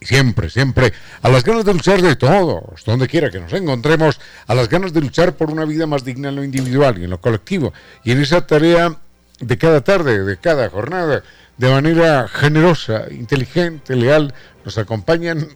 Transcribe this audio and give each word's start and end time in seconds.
siempre, 0.00 0.50
siempre, 0.50 0.92
a 1.22 1.28
las 1.28 1.44
ganas 1.44 1.64
de 1.64 1.74
luchar 1.74 2.00
de 2.02 2.16
todos, 2.16 2.84
donde 2.84 3.08
quiera 3.08 3.30
que 3.30 3.40
nos 3.40 3.52
encontremos, 3.52 4.20
a 4.46 4.54
las 4.54 4.68
ganas 4.68 4.92
de 4.92 5.00
luchar 5.00 5.36
por 5.36 5.50
una 5.50 5.64
vida 5.64 5.86
más 5.86 6.04
digna 6.04 6.30
en 6.30 6.36
lo 6.36 6.44
individual 6.44 6.98
y 6.98 7.04
en 7.04 7.10
lo 7.10 7.20
colectivo. 7.20 7.72
Y 8.04 8.12
en 8.12 8.20
esa 8.20 8.46
tarea 8.46 8.96
de 9.40 9.58
cada 9.58 9.82
tarde, 9.82 10.24
de 10.24 10.36
cada 10.36 10.68
jornada, 10.70 11.22
de 11.56 11.70
manera 11.70 12.28
generosa, 12.28 13.04
inteligente, 13.10 13.96
leal, 13.96 14.34
nos 14.64 14.78
acompañan 14.78 15.48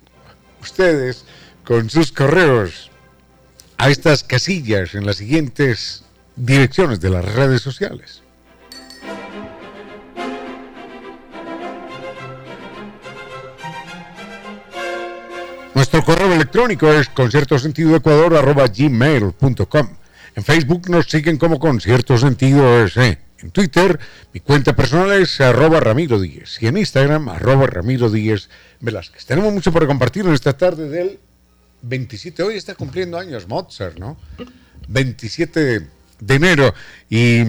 ustedes 0.60 1.24
con 1.64 1.88
sus 1.88 2.12
correos 2.12 2.90
a 3.78 3.90
estas 3.90 4.22
casillas 4.22 4.94
en 4.94 5.06
las 5.06 5.16
siguientes 5.16 6.04
direcciones 6.36 7.00
de 7.00 7.10
las 7.10 7.24
redes 7.24 7.62
sociales. 7.62 8.23
Nuestro 15.74 16.04
correo 16.04 16.32
electrónico 16.32 16.92
es 16.92 17.08
conciertosentidoecuador.gmail.com 17.08 19.88
En 20.36 20.44
Facebook 20.44 20.88
nos 20.88 21.06
siguen 21.06 21.36
como 21.36 21.58
Concierto 21.58 22.16
Sentido. 22.16 22.86
En 22.96 23.50
Twitter, 23.50 23.98
mi 24.32 24.38
cuenta 24.38 24.76
personal 24.76 25.20
es 25.20 25.40
arroba 25.40 25.80
Ramiro 25.80 26.20
Díez. 26.20 26.62
Y 26.62 26.68
en 26.68 26.76
Instagram, 26.76 27.28
arroba 27.28 27.66
Ramiro 27.66 28.08
Díez 28.08 28.48
Velázquez. 28.78 29.26
Tenemos 29.26 29.52
mucho 29.52 29.72
por 29.72 29.84
compartir 29.88 30.24
en 30.24 30.34
esta 30.34 30.56
tarde 30.56 30.88
del 30.88 31.18
27. 31.82 32.44
Hoy 32.44 32.56
está 32.56 32.76
cumpliendo 32.76 33.18
años 33.18 33.48
Mozart, 33.48 33.98
¿no? 33.98 34.16
27 34.86 35.88
de 36.20 36.34
enero. 36.34 36.72
Y 37.10 37.42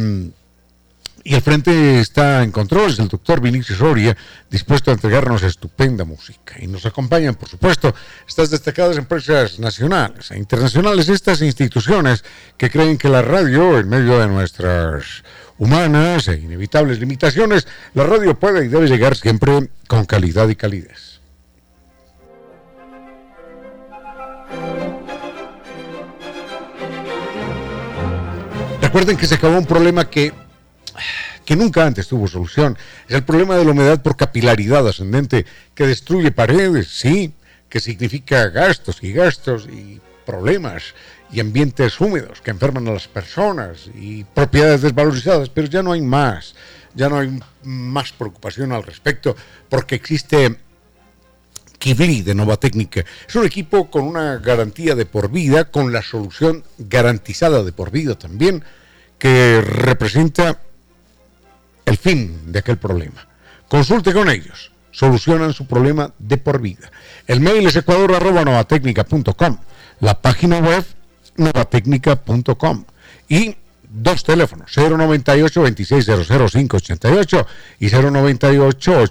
y 1.27 1.33
al 1.33 1.41
frente 1.41 1.99
está 1.99 2.43
en 2.43 2.51
controles 2.51 2.99
el 2.99 3.07
doctor 3.07 3.41
Vinicio 3.41 3.75
Soria, 3.75 4.15
dispuesto 4.47 4.91
a 4.91 4.93
entregarnos 4.93 5.41
estupenda 5.41 6.05
música. 6.05 6.53
Y 6.59 6.67
nos 6.67 6.85
acompañan, 6.85 7.33
por 7.33 7.49
supuesto, 7.49 7.95
estas 8.27 8.51
destacadas 8.51 8.95
empresas 8.97 9.57
nacionales 9.57 10.29
e 10.29 10.37
internacionales, 10.37 11.09
estas 11.09 11.41
instituciones 11.41 12.23
que 12.57 12.69
creen 12.69 12.99
que 12.99 13.09
la 13.09 13.23
radio, 13.23 13.79
en 13.79 13.89
medio 13.89 14.19
de 14.19 14.27
nuestras 14.27 15.23
humanas 15.57 16.27
e 16.27 16.37
inevitables 16.37 16.99
limitaciones, 16.99 17.67
la 17.95 18.03
radio 18.03 18.39
puede 18.39 18.63
y 18.63 18.67
debe 18.67 18.87
llegar 18.87 19.17
siempre 19.17 19.67
con 19.87 20.05
calidad 20.05 20.47
y 20.47 20.55
calidez. 20.55 21.21
Recuerden 28.79 29.17
que 29.17 29.25
se 29.25 29.35
acabó 29.35 29.57
un 29.57 29.65
problema 29.65 30.07
que 30.07 30.44
que 31.45 31.55
nunca 31.55 31.85
antes 31.85 32.07
tuvo 32.07 32.27
solución. 32.27 32.77
Es 33.07 33.15
el 33.15 33.23
problema 33.23 33.55
de 33.55 33.65
la 33.65 33.71
humedad 33.71 34.01
por 34.01 34.17
capilaridad 34.17 34.87
ascendente 34.87 35.45
que 35.73 35.87
destruye 35.87 36.31
paredes, 36.31 36.87
sí, 36.87 37.33
que 37.69 37.79
significa 37.79 38.49
gastos 38.49 39.03
y 39.03 39.13
gastos 39.13 39.67
y 39.71 40.01
problemas 40.25 40.95
y 41.31 41.39
ambientes 41.39 41.99
húmedos 41.99 42.41
que 42.41 42.51
enferman 42.51 42.87
a 42.87 42.93
las 42.93 43.07
personas 43.07 43.89
y 43.93 44.23
propiedades 44.23 44.81
desvalorizadas, 44.81 45.49
pero 45.49 45.67
ya 45.67 45.83
no 45.83 45.91
hay 45.91 46.01
más, 46.01 46.55
ya 46.93 47.09
no 47.09 47.19
hay 47.19 47.39
más 47.63 48.11
preocupación 48.11 48.71
al 48.71 48.83
respecto 48.83 49.35
porque 49.69 49.95
existe 49.95 50.57
Kibli 51.77 52.21
de 52.21 52.33
Nova 52.33 52.57
Técnica. 52.57 53.05
Es 53.27 53.35
un 53.35 53.45
equipo 53.45 53.91
con 53.91 54.03
una 54.03 54.37
garantía 54.37 54.95
de 54.95 55.05
por 55.05 55.29
vida, 55.29 55.65
con 55.65 55.91
la 55.91 56.01
solución 56.01 56.63
garantizada 56.77 57.63
de 57.63 57.71
por 57.71 57.91
vida 57.91 58.17
también, 58.17 58.63
que 59.19 59.61
representa 59.61 60.61
el 61.85 61.97
fin 61.97 62.51
de 62.51 62.59
aquel 62.59 62.77
problema. 62.77 63.27
Consulte 63.67 64.13
con 64.13 64.29
ellos, 64.29 64.71
solucionan 64.91 65.53
su 65.53 65.67
problema 65.67 66.13
de 66.19 66.37
por 66.37 66.61
vida. 66.61 66.91
El 67.27 67.41
mail 67.41 67.67
es 67.67 67.75
ecuador.novatecnica.com, 67.75 69.57
la 69.99 70.21
página 70.21 70.59
web 70.59 70.85
novatecnica.com 71.37 72.85
y 73.27 73.57
dos 73.89 74.23
teléfonos, 74.23 74.71
098 74.75 75.65
2600588 75.65 77.45
y 77.79 77.89
098 77.89 79.05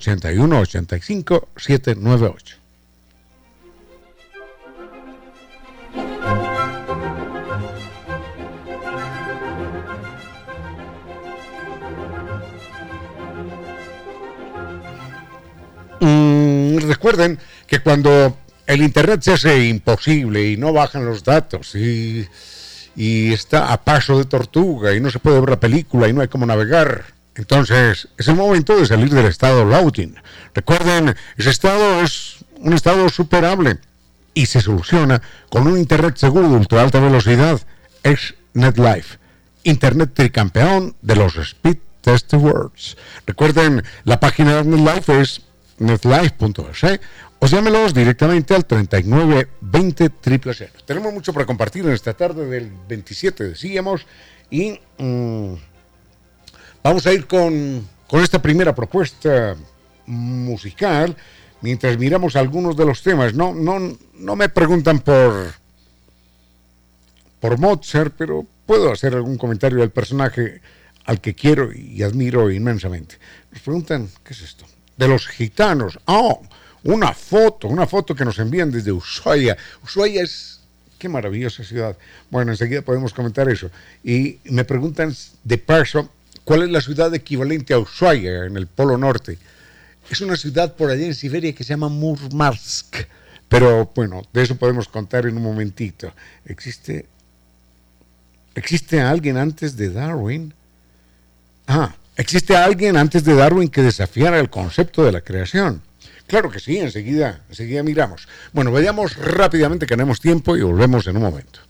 Mm, 16.04 16.81
recuerden 16.81 17.38
que 17.66 17.78
cuando 17.78 18.37
el 18.67 18.82
Internet 18.82 19.23
se 19.23 19.32
hace 19.32 19.69
imposible 19.69 20.50
y 20.50 20.58
no 20.58 20.70
bajan 20.70 21.06
los 21.06 21.25
datos 21.25 21.75
y, 21.75 22.28
está 22.94 23.73
a 23.73 23.82
paso 23.82 24.19
de 24.19 24.26
tortuga 24.26 24.94
y 24.94 25.00
no 25.00 25.11
se 25.11 25.19
puede 25.19 25.40
ver 25.40 25.49
la 25.49 25.58
película 25.58 26.06
y 26.06 26.12
no 26.12 26.20
hay 26.20 26.28
cómo 26.28 26.44
navegar, 26.44 27.06
entonces 27.34 28.08
es 28.19 28.28
el 28.28 28.34
momento 28.34 28.76
de 28.76 28.87
salir 28.87 29.08
del 29.08 29.25
estado 29.25 29.64
loading. 29.64 30.14
Recuerden, 30.55 31.17
ese 31.38 31.50
estado 31.50 32.02
es 32.02 32.44
un 32.58 32.75
estado 32.75 33.08
superable 33.08 33.78
y 34.34 34.44
se 34.44 34.61
soluciona 34.61 35.23
con 35.49 35.67
un 35.67 35.78
Internet 35.78 36.19
seguro 36.19 36.50
de 36.50 36.81
alta 36.81 37.00
velocidad. 37.00 37.62
Es 38.02 38.34
NetLife, 38.52 39.19
Internet 39.62 40.11
tricampeón 40.12 40.96
de 41.00 41.17
los 41.17 41.34
Speed 41.37 41.78
Test 42.02 42.34
Awards. 42.34 42.99
Recuerden, 43.26 43.82
la 44.05 44.20
página 44.20 44.56
de 44.56 44.64
NetLife 44.64 45.20
es 45.23 45.40
netlife.es 45.79 47.00
o 47.38 47.47
llámelos 47.47 47.93
directamente 47.93 48.55
al 48.55 48.65
39 48.65 49.49
20 49.61 50.11
Tenemos 50.87 51.12
mucho 51.12 51.32
para 51.32 51.47
compartir 51.47 51.85
en 51.85 51.93
esta 51.93 52.15
tarde 52.15 52.47
del 52.47 52.71
27, 52.88 53.44
decíamos, 53.44 54.06
y 54.50 54.79
mm, 54.99 55.55
vamos 56.82 57.06
a 57.06 57.12
ir 57.12 57.26
con, 57.26 57.87
con 58.06 58.23
esta 58.23 58.41
primera 58.41 58.75
propuesta 58.75 59.56
musical 60.06 61.17
mientras 61.65 61.99
miramos 61.99 62.37
algunos 62.37 62.76
de 62.76 62.85
los 62.85 63.03
temas. 63.03 63.35
No, 63.35 63.55
no, 63.55 63.97
no 64.15 64.37
me 64.37 64.49
preguntan 64.49 65.00
por, 65.00 65.55
por 67.41 67.59
Mozart, 67.59 68.15
pero 68.17 68.47
puedo 68.67 68.93
hacer 68.93 69.15
algún 69.15 69.38
comentario 69.38 69.79
del 69.79 69.91
personaje 69.91 70.61
al 71.06 71.21
que 71.21 71.35
quiero 71.35 71.73
y 71.73 72.03
admiro 72.03 72.50
inmensamente. 72.50 73.17
Nos 73.50 73.62
preguntan, 73.62 74.09
¿qué 74.23 74.35
es 74.35 74.43
esto? 74.43 74.67
De 74.96 75.08
los 75.08 75.26
gitanos. 75.26 75.99
Oh, 76.06 76.43
una 76.85 77.12
foto, 77.12 77.69
una 77.69 77.87
foto 77.87 78.14
que 78.14 78.25
nos 78.25 78.38
envían 78.38 78.70
desde 78.70 78.93
Ushuaia. 78.93 79.56
Ushuaia 79.82 80.23
es, 80.23 80.61
qué 80.99 81.08
maravillosa 81.08 81.64
ciudad. 81.64 81.96
Bueno, 82.31 82.52
enseguida 82.52 82.82
podemos 82.82 83.12
comentar 83.12 83.49
eso. 83.49 83.70
Y 84.02 84.38
me 84.44 84.64
preguntan 84.64 85.14
de 85.43 85.58
paso, 85.58 86.11
¿cuál 86.44 86.62
es 86.62 86.70
la 86.70 86.81
ciudad 86.81 87.12
equivalente 87.14 87.75
a 87.75 87.79
Ushuaia 87.79 88.44
en 88.44 88.56
el 88.56 88.67
Polo 88.67 88.99
Norte? 88.99 89.38
Es 90.11 90.20
una 90.20 90.37
ciudad 90.37 90.75
por 90.75 90.91
allá 90.91 91.06
en 91.06 91.14
Siberia 91.14 91.55
que 91.55 91.64
se 91.64 91.70
llama 91.70 91.88
Murmansk. 91.88 92.97
Pero 93.49 93.90
bueno, 93.94 94.23
de 94.32 94.43
eso 94.43 94.56
podemos 94.56 94.88
contar 94.88 95.26
en 95.26 95.37
un 95.37 95.43
momentito. 95.43 96.12
¿Existe, 96.44 97.06
¿existe 98.55 99.00
alguien 99.00 99.37
antes 99.37 99.76
de 99.76 99.90
Darwin? 99.90 100.52
Ah, 101.67 101.94
¿existe 102.16 102.56
alguien 102.56 102.96
antes 102.96 103.25
de 103.25 103.34
Darwin 103.34 103.69
que 103.69 103.82
desafiara 103.82 104.38
el 104.38 104.50
concepto 104.50 105.05
de 105.05 105.12
la 105.12 105.20
creación? 105.20 105.82
Claro 106.26 106.50
que 106.50 106.58
sí, 106.58 106.78
enseguida, 106.78 107.43
enseguida 107.49 107.82
miramos. 107.82 108.28
Bueno, 108.52 108.72
vayamos 108.72 109.16
rápidamente 109.16 109.87
que 109.87 109.94
tenemos 109.94 110.20
tiempo 110.20 110.56
y 110.56 110.62
volvemos 110.62 111.06
en 111.06 111.16
un 111.16 111.22
momento. 111.22 111.61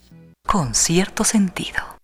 Con 0.45 0.73
cierto 0.73 1.23
sentido. 1.23 1.95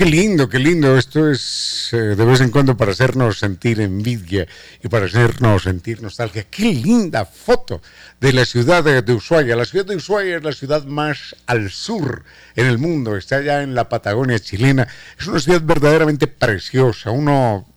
Qué 0.00 0.06
lindo, 0.06 0.48
qué 0.48 0.58
lindo. 0.58 0.96
Esto 0.96 1.30
es 1.30 1.90
eh, 1.92 2.16
de 2.16 2.24
vez 2.24 2.40
en 2.40 2.50
cuando 2.50 2.74
para 2.74 2.92
hacernos 2.92 3.38
sentir 3.38 3.82
envidia 3.82 4.48
y 4.82 4.88
para 4.88 5.04
hacernos 5.04 5.64
sentir 5.64 6.00
nostalgia. 6.00 6.44
Qué 6.44 6.72
linda 6.72 7.26
foto 7.26 7.82
de 8.18 8.32
la 8.32 8.46
ciudad 8.46 8.82
de, 8.82 9.12
Ushuaia. 9.12 9.54
La 9.56 9.66
ciudad 9.66 9.84
de 9.84 9.96
Ushuaia 9.96 10.38
es 10.38 10.42
la 10.42 10.52
ciudad 10.52 10.86
más 10.86 11.36
al 11.44 11.70
sur 11.70 12.24
en 12.56 12.64
el 12.64 12.78
mundo. 12.78 13.14
Está 13.14 13.36
allá 13.36 13.62
en 13.62 13.74
la 13.74 13.90
Patagonia 13.90 14.38
chilena. 14.38 14.88
Es 15.18 15.26
una 15.26 15.38
ciudad 15.38 15.60
verdaderamente 15.60 16.28
preciosa. 16.28 17.10
Uno, 17.10 17.68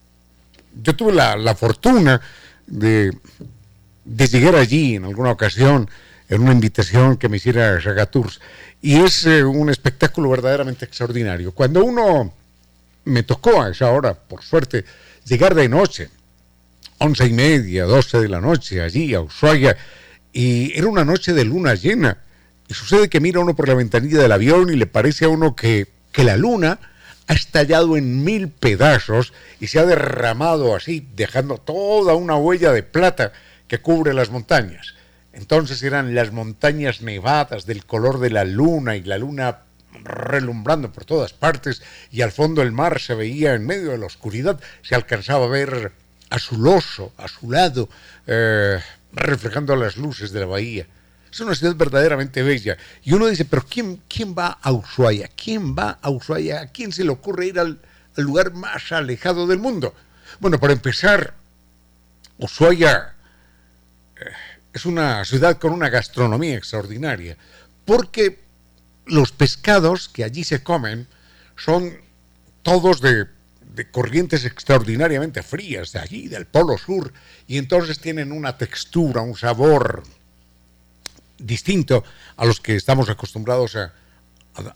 yo 0.82 0.96
tuve 0.96 1.12
la, 1.12 1.56
fortuna 1.56 2.22
de, 2.68 3.12
de 4.06 4.28
llegar 4.30 4.56
allí 4.56 4.96
en 4.96 5.04
alguna 5.04 5.32
ocasión 5.32 5.90
en 6.36 6.42
una 6.42 6.52
invitación 6.52 7.18
que 7.18 7.30
me 7.30 7.38
hiciera 7.38 7.80
Ragatours 7.80 8.40
y 8.82 8.96
es 8.96 9.26
eh, 9.26 9.44
un 9.44 9.70
espectáculo 9.70 10.30
verdaderamente 10.30 10.86
extraordinario. 10.86 11.52
Cuando 11.52 11.84
uno 11.84 12.34
me 13.06 13.24
tocó 13.24 13.62
a 13.62 13.70
esa 13.70 13.92
hora, 13.92 14.14
por 14.14 14.42
suerte, 14.42 14.86
llegar 15.26 15.56
de 15.56 15.70
noche, 15.70 16.10
once 16.98 17.26
y 17.26 17.34
media, 17.34 17.86
doce 17.86 18.20
de 18.20 18.30
la 18.30 18.42
noche, 18.42 18.82
allí 18.82 19.14
a 19.14 19.22
Ushuaia, 19.22 19.78
y 20.32 20.78
era 20.78 20.88
una 20.88 21.06
noche 21.06 21.34
de 21.34 21.46
luna 21.46 21.76
llena, 21.76 22.18
y 22.68 22.74
sucede 22.74 23.10
que 23.10 23.20
mira 23.20 23.40
uno 23.40 23.56
por 23.56 23.68
la 23.68 23.76
ventanilla 23.76 24.22
del 24.22 24.32
avión 24.32 24.70
y 24.72 24.76
le 24.76 24.88
parece 24.88 25.26
a 25.26 25.30
uno 25.30 25.56
que, 25.56 25.88
que 26.12 26.24
la 26.24 26.38
luna 26.38 26.80
ha 27.28 27.34
estallado 27.34 27.96
en 27.96 28.24
mil 28.24 28.50
pedazos 28.50 29.34
y 29.60 29.68
se 29.68 29.80
ha 29.80 29.86
derramado 29.86 30.76
así, 30.76 31.08
dejando 31.16 31.58
toda 31.58 32.16
una 32.16 32.36
huella 32.36 32.72
de 32.72 32.84
plata 32.84 33.34
que 33.68 33.80
cubre 33.80 34.14
las 34.14 34.30
montañas. 34.30 34.94
Entonces 35.34 35.82
eran 35.82 36.14
las 36.14 36.32
montañas 36.32 37.02
nevadas 37.02 37.66
del 37.66 37.86
color 37.86 38.20
de 38.20 38.30
la 38.30 38.46
luna 38.46 38.96
y 38.96 39.04
la 39.04 39.18
luna 39.18 39.60
relumbrando 40.04 40.92
por 40.92 41.06
todas 41.06 41.34
partes 41.34 41.82
y 42.12 42.22
al 42.22 42.32
fondo 42.32 42.62
el 42.62 42.72
mar 42.72 43.00
se 43.00 43.16
veía 43.16 43.54
en 43.54 43.66
medio 43.66 43.92
de 43.92 43.98
la 43.98 44.06
oscuridad, 44.06 44.60
se 44.82 44.96
alcanzaba 44.96 45.46
a 45.46 45.50
ver 45.50 45.92
azuloso, 46.30 47.14
a 47.18 47.28
su 47.28 47.52
lado, 47.52 47.90
eh, 48.28 48.80
reflejando 49.12 49.76
las 49.76 49.98
luces 49.98 50.32
de 50.32 50.40
la 50.40 50.46
bahía. 50.46 50.88
Es 51.32 51.40
una 51.40 51.56
ciudad 51.56 51.76
verdaderamente 51.76 52.44
bella. 52.44 52.78
Y 53.04 53.14
uno 53.14 53.28
dice, 53.28 53.46
pero 53.46 53.66
¿quién, 53.68 54.02
quién 54.08 54.36
va 54.38 54.60
a 54.62 54.72
Ushuaia? 54.72 55.30
¿Quién 55.36 55.76
va 55.76 55.98
a 56.02 56.10
Ushuaia? 56.10 56.62
¿A 56.62 56.68
quién 56.68 56.92
se 56.92 57.04
le 57.04 57.10
ocurre 57.10 57.48
ir 57.48 57.60
al, 57.60 57.80
al 58.16 58.24
lugar 58.24 58.54
más 58.54 58.92
alejado 58.92 59.48
del 59.48 59.58
mundo? 59.60 59.96
Bueno, 60.40 60.60
para 60.60 60.74
empezar, 60.74 61.34
Ushuaia 62.38 63.13
es 64.74 64.86
una 64.86 65.24
ciudad 65.24 65.60
con 65.60 65.72
una 65.72 65.90
gastronomía 65.90 66.58
extraordinaria, 66.58 67.38
porque 67.86 68.40
los 69.06 69.32
pescados 69.32 70.10
que 70.10 70.24
allí 70.24 70.44
se 70.44 70.64
comen 70.64 71.08
son 71.56 71.94
todos 72.64 73.00
de, 73.02 73.28
corrientes 73.92 74.46
extraordinariamente 74.46 75.44
frías, 75.44 75.92
de 75.92 76.00
allí, 76.00 76.28
del 76.28 76.48
Polo 76.48 76.78
Sur, 76.78 77.14
y 77.48 77.58
entonces 77.58 78.00
tienen 78.00 78.32
una 78.32 78.58
textura, 78.58 79.22
un 79.22 79.38
sabor 79.38 80.04
distinto 81.38 82.04
a 82.38 82.46
los 82.46 82.60
que 82.60 82.76
estamos 82.76 83.10
acostumbrados 83.10 83.76
a, 83.76 83.94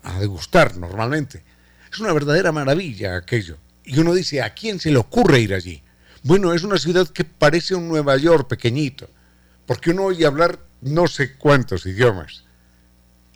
a 0.02 0.20
degustar 0.20 0.76
normalmente. 0.76 1.42
Es 1.90 1.98
una 1.98 2.12
verdadera 2.12 2.52
maravilla 2.52 3.16
aquello. 3.16 3.56
Y 3.84 3.98
uno 3.98 4.12
dice, 4.12 4.42
¿a 4.42 4.52
quién 4.52 4.78
se 4.78 4.90
le 4.90 4.98
ocurre 4.98 5.40
ir 5.40 5.54
allí? 5.54 5.82
Bueno, 6.22 6.52
es 6.52 6.62
una 6.62 6.76
ciudad 6.76 7.08
que 7.08 7.24
parece 7.24 7.74
un 7.74 7.88
Nueva 7.88 8.16
York 8.16 8.48
pequeñito 8.48 9.08
porque 9.68 9.90
uno 9.90 10.04
oye 10.04 10.24
hablar 10.24 10.58
no 10.80 11.06
sé 11.06 11.34
cuántos 11.34 11.84
idiomas 11.84 12.42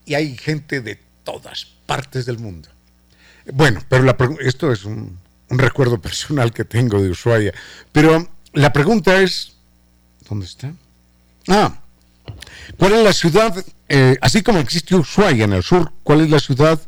y 0.06 0.14
hay 0.14 0.34
gente 0.37 0.81
de 0.81 0.99
todas 1.25 1.67
partes 1.84 2.25
del 2.25 2.38
mundo. 2.38 2.70
Bueno, 3.52 3.82
pero 3.87 4.40
esto 4.40 4.73
es 4.73 4.87
un, 4.87 5.19
recuerdo 5.50 6.00
personal 6.00 6.52
que 6.52 6.64
tengo 6.64 7.02
de 7.02 7.11
Ushuaia, 7.11 7.52
pero 7.93 8.29
la 8.55 8.73
pregunta 8.73 9.20
es, 9.20 9.52
¿dónde 10.26 10.46
está? 10.46 10.73
Ah, 11.49 11.79
¿cuál 12.79 12.94
es 12.94 13.05
la 13.05 13.12
ciudad, 13.12 13.64
eh, 13.90 14.17
así 14.23 14.43
como 14.43 14.58
existe 14.58 14.94
Ushuaia 14.94 15.44
en 15.44 15.52
el 15.52 15.62
sur, 15.62 15.93
cuál 16.02 16.23
es 16.23 16.31
la 16.31 16.40
ciudad 16.40 16.81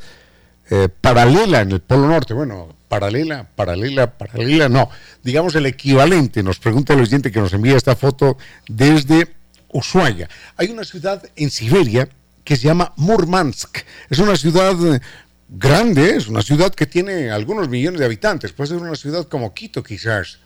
eh, 0.70 0.88
paralela 0.88 1.60
en 1.60 1.72
el 1.72 1.80
Polo 1.80 2.08
Norte? 2.08 2.32
Bueno, 2.32 2.73
paralela, 2.88 3.48
paralela, 3.54 4.18
paralela, 4.18 4.68
no. 4.68 4.90
Digamos 5.22 5.54
el 5.54 5.66
equivalente, 5.66 6.42
nos 6.42 6.58
pregunta 6.58 6.94
el 6.94 7.00
oyente 7.00 7.30
que 7.30 7.40
nos 7.40 7.52
envía 7.52 7.76
esta 7.76 7.96
foto 7.96 8.36
desde 8.68 9.34
Ushuaia. 9.72 10.28
Hay 10.56 10.70
una 10.70 10.84
ciudad 10.84 11.22
en 11.36 11.50
Siberia 11.50 12.08
que 12.44 12.56
se 12.56 12.64
llama 12.64 12.92
Murmansk. 12.96 13.78
Es 14.10 14.18
una 14.18 14.36
ciudad 14.36 14.74
eh, 14.94 15.00
grande, 15.48 16.16
es 16.16 16.28
una 16.28 16.42
ciudad 16.42 16.72
que 16.74 16.86
tiene 16.86 17.30
algunos 17.30 17.68
millones 17.68 18.00
de 18.00 18.06
habitantes, 18.06 18.52
puede 18.52 18.68
ser 18.68 18.78
una 18.78 18.96
ciudad 18.96 19.26
como 19.26 19.54
Quito 19.54 19.82
quizás. 19.82 20.38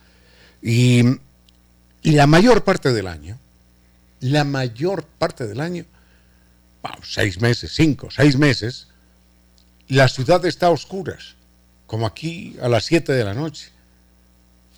Y, 0.63 1.05
la 2.03 2.27
mayor 2.27 2.65
parte 2.65 2.93
del 2.93 3.07
año, 3.07 3.39
la 4.21 4.45
mayor 4.45 5.05
parte 5.05 5.47
del 5.47 5.61
año, 5.61 5.85
seis 7.03 7.41
meses, 7.41 7.73
cinco, 7.75 8.09
seis 8.11 8.37
meses, 8.39 8.89
la 9.89 10.09
ciudad 10.09 10.45
está 10.47 10.69
a 10.69 10.71
oscuras 10.71 11.38
como 11.89 12.07
aquí 12.07 12.57
a 12.63 12.69
las 12.69 12.85
7 12.85 13.13
de 13.13 13.25
la 13.25 13.35
noche. 13.35 13.71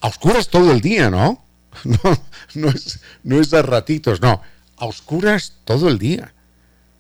A 0.00 0.09
oscuras 0.09 0.49
todo 0.49 0.73
el 0.73 0.81
día, 0.81 1.11
¿no? 1.11 1.45
No, 1.85 2.19
no 2.55 2.69
es, 2.69 3.00
no 3.23 3.40
es 3.40 3.52
a 3.52 3.62
ratitos, 3.62 4.21
no. 4.21 4.43
A 4.76 4.87
oscuras 4.87 5.55
todo 5.64 5.88
el 5.88 5.99
día. 5.99 6.33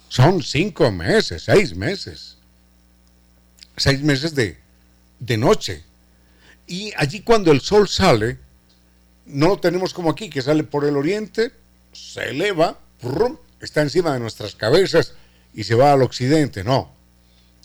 Son 0.08 0.42
cinco 0.42 0.90
meses, 0.90 1.44
seis 1.44 1.74
meses. 1.74 2.36
Seis 3.76 4.02
meses 4.02 4.34
de, 4.34 4.58
de 5.18 5.36
noche. 5.36 5.84
Y 6.66 6.92
allí 6.96 7.22
cuando 7.22 7.50
el 7.50 7.60
sol 7.60 7.88
sale, 7.88 8.38
no 9.26 9.48
lo 9.48 9.58
tenemos 9.58 9.94
como 9.94 10.10
aquí, 10.10 10.28
que 10.30 10.42
sale 10.42 10.64
por 10.64 10.84
el 10.84 10.96
oriente, 10.96 11.52
se 11.92 12.30
eleva, 12.30 12.78
está 13.60 13.82
encima 13.82 14.12
de 14.12 14.20
nuestras 14.20 14.54
cabezas 14.54 15.14
y 15.52 15.64
se 15.64 15.74
va 15.74 15.92
al 15.92 16.02
occidente. 16.02 16.62
No. 16.62 16.94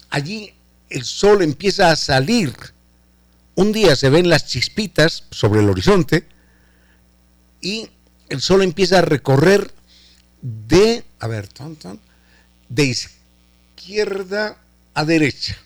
Allí 0.10 0.55
el 0.90 1.04
sol 1.04 1.42
empieza 1.42 1.92
a 1.92 1.96
salir. 1.96 2.54
Un 3.56 3.72
día 3.72 3.96
se 3.96 4.10
ven 4.10 4.30
las 4.30 4.46
chispitas 4.46 5.24
sobre 5.32 5.62
el 5.62 5.70
horizonte 5.70 6.28
y 7.62 7.90
el 8.30 8.42
sol 8.42 8.64
empieza 8.64 9.00
a 9.00 9.02
recorrer 9.02 9.74
de, 10.42 11.04
a 11.20 11.28
ver, 11.28 11.48
de 12.70 12.84
izquierda 12.84 14.58
a 14.94 15.06
derecha. 15.06 15.58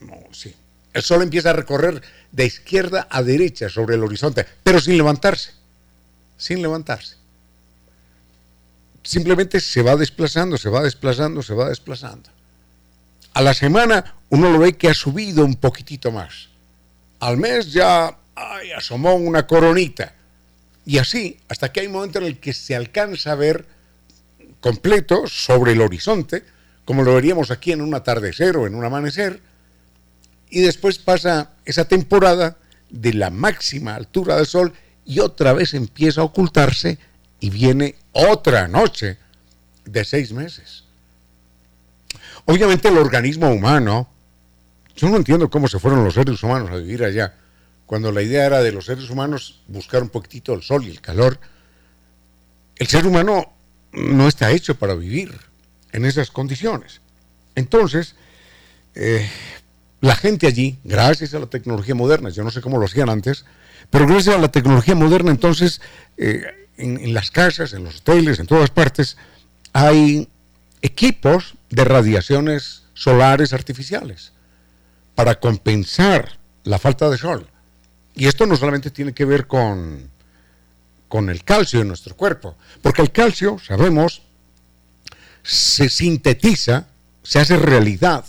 No, 0.00 0.16
sí. 0.32 0.54
El 0.94 1.02
sol 1.02 1.22
empieza 1.22 1.50
a 1.50 1.52
recorrer 1.52 2.02
de 2.32 2.46
izquierda 2.46 3.06
a 3.10 3.22
derecha 3.22 3.68
sobre 3.68 3.96
el 3.96 4.02
horizonte, 4.02 4.46
pero 4.62 4.80
sin 4.80 4.96
levantarse. 4.96 5.52
Sin 6.36 6.62
levantarse. 6.62 7.16
Simplemente 9.02 9.60
se 9.60 9.82
va 9.82 9.96
desplazando, 9.96 10.56
se 10.56 10.68
va 10.68 10.82
desplazando, 10.82 11.42
se 11.42 11.54
va 11.54 11.68
desplazando 11.68 12.30
A 13.38 13.40
la 13.40 13.54
semana 13.54 14.16
uno 14.30 14.50
lo 14.50 14.58
ve 14.58 14.72
que 14.72 14.88
ha 14.88 14.94
subido 14.94 15.44
un 15.44 15.54
poquitito 15.54 16.10
más. 16.10 16.48
Al 17.20 17.36
mes 17.36 17.72
ya 17.72 18.18
asomó 18.76 19.14
una 19.14 19.46
coronita. 19.46 20.12
Y 20.84 20.98
así, 20.98 21.38
hasta 21.48 21.70
que 21.70 21.78
hay 21.78 21.86
un 21.86 21.92
momento 21.92 22.18
en 22.18 22.24
el 22.24 22.40
que 22.40 22.52
se 22.52 22.74
alcanza 22.74 23.30
a 23.30 23.36
ver 23.36 23.64
completo 24.58 25.28
sobre 25.28 25.70
el 25.70 25.82
horizonte, 25.82 26.42
como 26.84 27.04
lo 27.04 27.14
veríamos 27.14 27.52
aquí 27.52 27.70
en 27.70 27.80
un 27.80 27.94
atardecer 27.94 28.56
o 28.56 28.66
en 28.66 28.74
un 28.74 28.84
amanecer, 28.84 29.40
y 30.50 30.62
después 30.62 30.98
pasa 30.98 31.52
esa 31.64 31.86
temporada 31.86 32.56
de 32.90 33.12
la 33.12 33.30
máxima 33.30 33.94
altura 33.94 34.34
del 34.34 34.46
sol 34.46 34.72
y 35.06 35.20
otra 35.20 35.52
vez 35.52 35.74
empieza 35.74 36.22
a 36.22 36.24
ocultarse 36.24 36.98
y 37.38 37.50
viene 37.50 37.94
otra 38.10 38.66
noche 38.66 39.16
de 39.84 40.04
seis 40.04 40.32
meses. 40.32 40.87
Obviamente 42.50 42.88
el 42.88 42.96
organismo 42.96 43.50
humano, 43.50 44.08
yo 44.96 45.10
no 45.10 45.18
entiendo 45.18 45.50
cómo 45.50 45.68
se 45.68 45.78
fueron 45.78 46.02
los 46.02 46.14
seres 46.14 46.42
humanos 46.42 46.70
a 46.70 46.76
vivir 46.76 47.04
allá, 47.04 47.34
cuando 47.84 48.10
la 48.10 48.22
idea 48.22 48.46
era 48.46 48.62
de 48.62 48.72
los 48.72 48.86
seres 48.86 49.10
humanos 49.10 49.60
buscar 49.68 50.02
un 50.02 50.08
poquitito 50.08 50.54
el 50.54 50.62
sol 50.62 50.82
y 50.86 50.90
el 50.90 51.02
calor. 51.02 51.38
El 52.76 52.86
ser 52.86 53.06
humano 53.06 53.52
no 53.92 54.26
está 54.28 54.50
hecho 54.50 54.78
para 54.78 54.94
vivir 54.94 55.38
en 55.92 56.06
esas 56.06 56.30
condiciones. 56.30 57.02
Entonces, 57.54 58.14
eh, 58.94 59.28
la 60.00 60.16
gente 60.16 60.46
allí, 60.46 60.78
gracias 60.84 61.34
a 61.34 61.40
la 61.40 61.48
tecnología 61.48 61.94
moderna, 61.94 62.30
yo 62.30 62.44
no 62.44 62.50
sé 62.50 62.62
cómo 62.62 62.78
lo 62.78 62.86
hacían 62.86 63.10
antes, 63.10 63.44
pero 63.90 64.06
gracias 64.06 64.36
a 64.36 64.38
la 64.38 64.50
tecnología 64.50 64.94
moderna, 64.94 65.32
entonces, 65.32 65.82
eh, 66.16 66.44
en, 66.78 67.12
las 67.12 67.30
casas, 67.30 67.74
en 67.74 67.84
los 67.84 67.98
hoteles, 67.98 68.38
en 68.38 68.46
todas 68.46 68.70
partes, 68.70 69.18
hay 69.74 70.30
equipos 70.82 71.54
de 71.70 71.84
radiaciones 71.84 72.84
solares 72.94 73.52
artificiales 73.52 74.32
para 75.14 75.40
compensar 75.40 76.38
la 76.64 76.78
falta 76.78 77.10
de 77.10 77.18
sol. 77.18 77.48
Y 78.14 78.26
esto 78.26 78.46
no 78.46 78.56
solamente 78.56 78.90
tiene 78.90 79.12
que 79.12 79.24
ver 79.24 79.46
con, 79.46 80.10
con 81.08 81.30
el 81.30 81.44
calcio 81.44 81.80
en 81.80 81.88
nuestro 81.88 82.16
cuerpo, 82.16 82.56
porque 82.82 83.02
el 83.02 83.12
calcio, 83.12 83.58
sabemos, 83.58 84.22
se 85.42 85.88
sintetiza, 85.88 86.86
se 87.22 87.38
hace 87.38 87.56
realidad 87.56 88.24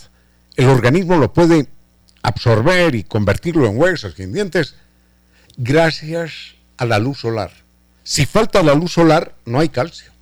el 0.60 0.68
organismo 0.68 1.16
lo 1.16 1.32
puede 1.32 1.68
absorber 2.22 2.94
y 2.94 3.04
convertirlo 3.04 3.66
en 3.66 3.78
huesos 3.78 4.14
y 4.18 4.24
en 4.24 4.32
dientes 4.34 4.74
gracias 5.56 6.54
a 6.76 6.84
la 6.84 6.98
luz 6.98 7.20
solar. 7.20 7.50
Si 8.04 8.26
falta 8.26 8.62
la 8.62 8.74
luz 8.74 8.92
solar, 8.92 9.34
no 9.46 9.58
hay 9.60 9.70
calcio, 9.70 10.12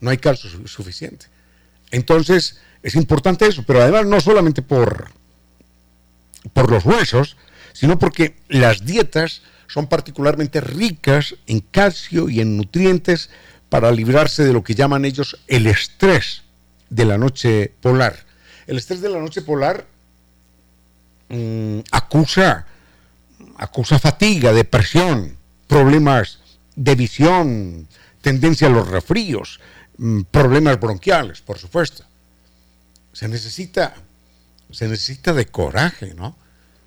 no 0.00 0.10
hay 0.10 0.18
calcio 0.18 0.50
suficiente. 0.68 1.26
Entonces, 1.92 2.58
es 2.82 2.96
importante 2.96 3.46
eso, 3.46 3.62
pero 3.64 3.80
además 3.80 4.06
no 4.06 4.20
solamente 4.20 4.62
por, 4.62 5.10
por 6.52 6.70
los 6.70 6.84
huesos, 6.84 7.36
sino 7.72 7.98
porque 7.98 8.34
las 8.48 8.84
dietas 8.84 9.42
son 9.68 9.86
particularmente 9.86 10.60
ricas 10.60 11.36
en 11.46 11.60
calcio 11.60 12.28
y 12.28 12.40
en 12.40 12.56
nutrientes 12.56 13.30
para 13.68 13.92
librarse 13.92 14.44
de 14.44 14.52
lo 14.52 14.64
que 14.64 14.74
llaman 14.74 15.04
ellos 15.04 15.38
el 15.46 15.66
estrés 15.66 16.42
de 16.90 17.04
la 17.04 17.16
noche 17.16 17.72
polar. 17.80 18.16
El 18.66 18.78
estrés 18.78 19.00
de 19.00 19.08
la 19.08 19.18
noche 19.18 19.42
polar 19.42 19.86
mm, 21.28 21.80
acusa, 21.90 22.66
acusa 23.56 23.98
fatiga, 23.98 24.52
depresión, 24.52 25.36
problemas 25.66 26.40
de 26.76 26.94
visión, 26.94 27.88
tendencia 28.20 28.68
a 28.68 28.70
los 28.70 28.88
refríos, 28.88 29.60
problemas 30.30 30.80
bronquiales, 30.80 31.40
por 31.40 31.58
supuesto. 31.58 32.04
Se 33.12 33.28
necesita, 33.28 33.94
se 34.70 34.88
necesita 34.88 35.32
de 35.32 35.46
coraje, 35.46 36.14
¿no? 36.14 36.36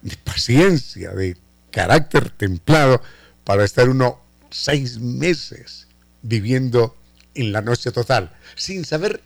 De 0.01 0.17
paciencia, 0.17 1.11
de 1.11 1.37
carácter 1.71 2.29
templado 2.31 3.01
para 3.43 3.63
estar 3.63 3.89
uno 3.89 4.21
seis 4.49 4.99
meses 4.99 5.87
viviendo 6.21 6.95
en 7.35 7.51
la 7.51 7.61
noche 7.61 7.91
total, 7.91 8.35
sin 8.55 8.85
saber 8.85 9.21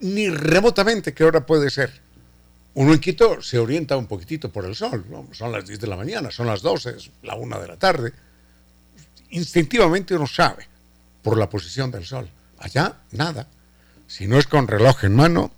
ni 0.00 0.30
remotamente 0.30 1.12
qué 1.12 1.24
hora 1.24 1.44
puede 1.44 1.70
ser. 1.70 2.00
Uno 2.74 2.92
en 2.92 3.00
Quito 3.00 3.42
se 3.42 3.58
orienta 3.58 3.96
un 3.96 4.06
poquitito 4.06 4.50
por 4.50 4.64
el 4.64 4.76
sol, 4.76 5.04
son 5.32 5.52
las 5.52 5.66
10 5.66 5.80
de 5.80 5.86
la 5.88 5.96
mañana, 5.96 6.30
son 6.30 6.46
las 6.46 6.62
12, 6.62 6.90
es 6.90 7.10
la 7.22 7.34
1 7.34 7.60
de 7.60 7.66
la 7.66 7.76
tarde. 7.76 8.12
Instintivamente 9.30 10.14
uno 10.14 10.26
sabe 10.26 10.66
por 11.22 11.36
la 11.36 11.50
posición 11.50 11.90
del 11.90 12.04
sol. 12.04 12.30
Allá, 12.58 12.96
nada. 13.12 13.48
Si 14.06 14.26
no 14.26 14.38
es 14.38 14.46
con 14.46 14.66
reloj 14.66 15.04
en 15.04 15.14
mano, 15.14 15.50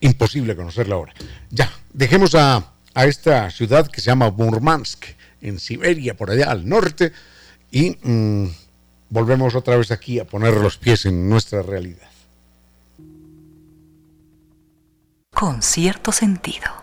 imposible 0.00 0.56
conocer 0.56 0.88
la 0.88 0.96
hora. 0.96 1.14
Ya, 1.50 1.70
dejemos 1.92 2.34
a, 2.34 2.72
esta 2.94 3.50
ciudad 3.50 3.86
que 3.88 4.00
se 4.00 4.06
llama 4.06 4.30
Murmansk, 4.30 5.04
en 5.40 5.58
Siberia, 5.58 6.14
por 6.14 6.30
allá 6.30 6.50
al 6.50 6.68
norte, 6.68 7.12
y 7.70 7.96
mm, 8.02 8.46
volvemos 9.08 9.54
otra 9.54 9.76
vez 9.76 9.90
aquí 9.90 10.20
a 10.20 10.26
poner 10.26 10.54
los 10.54 10.76
pies 10.76 11.06
en 11.06 11.28
nuestra 11.28 11.62
realidad. 11.62 12.12
con 15.42 15.60
cierto 15.60 16.12
sentido. 16.12 16.81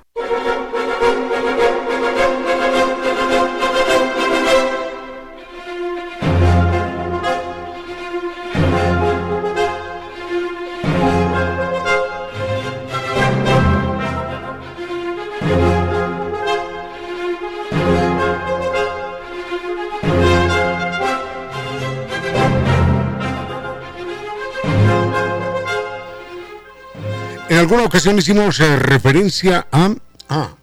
Alguna 27.60 27.84
ocasión 27.84 28.18
hicimos 28.18 28.60
eh, 28.60 28.78
referencia 28.78 29.68
a, 29.72 29.96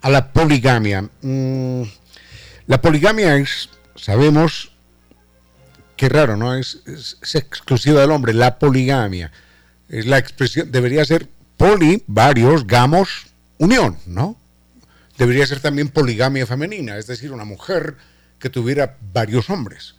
a, 0.01 0.11
la 0.11 0.33
poligamia. 0.33 1.09
Mm, 1.21 1.83
la 2.67 2.81
poligamia 2.81 3.37
es, 3.37 3.69
sabemos, 3.95 4.73
qué 5.97 6.09
raro, 6.09 6.37
¿no? 6.37 6.55
Es, 6.55 6.81
exclusiva 7.35 8.01
del 8.01 8.11
hombre, 8.11 8.33
la 8.33 8.59
poligamia. 8.59 9.31
Es 9.89 10.07
la 10.07 10.19
expresión, 10.19 10.73
debería 10.73 11.05
ser 11.05 11.29
poli, 11.57 12.03
varios, 12.07 12.67
gamos, 12.67 13.27
unión, 13.59 13.99
¿no? 14.07 14.37
Debería 15.19 15.47
ser 15.47 15.61
también 15.61 15.89
poligamia 15.89 16.47
femenina, 16.47 16.97
es 16.97 17.07
decir, 17.07 17.31
una 17.31 17.45
mujer 17.45 17.97
que 18.39 18.51
tuviera 18.51 18.97
varios 19.13 19.51
hombres. 19.51 19.97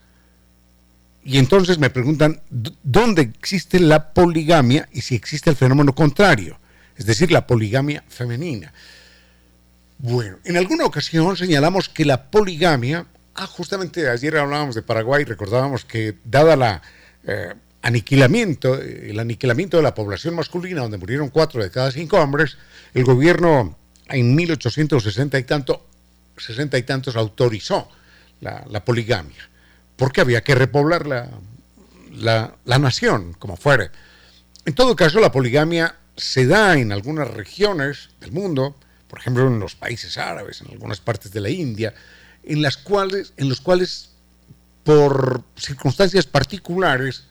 Y 1.23 1.37
entonces 1.37 1.77
me 1.77 1.89
preguntan, 1.89 2.41
¿dónde 2.49 3.21
existe 3.21 3.79
la 3.79 4.13
poligamia 4.13 4.89
y 4.91 5.01
si 5.01 5.15
existe 5.15 5.49
el 5.49 5.55
fenómeno 5.55 5.93
contrario? 5.93 6.59
Es 6.97 7.05
decir, 7.05 7.31
la 7.31 7.45
poligamia 7.47 8.03
femenina. 8.07 8.73
Bueno, 9.99 10.37
en 10.43 10.57
alguna 10.57 10.85
ocasión 10.85 11.37
señalamos 11.37 11.89
que 11.89 12.05
la 12.05 12.29
poligamia, 12.29 13.05
ah, 13.35 13.47
justamente 13.47 14.09
ayer 14.09 14.37
hablábamos 14.37 14.75
de 14.75 14.83
Paraguay, 14.83 15.23
recordábamos 15.23 15.85
que 15.85 16.17
dada 16.23 16.55
la 16.55 16.81
eh, 17.25 17.53
aniquilamiento, 17.81 18.75
el 18.75 19.19
aniquilamiento 19.19 19.77
de 19.77 19.83
la 19.83 19.95
población 19.95 20.35
masculina, 20.35 20.81
donde 20.81 20.97
murieron 20.97 21.29
cuatro 21.29 21.63
de 21.63 21.71
cada 21.71 21.91
cinco 21.91 22.17
hombres, 22.17 22.57
el 22.93 23.05
gobierno 23.05 23.77
en 24.09 24.35
1860 24.35 25.39
y 25.39 25.43
tanto, 25.43 25.85
60 26.37 26.77
y 26.77 26.83
tantos 26.83 27.15
autorizó 27.15 27.89
la, 28.41 28.85
poligamia, 28.85 29.49
porque 29.95 30.21
había 30.21 30.41
que 30.41 30.53
repoblar 30.53 31.07
la, 31.07 31.29
la, 32.11 32.55
la 32.65 32.79
nación, 32.79 33.33
como 33.33 33.57
fuere. 33.57 33.89
En 34.65 34.75
todo 34.75 34.95
caso, 34.95 35.19
la 35.19 35.31
poligamia 35.31 35.95
se 36.17 36.47
da 36.47 36.77
en 36.77 36.91
algunas 36.91 37.29
regiones 37.29 38.09
del 38.19 38.31
mundo, 38.31 38.75
por 39.07 39.19
ejemplo 39.19 39.47
en 39.47 39.59
los 39.59 39.75
países 39.75 40.17
árabes, 40.17 40.61
en 40.61 40.71
algunas 40.71 40.99
partes 40.99 41.31
de 41.31 41.41
la 41.41 41.49
India, 41.49 41.93
en 42.43 42.61
las 42.61 42.75
cuales, 42.77 43.33
en 43.37 43.47
los 43.47 43.61
cuales 43.61 44.09
por 44.83 45.43
circunstancias 45.55 46.25
particulares 46.25 47.25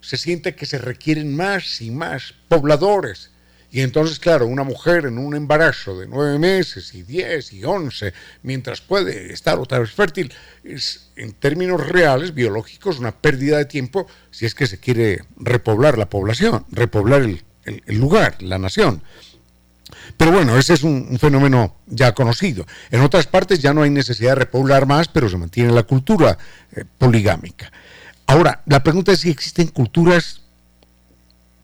se 0.00 0.16
siente 0.16 0.54
que 0.54 0.66
se 0.66 0.78
requieren 0.78 1.36
más 1.36 1.80
y 1.80 1.90
más 1.90 2.34
pobladores. 2.48 3.30
Y 3.70 3.80
entonces, 3.80 4.18
claro, 4.18 4.46
una 4.46 4.64
mujer 4.64 5.06
en 5.06 5.16
un 5.16 5.34
embarazo 5.34 5.98
de 5.98 6.06
nueve 6.06 6.38
meses 6.38 6.94
y 6.94 7.02
diez 7.02 7.52
y 7.54 7.64
once, 7.64 8.12
mientras 8.42 8.82
puede 8.82 9.32
estar 9.32 9.58
otra 9.58 9.78
vez 9.78 9.92
fértil, 9.92 10.32
es 10.62 11.10
en 11.16 11.32
términos 11.32 11.86
reales, 11.86 12.34
biológicos, 12.34 12.98
una 12.98 13.16
pérdida 13.16 13.56
de 13.56 13.64
tiempo 13.64 14.06
si 14.30 14.44
es 14.44 14.54
que 14.54 14.66
se 14.66 14.78
quiere 14.78 15.24
repoblar 15.38 15.96
la 15.96 16.10
población, 16.10 16.66
repoblar 16.70 17.22
el, 17.22 17.42
el, 17.64 17.98
lugar, 17.98 18.42
la 18.42 18.58
nación. 18.58 19.02
Pero 20.16 20.32
bueno, 20.32 20.56
ese 20.56 20.74
es 20.74 20.82
un, 20.82 21.18
fenómeno 21.18 21.76
ya 21.86 22.12
conocido. 22.12 22.66
En 22.90 23.00
otras 23.00 23.26
partes 23.26 23.60
ya 23.60 23.74
no 23.74 23.82
hay 23.82 23.90
necesidad 23.90 24.30
de 24.30 24.36
repoblar 24.36 24.86
más, 24.86 25.08
pero 25.08 25.28
se 25.28 25.36
mantiene 25.36 25.72
la 25.72 25.82
cultura 25.82 26.38
eh, 26.74 26.84
poligámica. 26.98 27.72
Ahora, 28.26 28.62
la 28.66 28.82
pregunta 28.82 29.12
es 29.12 29.20
si 29.20 29.30
existen 29.30 29.68
culturas 29.68 30.42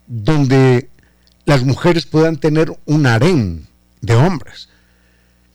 donde 0.07 0.89
las 1.45 1.63
mujeres 1.63 2.05
puedan 2.05 2.37
tener 2.37 2.71
un 2.85 3.07
harén 3.07 3.67
de 4.01 4.15
hombres. 4.15 4.69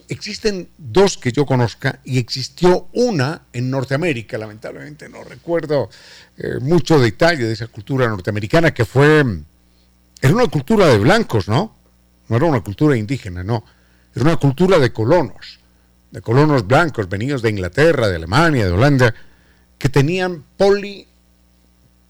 Existen 0.08 0.68
dos 0.76 1.16
que 1.16 1.32
yo 1.32 1.46
conozca 1.46 2.00
y 2.04 2.18
existió 2.18 2.88
una 2.92 3.42
en 3.52 3.70
Norteamérica, 3.70 4.36
lamentablemente 4.36 5.08
no 5.08 5.24
recuerdo 5.24 5.88
eh, 6.36 6.58
mucho 6.60 6.98
detalle 6.98 7.44
de 7.44 7.52
esa 7.52 7.68
cultura 7.68 8.06
norteamericana 8.08 8.74
que 8.74 8.84
fue, 8.84 9.24
era 10.24 10.34
una 10.34 10.46
cultura 10.46 10.86
de 10.86 10.98
blancos, 10.98 11.48
¿no? 11.48 11.76
No 12.28 12.36
era 12.36 12.46
una 12.46 12.62
cultura 12.62 12.96
indígena, 12.96 13.44
no, 13.44 13.64
era 14.14 14.24
una 14.24 14.36
cultura 14.36 14.78
de 14.78 14.92
colonos, 14.92 15.58
de 16.10 16.20
colonos 16.22 16.66
blancos 16.66 17.08
venidos 17.08 17.42
de 17.42 17.50
Inglaterra, 17.50 18.08
de 18.08 18.16
Alemania, 18.16 18.64
de 18.64 18.72
Holanda, 18.72 19.14
que 19.78 19.88
tenían 19.88 20.44
poli, 20.56 21.06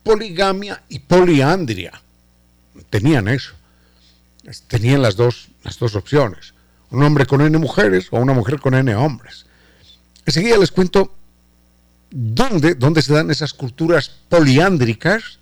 poligamia 0.02 0.82
y 0.88 1.00
poliandria, 1.00 2.00
tenían 2.88 3.26
eso, 3.28 3.54
tenían 4.68 5.02
las 5.02 5.16
dos, 5.16 5.48
las 5.64 5.78
dos 5.78 5.96
opciones 5.96 6.54
un 6.94 7.02
hombre 7.02 7.26
con 7.26 7.40
N 7.40 7.58
mujeres 7.58 8.08
o 8.12 8.18
una 8.18 8.32
mujer 8.32 8.60
con 8.60 8.74
N 8.74 8.94
hombres. 8.94 9.46
Enseguida 10.24 10.56
les 10.56 10.70
cuento 10.70 11.12
dónde, 12.10 12.76
dónde 12.76 13.02
se 13.02 13.12
dan 13.12 13.30
esas 13.30 13.52
culturas 13.52 14.10
poliándricas 14.28 15.40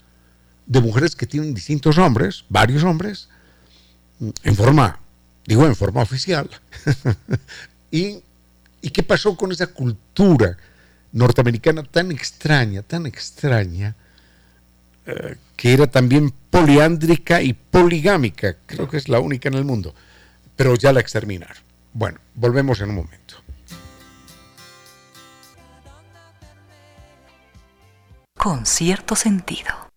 de 0.66 0.80
mujeres 0.80 1.16
que 1.16 1.26
tienen 1.26 1.54
distintos 1.54 1.98
hombres, 1.98 2.44
varios 2.48 2.84
hombres, 2.84 3.28
en 4.20 4.56
forma, 4.56 5.00
digo, 5.46 5.66
en 5.66 5.76
forma 5.76 6.02
oficial. 6.02 6.48
y, 7.90 8.22
qué 8.92 9.02
pasó 9.02 9.36
con 9.36 9.52
esa 9.52 9.68
cultura 9.68 10.56
norteamericana 11.12 11.82
tan 11.82 12.10
extraña, 12.12 12.82
tan 12.82 13.06
extraña, 13.06 13.96
eh, 15.06 15.36
que 15.56 15.72
era 15.72 15.86
también 15.86 16.32
poliándrica 16.50 17.42
y 17.42 17.52
poligámica, 17.52 18.56
creo 18.66 18.88
que 18.88 18.96
es 18.96 19.08
la 19.08 19.20
única 19.20 19.48
en 19.48 19.54
el 19.54 19.64
mundo 19.64 19.94
pero 20.56 20.74
ya 20.74 20.92
la 20.92 21.00
exterminaron. 21.00 21.56
Bueno, 21.92 22.18
volvemos 22.34 22.80
en 22.80 22.90
un 22.90 22.96
momento. 22.96 23.36
Con 28.38 28.66
cierto 28.66 29.14
sentido. 29.14 29.91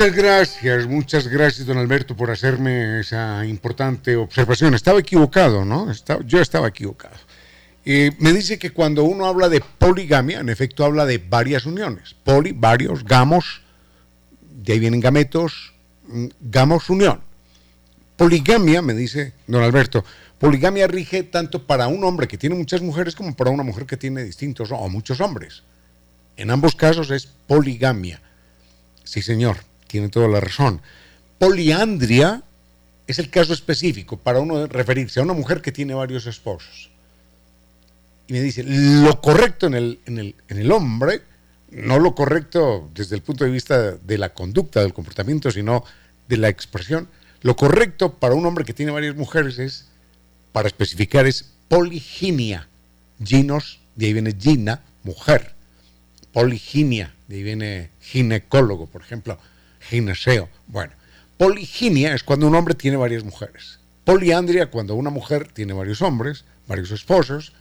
Muchas 0.00 0.16
gracias, 0.16 0.86
muchas 0.86 1.28
gracias, 1.28 1.66
don 1.66 1.76
Alberto, 1.76 2.16
por 2.16 2.30
hacerme 2.30 3.00
esa 3.00 3.44
importante 3.44 4.16
observación. 4.16 4.72
Estaba 4.72 4.98
equivocado, 4.98 5.66
¿no? 5.66 5.92
yo 6.24 6.40
estaba 6.40 6.68
equivocado. 6.68 7.16
me 7.84 8.32
dice 8.32 8.58
que 8.58 8.70
cuando 8.70 9.04
uno 9.04 9.26
habla 9.26 9.50
de 9.50 9.60
poligamia, 9.60 10.40
en 10.40 10.48
efecto 10.48 10.86
habla 10.86 11.04
de 11.04 11.18
varias 11.18 11.66
uniones. 11.66 12.16
Poli, 12.24 12.52
varios, 12.52 13.04
gamos, 13.04 13.60
de 14.40 14.72
ahí 14.72 14.78
vienen 14.78 15.00
gametos, 15.00 15.74
mm, 16.08 16.28
gamos, 16.40 16.88
unión. 16.88 17.20
Poligamia, 18.16 18.80
me 18.80 18.94
dice 18.94 19.34
don 19.46 19.62
Alberto, 19.62 20.02
poligamia 20.38 20.86
rige 20.86 21.24
tanto 21.24 21.66
para 21.66 21.88
un 21.88 22.02
hombre 22.04 22.26
que 22.26 22.38
tiene 22.38 22.56
muchas 22.56 22.80
mujeres 22.80 23.14
como 23.14 23.36
para 23.36 23.50
una 23.50 23.64
mujer 23.64 23.84
que 23.84 23.98
tiene 23.98 24.24
distintos 24.24 24.72
o 24.72 24.88
muchos 24.88 25.20
hombres. 25.20 25.62
En 26.38 26.50
ambos 26.50 26.74
casos 26.74 27.10
es 27.10 27.26
poligamia. 27.26 28.22
Sí, 29.04 29.20
señor 29.20 29.69
tiene 29.90 30.08
toda 30.08 30.28
la 30.28 30.40
razón. 30.40 30.80
Poliandria 31.38 32.42
es 33.08 33.18
el 33.18 33.28
caso 33.28 33.52
específico 33.52 34.16
para 34.16 34.38
uno 34.38 34.66
referirse 34.68 35.18
a 35.18 35.24
una 35.24 35.32
mujer 35.32 35.60
que 35.60 35.72
tiene 35.72 35.94
varios 35.94 36.26
esposos. 36.26 36.90
Y 38.28 38.32
me 38.32 38.40
dice, 38.40 38.62
lo 38.64 39.20
correcto 39.20 39.66
en 39.66 39.74
el, 39.74 39.98
en 40.06 40.34
el, 40.48 40.70
hombre, 40.70 41.22
no 41.72 41.98
lo 41.98 42.14
correcto 42.14 42.88
desde 42.94 43.16
el 43.16 43.22
punto 43.22 43.44
de 43.44 43.50
vista 43.50 43.92
de 43.96 44.18
la 44.18 44.32
conducta, 44.32 44.80
del 44.80 44.94
comportamiento, 44.94 45.50
sino 45.50 45.84
de 46.28 46.36
la 46.36 46.48
expresión, 46.48 47.08
lo 47.42 47.56
correcto 47.56 48.14
para 48.14 48.34
un 48.34 48.46
hombre 48.46 48.64
que 48.64 48.74
tiene 48.74 48.92
varias 48.92 49.16
mujeres 49.16 49.58
es, 49.58 49.88
para 50.52 50.68
especificar, 50.68 51.26
es 51.26 51.50
poliginia. 51.66 52.68
Ginos, 53.24 53.80
de 53.96 54.06
ahí 54.06 54.12
viene 54.12 54.36
gina, 54.38 54.82
mujer. 55.02 55.54
Poliginia, 56.32 57.12
de 57.26 57.36
ahí 57.36 57.42
viene 57.42 57.90
ginecólogo, 58.00 58.86
por 58.86 59.02
ejemplo 59.02 59.36
gineceo. 59.80 60.48
Bueno, 60.66 60.92
poliginia 61.36 62.14
es 62.14 62.22
cuando 62.22 62.46
un 62.46 62.54
hombre 62.54 62.74
tiene 62.74 62.96
varias 62.96 63.24
mujeres. 63.24 63.80
Poliandria 64.04 64.70
cuando 64.70 64.94
una 64.94 65.10
mujer 65.10 65.48
tiene 65.52 65.72
varios 65.72 66.02
hombres, 66.02 66.44
varios 66.66 66.90
esposos. 66.90 67.52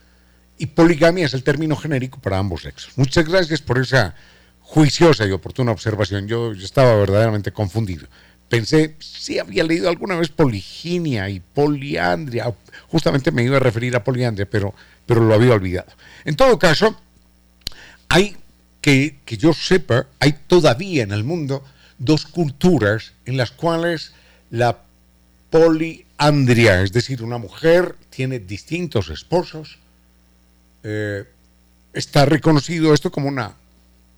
Y 0.58 0.68
poligamia 0.68 1.26
es 1.26 1.34
el 1.34 1.44
término 1.44 1.76
genérico 1.76 2.20
para 2.20 2.38
ambos 2.38 2.64
sexos. 2.64 2.98
Muchas 2.98 3.28
gracias 3.28 3.62
por 3.62 3.78
esa 3.78 4.14
juiciosa 4.62 5.26
y 5.26 5.32
oportuna 5.32 5.72
observación. 5.72 6.28
Yo, 6.28 6.52
estaba 6.52 6.96
verdaderamente 6.96 7.52
confundido. 7.52 8.08
Pensé, 8.50 8.96
si 9.00 9.40
había 9.40 9.64
leído 9.64 9.90
alguna 9.90 10.16
vez 10.16 10.30
poliginia 10.30 11.30
y 11.30 11.40
poliandria. 11.40 12.54
Justamente 12.88 13.32
me 13.32 13.44
iba 13.44 13.58
a 13.58 13.62
referir 13.62 13.96
a 13.96 14.04
poliandria, 14.04 14.50
pero, 14.50 14.74
pero 15.06 15.22
lo 15.24 15.34
había 15.34 15.54
olvidado. 15.54 15.92
En 16.26 16.36
todo 16.36 16.60
caso, 16.60 17.00
hay 18.10 18.36
que, 18.82 19.20
que 19.24 19.38
yo 19.38 19.54
sepa, 19.54 20.08
hay 20.20 20.34
todavía 20.48 21.04
en 21.04 21.12
el 21.12 21.24
mundo 21.24 21.64
dos 22.00 22.26
culturas 22.26 23.14
en 23.26 23.38
las 23.38 23.52
cuales 23.52 24.14
la 24.50 24.80
poliandria, 25.50 26.82
es 26.82 26.92
decir, 26.92 27.22
una 27.24 27.38
mujer 27.38 27.96
tiene 28.10 28.40
distintos 28.40 29.10
esposos, 29.10 29.78
eh, 30.84 31.26
está 31.94 32.26
reconocido 32.26 32.94
esto 32.94 33.12
como 33.12 33.28
una, 33.28 33.54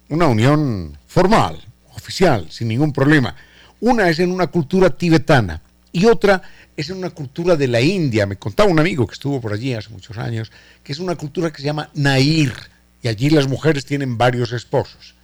una 0.09 0.27
unión 0.27 0.97
formal, 1.07 1.59
oficial, 1.95 2.47
sin 2.51 2.67
ningún 2.67 2.93
problema. 2.93 3.35
Una 3.79 4.09
es 4.09 4.19
en 4.19 4.31
una 4.31 4.47
cultura 4.47 4.89
tibetana 4.89 5.61
y 5.91 6.05
otra 6.05 6.41
es 6.77 6.89
en 6.89 6.97
una 6.97 7.09
cultura 7.09 7.55
de 7.55 7.67
la 7.67 7.81
India. 7.81 8.25
Me 8.25 8.37
contaba 8.37 8.69
un 8.69 8.79
amigo 8.79 9.07
que 9.07 9.13
estuvo 9.13 9.41
por 9.41 9.53
allí 9.53 9.73
hace 9.73 9.89
muchos 9.89 10.17
años, 10.17 10.51
que 10.83 10.91
es 10.91 10.99
una 10.99 11.15
cultura 11.15 11.51
que 11.51 11.61
se 11.61 11.65
llama 11.65 11.89
Nair, 11.93 12.53
y 13.01 13.07
allí 13.07 13.29
las 13.29 13.47
mujeres 13.47 13.85
tienen 13.85 14.17
varios 14.17 14.51
esposos. 14.51 15.15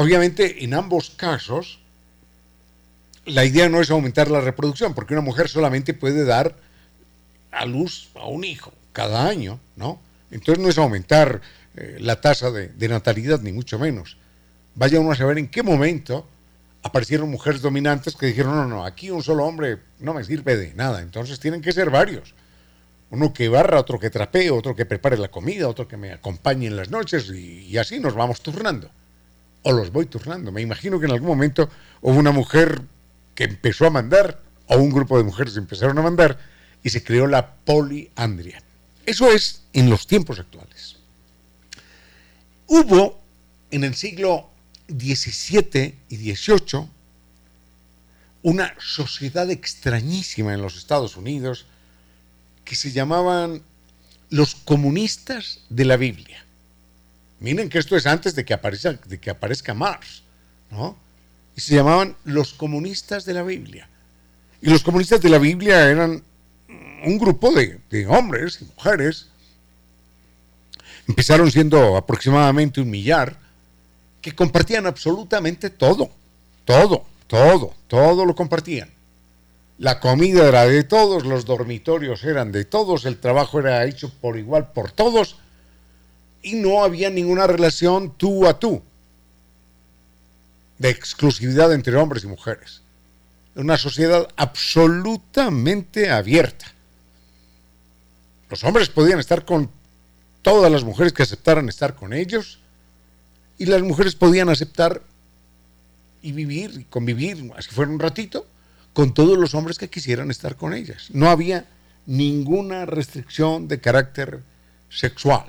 Obviamente, 0.00 0.62
en 0.62 0.74
ambos 0.74 1.10
casos, 1.10 1.80
la 3.24 3.44
idea 3.44 3.68
no 3.68 3.80
es 3.80 3.90
aumentar 3.90 4.30
la 4.30 4.40
reproducción, 4.40 4.94
porque 4.94 5.12
una 5.12 5.24
mujer 5.24 5.48
solamente 5.48 5.92
puede 5.92 6.24
dar 6.24 6.54
a 7.50 7.66
luz 7.66 8.08
a 8.14 8.28
un 8.28 8.44
hijo 8.44 8.72
cada 8.92 9.26
año, 9.26 9.58
¿no? 9.74 10.00
Entonces 10.30 10.62
no 10.62 10.70
es 10.70 10.78
aumentar 10.78 11.40
eh, 11.74 11.96
la 11.98 12.20
tasa 12.20 12.52
de, 12.52 12.88
natalidad, 12.88 13.40
ni 13.40 13.50
mucho 13.50 13.76
menos. 13.76 14.16
Vaya 14.76 15.00
uno 15.00 15.10
a 15.10 15.16
saber 15.16 15.36
en 15.36 15.48
qué 15.48 15.64
momento 15.64 16.28
aparecieron 16.84 17.28
mujeres 17.28 17.60
dominantes 17.60 18.14
que 18.14 18.26
dijeron, 18.26 18.54
no, 18.54 18.68
no, 18.68 18.84
aquí 18.84 19.10
un 19.10 19.24
solo 19.24 19.46
hombre 19.46 19.78
no 19.98 20.14
me 20.14 20.22
sirve 20.22 20.56
de 20.56 20.74
nada, 20.74 21.02
entonces 21.02 21.40
tienen 21.40 21.60
que 21.60 21.72
ser 21.72 21.90
varios. 21.90 22.36
Uno 23.10 23.32
que 23.32 23.48
barra, 23.48 23.80
otro 23.80 23.98
que 23.98 24.10
trapee, 24.10 24.50
otro 24.50 24.76
que 24.76 24.86
prepare 24.86 25.18
la 25.18 25.26
comida, 25.26 25.66
otro 25.66 25.88
que 25.88 25.96
me 25.96 26.12
acompañe 26.12 26.68
en 26.68 26.76
las 26.76 26.88
noches 26.88 27.32
y 27.32 27.76
así 27.78 27.98
nos 27.98 28.14
vamos 28.14 28.42
turnando 28.42 28.92
o 29.68 29.72
los 29.72 29.92
voy 29.92 30.06
turnando. 30.06 30.50
Me 30.50 30.62
imagino 30.62 30.98
que 30.98 31.04
en 31.04 31.12
algún 31.12 31.28
momento 31.28 31.68
hubo 32.00 32.18
una 32.18 32.32
mujer 32.32 32.80
que 33.34 33.44
empezó 33.44 33.86
a 33.86 33.90
mandar, 33.90 34.40
o 34.66 34.78
un 34.78 34.88
grupo 34.88 35.18
de 35.18 35.24
mujeres 35.24 35.58
empezaron 35.58 35.98
a 35.98 36.02
mandar, 36.02 36.38
y 36.82 36.88
se 36.88 37.04
creó 37.04 37.26
la 37.26 37.54
poliandria. 37.54 38.62
Eso 39.04 39.30
es 39.30 39.64
en 39.74 39.90
los 39.90 40.06
tiempos 40.06 40.38
actuales. 40.38 40.96
Hubo 42.66 43.20
en 43.70 43.84
el 43.84 43.94
siglo 43.94 44.48
XVII 44.88 45.94
y 46.08 46.34
XVIII 46.34 46.88
una 48.44 48.74
sociedad 48.78 49.50
extrañísima 49.50 50.54
en 50.54 50.62
los 50.62 50.78
Estados 50.78 51.14
Unidos 51.18 51.66
que 52.64 52.74
se 52.74 52.90
llamaban 52.90 53.60
los 54.30 54.54
comunistas 54.54 55.60
de 55.68 55.84
la 55.84 55.98
Biblia. 55.98 56.47
Miren 57.40 57.68
que 57.68 57.78
esto 57.78 57.96
es 57.96 58.06
antes 58.06 58.34
de 58.34 58.44
que 58.44 58.52
aparezca, 58.54 59.72
de 59.72 59.74
Marx, 59.74 60.22
¿no? 60.70 60.96
Y 61.56 61.60
se 61.60 61.74
llamaban 61.74 62.16
los 62.24 62.52
comunistas 62.52 63.24
de 63.24 63.34
la 63.34 63.42
Biblia. 63.42 63.88
Y 64.60 64.70
los 64.70 64.82
comunistas 64.82 65.20
de 65.20 65.28
la 65.28 65.38
Biblia 65.38 65.88
eran 65.88 66.22
un 67.04 67.18
grupo 67.18 67.52
de, 67.52 67.80
de 67.90 68.06
hombres 68.06 68.58
y 68.60 68.64
mujeres. 68.64 69.28
Empezaron 71.06 71.50
siendo 71.50 71.96
aproximadamente 71.96 72.80
un 72.80 72.90
millar 72.90 73.38
que 74.20 74.34
compartían 74.34 74.86
absolutamente 74.86 75.70
todo, 75.70 76.10
todo, 76.64 77.04
todo, 77.26 77.74
todo 77.86 78.26
lo 78.26 78.34
compartían. 78.34 78.90
La 79.78 80.00
comida 80.00 80.48
era 80.48 80.66
de 80.66 80.82
todos, 80.82 81.24
los 81.24 81.44
dormitorios 81.44 82.24
eran 82.24 82.50
de 82.50 82.64
todos, 82.64 83.04
el 83.04 83.20
trabajo 83.20 83.60
era 83.60 83.84
hecho 83.84 84.12
por 84.20 84.36
igual 84.36 84.72
por 84.72 84.90
todos 84.90 85.36
y 86.42 86.54
no 86.54 86.82
había 86.82 87.10
ninguna 87.10 87.46
relación 87.46 88.14
tú 88.16 88.46
a 88.46 88.58
tú 88.58 88.82
de 90.78 90.90
exclusividad 90.90 91.72
entre 91.72 91.96
hombres 91.96 92.24
y 92.24 92.28
mujeres. 92.28 92.82
Una 93.54 93.76
sociedad 93.76 94.28
absolutamente 94.36 96.10
abierta. 96.10 96.66
Los 98.48 98.62
hombres 98.64 98.88
podían 98.88 99.18
estar 99.18 99.44
con 99.44 99.70
todas 100.42 100.70
las 100.70 100.84
mujeres 100.84 101.12
que 101.12 101.24
aceptaran 101.24 101.68
estar 101.68 101.96
con 101.96 102.12
ellos 102.12 102.60
y 103.58 103.66
las 103.66 103.82
mujeres 103.82 104.14
podían 104.14 104.48
aceptar 104.48 105.02
y 106.22 106.32
vivir 106.32 106.72
y 106.78 106.84
convivir, 106.84 107.52
así 107.56 107.70
fuera 107.70 107.90
un 107.90 107.98
ratito, 107.98 108.46
con 108.92 109.14
todos 109.14 109.36
los 109.36 109.54
hombres 109.54 109.78
que 109.78 109.90
quisieran 109.90 110.30
estar 110.30 110.56
con 110.56 110.72
ellas. 110.72 111.08
No 111.12 111.28
había 111.28 111.66
ninguna 112.06 112.86
restricción 112.86 113.68
de 113.68 113.80
carácter 113.80 114.42
sexual. 114.88 115.44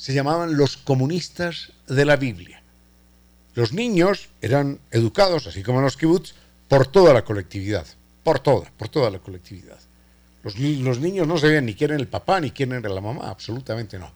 Se 0.00 0.14
llamaban 0.14 0.56
los 0.56 0.78
comunistas 0.78 1.72
de 1.86 2.06
la 2.06 2.16
Biblia. 2.16 2.62
Los 3.54 3.74
niños 3.74 4.30
eran 4.40 4.80
educados, 4.90 5.46
así 5.46 5.62
como 5.62 5.82
los 5.82 5.98
kibbutz, 5.98 6.32
por 6.68 6.86
toda 6.86 7.12
la 7.12 7.22
colectividad, 7.22 7.86
por 8.24 8.38
toda, 8.38 8.72
por 8.78 8.88
toda 8.88 9.10
la 9.10 9.18
colectividad. 9.18 9.78
Los, 10.42 10.56
niños 10.56 11.26
no 11.26 11.36
sabían 11.36 11.66
ni 11.66 11.74
quién 11.74 11.90
era 11.90 12.00
el 12.00 12.08
papá 12.08 12.40
ni 12.40 12.50
quién 12.50 12.72
era 12.72 12.88
la 12.88 13.02
mamá, 13.02 13.28
absolutamente 13.28 13.98
no. 13.98 14.10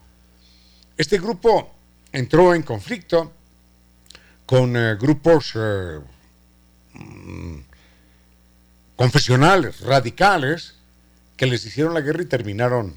Este 0.97 1.19
grupo 1.19 1.75
entró 2.13 2.55
en 2.55 2.63
conflicto 2.63 3.31
con 4.47 4.75
eh, 4.79 4.97
grupos 4.99 5.53
eh, 5.55 6.01
mm, 6.95 7.57
confesionales, 8.97 9.83
radicales, 9.83 10.77
que 11.37 11.45
les 11.45 11.67
hicieron 11.67 11.93
la 11.93 12.01
guerra 12.01 12.23
y 12.23 12.27
terminaron, 12.27 12.95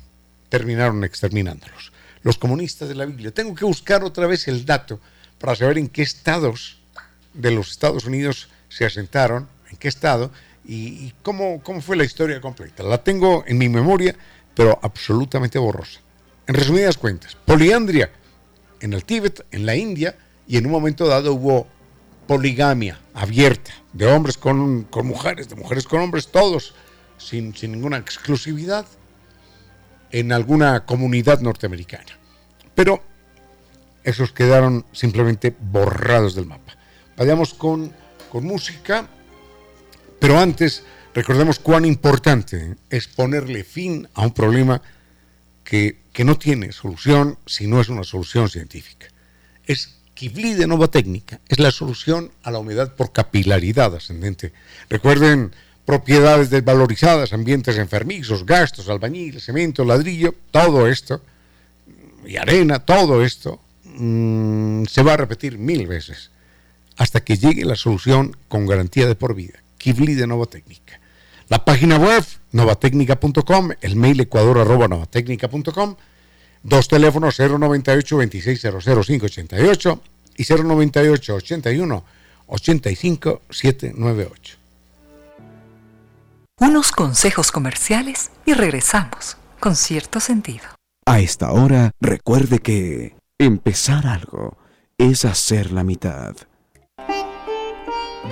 terminaron 0.47 1.03
exterminándolos. 1.03 1.91
Los 2.27 2.37
comunistas 2.37 2.89
de 2.89 2.95
la 2.95 3.05
Biblia. 3.05 3.31
Tengo 3.31 3.55
que 3.55 3.63
buscar 3.63 4.03
otra 4.03 4.27
vez 4.27 4.49
el 4.49 4.65
dato 4.65 4.99
para 5.39 5.55
saber 5.55 5.77
en 5.77 5.87
qué 5.87 6.01
estados 6.01 6.77
de 7.33 7.51
los 7.51 7.71
Estados 7.71 8.03
Unidos 8.03 8.49
se 8.67 8.83
asentaron, 8.83 9.47
en 9.71 9.77
qué 9.77 9.87
estado 9.87 10.29
y, 10.65 11.13
cómo, 11.23 11.63
cómo 11.63 11.79
fue 11.79 11.95
la 11.95 12.03
historia 12.03 12.41
completa. 12.41 12.83
La 12.83 13.01
tengo 13.01 13.45
en 13.47 13.57
mi 13.57 13.69
memoria, 13.69 14.13
pero 14.53 14.77
absolutamente 14.81 15.57
borrosa. 15.57 16.01
En 16.47 16.55
resumidas 16.55 16.97
cuentas, 16.97 17.37
poliandria 17.45 18.11
en 18.81 18.91
el 18.91 19.05
Tíbet, 19.05 19.45
en 19.51 19.65
la 19.65 19.77
India, 19.77 20.17
y 20.49 20.57
en 20.57 20.65
un 20.65 20.73
momento 20.73 21.07
dado 21.07 21.33
hubo 21.33 21.65
poligamia 22.27 22.99
abierta, 23.13 23.71
de 23.93 24.05
hombres 24.05 24.37
con, 24.37 24.85
mujeres, 25.05 25.47
de 25.47 25.55
mujeres 25.55 25.87
con 25.87 26.01
hombres, 26.01 26.27
todos, 26.27 26.73
sin, 27.17 27.55
sin 27.55 27.71
ninguna 27.71 27.95
exclusividad, 27.95 28.85
en 30.11 30.31
alguna 30.31 30.85
comunidad 30.85 31.41
norteamericana. 31.41 32.17
Pero 32.75 33.03
esos 34.03 34.31
quedaron 34.31 34.85
simplemente 34.91 35.55
borrados 35.59 36.35
del 36.35 36.45
mapa. 36.45 36.77
Vayamos 37.17 37.53
con, 37.53 37.91
con 38.29 38.45
música, 38.45 39.07
pero 40.19 40.39
antes 40.39 40.83
recordemos 41.13 41.59
cuán 41.59 41.85
importante 41.85 42.75
es 42.89 43.07
ponerle 43.07 43.63
fin 43.63 44.07
a 44.13 44.21
un 44.21 44.33
problema 44.33 44.81
que, 45.63 45.99
que 46.13 46.23
no 46.23 46.37
tiene 46.37 46.71
solución 46.71 47.37
si 47.45 47.67
no 47.67 47.81
es 47.81 47.89
una 47.89 48.03
solución 48.03 48.49
científica. 48.49 49.07
Es 49.65 49.97
Kivli 50.17 50.55
de 50.55 50.65
Nova 50.65 50.87
Técnica 50.87 51.41
es 51.47 51.59
la 51.59 51.69
solución 51.69 52.31
a 52.41 52.49
la 52.49 52.57
humedad 52.57 52.95
por 52.95 53.13
capilaridad 53.13 53.93
ascendente. 53.93 54.51
Recuerden 54.89 55.53
propiedades 55.87 56.49
desvalorizadas, 56.49 57.31
ambientes 57.31 57.77
enfermizos, 57.77 58.45
gastos, 58.45 58.89
albañil, 58.89 59.39
cemento, 59.39 59.85
ladrillo, 59.85 60.35
todo 60.51 60.85
esto, 60.85 61.21
y 62.25 62.35
arena, 62.35 62.79
todo 62.79 63.23
esto, 63.23 63.61
mm, 63.85 64.83
se 64.83 65.01
va 65.01 65.13
a 65.13 65.17
repetir 65.17 65.57
mil 65.57 65.87
veces 65.87 66.31
hasta 66.97 67.21
que 67.21 67.37
llegue 67.37 67.63
la 67.63 67.77
solución 67.77 68.35
con 68.49 68.65
garantía 68.65 69.07
de 69.07 69.15
por 69.15 69.33
vida. 69.33 69.63
Kivli 69.77 70.15
de 70.15 70.27
Nova 70.27 70.47
Técnica. 70.47 70.99
La 71.47 71.63
página 71.63 71.95
web, 71.97 72.25
novatecnica.com, 72.51 73.69
el 73.79 73.95
mail 73.95 74.19
ecuador 74.19 74.57
arroba 74.57 74.89
Dos 76.63 76.87
teléfonos 76.89 77.39
098 77.39 78.17
2600588 78.17 80.01
y 80.35 80.43
098 80.43 81.35
81 81.35 82.03
85 82.47 83.41
798. 83.49 84.56
Unos 86.59 86.91
consejos 86.91 87.51
comerciales 87.51 88.31
y 88.43 88.53
regresamos 88.53 89.37
con 89.59 89.75
cierto 89.75 90.19
sentido. 90.19 90.65
A 91.05 91.19
esta 91.19 91.51
hora, 91.51 91.91
recuerde 92.01 92.57
que 92.57 93.15
empezar 93.37 94.07
algo 94.07 94.57
es 94.97 95.23
hacer 95.23 95.71
la 95.71 95.83
mitad. 95.83 96.35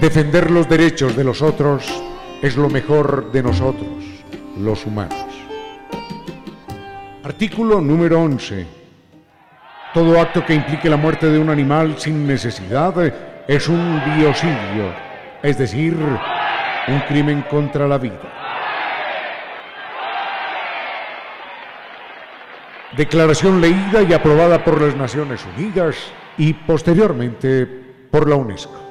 Defender 0.01 0.49
los 0.49 0.67
derechos 0.67 1.15
de 1.15 1.23
los 1.23 1.43
otros 1.43 1.85
es 2.41 2.57
lo 2.57 2.67
mejor 2.67 3.31
de 3.31 3.43
nosotros, 3.43 4.03
los 4.57 4.83
humanos. 4.87 5.27
Artículo 7.23 7.79
número 7.79 8.23
11. 8.23 8.65
Todo 9.93 10.19
acto 10.19 10.43
que 10.43 10.55
implique 10.55 10.89
la 10.89 10.97
muerte 10.97 11.27
de 11.27 11.37
un 11.37 11.51
animal 11.51 11.99
sin 11.99 12.25
necesidad 12.25 12.95
es 13.47 13.67
un 13.69 14.01
biocidio, 14.17 14.95
es 15.43 15.59
decir, 15.59 15.95
un 16.87 16.99
crimen 17.01 17.41
contra 17.43 17.87
la 17.87 17.97
vida. 17.97 18.21
Declaración 22.95 23.59
leída 23.59 24.03
y 24.03 24.13
aprobada 24.13 24.63
por 24.63 24.81
las 24.81 24.95
Naciones 24.95 25.41
Unidas 25.57 25.95
y 26.37 26.53
posteriormente 26.53 27.65
por 28.09 28.29
la 28.29 28.35
UNESCO. 28.35 28.85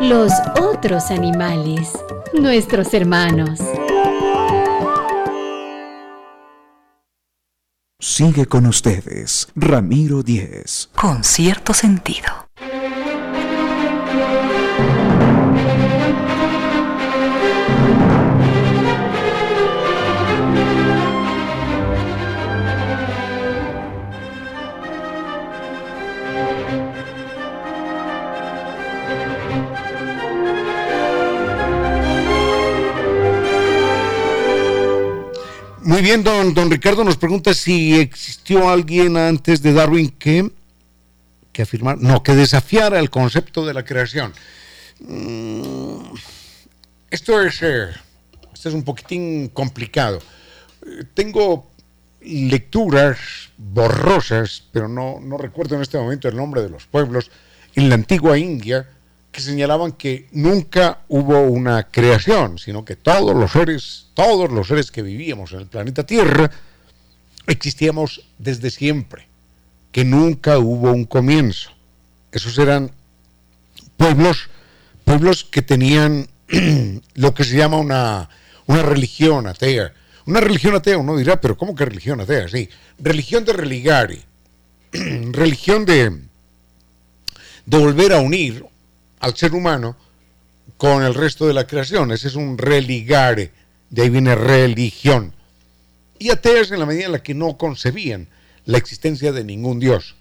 Los 0.00 0.32
otros 0.60 1.10
animales, 1.10 1.92
nuestros 2.32 2.94
hermanos. 2.94 3.60
Sigue 8.00 8.46
con 8.46 8.66
ustedes, 8.66 9.48
Ramiro 9.56 10.22
Díez. 10.22 10.88
Con 10.94 11.24
cierto 11.24 11.74
sentido. 11.74 12.47
Muy 35.98 36.04
bien, 36.04 36.22
don, 36.22 36.54
don 36.54 36.70
Ricardo 36.70 37.02
nos 37.02 37.16
pregunta 37.16 37.52
si 37.52 37.98
existió 37.98 38.70
alguien 38.70 39.16
antes 39.16 39.62
de 39.62 39.72
Darwin 39.72 40.10
que, 40.10 40.48
que 41.50 41.62
afirmar, 41.62 41.98
no, 41.98 42.22
que 42.22 42.36
desafiara 42.36 43.00
el 43.00 43.10
concepto 43.10 43.66
de 43.66 43.74
la 43.74 43.84
creación. 43.84 44.32
Mm, 45.00 46.14
esto 47.10 47.42
es, 47.42 47.60
eh, 47.62 47.88
esto 48.54 48.68
es 48.68 48.74
un 48.76 48.84
poquitín 48.84 49.48
complicado. 49.48 50.20
tengo 51.14 51.68
lecturas 52.20 53.18
borrosas, 53.56 54.68
pero 54.70 54.86
no, 54.86 55.18
no 55.20 55.36
recuerdo 55.36 55.74
en 55.74 55.82
este 55.82 55.98
momento 55.98 56.28
el 56.28 56.36
nombre 56.36 56.62
de 56.62 56.68
los 56.68 56.86
pueblos, 56.86 57.32
en 57.74 57.88
la 57.88 57.96
antigua 57.96 58.38
India, 58.38 58.88
que 59.32 59.40
señalaban 59.40 59.92
que 59.92 60.28
nunca 60.32 61.00
hubo 61.08 61.40
una 61.42 61.84
creación, 61.84 62.58
sino 62.58 62.84
que 62.84 62.96
todos 62.96 63.36
los 63.36 63.52
seres, 63.52 64.06
todos 64.14 64.50
los 64.50 64.68
seres 64.68 64.90
que 64.90 65.02
vivíamos 65.02 65.52
en 65.52 65.60
el 65.60 65.66
planeta 65.66 66.04
Tierra, 66.04 66.50
existíamos 67.46 68.22
desde 68.38 68.70
siempre, 68.70 69.28
que 69.92 70.04
nunca 70.04 70.58
hubo 70.58 70.92
un 70.92 71.04
comienzo. 71.04 71.70
Esos 72.32 72.58
eran 72.58 72.90
pueblos, 73.96 74.48
pueblos 75.04 75.44
que 75.44 75.62
tenían 75.62 76.28
lo 77.14 77.34
que 77.34 77.44
se 77.44 77.56
llama 77.56 77.78
una, 77.78 78.28
una 78.66 78.82
religión 78.82 79.46
atea. 79.46 79.92
Una 80.26 80.40
religión 80.40 80.74
atea, 80.74 80.98
uno 80.98 81.16
dirá, 81.16 81.40
pero 81.40 81.56
¿cómo 81.56 81.74
que 81.74 81.86
religión 81.86 82.20
atea? 82.20 82.48
Sí, 82.48 82.68
religión 82.98 83.44
de 83.44 83.52
religare, 83.54 84.22
religión 84.92 85.86
de, 85.86 86.22
de 87.64 87.78
volver 87.78 88.12
a 88.12 88.20
unir 88.20 88.64
al 89.20 89.36
ser 89.36 89.54
humano 89.54 89.96
con 90.76 91.02
el 91.02 91.14
resto 91.14 91.46
de 91.46 91.54
la 91.54 91.66
creación. 91.66 92.12
Ese 92.12 92.28
es 92.28 92.34
un 92.34 92.58
religare, 92.58 93.52
de 93.90 94.02
ahí 94.02 94.10
viene 94.10 94.34
religión. 94.34 95.32
Y 96.18 96.30
ateas 96.30 96.70
en 96.70 96.80
la 96.80 96.86
medida 96.86 97.06
en 97.06 97.12
la 97.12 97.22
que 97.22 97.34
no 97.34 97.56
concebían 97.56 98.28
la 98.64 98.78
existencia 98.78 99.32
de 99.32 99.44
ningún 99.44 99.80
Dios. 99.80 100.14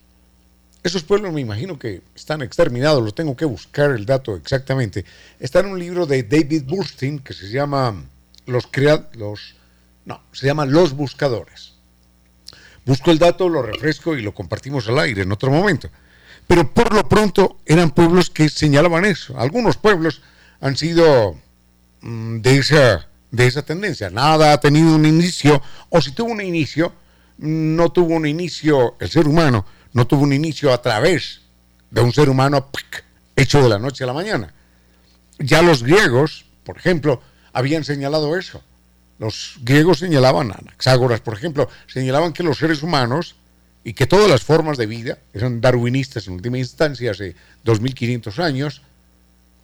esos 0.84 1.04
pueblos 1.04 1.34
me 1.34 1.42
imagino 1.42 1.78
que 1.78 2.02
están 2.16 2.42
exterminados, 2.42 3.04
los 3.04 3.14
tengo 3.14 3.36
que 3.36 3.44
buscar 3.44 3.92
el 3.92 4.06
dato 4.06 4.36
exactamente. 4.36 5.04
Está 5.38 5.60
en 5.60 5.66
un 5.66 5.80
libro 5.80 6.06
de 6.06 6.24
David 6.24 6.64
Burstein 6.66 7.20
que 7.20 7.34
se 7.34 7.50
llama 7.50 8.06
Los 8.46 8.70
los 9.16 9.56
no, 10.06 10.24
se 10.32 10.46
llama 10.48 10.66
Los 10.66 10.94
Buscadores. 10.94 11.74
Busco 12.86 13.12
el 13.12 13.20
dato, 13.20 13.50
lo 13.50 13.62
refresco 13.62 14.16
y 14.16 14.22
lo 14.22 14.34
compartimos 14.34 14.88
al 14.88 15.00
aire 15.00 15.24
en 15.24 15.32
otro 15.34 15.52
momento. 15.52 15.90
Pero 16.48 16.74
por 16.74 16.94
lo 16.94 17.08
pronto 17.08 17.58
eran 17.66 17.92
pueblos 17.92 18.30
que 18.30 18.50
señalaban 18.50 19.06
eso. 19.06 19.38
Algunos 19.38 19.78
pueblos 19.78 20.22
han 20.62 20.78
sido 20.78 21.36
mm, 22.02 22.38
de 22.38 22.58
esa, 22.58 23.08
de 23.32 23.48
esa 23.48 23.64
tendencia. 23.64 24.10
Nada 24.10 24.54
ha 24.54 24.60
tenido 24.60 24.96
un 24.96 25.06
inicio, 25.06 25.62
o 25.90 26.02
si 26.02 26.12
tuvo 26.12 26.32
un 26.32 26.42
inicio, 26.42 26.94
no 27.38 27.92
tuvo 27.92 28.16
un 28.16 28.26
inicio 28.26 28.96
el 29.00 29.10
ser 29.10 29.28
humano, 29.28 29.66
no 29.94 30.08
tuvo 30.08 30.24
un 30.24 30.34
inicio 30.34 30.74
a 30.74 30.82
través 30.82 31.42
de 31.92 32.02
un 32.02 32.14
ser 32.14 32.30
humano 32.30 32.70
hecho 33.36 33.62
de 33.62 33.70
la 33.70 33.78
noche 33.78 34.04
a 34.04 34.08
la 34.08 34.14
mañana. 34.14 34.54
Ya 35.40 35.62
los 35.62 35.84
griegos, 35.84 36.46
por 36.64 36.78
ejemplo, 36.78 37.22
habían 37.54 37.84
señalado 37.84 38.38
eso. 38.38 38.64
Los 39.20 39.58
griegos 39.62 40.00
señalaban, 40.00 40.52
Anaxágoras, 40.52 41.22
por 41.22 41.34
ejemplo, 41.36 41.70
señalaban 41.88 42.34
que 42.34 42.44
los 42.44 42.58
seres 42.58 42.84
humanos 42.84 43.36
y 43.88 43.94
que 43.94 44.06
todas 44.06 44.30
las 44.30 44.44
formas 44.44 44.78
de 44.78 44.86
vida, 44.86 45.18
eran 45.34 45.62
darwinistas 45.62 46.28
en 46.28 46.34
última 46.34 46.58
instancia 46.58 47.12
hace 47.12 47.38
2500 47.64 48.38
años, 48.38 48.82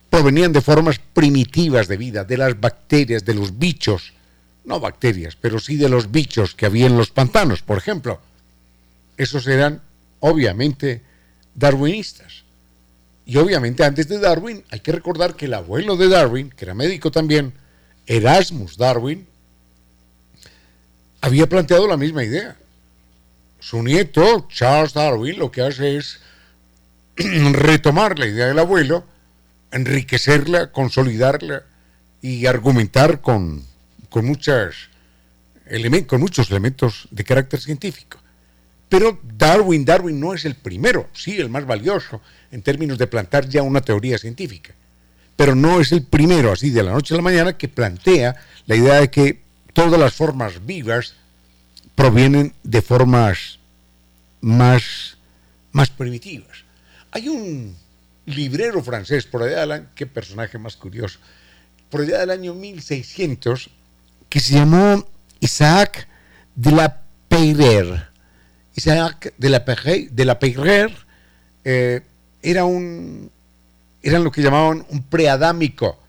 provenían 0.09 0.53
de 0.53 0.61
formas 0.61 0.97
primitivas 0.97 1.89
de 1.89 1.97
vida, 1.97 2.23
de 2.23 2.37
las 2.37 2.57
bacterias, 2.57 3.25
de 3.25 3.33
los 3.33 3.59
bichos, 3.59 4.13
no 4.63 4.79
bacterias, 4.79 5.35
pero 5.35 5.59
sí 5.59 5.75
de 5.75 5.89
los 5.89 6.09
bichos 6.09 6.55
que 6.55 6.65
había 6.65 6.85
en 6.85 6.95
los 6.95 7.09
pantanos, 7.09 7.63
por 7.63 7.77
ejemplo. 7.77 8.21
Esos 9.17 9.45
eran, 9.45 9.81
obviamente, 10.21 11.01
darwinistas. 11.53 12.45
Y 13.25 13.35
obviamente 13.35 13.83
antes 13.83 14.07
de 14.07 14.19
Darwin, 14.19 14.63
hay 14.69 14.79
que 14.79 14.93
recordar 14.93 15.35
que 15.35 15.47
el 15.47 15.53
abuelo 15.53 15.97
de 15.97 16.07
Darwin, 16.07 16.49
que 16.49 16.63
era 16.63 16.73
médico 16.73 17.11
también, 17.11 17.51
Erasmus 18.07 18.77
Darwin, 18.77 19.27
había 21.19 21.49
planteado 21.49 21.89
la 21.89 21.97
misma 21.97 22.23
idea. 22.23 22.55
Su 23.63 23.81
nieto, 23.81 24.45
Charles 24.49 24.93
Darwin, 24.93 25.39
lo 25.39 25.49
que 25.49 25.61
hace 25.61 25.95
es 25.95 26.19
retomar 27.15 28.19
la 28.19 28.27
idea 28.27 28.47
del 28.47 28.59
abuelo, 28.59 29.05
enriquecerla, 29.71 30.73
consolidarla 30.73 31.63
y 32.21 32.45
argumentar 32.45 33.21
con, 33.21 33.63
con, 34.09 34.25
muchas, 34.25 34.75
con 36.07 36.19
muchos 36.19 36.49
elementos 36.51 37.07
de 37.09 37.23
carácter 37.23 37.61
científico. 37.61 38.17
Pero 38.89 39.17
Darwin, 39.23 39.85
Darwin 39.85 40.19
no 40.19 40.33
es 40.33 40.43
el 40.43 40.55
primero, 40.55 41.07
sí, 41.13 41.37
el 41.37 41.49
más 41.49 41.65
valioso 41.65 42.19
en 42.51 42.63
términos 42.63 42.97
de 42.97 43.07
plantar 43.07 43.47
ya 43.47 43.63
una 43.63 43.79
teoría 43.79 44.17
científica, 44.17 44.73
pero 45.37 45.55
no 45.55 45.79
es 45.79 45.93
el 45.93 46.03
primero, 46.03 46.51
así 46.51 46.69
de 46.69 46.83
la 46.83 46.91
noche 46.91 47.13
a 47.13 47.17
la 47.17 47.23
mañana, 47.23 47.57
que 47.57 47.69
plantea 47.69 48.35
la 48.65 48.75
idea 48.75 48.95
de 48.95 49.09
que 49.09 49.41
todas 49.71 49.97
las 49.97 50.13
formas 50.13 50.65
vivas 50.65 51.15
provienen 51.95 52.53
de 52.63 52.81
formas 52.81 53.59
más, 54.41 55.17
más 55.71 55.89
primitivas. 55.89 56.63
Hay 57.11 57.29
un 57.29 57.75
librero 58.25 58.83
francés 58.83 59.25
por 59.25 59.43
allá 59.43 59.65
del 59.65 59.87
qué 59.95 60.05
personaje 60.05 60.57
más 60.57 60.75
curioso, 60.75 61.19
por 61.89 62.01
allá 62.01 62.19
del 62.19 62.31
año 62.31 62.53
1600, 62.53 63.69
que 64.29 64.39
se 64.39 64.55
llamó 64.55 65.05
Isaac 65.39 66.07
de 66.55 66.71
la 66.71 67.01
Peyrer. 67.27 68.07
Isaac 68.75 69.33
de 69.37 69.49
la 69.49 69.65
Peyrer, 69.65 70.09
de 70.11 70.25
la 70.25 70.39
eh, 71.63 72.01
era 72.41 72.65
un, 72.65 73.31
eran 74.01 74.23
lo 74.23 74.31
que 74.31 74.41
llamaban 74.41 74.85
un 74.89 75.03
preadámico. 75.03 75.99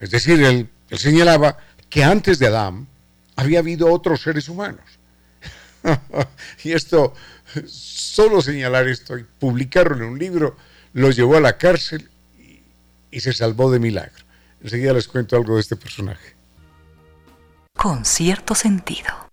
Es 0.00 0.10
decir, 0.10 0.42
él 0.42 0.68
señalaba 0.90 1.56
que 1.88 2.04
antes 2.04 2.38
de 2.38 2.48
Adán 2.48 2.86
había 3.36 3.60
habido 3.60 3.92
otros 3.92 4.22
seres 4.22 4.48
humanos. 4.48 4.95
y 6.64 6.72
esto, 6.72 7.14
solo 7.66 8.42
señalar 8.42 8.88
esto 8.88 9.18
y 9.18 9.24
publicarlo 9.24 9.96
en 9.96 10.02
un 10.02 10.18
libro, 10.18 10.56
lo 10.92 11.10
llevó 11.10 11.36
a 11.36 11.40
la 11.40 11.58
cárcel 11.58 12.10
y, 12.38 12.60
y 13.10 13.20
se 13.20 13.32
salvó 13.32 13.70
de 13.70 13.78
milagro. 13.78 14.24
Enseguida 14.62 14.92
les 14.92 15.08
cuento 15.08 15.36
algo 15.36 15.54
de 15.54 15.60
este 15.60 15.76
personaje. 15.76 16.34
Con 17.76 18.04
cierto 18.04 18.54
sentido. 18.54 19.25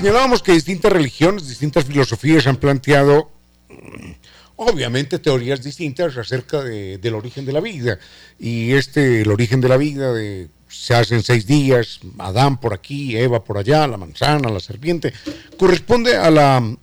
Señalábamos 0.00 0.42
que 0.42 0.52
distintas 0.52 0.90
religiones, 0.90 1.46
distintas 1.46 1.84
filosofías 1.84 2.46
han 2.46 2.56
planteado, 2.56 3.30
mm, 3.68 4.12
obviamente, 4.56 5.18
teorías 5.18 5.62
distintas 5.62 6.16
acerca 6.16 6.62
del 6.62 7.14
origen 7.14 7.44
de 7.44 7.52
la 7.52 7.60
vida. 7.60 7.98
Y 8.38 8.72
este, 8.72 9.20
el 9.20 9.30
origen 9.30 9.60
de 9.60 9.68
la 9.68 9.76
vida, 9.76 10.14
de, 10.14 10.48
se 10.68 10.94
hace 10.94 11.16
en 11.16 11.22
seis 11.22 11.46
días, 11.46 12.00
Adán 12.16 12.58
por 12.58 12.72
aquí, 12.72 13.14
Eva 13.14 13.44
por 13.44 13.58
allá, 13.58 13.86
la 13.86 13.98
manzana, 13.98 14.48
la 14.48 14.60
serpiente, 14.60 15.12
corresponde 15.58 16.16
a 16.16 16.30
la, 16.30 16.76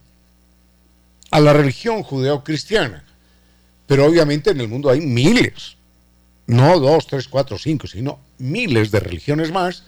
a 1.32 1.40
la 1.40 1.54
religión 1.54 2.04
judeo-cristiana. 2.04 3.04
Pero 3.88 4.06
obviamente 4.06 4.52
en 4.52 4.62
el 4.62 4.68
mundo 4.68 4.92
hay 4.92 5.02
miles, 5.02 5.78
no 6.46 6.80
dos, 6.80 7.08
tres, 7.08 7.28
cuatro, 7.28 7.58
cinco, 7.58 7.88
sino 7.88 8.20
miles 8.38 8.92
de 8.92 9.00
religiones 9.00 9.52
más 9.52 9.86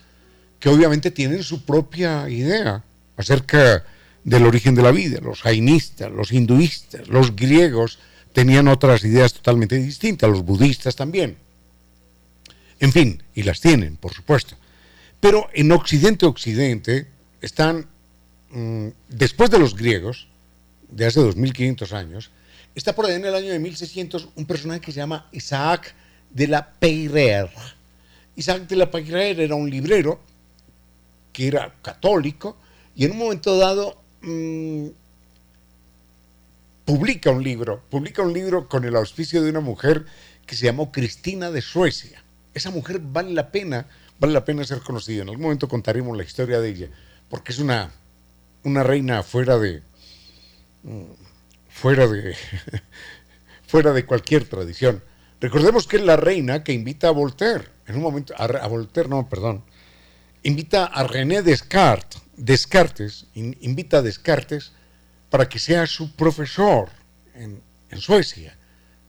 que 0.60 0.70
obviamente 0.70 1.12
tienen 1.12 1.44
su 1.44 1.63
propia 1.63 2.28
idea 2.28 2.84
acerca 3.19 3.84
del 4.23 4.45
origen 4.45 4.75
de 4.75 4.82
la 4.82 4.91
vida. 4.91 5.19
Los 5.21 5.41
jainistas, 5.41 6.10
los 6.12 6.32
hinduistas, 6.32 7.08
los 7.10 7.36
griegos 7.36 7.99
tenían 8.32 8.67
otras 8.69 9.03
ideas 9.03 9.34
totalmente 9.34 9.75
distintas, 9.75 10.29
los 10.29 10.43
budistas 10.43 10.95
también. 10.95 11.38
En 12.79 12.93
fin, 12.93 13.21
y 13.36 13.43
las 13.43 13.60
tienen, 13.60 13.97
por 13.97 14.13
supuesto. 14.13 14.55
Pero 15.19 15.49
en 15.53 15.71
Occidente, 15.73 16.25
Occidente, 16.25 17.08
están, 17.41 17.88
mm, 18.51 18.88
después 19.10 19.49
de 19.49 19.60
los 19.60 19.75
griegos, 19.75 20.27
de 20.89 21.05
hace 21.05 21.19
2500 21.19 21.91
años, 21.91 22.32
está 22.73 22.95
por 22.95 23.05
ahí 23.05 23.15
en 23.15 23.25
el 23.25 23.36
año 23.36 23.51
de 23.51 23.60
1600 23.60 24.29
un 24.36 24.45
personaje 24.45 24.79
que 24.79 24.93
se 24.93 24.99
llama 24.99 25.27
Isaac 25.34 25.93
de 26.29 26.47
la 26.47 26.71
Peyrer. 26.71 27.49
Isaac 28.38 28.62
de 28.67 28.77
la 28.77 28.89
Peyrer 28.89 29.41
era 29.41 29.55
un 29.55 29.69
librero 29.69 30.21
que 31.34 31.47
era 31.47 31.75
católico, 31.82 32.58
y 32.95 33.06
en 33.06 33.12
un 33.12 33.17
momento 33.17 33.58
dado 33.58 34.02
mm, 34.21 34.88
publica 36.86 37.32
un 37.32 37.43
libro, 37.43 37.84
publica 37.89 38.21
un 38.21 38.34
libro 38.34 38.67
con 38.67 38.84
el 38.84 38.95
auspicio 38.95 39.43
de 39.43 39.49
una 39.52 39.60
mujer 39.60 40.06
que 40.45 40.56
se 40.56 40.65
llamó 40.65 40.91
Cristina 40.91 41.52
de 41.52 41.62
Suecia. 41.62 42.23
Esa 42.54 42.71
mujer 42.71 42.99
vale 42.99 43.32
la 43.32 43.52
pena, 43.52 43.88
vale 44.19 44.34
la 44.34 44.43
pena 44.43 44.63
ser 44.63 44.80
conocida. 44.80 45.21
En 45.21 45.30
algún 45.30 45.43
momento 45.43 45.67
contaremos 45.67 46.17
la 46.17 46.23
historia 46.23 46.60
de 46.60 46.69
ella, 46.69 46.89
porque 47.30 47.52
es 47.52 47.60
una, 47.60 47.91
una 48.63 48.84
reina 48.84 49.21
fuera 49.21 49.60
de, 49.60 49.84
mm, 50.84 51.04
fuera 51.69 52.08
de, 52.08 52.36
fuera 53.67 53.93
de 53.93 54.06
cualquier 54.06 54.45
tradición. 54.45 55.04
Recordemos 55.39 55.88
que 55.88 55.97
es 55.97 56.04
la 56.04 56.17
reina 56.17 56.63
que 56.63 56.73
invita 56.73 57.08
a 57.08 57.12
Voltaire, 57.12 57.65
en 57.86 57.95
un 57.95 58.02
momento, 58.02 58.34
a 58.36 58.67
Voltaire, 58.67 59.08
no, 59.08 59.30
perdón, 59.30 59.63
invita 60.43 60.86
a 60.86 61.04
René 61.04 61.41
Descartes, 61.41 63.28
invita 63.36 63.97
a 63.97 64.02
Descartes 64.02 64.71
para 65.30 65.47
que 65.47 65.60
sea 65.60 65.86
su 65.86 66.15
profesor 66.15 66.89
en, 67.34 67.62
Suecia. 67.99 68.56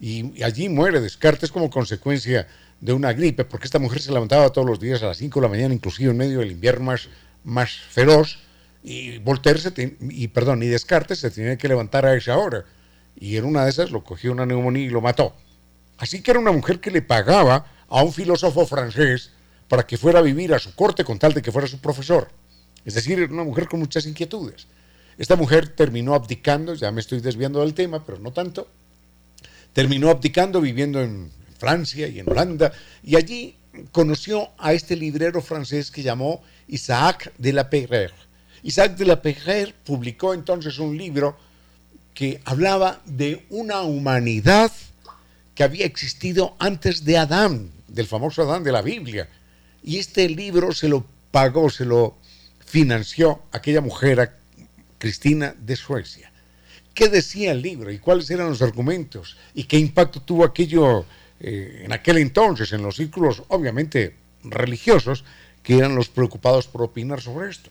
Y, 0.00 0.42
allí 0.42 0.68
muere 0.68 1.00
Descartes 1.00 1.52
como 1.52 1.68
consecuencia 1.68 2.48
de 2.80 2.92
una 2.94 3.12
gripe, 3.12 3.44
porque 3.44 3.66
esta 3.66 3.78
mujer 3.78 4.00
se 4.00 4.12
levantaba 4.12 4.50
todos 4.50 4.66
los 4.66 4.80
días 4.80 5.02
a 5.02 5.08
las 5.08 5.18
5 5.18 5.38
de 5.38 5.46
la 5.46 5.50
mañana, 5.50 5.74
inclusive 5.74 6.10
en 6.10 6.16
medio 6.16 6.38
del 6.38 6.52
invierno 6.52 6.86
más, 6.86 7.08
más 7.44 7.72
feroz, 7.90 8.38
y 8.82 9.18
Voltaire 9.18 9.60
y 10.00 10.28
perdón, 10.28 10.62
y 10.62 10.66
Descartes 10.66 11.18
se 11.18 11.30
tenía 11.30 11.58
que 11.58 11.68
levantar 11.68 12.06
a 12.06 12.14
esa 12.14 12.38
hora. 12.38 12.64
Y 13.14 13.36
en 13.36 13.44
una 13.44 13.64
de 13.64 13.70
esas 13.70 13.90
lo 13.90 14.02
cogió 14.02 14.32
una 14.32 14.46
neumonía 14.46 14.84
y 14.84 14.88
lo 14.88 15.02
mató. 15.02 15.36
Así 15.98 16.22
que 16.22 16.30
era 16.30 16.40
una 16.40 16.52
mujer 16.52 16.80
que 16.80 16.90
le 16.90 17.02
pagaba 17.02 17.66
a 17.88 18.02
un 18.02 18.14
filósofo 18.14 18.66
francés 18.66 19.32
para 19.70 19.86
que 19.86 19.96
fuera 19.96 20.18
a 20.18 20.22
vivir 20.22 20.52
a 20.52 20.58
su 20.58 20.74
corte 20.74 21.04
con 21.04 21.20
tal 21.20 21.32
de 21.32 21.40
que 21.40 21.52
fuera 21.52 21.68
su 21.68 21.78
profesor. 21.78 22.28
Es 22.84 22.94
decir, 22.94 23.22
una 23.30 23.44
mujer 23.44 23.68
con 23.68 23.78
muchas 23.78 24.04
inquietudes. 24.04 24.66
Esta 25.16 25.36
mujer 25.36 25.68
terminó 25.68 26.14
abdicando, 26.14 26.74
ya 26.74 26.90
me 26.90 27.00
estoy 27.00 27.20
desviando 27.20 27.60
del 27.60 27.72
tema, 27.72 28.04
pero 28.04 28.18
no 28.18 28.32
tanto, 28.32 28.66
terminó 29.72 30.10
abdicando 30.10 30.60
viviendo 30.60 31.00
en 31.00 31.30
Francia 31.56 32.08
y 32.08 32.18
en 32.18 32.28
Holanda, 32.28 32.72
y 33.04 33.14
allí 33.14 33.54
conoció 33.92 34.50
a 34.58 34.72
este 34.72 34.96
librero 34.96 35.40
francés 35.40 35.92
que 35.92 36.02
llamó 36.02 36.42
Isaac 36.66 37.32
de 37.38 37.52
la 37.52 37.70
Peyrère. 37.70 38.14
Isaac 38.64 38.96
de 38.96 39.06
la 39.06 39.22
Peyrère 39.22 39.72
publicó 39.84 40.34
entonces 40.34 40.80
un 40.80 40.98
libro 40.98 41.38
que 42.12 42.40
hablaba 42.44 43.00
de 43.04 43.46
una 43.50 43.82
humanidad 43.82 44.72
que 45.54 45.62
había 45.62 45.86
existido 45.86 46.56
antes 46.58 47.04
de 47.04 47.18
Adán, 47.18 47.70
del 47.86 48.08
famoso 48.08 48.42
Adán 48.42 48.64
de 48.64 48.72
la 48.72 48.82
Biblia. 48.82 49.28
Y 49.82 49.98
este 49.98 50.28
libro 50.28 50.72
se 50.72 50.88
lo 50.88 51.06
pagó, 51.30 51.70
se 51.70 51.84
lo 51.84 52.16
financió 52.64 53.42
aquella 53.52 53.80
mujer, 53.80 54.32
Cristina 54.98 55.54
de 55.58 55.76
Suecia. 55.76 56.30
¿Qué 56.94 57.08
decía 57.08 57.52
el 57.52 57.62
libro 57.62 57.90
y 57.90 57.98
cuáles 57.98 58.30
eran 58.30 58.50
los 58.50 58.62
argumentos 58.62 59.36
y 59.54 59.64
qué 59.64 59.78
impacto 59.78 60.20
tuvo 60.20 60.44
aquello 60.44 61.06
eh, 61.40 61.82
en 61.84 61.92
aquel 61.92 62.18
entonces 62.18 62.72
en 62.72 62.82
los 62.82 62.96
círculos 62.96 63.42
obviamente 63.48 64.16
religiosos 64.44 65.24
que 65.62 65.78
eran 65.78 65.94
los 65.94 66.08
preocupados 66.08 66.66
por 66.66 66.82
opinar 66.82 67.20
sobre 67.20 67.50
esto? 67.50 67.70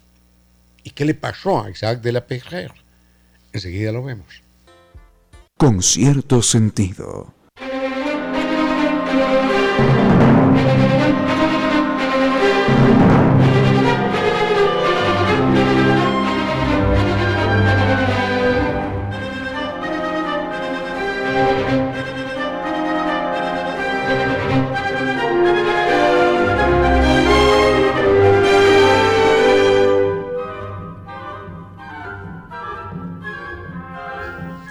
¿Y 0.83 0.91
qué 0.91 1.05
le 1.05 1.13
pasó 1.13 1.63
a 1.63 1.69
Isaac 1.69 2.01
de 2.01 2.11
la 2.11 2.25
Pejer? 2.25 2.71
Enseguida 3.53 3.91
lo 3.91 4.03
vemos. 4.03 4.41
Con 5.57 5.83
cierto 5.83 6.41
sentido. 6.41 7.33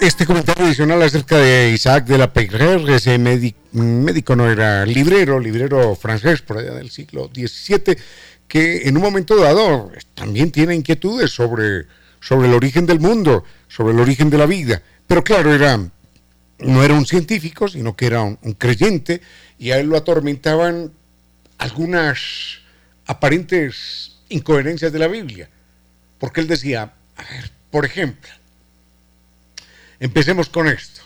Este 0.01 0.25
comentario 0.27 0.65
adicional 0.65 1.03
acerca 1.03 1.37
de 1.39 1.71
Isaac 1.71 2.07
de 2.07 2.19
la 2.19 2.33
Peyrère, 2.33 2.95
ese 2.95 3.19
médico 3.19 4.37
no 4.37 4.51
era 4.51 4.87
librero, 4.87 5.39
librero 5.39 5.95
francés 5.97 6.41
por 6.41 6.57
allá 6.57 6.73
del 6.73 6.91
siglo 6.91 7.31
XVII, 7.35 7.97
que 8.47 8.89
en 8.89 8.97
un 8.97 9.03
momento 9.03 9.37
dado 9.37 9.91
también 10.15 10.51
tiene 10.51 10.75
inquietudes 10.75 11.33
sobre, 11.33 11.87
sobre 12.21 12.49
el 12.49 12.55
origen 12.55 12.87
del 12.87 13.01
mundo, 13.01 13.45
sobre 13.69 13.93
el 13.93 14.01
origen 14.01 14.31
de 14.31 14.39
la 14.39 14.47
vida. 14.47 14.83
Pero 15.07 15.23
claro, 15.23 15.53
era, 15.53 15.79
no 16.59 16.83
era 16.83 16.95
un 16.95 17.07
científico, 17.07 17.69
sino 17.69 17.97
que 17.97 18.07
era 18.07 18.23
un, 18.23 18.37
creyente, 18.57 19.21
y 19.59 19.71
a 19.71 19.79
él 19.79 19.89
lo 19.89 19.97
atormentaban 19.97 20.93
algunas 21.59 22.59
aparentes 23.07 24.17
incoherencias 24.29 24.93
de 24.93 24.99
la 24.99 25.09
Biblia. 25.09 25.49
Porque 26.19 26.41
él 26.41 26.49
decía, 26.49 26.93
a 27.17 27.23
ver, 27.23 27.51
por 27.71 27.85
ejemplo, 27.85 28.31
Empecemos 30.01 30.49
con 30.49 30.69
esto. 30.69 31.03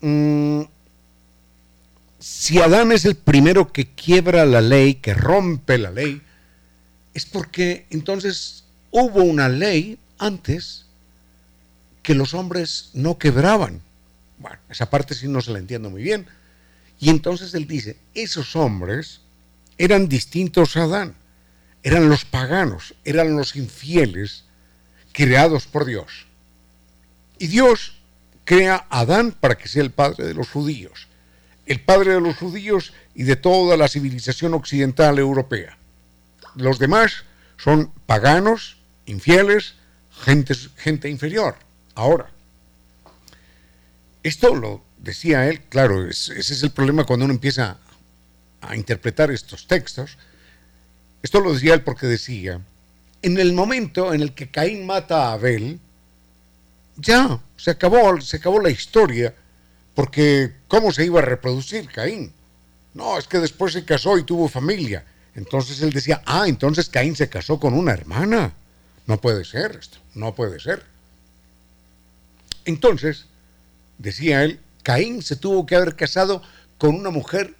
Mm, 0.00 0.62
si 2.18 2.60
Adán 2.60 2.92
es 2.92 3.04
el 3.04 3.14
primero 3.14 3.72
que 3.72 3.86
quiebra 3.86 4.46
la 4.46 4.60
ley, 4.60 4.94
que 4.94 5.14
rompe 5.14 5.78
la 5.78 5.90
ley, 5.90 6.22
es 7.14 7.26
porque 7.26 7.86
entonces 7.90 8.64
hubo 8.90 9.22
una 9.22 9.48
ley 9.48 9.98
antes 10.18 10.86
que 12.02 12.14
los 12.14 12.34
hombres 12.34 12.90
no 12.94 13.18
quebraban. 13.18 13.82
Bueno, 14.38 14.58
esa 14.68 14.90
parte 14.90 15.14
sí 15.14 15.28
no 15.28 15.40
se 15.40 15.52
la 15.52 15.58
entiendo 15.58 15.90
muy 15.90 16.02
bien. 16.02 16.26
Y 16.98 17.10
entonces 17.10 17.54
él 17.54 17.66
dice, 17.66 17.98
esos 18.14 18.56
hombres 18.56 19.20
eran 19.78 20.08
distintos 20.08 20.76
a 20.76 20.84
Adán, 20.84 21.14
eran 21.82 22.08
los 22.08 22.24
paganos, 22.24 22.94
eran 23.04 23.36
los 23.36 23.54
infieles 23.56 24.44
creados 25.12 25.66
por 25.66 25.84
Dios. 25.84 26.26
Y 27.38 27.48
Dios 27.48 27.98
crea 28.44 28.86
a 28.88 29.00
Adán 29.00 29.32
para 29.32 29.56
que 29.58 29.68
sea 29.68 29.82
el 29.82 29.90
padre 29.90 30.26
de 30.26 30.34
los 30.34 30.48
judíos, 30.48 31.08
el 31.66 31.80
padre 31.80 32.14
de 32.14 32.20
los 32.20 32.36
judíos 32.36 32.92
y 33.14 33.24
de 33.24 33.36
toda 33.36 33.76
la 33.76 33.88
civilización 33.88 34.54
occidental 34.54 35.18
europea. 35.18 35.76
Los 36.54 36.78
demás 36.78 37.24
son 37.58 37.92
paganos, 38.06 38.78
infieles, 39.04 39.74
gente, 40.10 40.54
gente 40.76 41.10
inferior. 41.10 41.56
Ahora, 41.94 42.30
esto 44.28 44.54
lo 44.54 44.82
decía 44.98 45.48
él, 45.48 45.62
claro, 45.62 46.08
ese 46.08 46.40
es 46.40 46.62
el 46.62 46.70
problema 46.70 47.04
cuando 47.04 47.24
uno 47.24 47.34
empieza 47.34 47.78
a 48.60 48.76
interpretar 48.76 49.30
estos 49.30 49.66
textos. 49.66 50.18
Esto 51.22 51.40
lo 51.40 51.54
decía 51.54 51.74
él 51.74 51.82
porque 51.82 52.06
decía, 52.06 52.60
en 53.22 53.38
el 53.38 53.52
momento 53.52 54.12
en 54.12 54.22
el 54.22 54.34
que 54.34 54.50
Caín 54.50 54.86
mata 54.86 55.28
a 55.28 55.32
Abel, 55.34 55.80
ya, 56.96 57.40
se 57.56 57.70
acabó, 57.70 58.20
se 58.20 58.38
acabó 58.38 58.60
la 58.60 58.70
historia, 58.70 59.34
porque 59.94 60.52
¿cómo 60.68 60.92
se 60.92 61.04
iba 61.04 61.20
a 61.20 61.24
reproducir 61.24 61.88
Caín? 61.88 62.32
No, 62.94 63.18
es 63.18 63.26
que 63.26 63.38
después 63.38 63.72
se 63.72 63.84
casó 63.84 64.16
y 64.18 64.24
tuvo 64.24 64.48
familia. 64.48 65.04
Entonces 65.34 65.82
él 65.82 65.90
decía, 65.90 66.22
ah, 66.24 66.44
entonces 66.46 66.88
Caín 66.88 67.14
se 67.14 67.28
casó 67.28 67.60
con 67.60 67.74
una 67.74 67.92
hermana. 67.92 68.54
No 69.06 69.20
puede 69.20 69.44
ser 69.44 69.76
esto, 69.80 69.98
no 70.14 70.34
puede 70.34 70.58
ser. 70.58 70.82
Entonces, 72.64 73.26
decía 73.98 74.44
él, 74.44 74.60
Caín 74.82 75.22
se 75.22 75.36
tuvo 75.36 75.66
que 75.66 75.76
haber 75.76 75.96
casado 75.96 76.42
con 76.78 76.94
una 76.94 77.10
mujer 77.10 77.54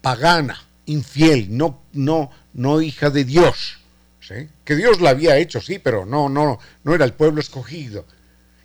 pagana, 0.00 0.62
infiel, 0.86 1.56
no, 1.56 1.82
no, 1.92 2.30
no 2.52 2.80
hija 2.80 3.10
de 3.10 3.24
Dios. 3.24 3.78
¿sí? 4.20 4.48
Que 4.64 4.76
Dios 4.76 5.00
la 5.00 5.10
había 5.10 5.36
hecho, 5.36 5.60
sí, 5.60 5.78
pero 5.78 6.06
no, 6.06 6.28
no, 6.28 6.58
no 6.84 6.94
era 6.94 7.04
el 7.04 7.12
pueblo 7.12 7.40
escogido. 7.40 8.04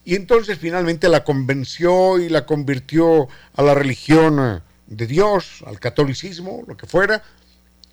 Y 0.03 0.15
entonces 0.15 0.59
finalmente 0.59 1.09
la 1.09 1.23
convenció 1.23 2.19
y 2.19 2.29
la 2.29 2.45
convirtió 2.45 3.27
a 3.55 3.61
la 3.63 3.73
religión 3.73 4.39
eh, 4.39 4.61
de 4.87 5.07
Dios, 5.07 5.63
al 5.65 5.79
catolicismo, 5.79 6.63
lo 6.67 6.77
que 6.77 6.85
fuera, 6.85 7.23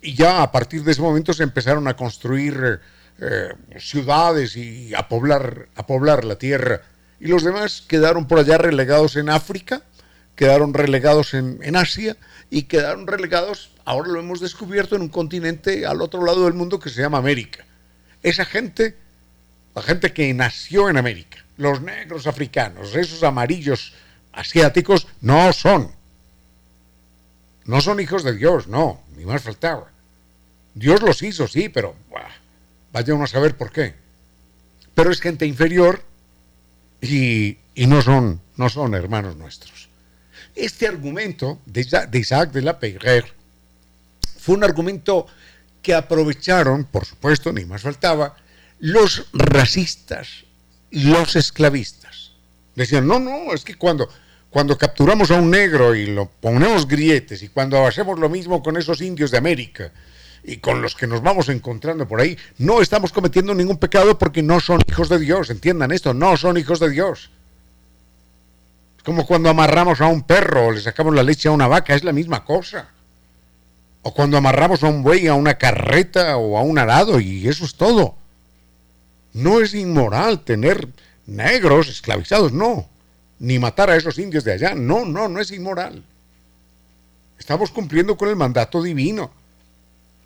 y 0.01 0.13
ya 0.13 0.43
a 0.43 0.51
partir 0.51 0.83
de 0.83 0.91
ese 0.91 1.01
momento 1.01 1.33
se 1.33 1.43
empezaron 1.43 1.87
a 1.87 1.95
construir 1.95 2.61
eh, 2.63 2.77
eh, 3.19 3.79
ciudades 3.79 4.55
y 4.55 4.93
a 4.93 5.07
poblar, 5.07 5.69
a 5.75 5.87
poblar 5.87 6.23
la 6.23 6.35
tierra. 6.35 6.81
Y 7.23 7.27
los 7.27 7.41
demás 7.41 7.81
quedaron 7.87 8.27
por 8.27 8.37
allá 8.37 8.57
relegados 8.57 9.15
en 9.15 9.29
África, 9.29 9.83
quedaron 10.35 10.73
relegados 10.73 11.33
en, 11.33 11.75
Asia 11.77 12.17
y 12.49 12.63
quedaron 12.63 13.07
relegados, 13.07 13.71
ahora 13.85 14.09
lo 14.09 14.19
hemos 14.19 14.41
descubierto, 14.41 14.97
en 14.97 15.03
un 15.03 15.07
continente 15.07 15.85
al 15.85 16.01
otro 16.01 16.25
lado 16.25 16.43
del 16.43 16.53
mundo 16.53 16.81
que 16.81 16.89
se 16.89 17.01
llama 17.01 17.19
América. 17.19 17.63
Esa 18.23 18.43
gente, 18.43 18.97
la 19.73 19.81
gente 19.81 20.11
que 20.11 20.33
nació 20.33 20.89
en 20.89 20.97
América, 20.97 21.45
los 21.55 21.81
negros 21.81 22.27
africanos, 22.27 22.93
esos 22.93 23.23
amarillos 23.23 23.93
asiáticos, 24.33 25.07
no 25.21 25.53
son. 25.53 25.93
No 27.63 27.79
son 27.79 28.01
hijos 28.01 28.25
de 28.25 28.35
Dios, 28.35 28.67
no, 28.67 29.01
ni 29.15 29.23
más 29.23 29.43
faltaba. 29.43 29.89
Dios 30.73 31.01
los 31.01 31.21
hizo, 31.21 31.47
sí, 31.47 31.69
pero 31.69 31.95
vaya 32.91 33.13
uno 33.13 33.23
a 33.23 33.27
saber 33.27 33.55
por 33.55 33.71
qué. 33.71 33.95
Pero 34.93 35.09
es 35.09 35.21
gente 35.21 35.45
inferior 35.45 36.11
y, 37.03 37.57
no, 37.87 38.01
son, 38.01 38.41
no 38.55 38.69
son 38.69 38.93
hermanos 38.93 39.35
nuestros. 39.35 39.89
Este 40.55 40.87
argumento 40.87 41.59
de, 41.65 41.81
Isaac 42.13 42.51
de 42.51 42.61
la 42.61 42.79
Peyrère 42.79 43.27
fue 44.37 44.55
un 44.55 44.63
argumento 44.63 45.27
que 45.81 45.93
aprovecharon, 45.93 46.85
por 46.85 47.05
supuesto, 47.05 47.51
ni 47.51 47.65
más 47.65 47.81
faltaba, 47.81 48.35
los 48.79 49.27
racistas 49.33 50.45
los 50.93 51.35
esclavistas. 51.35 52.31
Decían, 52.75 53.07
no, 53.07 53.19
no, 53.19 53.53
es 53.53 53.63
que 53.63 53.75
cuando, 53.75 54.07
cuando 54.49 54.77
capturamos 54.77 55.31
a 55.31 55.35
un 55.35 55.49
negro 55.49 55.95
y 55.95 56.05
lo 56.05 56.29
ponemos 56.29 56.87
grietes 56.87 57.41
y 57.41 57.49
cuando 57.49 57.85
hacemos 57.85 58.19
lo 58.19 58.29
mismo 58.29 58.61
con 58.61 58.77
esos 58.77 59.01
indios 59.01 59.31
de 59.31 59.39
América 59.39 59.91
y 60.43 60.57
con 60.57 60.81
los 60.81 60.95
que 60.95 61.07
nos 61.07 61.21
vamos 61.21 61.47
encontrando 61.49 62.07
por 62.07 62.19
ahí, 62.19 62.37
no 62.57 62.81
estamos 62.81 63.13
cometiendo 63.13 63.55
ningún 63.55 63.77
pecado 63.77 64.17
porque 64.17 64.43
no 64.43 64.59
son 64.59 64.81
hijos 64.87 65.07
de 65.07 65.19
Dios, 65.19 65.49
entiendan 65.49 65.91
esto, 65.91 66.13
no 66.13 66.35
son 66.35 66.57
hijos 66.57 66.79
de 66.79 66.89
Dios. 66.89 67.31
Es 68.97 69.03
como 69.03 69.25
cuando 69.25 69.49
amarramos 69.49 70.01
a 70.01 70.07
un 70.07 70.23
perro 70.23 70.67
o 70.67 70.71
le 70.71 70.81
sacamos 70.81 71.15
la 71.15 71.23
leche 71.23 71.47
a 71.47 71.51
una 71.51 71.67
vaca, 71.67 71.95
es 71.95 72.03
la 72.03 72.11
misma 72.11 72.43
cosa. 72.43 72.89
O 74.01 74.13
cuando 74.13 74.35
amarramos 74.37 74.83
a 74.83 74.87
un 74.87 75.01
buey 75.01 75.27
a 75.27 75.33
una 75.33 75.57
carreta 75.57 76.35
o 76.35 76.57
a 76.57 76.61
un 76.61 76.77
arado 76.77 77.21
y 77.21 77.47
eso 77.47 77.63
es 77.63 77.75
todo. 77.75 78.15
No 79.31 79.61
es 79.61 79.73
inmoral 79.73 80.41
tener 80.41 80.89
negros 81.25 81.87
esclavizados, 81.87 82.51
no. 82.51 82.89
Ni 83.39 83.59
matar 83.59 83.89
a 83.89 83.95
esos 83.95 84.19
indios 84.19 84.43
de 84.43 84.51
allá, 84.51 84.75
no, 84.75 85.05
no, 85.05 85.29
no 85.29 85.39
es 85.39 85.51
inmoral. 85.51 86.03
Estamos 87.39 87.71
cumpliendo 87.71 88.17
con 88.17 88.27
el 88.27 88.35
mandato 88.35 88.81
divino. 88.83 89.31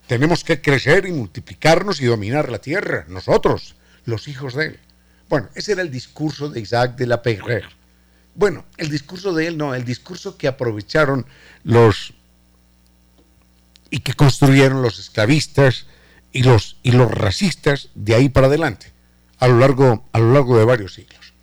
Tenemos 0.07 0.43
que 0.43 0.61
crecer 0.61 1.05
y 1.05 1.11
multiplicarnos 1.11 2.01
y 2.01 2.05
dominar 2.05 2.49
la 2.49 2.59
tierra, 2.59 3.05
nosotros, 3.09 3.75
los 4.05 4.27
hijos 4.27 4.55
de 4.55 4.67
él. 4.67 4.79
Bueno, 5.29 5.49
ese 5.53 5.73
era 5.73 5.81
el 5.81 5.91
discurso 5.91 6.49
de 6.49 6.61
Isaac 6.61 6.95
de 6.95 7.07
la 7.07 7.21
Peyrère. 7.21 7.69
Bueno, 8.33 8.65
el 8.77 8.89
discurso 8.89 9.33
de 9.33 9.47
él 9.47 9.57
no, 9.57 9.75
el 9.75 9.83
discurso 9.83 10.37
que 10.37 10.47
aprovecharon 10.47 11.25
los, 11.63 12.13
y 13.89 13.99
que 13.99 14.13
construyeron 14.13 14.81
los 14.81 14.99
esclavistas 14.99 15.87
y 16.31 16.43
los, 16.43 16.77
y 16.83 16.91
los 16.91 17.11
racistas 17.11 17.89
de 17.95 18.15
ahí 18.15 18.29
para 18.29 18.47
adelante, 18.47 18.93
a 19.39 19.47
lo, 19.47 19.57
largo, 19.59 20.07
a 20.13 20.19
lo 20.19 20.31
largo 20.31 20.57
de 20.57 20.65
varios 20.65 20.93
siglos. 20.93 21.33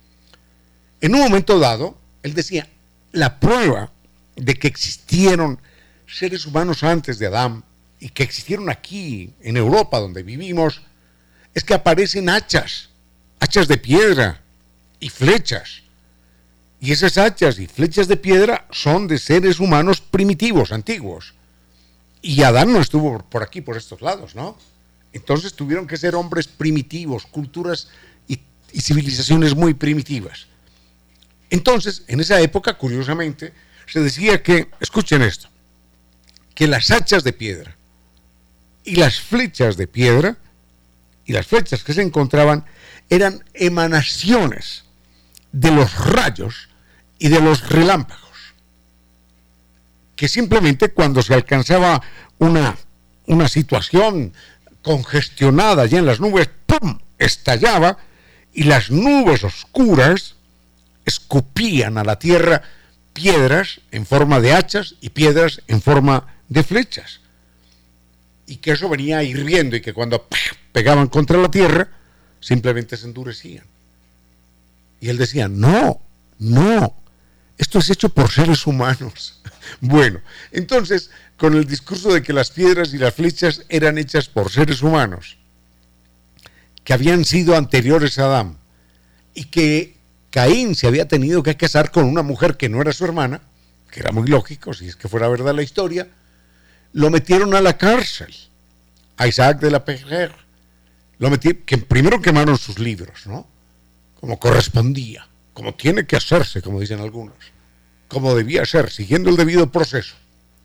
En 1.01 1.13
un 1.13 1.21
momento 1.21 1.59
dado, 1.59 1.99
él 2.23 2.33
decía, 2.33 2.67
la 3.11 3.39
prueba 3.39 3.91
de 4.35 4.55
que 4.55 4.67
existieron 4.67 5.61
seres 6.07 6.45
humanos 6.45 6.83
antes 6.83 7.19
de 7.19 7.27
Adán 7.27 7.63
y 7.99 8.09
que 8.09 8.23
existieron 8.23 8.69
aquí, 8.69 9.33
en 9.41 9.57
Europa, 9.57 9.99
donde 9.99 10.23
vivimos, 10.23 10.81
es 11.53 11.63
que 11.63 11.73
aparecen 11.73 12.29
hachas, 12.29 12.89
hachas 13.39 13.67
de 13.67 13.77
piedra 13.77 14.41
y 14.99 15.09
flechas. 15.09 15.83
Y 16.79 16.91
esas 16.91 17.17
hachas 17.17 17.57
y 17.59 17.67
flechas 17.67 18.07
de 18.07 18.17
piedra 18.17 18.67
son 18.71 19.07
de 19.07 19.17
seres 19.17 19.59
humanos 19.59 20.01
primitivos, 20.01 20.71
antiguos. 20.71 21.33
Y 22.21 22.43
Adán 22.43 22.73
no 22.73 22.81
estuvo 22.81 23.19
por 23.19 23.43
aquí, 23.43 23.61
por 23.61 23.77
estos 23.77 24.01
lados, 24.01 24.35
¿no? 24.35 24.57
Entonces 25.13 25.53
tuvieron 25.53 25.87
que 25.87 25.95
ser 25.95 26.13
hombres 26.13 26.47
primitivos, 26.47 27.25
culturas 27.25 27.87
y, 28.27 28.41
civilizaciones 28.81 29.55
muy 29.55 29.73
primitivas. 29.73 30.47
Entonces, 31.49 32.03
en 32.07 32.19
esa 32.19 32.41
época, 32.41 32.77
curiosamente, 32.77 33.53
se 33.87 34.01
decía 34.01 34.43
que, 34.43 34.69
escuchen 34.81 35.21
esto, 35.21 35.47
que 36.53 36.67
las 36.67 36.91
hachas 36.91 37.23
de 37.23 37.31
piedra 37.31 37.77
y 38.85 38.95
las 38.95 39.19
flechas 39.19 39.77
de 39.77 39.87
piedra 39.87 40.37
y 41.25 41.33
las 41.33 41.47
flechas 41.47 41.83
que 41.83 41.93
se 41.93 42.03
encontraban 42.03 42.65
eran 43.09 43.43
emanaciones 43.53 44.85
de 45.51 45.71
los 45.71 45.97
rayos 46.05 46.69
y 47.17 47.29
de 47.29 47.41
los 47.41 47.67
relámpagos, 47.69 48.53
que 50.15 50.27
simplemente 50.27 50.89
cuando 50.89 51.21
se 51.23 51.33
alcanzaba 51.33 52.01
una, 52.37 52.77
una 53.25 53.47
situación 53.47 54.33
congestionada 54.81 55.85
ya 55.87 55.99
en 55.99 56.05
las 56.05 56.19
nubes, 56.19 56.49
¡pum! 56.65 56.99
estallaba 57.17 57.97
y 58.53 58.63
las 58.63 58.91
nubes 58.91 59.43
oscuras 59.43 60.35
escupían 61.05 61.97
a 61.97 62.03
la 62.03 62.19
tierra 62.19 62.61
piedras 63.13 63.81
en 63.91 64.05
forma 64.05 64.39
de 64.41 64.53
hachas 64.53 64.95
y 65.01 65.09
piedras 65.09 65.61
en 65.67 65.81
forma 65.81 66.27
de 66.49 66.63
flechas. 66.63 67.21
Y 68.47 68.57
que 68.57 68.71
eso 68.71 68.89
venía 68.89 69.23
hirviendo 69.23 69.75
y 69.75 69.81
que 69.81 69.93
cuando 69.93 70.27
pegaban 70.71 71.07
contra 71.07 71.37
la 71.37 71.49
tierra, 71.49 71.89
simplemente 72.39 72.97
se 72.97 73.07
endurecían. 73.07 73.65
Y 74.99 75.09
él 75.09 75.17
decía, 75.17 75.47
no, 75.47 76.01
no, 76.39 76.95
esto 77.57 77.79
es 77.79 77.89
hecho 77.89 78.09
por 78.09 78.31
seres 78.31 78.65
humanos. 78.67 79.41
Bueno, 79.81 80.21
entonces, 80.51 81.09
con 81.37 81.55
el 81.55 81.65
discurso 81.65 82.13
de 82.13 82.21
que 82.21 82.33
las 82.33 82.51
piedras 82.51 82.93
y 82.93 82.99
las 82.99 83.15
flechas 83.15 83.63
eran 83.67 83.97
hechas 83.97 84.29
por 84.29 84.51
seres 84.51 84.83
humanos, 84.83 85.37
que 86.83 86.93
habían 86.93 87.25
sido 87.25 87.57
anteriores 87.57 88.19
a 88.19 88.25
Adán, 88.25 88.57
y 89.33 89.45
que 89.45 89.97
Caín 90.29 90.75
se 90.75 90.85
había 90.85 91.07
tenido 91.07 91.41
que 91.41 91.57
casar 91.57 91.91
con 91.91 92.05
una 92.05 92.21
mujer 92.21 92.57
que 92.57 92.69
no 92.69 92.79
era 92.79 92.93
su 92.93 93.05
hermana, 93.05 93.41
que 93.89 94.01
era 94.01 94.11
muy 94.11 94.27
lógico, 94.27 94.73
si 94.73 94.87
es 94.87 94.95
que 94.95 95.09
fuera 95.09 95.27
verdad 95.29 95.55
la 95.55 95.63
historia, 95.63 96.07
lo 96.95 97.09
metieron 97.09 97.53
a 97.53 97.61
la 97.61 97.77
cárcel, 97.77 98.33
a 99.17 99.27
Isaac 99.27 99.59
de 99.59 99.69
la 99.69 99.83
Pejer. 99.83 100.33
Lo 101.19 101.29
metí, 101.29 101.53
que 101.53 101.77
primero 101.77 102.21
quemaron 102.21 102.57
sus 102.57 102.79
libros, 102.79 103.27
¿no? 103.27 103.45
Como 104.17 104.39
correspondía, 104.39 105.27
como 105.53 105.73
tiene 105.73 106.05
que 106.07 106.15
hacerse, 106.15 106.61
como 106.61 106.79
dicen 106.79 107.01
algunos, 107.01 107.35
como 108.07 108.33
debía 108.33 108.65
ser, 108.65 108.89
siguiendo 108.91 109.29
el 109.29 109.35
debido 109.35 109.69
proceso. 109.73 110.15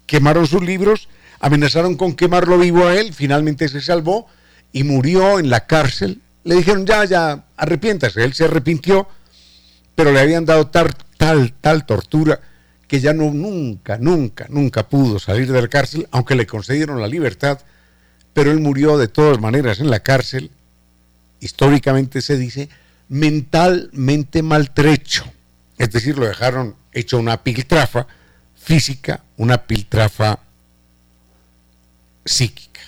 Quemaron 0.07 0.47
sus 0.47 0.62
libros, 0.62 1.09
amenazaron 1.41 1.97
con 1.97 2.14
quemarlo 2.14 2.59
vivo 2.59 2.87
a 2.87 2.95
él, 2.95 3.12
finalmente 3.12 3.68
se 3.68 3.81
salvó 3.81 4.28
y 4.70 4.85
murió 4.85 5.41
en 5.41 5.51
la 5.51 5.66
cárcel. 5.66 6.20
Le 6.45 6.55
dijeron, 6.55 6.87
ya, 6.87 7.05
ya, 7.07 7.45
arrepiéntase. 7.57 8.22
Él 8.22 8.35
se 8.35 8.45
arrepintió, 8.45 9.09
pero 9.97 10.12
le 10.12 10.20
habían 10.20 10.47
dado 10.47 10.68
tal, 10.68 10.95
tal, 11.18 11.53
tal 11.61 11.85
tortura 11.87 12.41
que 12.91 12.99
ya 12.99 13.14
no, 13.14 13.30
nunca, 13.30 13.99
nunca, 13.99 14.47
nunca 14.51 14.88
pudo 14.88 15.20
salir 15.20 15.51
de 15.51 15.62
la 15.62 15.68
cárcel, 15.68 16.09
aunque 16.11 16.34
le 16.34 16.47
concedieron 16.47 17.01
la 17.01 17.07
libertad 17.07 17.61
pero 18.32 18.53
él 18.53 18.61
murió 18.61 18.99
de 18.99 19.09
todas 19.09 19.41
maneras 19.41 19.80
en 19.80 19.91
la 19.91 20.01
cárcel, 20.01 20.51
históricamente 21.41 22.22
se 22.22 22.36
dice, 22.36 22.68
mentalmente 23.09 24.43
maltrecho. 24.43 25.24
Es 25.78 25.91
decir, 25.91 26.18
lo 26.18 26.26
dejaron 26.26 26.76
hecho 26.93 27.18
una 27.18 27.43
piltrafa 27.43 28.07
física, 28.57 29.22
una 29.36 29.66
piltrafa 29.66 30.41
psíquica. 32.24 32.80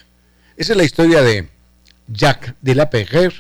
Esa 0.57 0.73
es 0.73 0.77
la 0.77 0.85
historia 0.85 1.23
de 1.23 1.49
Jacques 2.09 2.55
de 2.61 2.75
la 2.75 2.91
Peguer, 2.91 3.33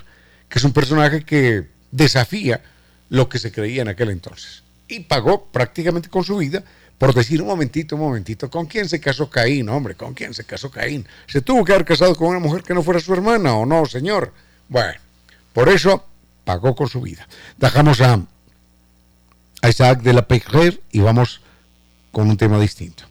que 0.49 0.59
es 0.59 0.65
un 0.65 0.73
personaje 0.73 1.25
que 1.25 1.69
desafía 1.91 2.63
lo 3.11 3.29
que 3.29 3.39
se 3.39 3.53
creía 3.53 3.83
en 3.83 3.89
aquel 3.89 4.11
entonces. 4.11 4.63
Y 4.93 5.01
pagó 5.01 5.47
prácticamente 5.47 6.11
con 6.11 6.23
su 6.23 6.37
vida 6.37 6.63
por 6.99 7.15
decir 7.15 7.41
un 7.43 7.49
momentito, 7.49 7.97
un 7.97 8.03
momentito, 8.03 8.49
¿con 8.51 8.67
quién 8.67 8.89
se 8.89 9.01
casó 9.01 9.29
Caín? 9.29 9.69
Hombre, 9.71 9.95
¿con 9.97 10.15
quién 10.15 10.35
se 10.35 10.45
casó 10.45 10.71
Caín? 10.71 11.05
¿Se 11.27 11.41
tuvo 11.41 11.65
que 11.65 11.73
haber 11.73 11.85
casado 11.85 12.15
con 12.15 12.29
una 12.29 12.39
mujer 12.39 12.63
que 12.63 12.75
no 12.75 12.83
fuera 12.83 13.01
su 13.01 13.13
hermana 13.13 13.55
o 13.55 13.67
no, 13.67 13.87
señor? 13.87 14.33
Bueno, 14.69 15.01
por 15.53 15.69
eso 15.69 16.07
pagó 16.45 16.77
con 16.77 16.89
su 16.89 17.01
vida. 17.01 17.27
Dejamos 17.57 18.01
a, 18.03 18.21
Isaac 19.69 20.03
de 20.03 20.13
la 20.13 20.29
Pejer 20.29 20.81
y 20.93 21.01
vamos 21.01 21.41
con 22.13 22.29
un 22.29 22.37
tema 22.37 22.61
distinto. 22.61 23.05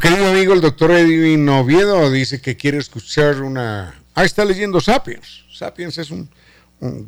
Querido 0.00 0.28
amigo 0.28 0.52
el 0.52 0.60
doctor 0.60 0.92
Edwin 0.92 1.48
Oviedo 1.48 2.10
dice 2.10 2.40
que 2.40 2.56
quiere 2.56 2.78
escuchar 2.78 3.42
una... 3.42 3.94
Ah, 4.14 4.24
está 4.24 4.44
leyendo 4.44 4.80
Sapiens. 4.80 5.44
Sapiens 5.52 5.98
es 5.98 6.10
un, 6.10 6.30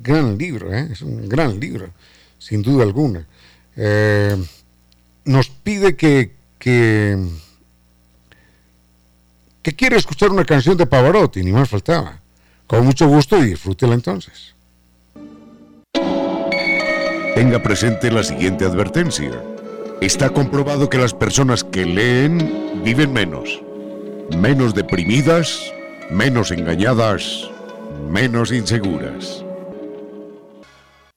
gran 0.03 0.36
libro, 0.36 0.74
¿eh? 0.74 0.88
es 0.91 1.03
un 1.03 1.28
gran 1.28 1.61
libro, 1.61 1.91
sin 2.38 2.62
duda 2.62 2.82
alguna. 2.82 3.26
Eh, 3.76 4.36
nos 5.24 5.49
pide 5.49 5.95
que, 5.95 6.34
que, 6.59 7.16
que 9.62 9.76
quiere 9.76 9.97
escuchar 9.97 10.30
una 10.30 10.45
canción 10.45 10.76
de 10.76 10.86
Pavarotti, 10.86 11.45
ni 11.45 11.53
más 11.53 11.68
faltaba. 11.68 12.20
Con 12.66 12.84
mucho 12.84 13.07
gusto 13.07 13.38
y 13.38 13.51
disfrútela 13.51 13.95
entonces. 13.95 14.55
Tenga 17.34 17.62
presente 17.62 18.11
la 18.11 18.24
siguiente 18.24 18.64
advertencia. 18.64 19.49
Está 20.01 20.30
comprobado 20.30 20.88
que 20.88 20.96
las 20.96 21.12
personas 21.12 21.62
que 21.62 21.84
leen 21.84 22.82
viven 22.82 23.12
menos, 23.12 23.61
menos 24.34 24.74
deprimidas, 24.74 25.74
menos 26.11 26.51
engañadas, 26.53 27.51
menos 28.09 28.51
inseguras. 28.51 29.44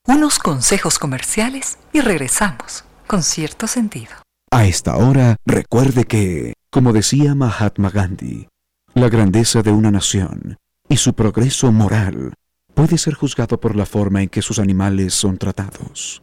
Unos 0.06 0.38
consejos 0.38 1.00
comerciales 1.00 1.78
y 1.94 2.02
regresamos 2.02 2.84
con 3.08 3.24
cierto 3.24 3.68
sentido. 3.68 4.12
A 4.52 4.66
esta 4.66 4.98
hora, 4.98 5.38
recuerde 5.46 6.04
que, 6.04 6.56
como 6.70 6.92
decía 6.92 7.36
Mahatma 7.36 7.90
Gandhi, 7.90 8.50
la 8.96 9.08
grandeza 9.08 9.62
de 9.62 9.72
una 9.72 9.92
nación 9.92 10.58
y 10.90 10.98
su 10.98 11.14
progreso 11.14 11.72
moral 11.72 12.34
puede 12.74 12.98
ser 12.98 13.14
juzgado 13.14 13.62
por 13.62 13.78
la 13.78 13.86
forma 13.86 14.22
en 14.24 14.28
que 14.28 14.42
sus 14.42 14.60
animales 14.60 15.14
son 15.14 15.38
tratados. 15.38 16.23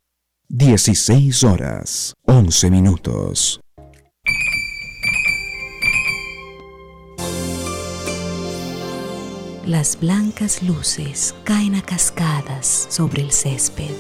16 0.53 1.45
horas 1.45 2.13
11 2.27 2.71
minutos. 2.73 3.61
Las 9.65 9.97
blancas 10.01 10.65
luces 10.65 11.37
caen 11.45 11.77
a 11.77 11.83
cascadas 11.83 12.89
sobre 12.91 13.23
el 13.23 13.31
césped. 13.31 13.95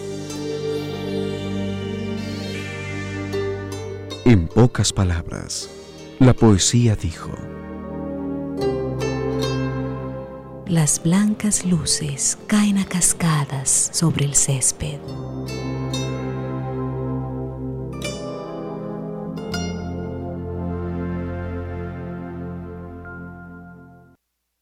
En 4.24 4.48
pocas 4.48 4.92
palabras, 4.92 5.70
la 6.18 6.34
poesía 6.34 6.96
dijo, 6.96 7.30
Las 10.66 11.00
blancas 11.00 11.64
luces 11.64 12.38
caen 12.48 12.78
a 12.78 12.86
cascadas 12.86 13.90
sobre 13.92 14.24
el 14.24 14.34
césped. 14.34 14.98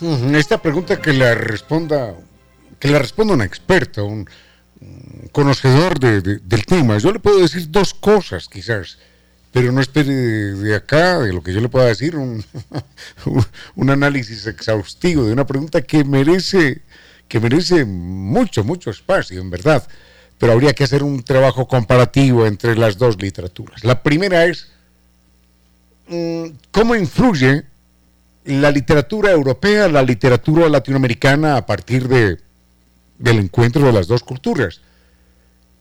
Esta 0.00 0.60
pregunta 0.60 1.00
que 1.00 1.12
la 1.12 1.34
responda, 1.34 2.14
que 2.78 2.88
la 2.88 2.98
responda 2.98 3.34
un 3.34 3.42
experto, 3.42 4.04
un, 4.04 4.28
conocedor 5.32 5.98
del 5.98 6.66
tema. 6.66 6.98
Yo 6.98 7.12
le 7.12 7.18
puedo 7.18 7.40
decir 7.40 7.70
dos 7.70 7.94
cosas, 7.94 8.48
quizás, 8.48 8.98
pero 9.52 9.72
no 9.72 9.80
espere 9.80 10.12
de, 10.12 10.74
acá, 10.74 11.18
de 11.20 11.32
lo 11.32 11.42
que 11.42 11.52
yo 11.52 11.60
le 11.60 11.68
pueda 11.68 11.86
decir, 11.86 12.16
un, 12.16 12.44
un, 13.74 13.90
análisis 13.90 14.46
exhaustivo 14.46 15.24
de 15.24 15.32
una 15.32 15.46
pregunta 15.46 15.82
que 15.82 16.04
merece, 16.04 16.82
que 17.28 17.40
merece 17.40 17.84
mucho, 17.84 18.64
mucho 18.64 18.90
espacio, 18.90 19.40
en 19.40 19.50
verdad. 19.50 19.86
Pero 20.38 20.52
habría 20.52 20.72
que 20.72 20.84
hacer 20.84 21.02
un 21.02 21.22
trabajo 21.22 21.68
comparativo 21.68 22.46
entre 22.46 22.76
las 22.76 22.98
dos 22.98 23.20
literaturas. 23.20 23.84
La 23.84 24.02
primera 24.02 24.44
es 24.44 24.68
mm, 26.08 26.46
cómo 26.72 26.96
influye 26.96 27.64
la 28.44 28.70
literatura 28.70 29.30
europea, 29.30 29.88
la 29.88 30.02
literatura 30.02 30.68
latinoamericana 30.68 31.56
a 31.56 31.66
partir 31.66 32.08
de, 32.08 32.38
del 33.18 33.38
encuentro 33.38 33.86
de 33.86 33.92
las 33.92 34.06
dos 34.06 34.22
culturas. 34.22 34.80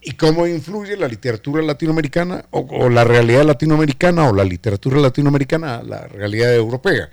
¿Y 0.01 0.13
cómo 0.13 0.47
influye 0.47 0.97
la 0.97 1.07
literatura 1.07 1.61
latinoamericana 1.61 2.45
o, 2.51 2.89
la 2.89 3.03
realidad 3.05 3.45
latinoamericana 3.45 4.29
o 4.29 4.35
la 4.35 4.43
literatura 4.43 4.99
latinoamericana 4.99 5.77
a 5.77 5.83
la 5.83 6.07
realidad 6.07 6.53
europea? 6.53 7.09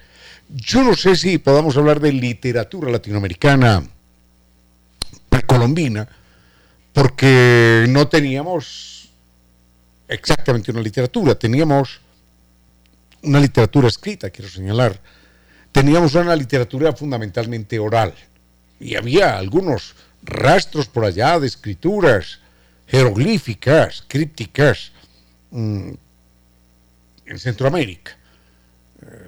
Yo 0.48 0.82
no 0.82 0.94
sé 0.94 1.14
si 1.14 1.38
podamos 1.38 1.76
hablar 1.76 2.00
de 2.00 2.12
literatura 2.12 2.90
latinoamericana 2.90 3.84
precolombina, 5.28 6.08
porque 6.92 7.86
no 7.88 8.08
teníamos 8.08 9.10
exactamente 10.08 10.72
una 10.72 10.80
literatura, 10.80 11.36
teníamos 11.36 12.00
una 13.22 13.38
literatura 13.38 13.86
escrita, 13.86 14.30
quiero 14.30 14.50
señalar 14.50 15.00
teníamos 15.72 16.14
una 16.14 16.36
literatura 16.36 16.92
fundamentalmente 16.92 17.78
oral 17.78 18.14
y 18.78 18.96
había 18.96 19.36
algunos 19.36 19.94
rastros 20.22 20.88
por 20.88 21.04
allá 21.04 21.38
de 21.38 21.46
escrituras 21.46 22.40
jeroglíficas, 22.86 24.04
crípticas 24.08 24.92
mm, 25.50 25.90
en 27.26 27.38
Centroamérica. 27.38 28.16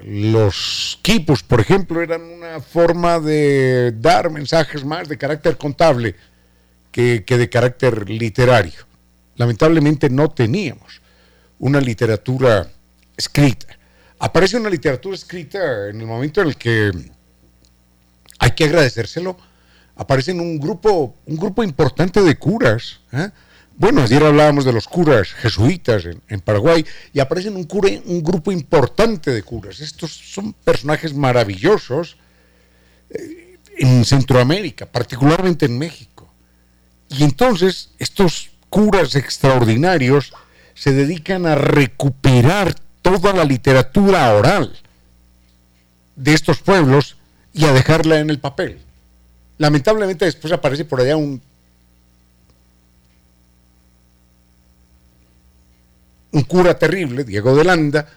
Los 0.04 0.98
quipos, 1.02 1.42
por 1.42 1.60
ejemplo, 1.60 2.02
eran 2.02 2.22
una 2.22 2.60
forma 2.60 3.20
de 3.20 3.92
dar 3.92 4.30
mensajes 4.30 4.84
más 4.84 5.08
de 5.08 5.16
carácter 5.16 5.56
contable 5.56 6.16
que, 6.90 7.24
que 7.24 7.38
de 7.38 7.48
carácter 7.48 8.10
literario. 8.10 8.86
Lamentablemente 9.36 10.10
no 10.10 10.30
teníamos 10.30 11.00
una 11.58 11.80
literatura 11.80 12.68
escrita 13.16 13.78
aparece 14.22 14.56
una 14.56 14.70
literatura 14.70 15.16
escrita 15.16 15.88
en 15.88 16.00
el 16.00 16.06
momento 16.06 16.42
en 16.42 16.48
el 16.48 16.56
que 16.56 16.92
hay 18.38 18.50
que 18.52 18.64
agradecérselo. 18.64 19.36
Aparecen 19.96 20.38
un 20.38 20.60
grupo, 20.60 21.16
un 21.26 21.36
grupo 21.36 21.64
importante 21.64 22.22
de 22.22 22.36
curas. 22.36 23.00
¿eh? 23.10 23.30
Bueno, 23.76 24.02
ayer 24.02 24.22
hablábamos 24.22 24.64
de 24.64 24.72
los 24.72 24.86
curas 24.86 25.32
jesuitas 25.34 26.04
en, 26.28 26.40
Paraguay 26.40 26.84
y 27.12 27.18
aparecen 27.18 27.56
un, 27.56 27.66
un 28.04 28.22
grupo 28.22 28.52
importante 28.52 29.32
de 29.32 29.42
curas. 29.42 29.80
Estos 29.80 30.12
son 30.12 30.52
personajes 30.52 31.12
maravillosos 31.14 32.16
eh, 33.10 33.58
en 33.76 34.04
Centroamérica, 34.04 34.86
particularmente 34.86 35.66
en 35.66 35.76
México. 35.76 36.32
Y 37.08 37.24
entonces 37.24 37.90
estos 37.98 38.50
curas 38.68 39.16
extraordinarios 39.16 40.32
se 40.74 40.92
dedican 40.92 41.44
a 41.44 41.56
recuperar 41.56 42.76
toda 43.02 43.32
la 43.32 43.44
literatura 43.44 44.32
oral 44.34 44.78
de 46.16 46.32
estos 46.32 46.60
pueblos 46.60 47.16
y 47.52 47.64
a 47.66 47.72
dejarla 47.72 48.18
en 48.18 48.30
el 48.30 48.38
papel. 48.38 48.80
Lamentablemente 49.58 50.24
después 50.24 50.52
aparece 50.52 50.84
por 50.84 51.00
allá 51.00 51.16
un, 51.16 51.42
un 56.32 56.42
cura 56.42 56.78
terrible, 56.78 57.24
Diego 57.24 57.54
de 57.54 57.64
Landa, 57.64 58.08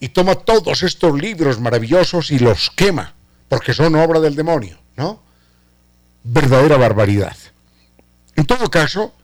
y 0.00 0.08
toma 0.08 0.34
todos 0.34 0.82
estos 0.82 1.20
libros 1.20 1.60
maravillosos 1.60 2.30
y 2.30 2.38
los 2.38 2.70
quema, 2.70 3.14
porque 3.48 3.74
son 3.74 3.94
obra 3.94 4.20
del 4.20 4.34
demonio, 4.34 4.78
¿no? 4.96 5.22
Verdadera 6.24 6.76
barbaridad. 6.76 7.36
En 8.34 8.44
todo 8.44 8.68
caso, 8.68 9.14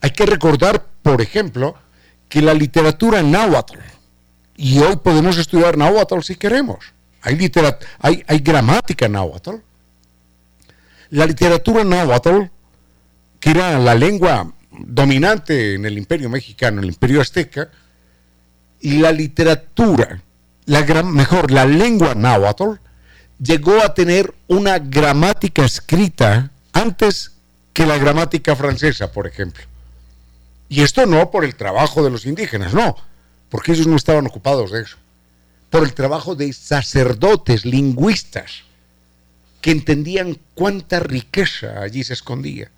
hay 0.00 0.10
que 0.10 0.26
recordar, 0.26 0.84
por 1.02 1.20
ejemplo, 1.20 1.74
que 2.28 2.40
la 2.40 2.54
literatura 2.54 3.22
náhuatl, 3.22 3.78
y 4.56 4.78
hoy 4.78 4.96
podemos 4.96 5.36
estudiar 5.38 5.76
náhuatl 5.76 6.20
si 6.22 6.36
queremos. 6.36 6.92
Hay, 7.22 7.50
hay, 8.00 8.22
hay 8.26 8.38
gramática 8.38 9.08
náhuatl. 9.08 9.56
La 11.10 11.26
literatura 11.26 11.84
náhuatl, 11.84 12.44
que 13.40 13.50
era 13.50 13.78
la 13.78 13.94
lengua 13.94 14.52
dominante 14.70 15.74
en 15.74 15.86
el 15.86 15.96
imperio 15.96 16.28
mexicano, 16.28 16.78
en 16.78 16.84
el 16.84 16.90
imperio 16.90 17.20
azteca, 17.20 17.68
y 18.80 18.98
la 18.98 19.12
literatura, 19.12 20.20
la 20.66 21.02
mejor, 21.04 21.50
la 21.50 21.64
lengua 21.64 22.14
náhuatl, 22.14 22.78
llegó 23.38 23.82
a 23.82 23.94
tener 23.94 24.34
una 24.46 24.78
gramática 24.78 25.64
escrita 25.64 26.50
antes 26.72 27.32
que 27.72 27.86
la 27.86 27.98
gramática 27.98 28.54
francesa, 28.54 29.10
por 29.10 29.26
ejemplo. 29.26 29.64
Y 30.68 30.82
esto 30.82 31.06
no 31.06 31.30
por 31.30 31.44
el 31.44 31.54
trabajo 31.54 32.02
de 32.04 32.10
los 32.10 32.26
indígenas, 32.26 32.74
no, 32.74 32.96
porque 33.54 33.70
ellos 33.70 33.86
no 33.86 33.94
estaban 33.94 34.26
ocupados 34.26 34.72
de 34.72 34.82
eso, 34.82 34.96
por 35.70 35.84
el 35.84 35.94
trabajo 35.94 36.34
de 36.34 36.52
sacerdotes, 36.52 37.64
lingüistas, 37.64 38.64
que 39.60 39.70
entendían 39.70 40.36
cuánta 40.56 40.98
riqueza 40.98 41.80
allí 41.80 42.02
se 42.02 42.14
escondía. 42.14 42.72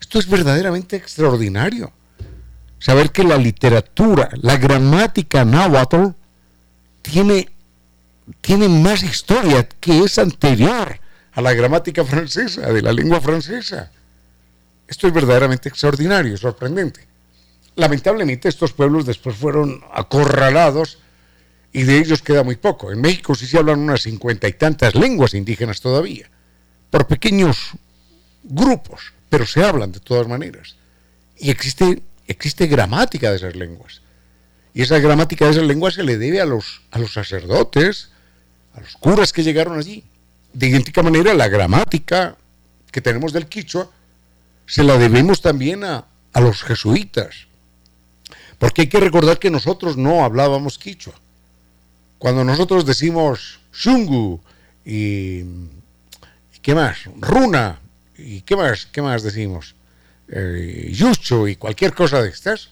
Esto 0.00 0.18
es 0.18 0.26
verdaderamente 0.26 0.96
extraordinario. 0.96 1.92
Saber 2.78 3.12
que 3.12 3.24
la 3.24 3.36
literatura, 3.36 4.30
la 4.40 4.56
gramática 4.56 5.44
náhuatl, 5.44 6.14
tiene, 7.02 7.50
tiene 8.40 8.70
más 8.70 9.02
historia 9.02 9.68
que 9.68 9.98
es 9.98 10.18
anterior 10.18 10.98
a 11.34 11.42
la 11.42 11.52
gramática 11.52 12.06
francesa, 12.06 12.72
de 12.72 12.80
la 12.80 12.90
lengua 12.94 13.20
francesa. 13.20 13.90
Esto 14.88 15.08
es 15.08 15.12
verdaderamente 15.12 15.68
extraordinario, 15.68 16.38
sorprendente. 16.38 17.12
Lamentablemente 17.76 18.48
estos 18.48 18.72
pueblos 18.72 19.04
después 19.04 19.36
fueron 19.36 19.82
acorralados 19.92 20.98
y 21.72 21.82
de 21.82 21.98
ellos 21.98 22.22
queda 22.22 22.44
muy 22.44 22.56
poco. 22.56 22.92
En 22.92 23.00
México 23.00 23.34
sí 23.34 23.46
se 23.46 23.58
hablan 23.58 23.80
unas 23.80 24.02
cincuenta 24.02 24.46
y 24.46 24.52
tantas 24.52 24.94
lenguas 24.94 25.34
indígenas 25.34 25.80
todavía, 25.80 26.30
por 26.90 27.08
pequeños 27.08 27.72
grupos, 28.44 29.12
pero 29.28 29.44
se 29.44 29.64
hablan 29.64 29.90
de 29.90 29.98
todas 29.98 30.28
maneras. 30.28 30.76
Y 31.36 31.50
existe, 31.50 32.00
existe 32.28 32.68
gramática 32.68 33.30
de 33.30 33.36
esas 33.36 33.56
lenguas. 33.56 34.02
Y 34.72 34.82
esa 34.82 35.00
gramática 35.00 35.46
de 35.46 35.52
esas 35.52 35.64
lenguas 35.64 35.94
se 35.94 36.04
le 36.04 36.16
debe 36.16 36.40
a 36.40 36.46
los, 36.46 36.82
a 36.92 36.98
los 37.00 37.12
sacerdotes, 37.12 38.10
a 38.74 38.80
los 38.80 38.94
curas 38.96 39.32
que 39.32 39.42
llegaron 39.42 39.78
allí. 39.78 40.04
De 40.52 40.68
idéntica 40.68 41.02
manera, 41.02 41.34
la 41.34 41.48
gramática 41.48 42.36
que 42.92 43.00
tenemos 43.00 43.32
del 43.32 43.46
quichua 43.46 43.90
se 44.66 44.84
la 44.84 44.96
debemos 44.96 45.42
también 45.42 45.82
a, 45.82 46.06
a 46.32 46.40
los 46.40 46.62
jesuitas 46.62 47.48
porque 48.64 48.80
hay 48.80 48.88
que 48.88 48.98
recordar 48.98 49.38
que 49.38 49.50
nosotros 49.50 49.98
no 49.98 50.24
hablábamos 50.24 50.78
quichua. 50.78 51.12
Cuando 52.16 52.44
nosotros 52.44 52.86
decimos 52.86 53.60
shungu 53.74 54.40
y, 54.86 55.44
¿qué 56.62 56.74
más? 56.74 56.96
Runa 57.20 57.78
y 58.16 58.40
¿qué 58.40 58.56
más? 58.56 58.86
¿Qué 58.86 59.02
más 59.02 59.22
decimos? 59.22 59.74
Eh, 60.28 60.90
yucho 60.94 61.46
y 61.46 61.56
cualquier 61.56 61.92
cosa 61.92 62.22
de 62.22 62.30
estas, 62.30 62.70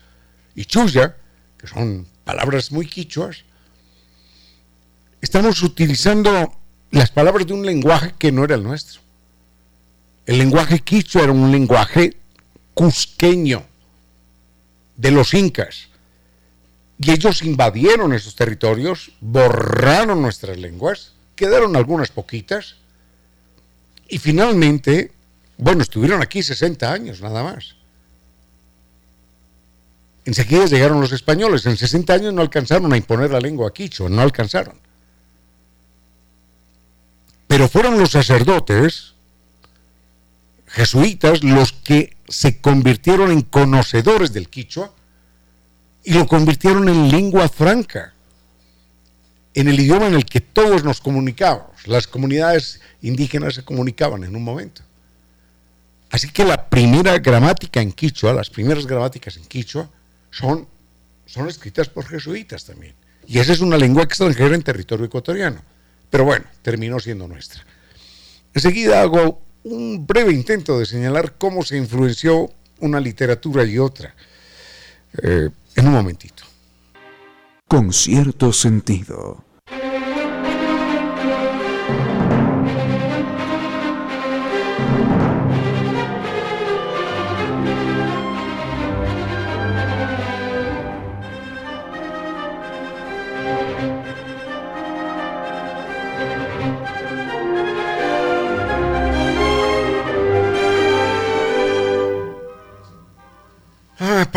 y 0.54 0.64
chuya, 0.64 1.14
que 1.58 1.66
son 1.66 2.06
palabras 2.24 2.72
muy 2.72 2.86
quichuas, 2.86 3.44
estamos 5.20 5.62
utilizando 5.62 6.54
las 6.90 7.10
palabras 7.10 7.46
de 7.46 7.52
un 7.52 7.66
lenguaje 7.66 8.14
que 8.18 8.32
no 8.32 8.44
era 8.44 8.54
el 8.54 8.62
nuestro. 8.62 9.02
El 10.24 10.38
lenguaje 10.38 10.78
quichua 10.78 11.24
era 11.24 11.32
un 11.32 11.52
lenguaje 11.52 12.16
cusqueño 12.72 13.66
de 14.96 15.10
los 15.10 15.34
incas. 15.34 15.88
Y 16.98 17.10
ellos 17.10 17.42
invadieron 17.42 18.12
esos 18.12 18.36
territorios, 18.36 19.12
borraron 19.20 20.22
nuestras 20.22 20.58
lenguas, 20.58 21.14
quedaron 21.34 21.74
algunas 21.76 22.10
poquitas, 22.10 22.76
y 24.08 24.18
finalmente, 24.18 25.10
bueno, 25.56 25.82
estuvieron 25.82 26.22
aquí 26.22 26.42
60 26.42 26.92
años 26.92 27.20
nada 27.20 27.42
más. 27.42 27.76
Enseguida 30.24 30.66
llegaron 30.66 31.00
los 31.00 31.12
españoles, 31.12 31.66
en 31.66 31.76
60 31.76 32.12
años 32.12 32.34
no 32.34 32.42
alcanzaron 32.42 32.92
a 32.92 32.96
imponer 32.96 33.30
la 33.30 33.40
lengua 33.40 33.72
quicho, 33.72 34.08
no 34.08 34.22
alcanzaron. 34.22 34.78
Pero 37.48 37.68
fueron 37.68 37.98
los 37.98 38.12
sacerdotes 38.12 39.11
jesuitas 40.72 41.44
los 41.44 41.72
que 41.72 42.16
se 42.28 42.60
convirtieron 42.60 43.30
en 43.30 43.42
conocedores 43.42 44.32
del 44.32 44.48
quichua 44.48 44.92
y 46.02 46.14
lo 46.14 46.26
convirtieron 46.26 46.88
en 46.88 47.10
lengua 47.10 47.48
franca. 47.48 48.14
en 49.54 49.68
el 49.68 49.78
idioma 49.78 50.06
en 50.06 50.14
el 50.14 50.24
que 50.24 50.40
todos 50.40 50.82
nos 50.82 51.02
comunicábamos. 51.02 51.86
Las 51.86 52.06
comunidades 52.06 52.80
indígenas 53.02 53.54
se 53.54 53.62
comunicaban 53.62 54.24
en 54.24 54.34
un 54.34 54.42
momento. 54.42 54.80
Así 56.10 56.30
que 56.30 56.42
la 56.42 56.70
primera 56.70 57.18
gramática 57.18 57.82
en 57.82 57.92
quichua, 57.92 58.32
las 58.32 58.48
primeras 58.48 58.86
gramáticas 58.86 59.36
en 59.36 59.44
quichua, 59.44 59.90
son, 60.30 60.66
son 61.26 61.48
escritas 61.48 61.90
por 61.90 62.06
jesuitas 62.06 62.64
también. 62.64 62.94
Y 63.26 63.40
esa 63.40 63.52
es 63.52 63.60
una 63.60 63.76
lengua 63.76 64.04
extranjera 64.04 64.54
en 64.54 64.62
territorio 64.62 65.04
ecuatoriano. 65.04 65.60
Pero 66.08 66.24
bueno, 66.24 66.46
terminó 66.62 66.98
siendo 66.98 67.28
nuestra. 67.28 67.62
Enseguida 68.54 69.02
hago 69.02 69.42
un 69.64 70.06
breve 70.06 70.32
intento 70.32 70.78
de 70.78 70.86
señalar 70.86 71.34
cómo 71.38 71.62
se 71.62 71.76
influenció 71.76 72.50
una 72.80 73.00
literatura 73.00 73.64
y 73.64 73.78
otra. 73.78 74.14
Eh, 75.22 75.50
en 75.76 75.86
un 75.86 75.92
momentito. 75.92 76.44
Con 77.68 77.92
cierto 77.92 78.52
sentido. 78.52 79.44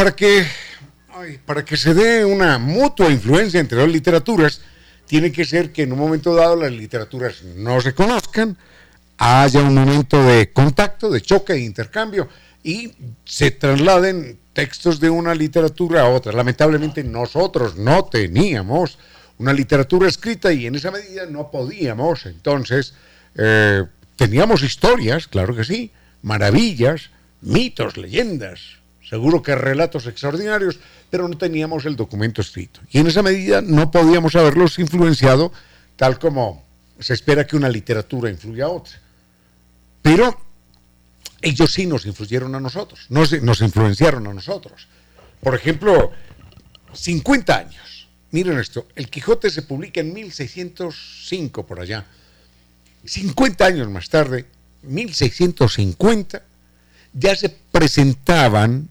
Para 0.05 0.15
que, 0.15 0.45
para 1.47 1.65
que 1.65 1.75
se 1.75 1.95
dé 1.95 2.23
una 2.23 2.59
mutua 2.59 3.09
influencia 3.09 3.59
entre 3.59 3.79
las 3.79 3.89
literaturas, 3.89 4.61
tiene 5.07 5.31
que 5.31 5.45
ser 5.45 5.71
que 5.71 5.81
en 5.81 5.93
un 5.93 5.97
momento 5.97 6.35
dado 6.35 6.55
las 6.55 6.71
literaturas 6.71 7.41
no 7.41 7.81
se 7.81 7.95
conozcan, 7.95 8.55
haya 9.17 9.61
un 9.61 9.73
momento 9.73 10.23
de 10.23 10.53
contacto, 10.53 11.09
de 11.09 11.21
choque, 11.21 11.53
de 11.53 11.61
intercambio 11.61 12.29
y 12.61 12.91
se 13.23 13.49
trasladen 13.49 14.37
textos 14.53 14.99
de 14.99 15.09
una 15.09 15.33
literatura 15.33 16.01
a 16.01 16.09
otra. 16.09 16.33
Lamentablemente 16.33 17.03
nosotros 17.03 17.75
no 17.75 18.05
teníamos 18.05 18.99
una 19.39 19.53
literatura 19.53 20.07
escrita 20.07 20.53
y 20.53 20.67
en 20.67 20.75
esa 20.75 20.91
medida 20.91 21.25
no 21.25 21.49
podíamos. 21.49 22.27
Entonces, 22.27 22.93
eh, 23.33 23.83
teníamos 24.15 24.61
historias, 24.61 25.27
claro 25.27 25.55
que 25.55 25.63
sí, 25.63 25.91
maravillas, 26.21 27.09
mitos, 27.41 27.97
leyendas, 27.97 28.84
seguro 29.07 29.41
que 29.41 29.55
relatos 29.55 30.07
extraordinarios, 30.07 30.79
pero 31.09 31.27
no 31.27 31.37
teníamos 31.37 31.85
el 31.85 31.95
documento 31.95 32.41
escrito. 32.41 32.81
Y 32.91 32.99
en 32.99 33.07
esa 33.07 33.21
medida 33.21 33.61
no 33.61 33.91
podíamos 33.91 34.35
haberlos 34.35 34.79
influenciado 34.79 35.51
tal 35.95 36.19
como 36.19 36.63
se 36.99 37.13
espera 37.13 37.45
que 37.45 37.55
una 37.55 37.69
literatura 37.69 38.29
influya 38.29 38.65
a 38.65 38.69
otra. 38.69 38.99
Pero 40.01 40.39
ellos 41.41 41.71
sí 41.71 41.85
nos 41.85 42.05
influyeron 42.05 42.55
a 42.55 42.59
nosotros, 42.59 43.05
nos, 43.09 43.41
nos 43.41 43.61
influenciaron 43.61 44.27
a 44.27 44.33
nosotros. 44.33 44.87
Por 45.41 45.55
ejemplo, 45.55 46.11
50 46.93 47.57
años. 47.57 48.07
Miren 48.31 48.59
esto, 48.59 48.87
El 48.95 49.09
Quijote 49.09 49.49
se 49.49 49.61
publica 49.61 50.01
en 50.01 50.13
1605 50.13 51.65
por 51.65 51.79
allá. 51.79 52.05
50 53.05 53.65
años 53.65 53.89
más 53.89 54.09
tarde, 54.09 54.45
1650, 54.81 56.41
ya 57.13 57.35
se 57.35 57.49
presentaban 57.49 58.89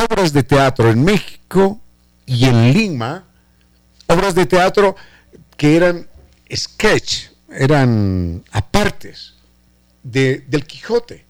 obras 0.00 0.32
de 0.32 0.42
teatro 0.42 0.90
en 0.90 1.04
México 1.04 1.80
y 2.26 2.44
en 2.44 2.72
Lima, 2.72 3.24
obras 4.06 4.34
de 4.34 4.46
teatro 4.46 4.96
que 5.56 5.76
eran 5.76 6.08
sketch, 6.54 7.28
eran 7.50 8.42
apartes 8.50 9.34
del 10.02 10.64
Quijote. 10.66 11.24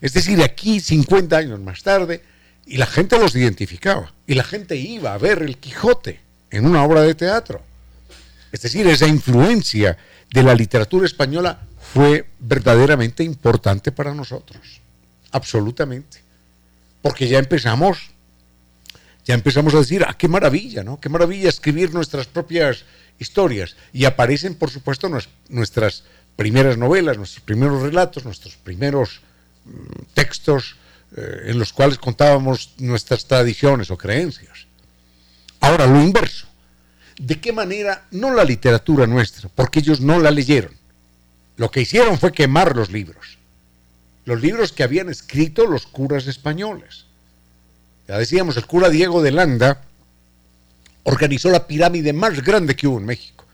Es 0.00 0.12
decir, 0.12 0.42
aquí 0.42 0.80
50 0.80 1.36
años 1.36 1.60
más 1.60 1.82
tarde, 1.82 2.22
y 2.66 2.76
la 2.76 2.86
gente 2.86 3.18
los 3.18 3.34
identificaba, 3.34 4.12
y 4.26 4.34
la 4.34 4.44
gente 4.44 4.76
iba 4.76 5.14
a 5.14 5.18
ver 5.18 5.42
el 5.42 5.58
Quijote 5.58 6.20
en 6.50 6.66
una 6.66 6.84
obra 6.84 7.02
de 7.02 7.14
teatro. 7.14 7.62
Es 8.52 8.62
decir, 8.62 8.86
esa 8.86 9.06
influencia 9.06 9.96
de 10.32 10.42
la 10.42 10.54
literatura 10.54 11.06
española 11.06 11.60
fue 11.92 12.26
verdaderamente 12.38 13.22
importante 13.24 13.92
para 13.92 14.14
nosotros, 14.14 14.80
absolutamente 15.32 16.29
porque 17.02 17.28
ya 17.28 17.38
empezamos, 17.38 18.10
ya 19.24 19.34
empezamos 19.34 19.74
a 19.74 19.78
decir, 19.78 20.04
ah, 20.06 20.16
qué 20.16 20.28
maravilla, 20.28 20.82
¿no? 20.82 21.00
Qué 21.00 21.08
maravilla 21.08 21.48
escribir 21.48 21.94
nuestras 21.94 22.26
propias 22.26 22.84
historias. 23.18 23.76
Y 23.92 24.04
aparecen, 24.04 24.54
por 24.54 24.70
supuesto, 24.70 25.10
nuestras 25.48 26.04
primeras 26.36 26.76
novelas, 26.76 27.16
nuestros 27.16 27.44
primeros 27.44 27.82
relatos, 27.82 28.24
nuestros 28.24 28.56
primeros 28.56 29.20
mm, 29.64 30.02
textos 30.14 30.76
eh, 31.16 31.44
en 31.46 31.58
los 31.58 31.72
cuales 31.72 31.98
contábamos 31.98 32.74
nuestras 32.78 33.26
tradiciones 33.26 33.90
o 33.90 33.96
creencias. 33.96 34.66
Ahora, 35.60 35.86
lo 35.86 36.00
inverso. 36.00 36.46
¿De 37.18 37.38
qué 37.38 37.52
manera 37.52 38.06
no 38.12 38.32
la 38.32 38.44
literatura 38.44 39.06
nuestra? 39.06 39.50
Porque 39.54 39.80
ellos 39.80 40.00
no 40.00 40.18
la 40.18 40.30
leyeron. 40.30 40.72
Lo 41.56 41.70
que 41.70 41.82
hicieron 41.82 42.18
fue 42.18 42.32
quemar 42.32 42.74
los 42.74 42.90
libros 42.90 43.39
los 44.30 44.40
libros 44.42 44.70
que 44.70 44.84
habían 44.84 45.08
escrito 45.08 45.66
los 45.66 45.88
curas 45.88 46.28
españoles. 46.28 47.06
Ya 48.06 48.16
decíamos, 48.16 48.56
el 48.56 48.64
cura 48.64 48.88
Diego 48.88 49.22
de 49.22 49.32
Landa 49.32 49.82
organizó 51.02 51.50
la 51.50 51.66
pirámide 51.66 52.12
más 52.12 52.40
grande 52.40 52.76
que 52.76 52.86
hubo 52.86 53.00
en 53.00 53.06
México, 53.06 53.44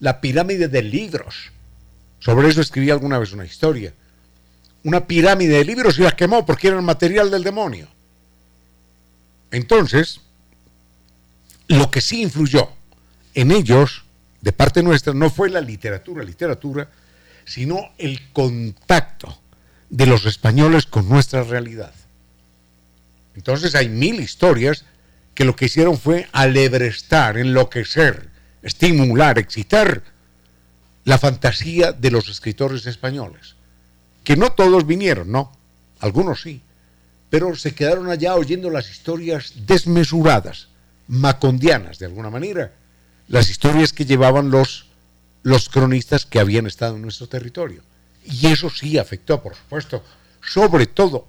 la 0.00 0.22
pirámide 0.22 0.68
de 0.68 0.80
libros. 0.80 1.52
Sobre 2.20 2.48
eso 2.48 2.62
escribí 2.62 2.88
alguna 2.88 3.18
vez 3.18 3.34
una 3.34 3.44
historia. 3.44 3.92
Una 4.82 5.06
pirámide 5.06 5.58
de 5.58 5.64
libros 5.66 5.98
y 5.98 6.02
la 6.02 6.16
quemó 6.16 6.46
porque 6.46 6.68
era 6.68 6.78
el 6.78 6.82
material 6.82 7.30
del 7.30 7.44
demonio. 7.44 7.86
Entonces, 9.50 10.22
lo 11.68 11.90
que 11.90 12.00
sí 12.00 12.22
influyó 12.22 12.70
en 13.34 13.52
ellos, 13.52 14.04
de 14.40 14.52
parte 14.52 14.82
nuestra, 14.82 15.12
no 15.12 15.28
fue 15.28 15.50
la 15.50 15.60
literatura, 15.60 16.24
literatura, 16.24 16.88
sino 17.44 17.90
el 17.98 18.32
contacto 18.32 19.43
de 19.94 20.06
los 20.06 20.26
españoles 20.26 20.86
con 20.86 21.08
nuestra 21.08 21.44
realidad. 21.44 21.94
Entonces 23.36 23.76
hay 23.76 23.88
mil 23.88 24.18
historias 24.18 24.84
que 25.34 25.44
lo 25.44 25.54
que 25.54 25.66
hicieron 25.66 25.96
fue 25.98 26.28
alebrestar, 26.32 27.38
enloquecer, 27.38 28.28
estimular, 28.60 29.38
excitar 29.38 30.02
la 31.04 31.16
fantasía 31.16 31.92
de 31.92 32.10
los 32.10 32.28
escritores 32.28 32.86
españoles. 32.86 33.54
Que 34.24 34.36
no 34.36 34.50
todos 34.50 34.84
vinieron, 34.84 35.30
no, 35.30 35.52
algunos 36.00 36.42
sí, 36.42 36.60
pero 37.30 37.54
se 37.54 37.72
quedaron 37.72 38.10
allá 38.10 38.34
oyendo 38.34 38.70
las 38.70 38.90
historias 38.90 39.52
desmesuradas, 39.64 40.70
macondianas 41.06 42.00
de 42.00 42.06
alguna 42.06 42.30
manera, 42.30 42.72
las 43.28 43.48
historias 43.48 43.92
que 43.92 44.06
llevaban 44.06 44.50
los, 44.50 44.88
los 45.44 45.68
cronistas 45.68 46.26
que 46.26 46.40
habían 46.40 46.66
estado 46.66 46.96
en 46.96 47.02
nuestro 47.02 47.28
territorio. 47.28 47.82
Y 48.24 48.46
eso 48.46 48.70
sí 48.70 48.98
afectó, 48.98 49.42
por 49.42 49.54
supuesto, 49.54 50.02
sobre 50.40 50.86
todo 50.86 51.26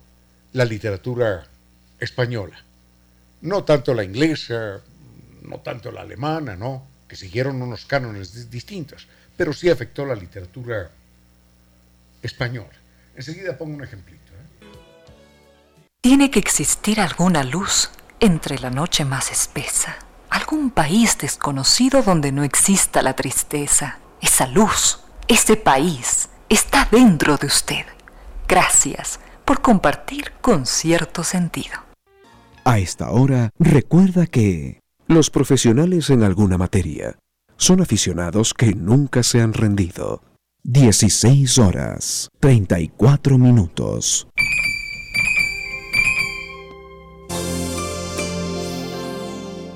la 0.54 0.66
literatura 0.66 1.46
española. 2.00 2.58
No 3.41 3.64
tanto 3.64 3.93
la 3.93 4.04
inglesa, 4.04 4.82
no 5.41 5.60
tanto 5.60 5.91
la 5.91 6.02
alemana, 6.02 6.56
¿no? 6.56 6.88
Que 7.08 7.16
siguieron 7.16 7.62
unos 7.62 7.86
cánones 7.86 8.50
distintos, 8.50 9.08
pero 9.38 9.54
sí 9.54 9.70
afectó 9.70 10.06
la 10.06 10.16
literatura 10.16 10.89
española. 12.22 12.74
Enseguida 13.16 13.58
pongo 13.58 13.76
un 13.76 13.84
ejemplito. 13.84 14.32
¿eh? 14.34 14.68
Tiene 16.02 16.32
que 16.32 16.39
existir 16.39 17.00
alguna 17.00 17.43
luz 17.43 17.89
entre 18.20 18.58
la 18.60 18.70
noche 18.70 19.06
más 19.06 19.32
espesa, 19.32 19.98
algún 20.30 20.72
país 20.72 21.18
desconocido 21.18 22.02
donde 22.02 22.32
no 22.32 22.43
exista 22.43 23.02
la 23.02 23.16
tristeza. 23.16 24.00
Esa 24.22 24.48
luz, 24.48 25.00
ese 25.28 25.56
país, 25.56 26.24
está 26.50 26.88
dentro 26.91 27.38
de 27.38 27.48
usted. 27.48 27.86
Gracias 28.48 29.20
por 29.43 29.62
compartir 29.62 30.34
con 30.41 30.66
cierto 30.66 31.24
sentido. 31.24 31.86
A 32.64 32.80
esta 32.80 33.12
hora, 33.12 33.52
recuerda 33.60 34.26
que 34.26 34.80
los 35.08 35.30
profesionales 35.30 36.10
en 36.10 36.24
alguna 36.24 36.58
materia 36.58 37.18
son 37.58 37.82
aficionados 37.82 38.54
que 38.54 38.74
nunca 38.74 39.24
se 39.24 39.41
han 39.41 39.54
rendido. 39.54 40.24
16 40.64 41.60
horas, 41.60 42.30
34 42.39 43.38
minutos. 43.38 44.28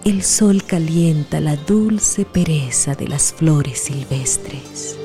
El 0.04 0.24
sol 0.24 0.64
calienta 0.64 1.40
la 1.40 1.56
dulce 1.56 2.26
pereza 2.26 2.96
de 2.96 3.08
las 3.08 3.32
flores 3.32 3.78
silvestres. 3.80 4.98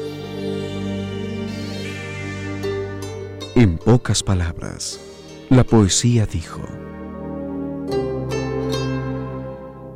En 3.57 3.79
pocas 3.79 4.25
palabras, 4.25 4.99
la 5.49 5.63
poesía 5.63 6.27
dijo, 6.27 6.61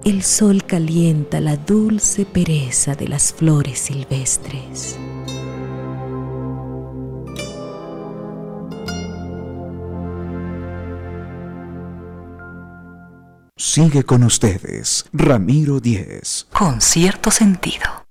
el 0.05 0.23
sol 0.23 0.63
calienta 0.65 1.41
la 1.41 1.57
dulce 1.57 2.25
pereza 2.25 2.95
de 2.95 3.09
las 3.09 3.33
flores 3.33 3.81
silvestres. 3.81 4.97
Sigue 13.57 14.05
con 14.05 14.23
ustedes, 14.23 15.05
Ramiro 15.13 15.81
Díez. 15.81 16.47
Con 16.53 16.81
cierto 16.81 17.33
sentido. 17.33 18.08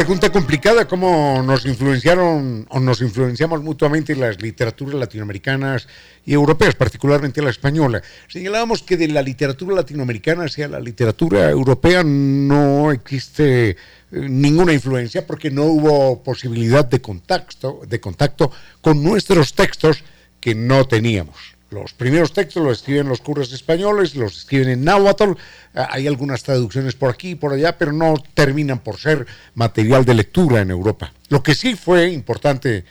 Pregunta 0.00 0.32
complicada, 0.32 0.88
¿cómo 0.88 1.42
nos 1.42 1.66
influenciaron 1.66 2.66
o 2.70 2.80
nos 2.80 3.02
influenciamos 3.02 3.62
mutuamente 3.62 4.16
las 4.16 4.40
literaturas 4.40 4.94
latinoamericanas 4.94 5.86
y 6.24 6.32
europeas, 6.32 6.74
particularmente 6.74 7.42
la 7.42 7.50
española? 7.50 8.00
Señalábamos 8.26 8.82
que 8.82 8.96
de 8.96 9.08
la 9.08 9.20
literatura 9.20 9.76
latinoamericana 9.76 10.44
hacia 10.44 10.68
la 10.68 10.80
literatura 10.80 11.50
europea 11.50 12.02
no 12.02 12.90
existe 12.92 13.68
eh, 13.68 13.76
ninguna 14.10 14.72
influencia 14.72 15.26
porque 15.26 15.50
no 15.50 15.64
hubo 15.64 16.22
posibilidad 16.22 16.86
de 16.86 17.02
contacto, 17.02 17.82
de 17.86 18.00
contacto 18.00 18.50
con 18.80 19.04
nuestros 19.04 19.52
textos 19.52 20.02
que 20.40 20.54
no 20.54 20.86
teníamos. 20.86 21.59
Los 21.70 21.92
primeros 21.92 22.32
textos 22.32 22.64
los 22.64 22.78
escriben 22.78 23.08
los 23.08 23.20
curas 23.20 23.52
españoles, 23.52 24.16
los 24.16 24.38
escriben 24.38 24.70
en 24.70 24.84
náhuatl, 24.84 25.34
ah, 25.74 25.88
hay 25.92 26.08
algunas 26.08 26.42
traducciones 26.42 26.96
por 26.96 27.10
aquí 27.10 27.30
y 27.30 27.34
por 27.36 27.52
allá, 27.52 27.78
pero 27.78 27.92
no 27.92 28.14
terminan 28.34 28.80
por 28.80 28.98
ser 28.98 29.24
material 29.54 30.04
de 30.04 30.14
lectura 30.14 30.62
en 30.62 30.70
Europa. 30.70 31.12
Lo 31.28 31.44
que 31.44 31.54
sí 31.54 31.76
fue 31.76 32.10
importante 32.10 32.84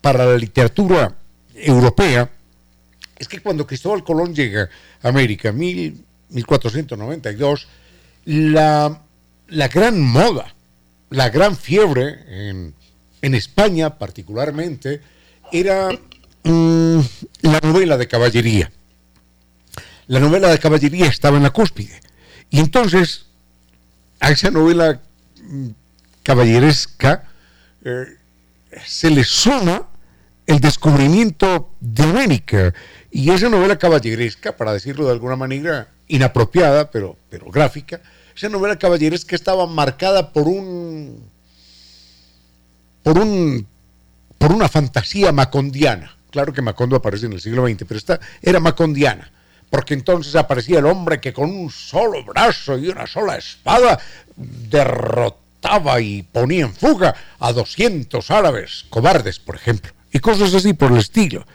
para 0.00 0.24
la 0.24 0.36
literatura 0.36 1.16
europea 1.52 2.30
es 3.18 3.26
que 3.26 3.40
cuando 3.40 3.66
Cristóbal 3.66 4.04
Colón 4.04 4.32
llega 4.34 4.68
a 5.02 5.08
América, 5.08 5.48
en 5.48 5.58
1492, 5.58 7.66
la, 8.26 9.02
la, 9.48 9.68
gran 9.68 10.00
moda, 10.00 10.54
la 11.10 11.28
gran 11.28 11.56
fiebre 11.56 12.20
en, 12.28 12.72
en 13.20 13.34
España 13.34 13.98
particularmente, 13.98 15.00
era 15.50 15.90
Mm, 16.44 17.00
la 17.42 17.60
novela 17.60 17.96
de 17.96 18.08
caballería. 18.08 18.72
La 20.08 20.18
novela 20.18 20.48
de 20.48 20.58
caballería 20.58 21.06
estaba 21.06 21.36
en 21.36 21.44
la 21.44 21.50
cúspide. 21.50 22.00
Y 22.50 22.58
entonces, 22.58 23.26
a 24.20 24.30
esa 24.30 24.50
novela 24.50 25.00
mm, 25.40 25.68
caballeresca 26.22 27.24
eh, 27.84 28.06
se 28.84 29.10
le 29.10 29.24
suma 29.24 29.88
el 30.46 30.60
descubrimiento 30.60 31.70
de 31.80 32.02
América. 32.02 32.74
Y 33.10 33.30
esa 33.30 33.48
novela 33.48 33.78
caballeresca, 33.78 34.56
para 34.56 34.72
decirlo 34.72 35.06
de 35.06 35.12
alguna 35.12 35.36
manera 35.36 35.88
inapropiada, 36.08 36.90
pero, 36.90 37.16
pero 37.30 37.50
gráfica, 37.50 38.00
esa 38.34 38.48
novela 38.48 38.78
caballeresca 38.78 39.36
estaba 39.36 39.66
marcada 39.66 40.32
por 40.32 40.48
un 40.48 41.30
por 43.02 43.18
un 43.18 43.66
por 44.38 44.52
una 44.52 44.68
fantasía 44.68 45.32
macondiana 45.32 46.16
Claro 46.32 46.52
que 46.54 46.62
Macondo 46.62 46.96
aparece 46.96 47.26
en 47.26 47.34
el 47.34 47.42
siglo 47.42 47.68
XX, 47.68 47.84
pero 47.86 47.98
esta 47.98 48.18
era 48.40 48.58
macondiana, 48.58 49.30
porque 49.68 49.92
entonces 49.92 50.34
aparecía 50.34 50.78
el 50.78 50.86
hombre 50.86 51.20
que 51.20 51.34
con 51.34 51.50
un 51.50 51.70
solo 51.70 52.24
brazo 52.24 52.78
y 52.78 52.88
una 52.88 53.06
sola 53.06 53.36
espada 53.36 54.00
derrotaba 54.34 56.00
y 56.00 56.22
ponía 56.22 56.64
en 56.64 56.72
fuga 56.72 57.14
a 57.38 57.52
200 57.52 58.30
árabes 58.30 58.86
cobardes, 58.88 59.38
por 59.38 59.56
ejemplo, 59.56 59.92
y 60.10 60.20
cosas 60.20 60.54
así 60.54 60.72
por 60.72 60.90
el 60.90 60.98
estilo. 60.98 61.46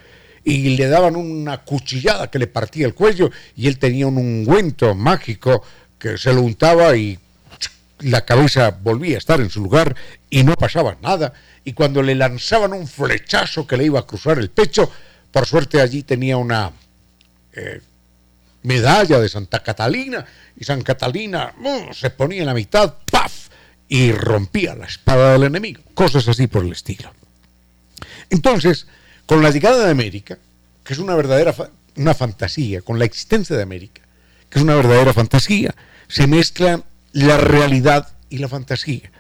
Y 0.43 0.77
le 0.77 0.87
daban 0.87 1.15
una 1.15 1.63
cuchillada 1.63 2.29
que 2.29 2.37
le 2.37 2.45
partía 2.45 2.85
el 2.85 2.93
cuello 2.93 3.31
y 3.55 3.67
él 3.67 3.79
tenía 3.79 4.05
un 4.05 4.17
ungüento 4.17 4.93
mágico 4.93 5.63
que 5.97 6.19
se 6.19 6.31
lo 6.33 6.43
untaba 6.43 6.95
y 6.95 7.17
la 7.99 8.25
cabeza 8.25 8.77
volvía 8.81 9.15
a 9.15 9.17
estar 9.17 9.41
en 9.41 9.49
su 9.49 9.61
lugar 9.61 9.95
y 10.29 10.43
no 10.43 10.53
pasaba 10.53 10.97
nada. 11.01 11.33
Y 11.67 11.73
cuando 11.73 12.01
le 12.01 12.15
lanzaban 12.15 12.71
un 12.71 12.87
flechazo 12.87 13.67
que 13.67 13.75
le 13.75 13.83
iba 13.83 13.99
a 13.99 14.07
cruzar 14.07 14.39
el 14.39 14.49
pecho, 14.49 14.89
por 15.29 15.45
suerte 15.45 15.81
allí 15.81 16.01
tenía 16.01 16.37
una 16.37 16.71
eh, 17.51 17.81
medalla 18.63 19.19
de 19.19 19.27
Santa 19.27 19.61
Catalina 19.61 20.25
y 20.55 20.63
San 20.63 20.81
Catalina 20.81 21.53
uh, 21.61 21.93
se 21.93 22.09
ponía 22.09 22.39
en 22.39 22.45
la 22.45 22.53
mitad, 22.53 22.93
¡paf! 23.11 23.49
y 23.89 24.13
rompía 24.13 24.75
la 24.75 24.85
espada 24.85 25.33
del 25.33 25.43
enemigo. 25.43 25.83
Cosas 25.93 26.25
así 26.29 26.47
por 26.47 26.63
el 26.63 26.71
estilo. 26.71 27.11
Entonces, 28.29 28.87
con 29.25 29.43
la 29.43 29.51
llegada 29.51 29.83
de 29.83 29.91
América, 29.91 30.37
que 30.85 30.93
es 30.93 30.99
una 30.99 31.15
verdadera 31.15 31.53
una 31.97 32.13
fantasía, 32.13 32.79
con 32.79 32.97
la 32.97 33.03
existencia 33.03 33.57
de 33.57 33.63
América, 33.63 34.03
que 34.49 34.59
es 34.59 34.63
una 34.63 34.75
verdadera 34.75 35.13
fantasía, 35.13 35.75
se 36.07 36.27
mezcla 36.27 36.81
la 37.11 37.35
realidad 37.35 38.07
y 38.29 38.37
la 38.37 38.47
fantasía. 38.47 39.11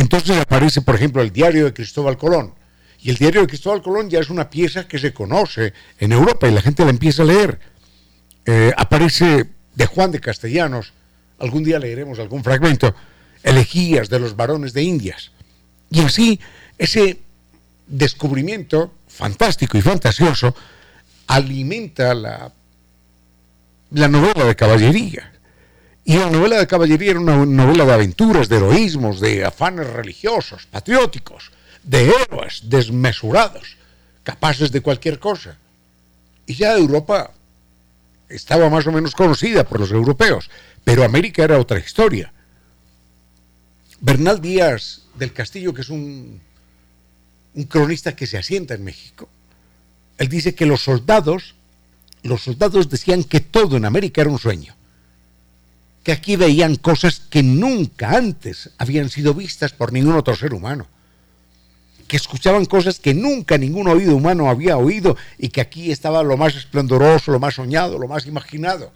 Entonces 0.00 0.38
aparece, 0.38 0.80
por 0.80 0.94
ejemplo, 0.94 1.20
el 1.20 1.30
diario 1.30 1.66
de 1.66 1.74
Cristóbal 1.74 2.16
Colón. 2.16 2.54
Y 3.02 3.10
el 3.10 3.16
diario 3.16 3.42
de 3.42 3.46
Cristóbal 3.46 3.82
Colón 3.82 4.08
ya 4.08 4.18
es 4.18 4.30
una 4.30 4.48
pieza 4.48 4.88
que 4.88 4.98
se 4.98 5.12
conoce 5.12 5.74
en 5.98 6.12
Europa 6.12 6.48
y 6.48 6.52
la 6.52 6.62
gente 6.62 6.84
la 6.84 6.90
empieza 6.90 7.22
a 7.22 7.26
leer. 7.26 7.60
Eh, 8.46 8.72
aparece 8.74 9.50
de 9.74 9.86
Juan 9.86 10.10
de 10.10 10.18
Castellanos, 10.18 10.94
algún 11.38 11.64
día 11.64 11.78
leeremos 11.78 12.18
algún 12.18 12.42
fragmento, 12.42 12.94
elegías 13.42 14.08
de 14.08 14.20
los 14.20 14.34
varones 14.34 14.72
de 14.72 14.84
Indias. 14.84 15.32
Y 15.90 16.00
así, 16.00 16.40
ese 16.78 17.20
descubrimiento 17.86 18.94
fantástico 19.06 19.76
y 19.76 19.82
fantasioso 19.82 20.56
alimenta 21.26 22.14
la, 22.14 22.50
la 23.90 24.08
novela 24.08 24.46
de 24.46 24.56
caballería. 24.56 25.30
Y 26.04 26.16
la 26.16 26.30
novela 26.30 26.58
de 26.58 26.66
caballería 26.66 27.10
era 27.10 27.20
una 27.20 27.44
novela 27.44 27.84
de 27.84 27.92
aventuras, 27.92 28.48
de 28.48 28.56
heroísmos, 28.56 29.20
de 29.20 29.44
afanes 29.44 29.86
religiosos, 29.86 30.66
patrióticos, 30.66 31.52
de 31.82 32.10
héroes 32.10 32.62
desmesurados, 32.64 33.76
capaces 34.22 34.72
de 34.72 34.80
cualquier 34.80 35.18
cosa. 35.18 35.56
Y 36.46 36.54
ya 36.54 36.76
Europa 36.76 37.32
estaba 38.28 38.70
más 38.70 38.86
o 38.86 38.92
menos 38.92 39.14
conocida 39.14 39.64
por 39.64 39.80
los 39.80 39.90
europeos, 39.90 40.50
pero 40.84 41.04
América 41.04 41.44
era 41.44 41.58
otra 41.58 41.78
historia. 41.78 42.32
Bernal 44.00 44.40
Díaz 44.40 45.02
del 45.14 45.32
Castillo, 45.32 45.74
que 45.74 45.82
es 45.82 45.90
un, 45.90 46.40
un 47.54 47.64
cronista 47.64 48.16
que 48.16 48.26
se 48.26 48.38
asienta 48.38 48.74
en 48.74 48.84
México, 48.84 49.28
él 50.16 50.28
dice 50.28 50.54
que 50.54 50.64
los 50.64 50.82
soldados, 50.82 51.54
los 52.22 52.42
soldados 52.42 52.88
decían 52.88 53.24
que 53.24 53.40
todo 53.40 53.76
en 53.76 53.84
América 53.84 54.22
era 54.22 54.30
un 54.30 54.38
sueño 54.38 54.74
que 56.02 56.12
aquí 56.12 56.36
veían 56.36 56.76
cosas 56.76 57.20
que 57.20 57.42
nunca 57.42 58.16
antes 58.16 58.70
habían 58.78 59.10
sido 59.10 59.34
vistas 59.34 59.72
por 59.72 59.92
ningún 59.92 60.16
otro 60.16 60.34
ser 60.34 60.54
humano, 60.54 60.86
que 62.08 62.16
escuchaban 62.16 62.64
cosas 62.64 62.98
que 62.98 63.14
nunca 63.14 63.58
ningún 63.58 63.86
oído 63.88 64.16
humano 64.16 64.48
había 64.48 64.76
oído 64.76 65.16
y 65.38 65.48
que 65.50 65.60
aquí 65.60 65.92
estaba 65.92 66.22
lo 66.22 66.36
más 66.36 66.56
esplendoroso, 66.56 67.32
lo 67.32 67.38
más 67.38 67.54
soñado, 67.54 67.98
lo 67.98 68.08
más 68.08 68.26
imaginado. 68.26 68.92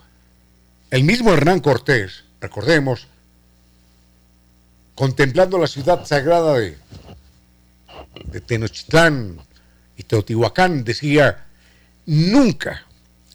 El 0.91 1.05
mismo 1.05 1.33
Hernán 1.33 1.61
Cortés, 1.61 2.25
recordemos, 2.41 3.07
contemplando 4.95 5.59
la 5.59 5.67
ciudad 5.67 6.05
sagrada 6.07 6.55
de, 6.55 6.79
Tenochtitlán 8.47 9.39
y 9.97 10.03
Teotihuacán, 10.05 10.85
decía, 10.85 11.45
nunca 12.07 12.87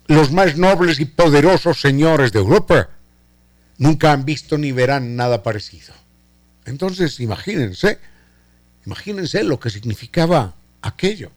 los 0.08 0.32
más 0.32 0.58
nobles 0.58 1.00
y 1.00 1.06
poderosos 1.06 1.80
señores 1.80 2.32
de 2.32 2.40
Europa 2.40 2.90
nunca 3.80 4.12
han 4.12 4.26
visto 4.26 4.60
ni 4.60 4.72
verán 4.72 5.16
nada 5.16 5.42
parecido. 5.42 5.94
Entonces, 6.66 7.20
imagínense, 7.20 7.98
imagínense 8.86 9.44
lo 9.44 9.60
que 9.60 9.72
significaba 9.72 10.54
aquello. 10.84 11.32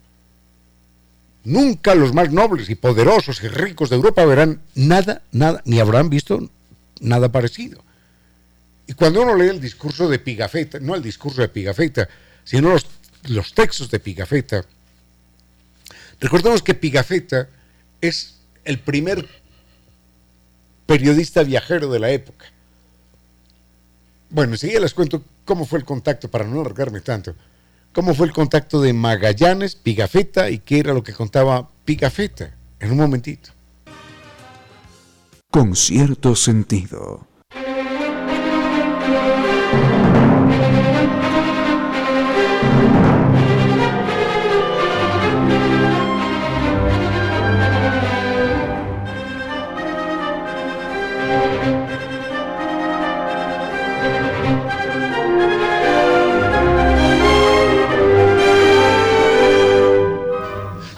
Nunca 1.44 1.94
los 1.94 2.12
más 2.12 2.30
nobles 2.30 2.68
y 2.68 2.74
poderosos 2.74 3.42
y 3.42 3.48
ricos 3.48 3.88
de 3.88 3.96
Europa 3.96 4.24
verán 4.26 4.60
nada, 4.74 5.22
nada, 5.32 5.62
ni 5.64 5.80
habrán 5.80 6.10
visto 6.10 6.50
nada 7.00 7.32
parecido. 7.32 7.82
Y 8.86 8.94
cuando 8.94 9.22
uno 9.22 9.34
lee 9.34 9.48
el 9.48 9.60
discurso 9.60 10.08
de 10.08 10.18
Pigafetta, 10.18 10.78
no 10.80 10.94
el 10.94 11.02
discurso 11.02 11.40
de 11.40 11.48
Pigafetta, 11.48 12.08
sino 12.44 12.76
los, 13.28 13.54
textos 13.54 13.90
de 13.90 14.00
Pigafetta, 14.00 14.64
recordemos 16.20 16.62
que 16.62 16.74
Pigafetta 16.74 17.48
es 18.00 18.34
el 18.64 18.80
primer 18.80 19.28
periodista 20.92 21.42
viajero 21.42 21.90
de 21.90 21.98
la 21.98 22.10
época. 22.10 22.44
Bueno, 24.28 24.52
enseguida 24.52 24.80
les 24.80 24.92
cuento 24.92 25.22
cómo 25.46 25.64
fue 25.64 25.78
el 25.78 25.86
contacto, 25.86 26.30
para 26.30 26.44
no 26.44 26.60
alargarme 26.60 27.00
tanto, 27.00 27.34
cómo 27.94 28.12
fue 28.12 28.26
el 28.26 28.34
contacto 28.34 28.78
de 28.78 28.92
Magallanes, 28.92 29.74
Pigafetta 29.74 30.50
y 30.50 30.58
qué 30.58 30.80
era 30.80 30.92
lo 30.92 31.02
que 31.02 31.14
contaba 31.14 31.70
Pigafetta, 31.86 32.54
en 32.78 32.90
un 32.90 32.98
momentito. 32.98 33.52
Con 35.50 35.74
cierto 35.74 36.36
sentido. 36.36 37.26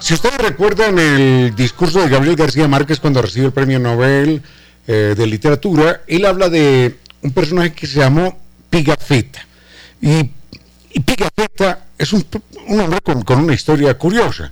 Si 0.05 0.13
ustedes 0.13 0.37
recuerdan 0.37 0.99
el 0.99 1.55
discurso 1.55 1.99
de 1.99 2.09
Gabriel 2.09 2.35
García 2.35 2.67
Márquez 2.67 2.99
cuando 2.99 3.23
recibe 3.23 3.47
el 3.47 3.53
premio 3.53 3.79
Nobel 3.79 4.39
eh, 4.85 5.15
de 5.17 5.25
literatura, 5.25 6.03
él 6.05 6.25
habla 6.25 6.47
de 6.47 6.99
un 7.23 7.31
personaje 7.31 7.73
que 7.73 7.87
se 7.87 8.01
llamó 8.01 8.37
Pigafetta. 8.69 9.47
Y, 9.99 10.29
Pigafetta 10.99 11.85
es 11.97 12.13
un, 12.13 12.23
hombre 12.67 13.01
con, 13.01 13.23
con, 13.23 13.39
una 13.39 13.55
historia 13.55 13.97
curiosa. 13.97 14.51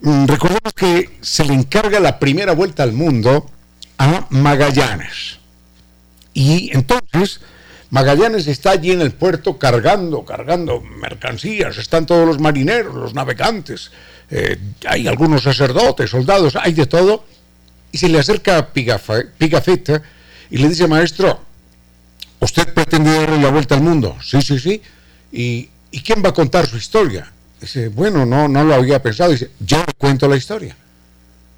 Mm, 0.00 0.26
recordemos 0.26 0.72
que 0.76 1.18
se 1.22 1.44
le 1.44 1.54
encarga 1.54 1.98
la 1.98 2.20
primera 2.20 2.52
vuelta 2.52 2.84
al 2.84 2.92
mundo 2.92 3.50
a 3.98 4.28
Magallanes. 4.30 5.40
Y 6.34 6.70
entonces 6.72 7.40
Magallanes 7.90 8.46
está 8.46 8.70
allí 8.70 8.92
en 8.92 9.00
el 9.00 9.10
puerto 9.10 9.58
cargando, 9.58 10.24
cargando 10.24 10.80
mercancías, 10.80 11.78
están 11.78 12.06
todos 12.06 12.26
los 12.28 12.38
marineros, 12.38 12.94
los 12.94 13.14
navegantes, 13.14 13.90
eh, 14.30 14.58
hay 14.86 15.08
algunos 15.08 15.42
sacerdotes, 15.42 16.10
soldados, 16.10 16.56
hay 16.56 16.72
de 16.72 16.86
todo, 16.86 17.24
y 17.90 17.98
se 17.98 18.08
le 18.08 18.18
acerca 18.18 18.72
Pigafetta 18.72 20.02
y 20.50 20.58
le 20.58 20.68
dice, 20.68 20.86
maestro, 20.86 21.40
¿usted 22.40 22.72
pretende 22.72 23.12
darle 23.12 23.40
la 23.40 23.50
vuelta 23.50 23.74
al 23.74 23.82
mundo? 23.82 24.16
Sí, 24.22 24.42
sí, 24.42 24.58
sí. 24.58 24.82
¿Y, 25.32 25.68
¿y 25.90 26.00
quién 26.02 26.22
va 26.24 26.30
a 26.30 26.34
contar 26.34 26.66
su 26.66 26.76
historia? 26.76 27.30
Dice, 27.60 27.88
bueno, 27.88 28.24
no, 28.24 28.48
no 28.48 28.64
lo 28.64 28.74
había 28.74 29.02
pensado. 29.02 29.32
Dice, 29.32 29.50
yo 29.60 29.84
cuento 29.96 30.28
la 30.28 30.36
historia. 30.36 30.76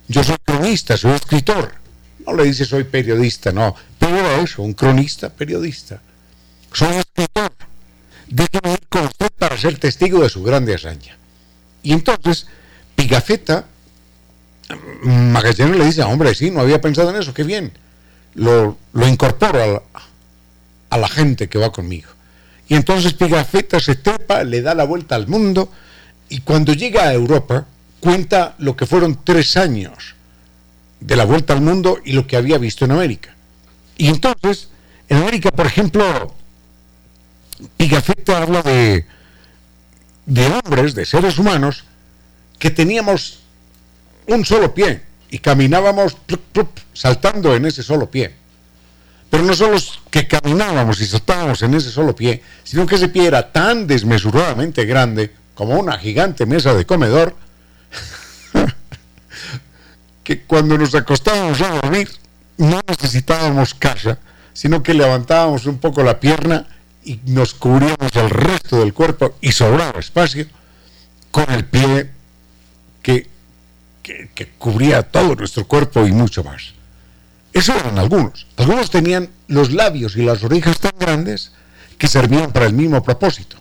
Yo 0.08 0.24
soy 0.24 0.36
cronista, 0.44 0.96
soy 0.96 1.12
escritor. 1.12 1.72
No 2.26 2.34
le 2.34 2.44
dice 2.44 2.64
soy 2.64 2.84
periodista, 2.84 3.52
no. 3.52 3.74
Pero 3.98 4.42
eso, 4.42 4.62
un 4.62 4.74
cronista, 4.74 5.28
periodista 5.28 6.00
soy 6.72 6.96
escritor, 6.96 7.52
déjeme 8.28 8.72
ir 8.72 8.86
con 8.88 9.06
usted 9.06 9.30
para 9.38 9.56
ser 9.58 9.78
testigo 9.78 10.22
de 10.22 10.28
su 10.28 10.42
grande 10.42 10.74
hazaña. 10.74 11.16
Y 11.82 11.92
entonces, 11.92 12.46
Pigafetta, 13.00 13.64
Magallanes 15.04 15.78
le 15.78 15.86
dice, 15.86 16.02
hombre, 16.02 16.34
sí, 16.34 16.50
no 16.50 16.60
había 16.60 16.82
pensado 16.82 17.08
en 17.08 17.16
eso, 17.16 17.32
qué 17.32 17.44
bien. 17.44 17.72
Lo, 18.34 18.76
incorporo 19.08 19.82
a 20.90 20.98
la, 20.98 21.08
gente 21.08 21.48
que 21.48 21.58
va 21.58 21.72
conmigo. 21.72 22.10
Y 22.68 22.74
entonces 22.74 23.14
Pigafetta 23.14 23.80
se 23.80 23.94
trepa, 23.94 24.44
le 24.44 24.60
da 24.60 24.74
la 24.74 24.84
vuelta 24.84 25.14
al 25.14 25.28
mundo 25.28 25.72
y 26.28 26.42
cuando 26.42 26.74
llega 26.74 27.04
a 27.04 27.14
Europa 27.14 27.64
cuenta 28.00 28.54
lo 28.58 28.76
que 28.76 28.84
fueron 28.84 29.18
tres 29.24 29.56
años 29.56 30.14
de 31.00 31.16
la 31.16 31.24
vuelta 31.24 31.54
al 31.54 31.62
mundo 31.62 32.00
y 32.04 32.12
lo 32.12 32.26
que 32.26 32.36
había 32.36 32.58
visto 32.58 32.84
en 32.84 32.90
América. 32.90 33.34
Y 33.96 34.08
entonces, 34.08 34.68
en 35.08 35.16
América, 35.16 35.50
por 35.50 35.66
ejemplo, 35.66 36.34
Pigafetta 37.78 38.42
habla 38.42 38.60
de 38.60 39.06
hombres, 40.62 40.94
de 40.94 41.06
seres 41.06 41.38
humanos, 41.38 41.84
que 42.60 42.70
teníamos 42.70 43.40
un 44.26 44.44
solo 44.44 44.72
pie 44.72 45.02
y 45.30 45.38
caminábamos 45.38 46.16
saltando 46.92 47.56
en 47.56 47.64
ese 47.64 47.82
solo 47.82 48.08
pie. 48.08 48.34
Pero 49.30 49.44
no 49.44 49.54
solo 49.54 49.78
que 50.10 50.28
caminábamos 50.28 51.00
y 51.00 51.06
saltábamos 51.06 51.62
en 51.62 51.74
ese 51.74 51.90
solo 51.90 52.14
pie, 52.14 52.42
sino 52.62 52.86
que 52.86 52.96
ese 52.96 53.08
pie 53.08 53.26
era 53.26 53.50
tan 53.50 53.86
desmesuradamente 53.86 54.84
grande 54.84 55.32
como 55.54 55.78
una 55.78 55.98
gigante 55.98 56.44
mesa 56.46 56.74
de 56.74 56.84
comedor, 56.84 57.34
que 60.22 60.42
cuando 60.42 60.76
nos 60.76 60.94
acostábamos 60.94 61.60
a 61.62 61.80
dormir 61.80 62.10
no 62.58 62.80
necesitábamos 62.86 63.72
casa, 63.72 64.18
sino 64.52 64.82
que 64.82 64.92
levantábamos 64.92 65.64
un 65.64 65.78
poco 65.78 66.02
la 66.02 66.20
pierna 66.20 66.66
y 67.04 67.20
nos 67.24 67.54
cubríamos 67.54 68.14
el 68.14 68.28
resto 68.28 68.80
del 68.80 68.92
cuerpo 68.92 69.36
y 69.40 69.52
sobraba 69.52 69.98
espacio 69.98 70.46
con 71.30 71.50
el 71.50 71.64
pie 71.64 72.19
que, 73.02 73.28
cubría 74.58 75.02
todo 75.02 75.36
nuestro 75.36 75.66
cuerpo 75.66 76.06
y 76.06 76.12
mucho 76.12 76.42
más. 76.42 76.74
Eso 77.52 77.74
eran 77.74 77.98
algunos. 77.98 78.46
Algunos 78.56 78.90
tenían 78.90 79.28
los 79.48 79.72
labios 79.72 80.16
y 80.16 80.22
las 80.22 80.42
orejas 80.42 80.80
tan 80.80 80.92
grandes 80.98 81.52
que 81.98 82.08
servían 82.08 82.52
para 82.52 82.66
el 82.66 82.72
mismo 82.72 83.02
propósito. 83.02 83.56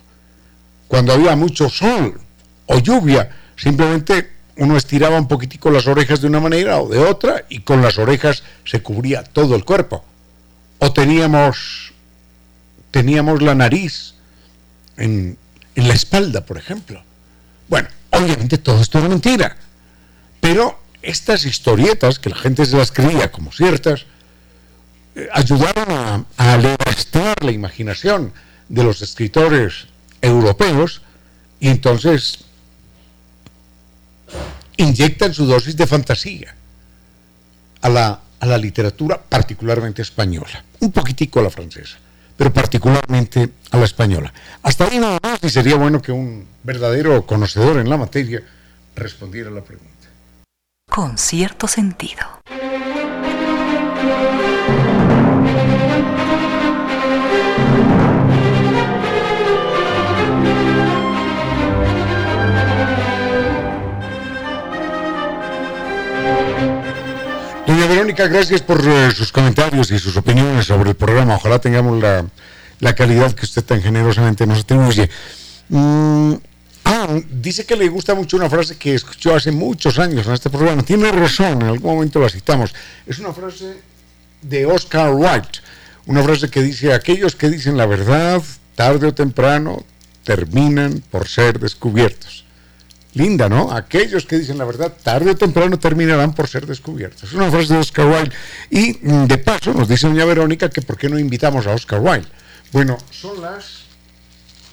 Cuando 0.88 1.12
había 1.12 1.36
mucho 1.36 1.68
sol 1.68 2.20
o 2.66 2.78
lluvia, 2.78 3.30
simplemente 3.56 4.32
uno 4.56 4.76
estiraba 4.76 5.18
un 5.18 5.28
poquitico 5.28 5.70
las 5.70 5.86
orejas 5.86 6.20
de 6.20 6.26
una 6.26 6.40
manera 6.40 6.80
o 6.80 6.88
de 6.88 6.98
otra 6.98 7.44
y 7.48 7.60
con 7.60 7.82
las 7.82 7.98
orejas 7.98 8.42
se 8.64 8.82
cubría 8.82 9.22
todo 9.22 9.54
el 9.54 9.64
cuerpo. 9.64 10.04
O 10.78 10.92
teníamos 10.92 11.90
teníamos 12.90 13.42
la 13.42 13.54
nariz 13.54 14.14
en, 14.96 15.38
la 15.74 15.94
espalda, 15.94 16.44
por 16.44 16.58
ejemplo. 16.58 17.02
Bueno, 17.68 17.88
obviamente 18.10 18.58
todo 18.58 18.80
esto 18.80 18.98
era 18.98 19.08
mentira, 19.08 19.56
pero 20.40 20.80
estas 21.02 21.44
historietas, 21.44 22.18
que 22.18 22.30
la 22.30 22.36
gente 22.36 22.64
se 22.66 22.76
las 22.76 22.92
creía 22.92 23.30
como 23.30 23.52
ciertas, 23.52 24.06
eh, 25.14 25.28
ayudaron 25.32 25.90
a, 25.90 26.24
a 26.36 26.56
la 26.56 27.52
imaginación 27.52 28.32
de 28.68 28.84
los 28.84 29.02
escritores 29.02 29.86
europeos 30.20 31.02
y 31.58 31.68
entonces 31.68 32.44
inyectan 34.76 35.34
su 35.34 35.46
dosis 35.46 35.76
de 35.76 35.86
fantasía 35.86 36.54
a 37.82 37.88
la, 37.88 38.20
a 38.38 38.46
la 38.46 38.58
literatura 38.58 39.20
particularmente 39.20 40.02
española, 40.02 40.64
un 40.80 40.92
poquitico 40.92 41.40
a 41.40 41.44
la 41.44 41.50
francesa 41.50 41.98
pero 42.40 42.54
particularmente 42.54 43.50
a 43.70 43.76
la 43.76 43.84
española. 43.84 44.32
Hasta 44.62 44.86
ahí 44.86 44.98
nada 44.98 45.18
más 45.22 45.40
y 45.42 45.50
sería 45.50 45.76
bueno 45.76 46.00
que 46.00 46.10
un 46.10 46.48
verdadero 46.62 47.26
conocedor 47.26 47.78
en 47.78 47.90
la 47.90 47.98
materia 47.98 48.42
respondiera 48.96 49.50
a 49.50 49.52
la 49.52 49.60
pregunta. 49.60 50.08
Con 50.88 51.18
cierto 51.18 51.68
sentido. 51.68 52.40
Verónica, 67.90 68.28
gracias 68.28 68.62
por 68.62 68.86
eh, 68.86 69.10
sus 69.10 69.32
comentarios 69.32 69.90
y 69.90 69.98
sus 69.98 70.16
opiniones 70.16 70.66
sobre 70.66 70.90
el 70.90 70.96
programa. 70.96 71.34
Ojalá 71.34 71.58
tengamos 71.58 72.00
la, 72.00 72.94
calidad 72.94 73.32
que 73.32 73.44
usted 73.44 73.64
tan 73.64 73.82
generosamente 73.82 74.46
nos 74.46 74.60
atribuye. 74.60 75.10
Mm, 75.70 76.34
ah, 76.84 77.18
dice 77.28 77.66
que 77.66 77.74
le 77.74 77.88
gusta 77.88 78.14
mucho 78.14 78.36
una 78.36 78.48
frase 78.48 78.76
que 78.76 78.94
escuchó 78.94 79.34
hace 79.34 79.50
muchos 79.50 79.98
años 79.98 80.24
en 80.28 80.34
este 80.34 80.50
programa. 80.50 80.84
Tiene 80.84 81.10
razón, 81.10 81.62
en 81.62 81.68
algún 81.68 81.94
momento 81.94 82.20
la 82.20 82.28
citamos. 82.28 82.72
Es 83.08 83.18
una 83.18 83.32
frase 83.32 83.78
de 84.40 84.66
Oscar 84.66 85.12
Wilde. 85.12 85.58
Una 86.06 86.22
frase 86.22 86.48
que 86.48 86.62
dice, 86.62 86.92
aquellos 86.92 87.34
que 87.34 87.48
dicen 87.48 87.76
la 87.76 87.86
verdad, 87.86 88.40
tarde 88.76 89.08
o 89.08 89.14
temprano, 89.14 89.84
terminan 90.22 91.02
por 91.10 91.26
ser 91.26 91.58
descubiertos. 91.58 92.44
Linda, 93.14 93.48
¿no? 93.48 93.72
Aquellos 93.72 94.24
que 94.24 94.38
dicen 94.38 94.58
la 94.58 94.64
verdad, 94.64 94.92
tarde 95.02 95.32
o 95.32 95.36
temprano 95.36 95.78
terminarán 95.78 96.32
por 96.32 96.46
ser 96.48 96.66
descubiertos. 96.66 97.24
Es 97.24 97.32
una 97.34 97.50
frase 97.50 97.74
de 97.74 97.80
Oscar 97.80 98.06
Wilde. 98.06 98.32
Y 98.70 98.98
mm, 99.02 99.26
de 99.26 99.38
paso 99.38 99.74
nos 99.74 99.88
dice 99.88 100.06
doña 100.06 100.24
Verónica 100.24 100.68
que 100.70 100.82
por 100.82 100.96
qué 100.96 101.08
no 101.08 101.18
invitamos 101.18 101.66
a 101.66 101.74
Oscar 101.74 102.00
Wilde. 102.00 102.28
Bueno, 102.72 102.98
son 103.10 103.40
las, 103.40 103.82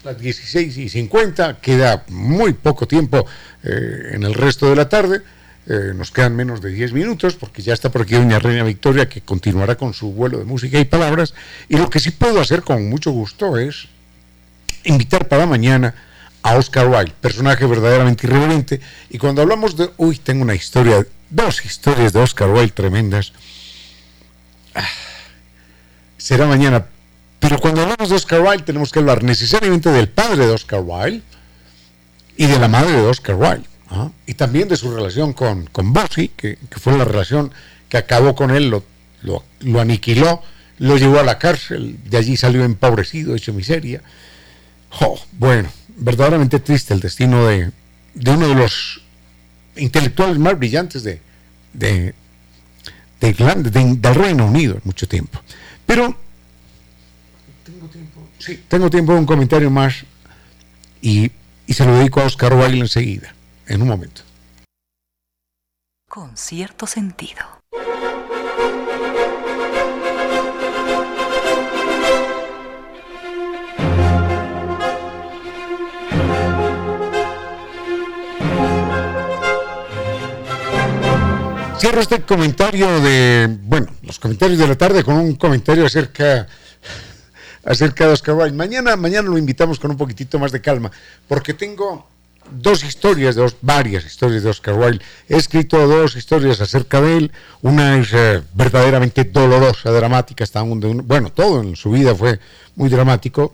las 0.04 0.20
16 0.20 0.78
y 0.78 0.90
50, 0.90 1.60
queda 1.60 2.04
muy 2.10 2.54
poco 2.54 2.88
tiempo 2.88 3.26
eh, 3.64 4.12
en 4.14 4.24
el 4.24 4.36
resto 4.36 4.70
de 4.70 4.76
la 4.76 4.88
tarde. 4.88 5.22
Eh, 5.70 5.94
nos 5.96 6.12
quedan 6.12 6.36
menos 6.36 6.62
de 6.62 6.70
10 6.70 6.94
minutos 6.94 7.36
porque 7.36 7.62
ya 7.62 7.74
está 7.74 7.92
por 7.92 8.04
aquí 8.04 8.14
doña 8.14 8.40
Reina 8.40 8.64
Victoria 8.64 9.10
que 9.10 9.22
continuará 9.22 9.76
con 9.76 9.94
su 9.94 10.14
vuelo 10.14 10.38
de 10.38 10.46
música 10.46 10.80
y 10.80 10.86
palabras. 10.86 11.34
Y 11.70 11.78
lo 11.78 11.90
que 11.90 12.00
sí 12.00 12.12
puedo 12.12 12.40
hacer 12.40 12.62
con 12.62 12.88
mucho 12.88 13.12
gusto 13.12 13.58
es 13.58 13.88
invitar 14.84 15.28
para 15.28 15.48
mañana 15.48 15.96
a 16.44 16.56
Oscar 16.56 16.88
Wilde, 16.88 17.14
personaje 17.20 17.66
verdaderamente 17.66 18.28
irreverente. 18.28 18.80
Y 19.10 19.18
cuando 19.18 19.42
hablamos 19.42 19.76
de, 19.76 19.90
uy, 19.98 20.18
tengo 20.18 20.44
una 20.44 20.56
historia, 20.56 21.06
dos 21.30 21.66
historias 21.66 22.14
de 22.14 22.20
Oscar 22.20 22.50
Wilde 22.50 22.72
tremendas. 22.72 23.34
Ah, 24.74 24.88
será 26.18 26.46
mañana. 26.46 26.86
Pero 27.40 27.60
cuando 27.60 27.82
hablamos 27.82 28.10
de 28.10 28.16
Oscar 28.16 28.42
Wilde 28.42 28.64
tenemos 28.64 28.92
que 28.92 29.00
hablar 29.00 29.24
necesariamente 29.24 29.92
del 29.92 30.10
padre 30.10 30.48
de 30.48 30.54
Oscar 30.54 30.82
Wilde 30.84 31.22
y 32.36 32.46
de 32.46 32.60
la 32.60 32.68
madre 32.68 32.94
de 32.94 33.08
Oscar 33.08 33.36
Wilde. 33.36 33.68
Y 34.26 34.34
también 34.34 34.68
de 34.68 34.76
su 34.76 34.94
relación 34.94 35.34
con, 35.34 35.66
con 35.68 35.94
Bossy, 35.94 36.30
que, 36.30 36.58
fue 36.72 36.98
la 36.98 37.06
relación 37.06 37.54
que 37.88 37.98
acabó 37.98 38.36
con 38.36 38.52
él, 38.52 38.70
lo, 38.70 38.84
lo 39.22 39.80
aniquiló, 39.80 40.42
lo 40.80 40.98
llevó 40.98 41.20
a 41.20 41.24
la 41.24 41.40
cárcel, 41.40 41.98
de 42.06 42.18
allí 42.18 42.38
salió 42.38 42.64
empobrecido, 42.64 43.36
hecho 43.36 43.54
miseria. 43.54 44.02
Oh, 45.02 45.20
bueno, 45.34 45.70
verdaderamente 45.98 46.60
triste 46.60 46.94
el 46.94 47.00
destino 47.00 47.46
de, 47.48 47.72
uno 48.26 48.48
de 48.48 48.56
los 48.56 49.02
intelectuales 49.76 50.38
más 50.38 50.58
brillantes 50.58 51.04
de, 51.04 51.22
de, 51.74 52.14
del 53.20 54.16
Reino 54.16 54.46
Unido 54.46 54.76
en 54.76 54.82
mucho 54.84 55.08
tiempo. 55.08 55.42
Pero 55.86 56.16
tengo 57.66 57.88
tiempo, 57.88 58.28
sí, 58.40 58.64
tengo 58.68 58.90
tiempo 58.90 59.14
de 59.14 59.20
un 59.20 59.26
comentario 59.26 59.70
más 59.70 60.06
y, 61.02 61.32
y 61.66 61.74
se 61.74 61.86
lo 61.86 61.98
dedico 61.98 62.22
a 62.22 62.26
Oscar 62.26 62.54
Wilde 62.54 62.80
enseguida, 62.80 63.34
en 63.68 63.82
un 63.82 63.88
momento. 63.88 64.22
con 66.08 66.38
cierto 66.38 66.88
sentido. 66.88 67.57
Cierro 81.80 82.02
este 82.02 82.22
comentario 82.24 83.00
de, 83.02 83.56
bueno, 83.62 83.88
los 84.02 84.20
comentarios 84.20 84.58
de 84.58 84.68
la 84.68 84.76
tarde 84.76 85.04
con 85.04 85.14
un 85.16 85.36
comentario 85.36 85.86
acerca 85.86 86.48
acerca 87.64 88.08
de 88.08 88.14
Oscar 88.14 88.34
Wilde. 88.34 88.58
Mañana, 88.58 88.96
mañana 88.96 89.30
lo 89.30 89.38
invitamos 89.38 89.80
con 89.80 89.92
un 89.92 89.98
poquitito 89.98 90.40
más 90.40 90.52
de 90.52 90.60
calma, 90.60 90.92
porque 91.28 91.54
tengo 91.54 92.08
dos 92.50 92.84
historias, 92.84 93.36
dos, 93.36 93.58
varias 93.62 94.06
historias 94.06 94.42
de 94.42 94.50
Oscar 94.50 94.74
Wilde. 94.74 95.06
He 95.30 95.36
escrito 95.36 95.86
dos 95.86 96.16
historias 96.16 96.62
acerca 96.62 97.00
de 97.00 97.18
él. 97.18 97.32
Una 97.62 98.00
es 98.00 98.10
eh, 98.12 98.42
verdaderamente 98.56 99.26
dolorosa, 99.26 99.92
dramática, 99.92 100.44
hasta 100.44 100.62
donde 100.62 100.88
bueno, 100.88 101.32
todo 101.32 101.62
en 101.62 101.76
su 101.76 101.92
vida 101.92 102.16
fue 102.16 102.40
muy 102.76 102.90
dramático, 102.90 103.54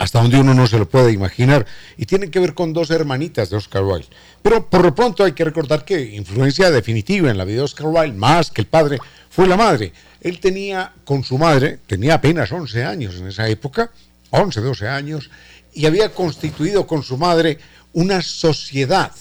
hasta 0.00 0.22
donde 0.22 0.40
uno 0.40 0.54
no 0.54 0.66
se 0.66 0.78
lo 0.78 0.88
puede 0.88 1.12
imaginar, 1.12 1.66
y 1.98 2.06
tiene 2.06 2.30
que 2.30 2.40
ver 2.40 2.54
con 2.54 2.72
dos 2.72 2.90
hermanitas 2.90 3.50
de 3.50 3.58
Oscar 3.58 3.84
Wilde. 3.84 4.08
Pero 4.40 4.66
por 4.66 4.82
lo 4.82 4.94
pronto 4.94 5.22
hay 5.22 5.32
que 5.32 5.44
recordar 5.44 5.84
que 5.84 6.00
influencia 6.00 6.70
definitiva 6.70 7.30
en 7.30 7.36
la 7.36 7.44
vida 7.44 7.58
de 7.58 7.64
Oscar 7.64 7.86
Wilde, 7.86 8.16
más 8.16 8.50
que 8.50 8.62
el 8.62 8.66
padre, 8.66 8.98
fue 9.28 9.46
la 9.46 9.58
madre. 9.58 9.92
Él 10.22 10.40
tenía 10.40 10.94
con 11.04 11.22
su 11.22 11.36
madre, 11.36 11.80
tenía 11.86 12.14
apenas 12.14 12.50
11 12.50 12.82
años 12.82 13.16
en 13.16 13.26
esa 13.26 13.46
época, 13.48 13.90
11, 14.30 14.62
12 14.62 14.88
años, 14.88 15.28
y 15.74 15.84
había 15.84 16.14
constituido 16.14 16.86
con 16.86 17.02
su 17.02 17.18
madre 17.18 17.58
una 17.92 18.22
sociedad 18.22 19.12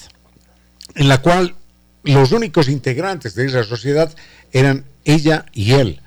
en 0.95 1.09
la 1.09 1.17
cual 1.17 1.55
los 2.03 2.31
únicos 2.31 2.69
integrantes 2.69 3.35
de 3.35 3.47
esa 3.47 3.65
sociedad 3.65 4.15
eran 4.53 4.85
ella 5.03 5.45
y 5.51 5.73
él. 5.73 6.01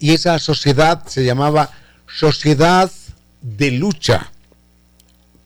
Y 0.00 0.12
esa 0.12 0.40
sociedad 0.40 1.06
se 1.06 1.24
llamaba 1.24 1.70
Sociedad 2.08 2.90
de 3.42 3.72
Lucha 3.72 4.30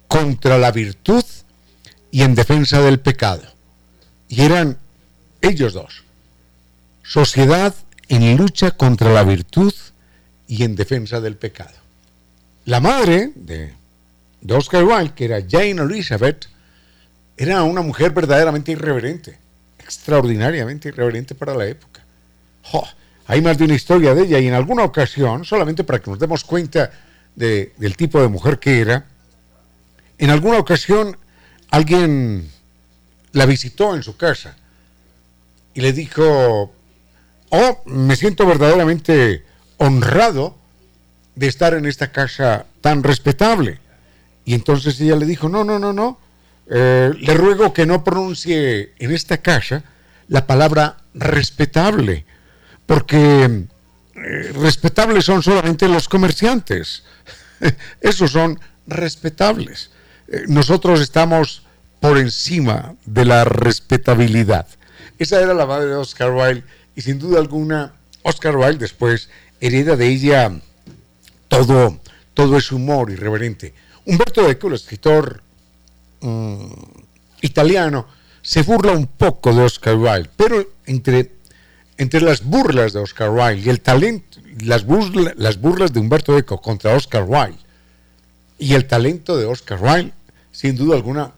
contra 0.07 0.59
la 0.59 0.71
Virtud 0.71 1.25
y 2.11 2.23
en 2.23 2.35
defensa 2.35 2.81
del 2.81 3.01
pecado. 3.01 3.43
Y 4.29 4.43
eran 4.43 4.79
ellos 5.43 5.75
dos. 5.75 6.05
Sociedad 7.03 7.75
en 8.09 8.37
lucha 8.37 8.73
contra 8.73 9.13
la 9.13 9.25
virtud 9.25 9.73
y 10.47 10.65
en 10.65 10.77
defensa 10.77 11.21
del 11.21 11.37
pecado. 11.37 11.75
La 12.65 12.81
madre 12.81 13.33
de, 13.35 13.75
Oscar 14.49 14.85
Wilde, 14.85 15.15
que 15.15 15.25
era 15.25 15.43
Jane 15.49 15.83
Elizabeth, 15.83 16.49
era 17.37 17.63
una 17.63 17.83
mujer 17.83 18.13
verdaderamente 18.13 18.73
irreverente, 18.73 19.39
extraordinariamente 19.79 20.89
irreverente 20.89 21.35
para 21.35 21.55
la 21.55 21.67
época. 21.67 22.03
hay 23.27 23.43
más 23.43 23.59
de 23.59 23.65
una 23.65 23.75
historia 23.75 24.15
de 24.15 24.23
ella 24.23 24.39
y 24.39 24.47
en 24.47 24.55
alguna 24.55 24.85
ocasión, 24.85 25.45
solamente 25.45 25.85
para 25.85 26.01
que 26.01 26.11
nos 26.11 26.19
demos 26.19 26.45
cuenta 26.45 26.91
del 27.37 27.97
tipo 27.97 28.21
de 28.21 28.29
mujer 28.29 28.59
que 28.59 28.81
era, 28.81 29.07
en 30.19 30.31
alguna 30.31 30.59
ocasión 30.59 31.17
alguien 31.71 32.51
la 33.33 33.47
visitó 33.47 33.95
en 33.95 34.03
su 34.03 34.17
casa 34.17 34.57
y 35.75 35.83
le 35.83 35.93
dijo, 35.93 36.73
oh, 37.51 37.83
me 37.85 38.17
siento 38.17 38.47
verdaderamente 38.47 39.45
honrado 39.77 40.57
de 41.35 41.47
estar 41.47 41.75
en 41.75 41.85
esta 41.85 42.11
casa 42.11 42.65
tan 42.81 43.03
respetable. 43.03 43.79
Y 44.47 44.55
entonces 44.55 44.99
ella 45.01 45.17
le 45.17 45.27
dijo, 45.27 45.49
no, 45.51 45.65
no, 45.65 45.79
no, 45.79 45.93
no, 45.93 46.19
eh, 46.71 47.13
le 47.19 47.35
ruego 47.35 47.73
que 47.75 47.85
no 47.85 48.03
pronuncie 48.03 48.95
en 48.99 49.13
esta 49.13 49.39
casa 49.39 49.85
la 50.29 50.47
palabra 50.47 50.97
respetable, 51.15 52.25
porque 52.87 53.67
eh, 54.17 54.53
respetables 54.53 55.25
son 55.25 55.43
solamente 55.43 55.89
los 55.89 56.09
comerciantes, 56.09 57.03
esos 58.01 58.33
son 58.33 58.59
respetables. 58.87 59.91
Eh, 60.29 60.45
nosotros 60.49 61.01
estamos 61.01 61.63
por 62.01 62.19
encima 62.19 62.95
de 63.05 63.25
la 63.25 63.45
respetabilidad. 63.45 64.67
Esa 65.19 65.41
era 65.41 65.55
la 65.55 65.67
madre 65.67 65.89
de 65.89 65.97
Oscar 65.97 66.33
Wilde 66.33 66.65
y 66.95 67.03
sin 67.03 67.19
duda 67.19 67.39
alguna 67.39 67.95
Oscar 68.23 68.57
Wilde 68.57 68.79
después 68.79 69.29
hereda 69.61 69.97
de 69.97 70.09
ella 70.09 70.53
todo, 71.49 72.01
todo 72.35 72.57
ese 72.57 72.75
humor 72.75 73.11
irreverente. 73.11 73.75
Humberto 74.05 74.49
Eco, 74.49 74.69
el 74.69 74.75
escritor 74.75 75.43
mm, 76.21 76.67
italiano, 77.43 78.07
se 78.43 78.63
burla 78.63 78.93
un 78.93 79.07
poco 79.07 79.53
de 79.55 79.63
Oscar 79.63 79.97
Wilde, 79.97 80.31
pero 80.37 80.65
entre, 80.87 81.33
entre 81.99 82.21
las 82.21 82.45
burlas 82.45 82.93
de 82.93 83.01
Oscar 83.01 83.31
Wilde 83.31 83.63
y 83.65 83.69
el 83.69 83.81
talento, 83.81 84.41
las, 84.61 84.85
las 85.37 85.61
burlas 85.61 85.93
de 85.93 86.01
Humberto 86.01 86.37
Eco 86.37 86.61
contra 86.61 86.95
Oscar 86.95 87.25
Wilde 87.27 87.59
y 88.59 88.75
el 88.75 88.87
talento 88.87 89.37
de 89.37 89.47
Oscar 89.47 89.79
Wilde, 89.83 90.13
sin 90.53 90.77
duda 90.77 90.97
alguna, 90.97 91.33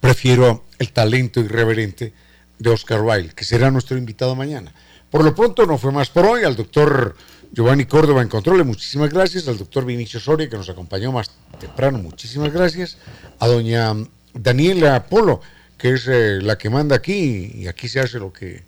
prefiero 0.00 0.64
el 0.78 0.92
talento 0.92 1.40
irreverente 1.40 2.12
de 2.58 2.70
Oscar 2.70 3.02
Wilde, 3.02 3.34
que 3.34 3.44
será 3.44 3.70
nuestro 3.70 3.96
invitado 3.96 4.34
mañana. 4.34 4.72
Por 5.10 5.24
lo 5.24 5.34
pronto 5.34 5.66
no 5.66 5.78
fue 5.78 5.92
más 5.92 6.10
por 6.10 6.26
hoy. 6.26 6.44
Al 6.44 6.56
doctor 6.56 7.16
Giovanni 7.52 7.84
Córdoba 7.84 8.22
en 8.22 8.28
control, 8.28 8.64
muchísimas 8.64 9.10
gracias. 9.10 9.46
Al 9.46 9.58
doctor 9.58 9.84
Vinicio 9.84 10.18
Soria, 10.18 10.48
que 10.48 10.56
nos 10.56 10.68
acompañó 10.68 11.12
más 11.12 11.30
temprano, 11.60 11.98
muchísimas 11.98 12.52
gracias. 12.52 12.98
A 13.38 13.46
doña 13.46 13.94
Daniela 14.32 15.06
Polo, 15.06 15.40
que 15.78 15.94
es 15.94 16.08
eh, 16.08 16.40
la 16.42 16.58
que 16.58 16.68
manda 16.68 16.96
aquí, 16.96 17.52
y 17.54 17.68
aquí 17.68 17.88
se 17.88 18.00
hace 18.00 18.18
lo 18.18 18.32
que 18.32 18.64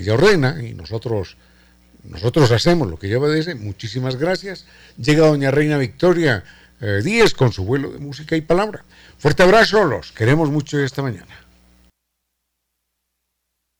ella 0.00 0.14
ordena, 0.14 0.62
y 0.62 0.74
nosotros, 0.74 1.36
nosotros 2.04 2.50
hacemos 2.50 2.88
lo 2.88 2.98
que 2.98 3.08
ella 3.08 3.18
obedece. 3.18 3.54
Muchísimas 3.54 4.16
gracias. 4.16 4.66
Llega 4.96 5.26
doña 5.26 5.50
Reina 5.50 5.78
Victoria 5.78 6.44
eh, 6.80 7.00
Díez 7.04 7.34
con 7.34 7.52
su 7.52 7.64
vuelo 7.64 7.90
de 7.90 7.98
música 7.98 8.36
y 8.36 8.40
palabra. 8.40 8.84
Fuerte 9.18 9.42
abrazo, 9.42 9.84
los 9.84 10.12
queremos 10.12 10.50
mucho 10.50 10.78
esta 10.78 11.02
mañana. 11.02 11.26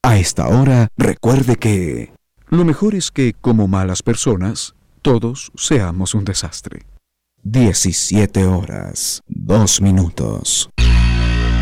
A 0.03 0.17
esta 0.17 0.49
hora, 0.49 0.89
recuerde 0.97 1.57
que 1.57 2.13
lo 2.49 2.65
mejor 2.65 2.95
es 2.95 3.11
que, 3.11 3.35
como 3.41 3.69
malas 3.69 4.03
personas, 4.03 4.75
todos 5.03 5.53
seamos 5.57 6.15
un 6.15 6.25
desastre. 6.25 6.87
17 7.43 8.45
horas, 8.45 9.23
2 9.29 9.81
minutos. 9.83 10.71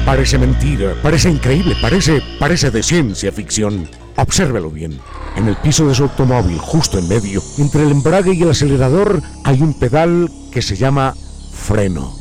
Parece 0.04 0.38
mentira, 0.38 0.94
parece 1.02 1.28
increíble, 1.28 1.74
parece, 1.82 2.22
parece 2.38 2.70
de 2.70 2.82
ciencia 2.82 3.32
ficción. 3.32 3.88
Obsérvelo 4.16 4.70
bien. 4.70 4.98
En 5.36 5.48
el 5.48 5.56
piso 5.56 5.86
de 5.86 5.94
su 5.94 6.04
automóvil, 6.04 6.58
justo 6.58 6.98
en 6.98 7.08
medio, 7.08 7.42
entre 7.58 7.82
el 7.82 7.90
embrague 7.90 8.32
y 8.32 8.42
el 8.42 8.50
acelerador, 8.50 9.22
hay 9.44 9.60
un 9.60 9.74
pedal 9.74 10.30
que 10.50 10.62
se 10.62 10.76
llama 10.76 11.14
freno. 11.52 12.14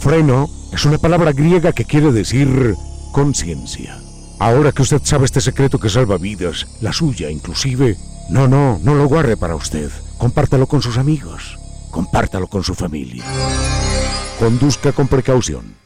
Freno 0.00 0.48
es 0.72 0.84
una 0.86 0.98
palabra 0.98 1.32
griega 1.32 1.72
que 1.72 1.84
quiere 1.84 2.12
decir 2.12 2.74
conciencia. 3.12 3.98
Ahora 4.38 4.72
que 4.72 4.82
usted 4.82 5.00
sabe 5.04 5.26
este 5.26 5.40
secreto 5.40 5.78
que 5.78 5.90
salva 5.90 6.18
vidas, 6.18 6.66
la 6.80 6.92
suya 6.92 7.30
inclusive, 7.30 7.96
no, 8.30 8.48
no, 8.48 8.78
no 8.82 8.94
lo 8.94 9.06
guarde 9.06 9.36
para 9.36 9.54
usted. 9.54 9.90
Compártalo 10.18 10.66
con 10.66 10.82
sus 10.82 10.98
amigos. 10.98 11.58
Compártalo 11.90 12.46
con 12.46 12.62
su 12.62 12.74
familia. 12.74 13.24
Conduzca 14.38 14.92
con 14.92 15.08
precaución. 15.08 15.85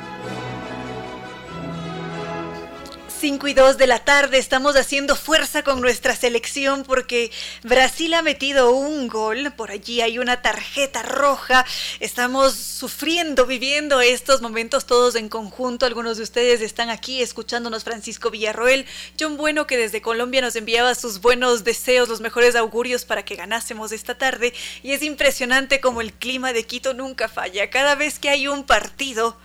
5 3.21 3.47
y 3.49 3.53
2 3.53 3.77
de 3.77 3.85
la 3.85 3.99
tarde. 3.99 4.39
Estamos 4.39 4.75
haciendo 4.75 5.15
fuerza 5.15 5.61
con 5.61 5.79
nuestra 5.79 6.15
selección 6.15 6.83
porque 6.83 7.29
Brasil 7.61 8.15
ha 8.15 8.23
metido 8.23 8.71
un 8.71 9.07
gol, 9.07 9.53
por 9.55 9.69
allí 9.69 10.01
hay 10.01 10.17
una 10.17 10.41
tarjeta 10.41 11.03
roja, 11.03 11.63
estamos 11.99 12.55
sufriendo, 12.55 13.45
viviendo 13.45 14.01
estos 14.01 14.41
momentos 14.41 14.87
todos 14.87 15.13
en 15.13 15.29
conjunto, 15.29 15.85
algunos 15.85 16.17
de 16.17 16.23
ustedes 16.23 16.61
están 16.61 16.89
aquí 16.89 17.21
escuchándonos 17.21 17.83
Francisco 17.83 18.31
Villarroel, 18.31 18.87
John 19.19 19.37
Bueno 19.37 19.67
que 19.67 19.77
desde 19.77 20.01
Colombia 20.01 20.41
nos 20.41 20.55
enviaba 20.55 20.95
sus 20.95 21.21
buenos 21.21 21.63
deseos, 21.63 22.09
los 22.09 22.21
mejores 22.21 22.55
augurios 22.55 23.05
para 23.05 23.23
que 23.23 23.35
ganásemos 23.35 23.91
esta 23.91 24.17
tarde. 24.17 24.51
Y 24.81 24.93
es 24.93 25.03
impresionante 25.03 25.79
como 25.79 26.01
el 26.01 26.11
clima 26.11 26.53
de 26.53 26.65
Quito 26.65 26.95
nunca 26.95 27.29
falla, 27.29 27.69
cada 27.69 27.93
vez 27.93 28.17
que 28.17 28.29
hay 28.29 28.47
un 28.47 28.63
partido 28.63 29.37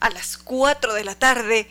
a 0.00 0.08
las 0.08 0.38
4 0.38 0.94
de 0.94 1.04
la 1.04 1.14
tarde 1.14 1.68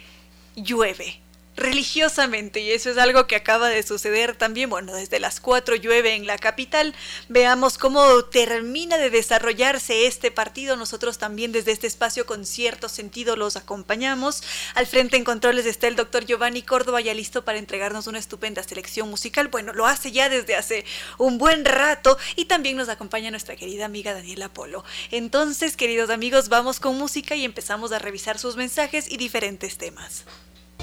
llueve 0.56 1.20
religiosamente 1.58 2.62
y 2.62 2.72
eso 2.72 2.90
es 2.92 2.98
algo 2.98 3.28
que 3.28 3.36
acaba 3.36 3.68
de 3.68 3.84
suceder 3.84 4.36
también, 4.36 4.70
bueno, 4.70 4.94
desde 4.94 5.20
las 5.20 5.40
4 5.42 5.76
llueve 5.76 6.14
en 6.14 6.28
la 6.28 6.38
capital, 6.38 6.94
veamos 7.28 7.78
cómo 7.78 8.24
termina 8.26 8.98
de 8.98 9.10
desarrollarse 9.10 10.06
este 10.06 10.32
partido, 10.32 10.76
nosotros 10.76 11.18
también 11.18 11.52
desde 11.52 11.72
este 11.72 11.88
espacio 11.88 12.26
con 12.26 12.46
cierto 12.46 12.88
sentido 12.88 13.36
los 13.36 13.58
acompañamos, 13.58 14.44
al 14.76 14.86
frente 14.86 15.18
en 15.18 15.24
controles 15.24 15.66
está 15.66 15.88
el 15.88 15.96
doctor 15.96 16.26
Giovanni 16.26 16.62
Córdoba 16.62 17.02
ya 17.02 17.14
listo 17.14 17.44
para 17.44 17.58
entregarnos 17.58 18.08
una 18.08 18.20
estupenda 18.20 18.62
selección 18.64 19.10
musical, 19.10 19.48
bueno, 19.48 19.74
lo 19.74 19.88
hace 19.88 20.12
ya 20.12 20.30
desde 20.30 20.56
hace 20.56 20.86
un 21.18 21.40
buen 21.40 21.66
rato 21.66 22.18
y 22.36 22.46
también 22.46 22.78
nos 22.78 22.90
acompaña 22.90 23.32
nuestra 23.32 23.56
querida 23.56 23.86
amiga 23.86 24.14
Daniela 24.14 24.50
Polo. 24.50 24.86
Entonces, 25.10 25.76
queridos 25.76 26.12
amigos, 26.12 26.50
vamos 26.50 26.80
con 26.80 26.98
música 26.98 27.36
y 27.36 27.46
empezamos 27.46 27.92
a 27.92 28.00
revisar 28.00 28.38
sus 28.38 28.56
mensajes 28.56 29.12
y 29.12 29.18
diferentes 29.18 29.78
temas. 29.78 30.26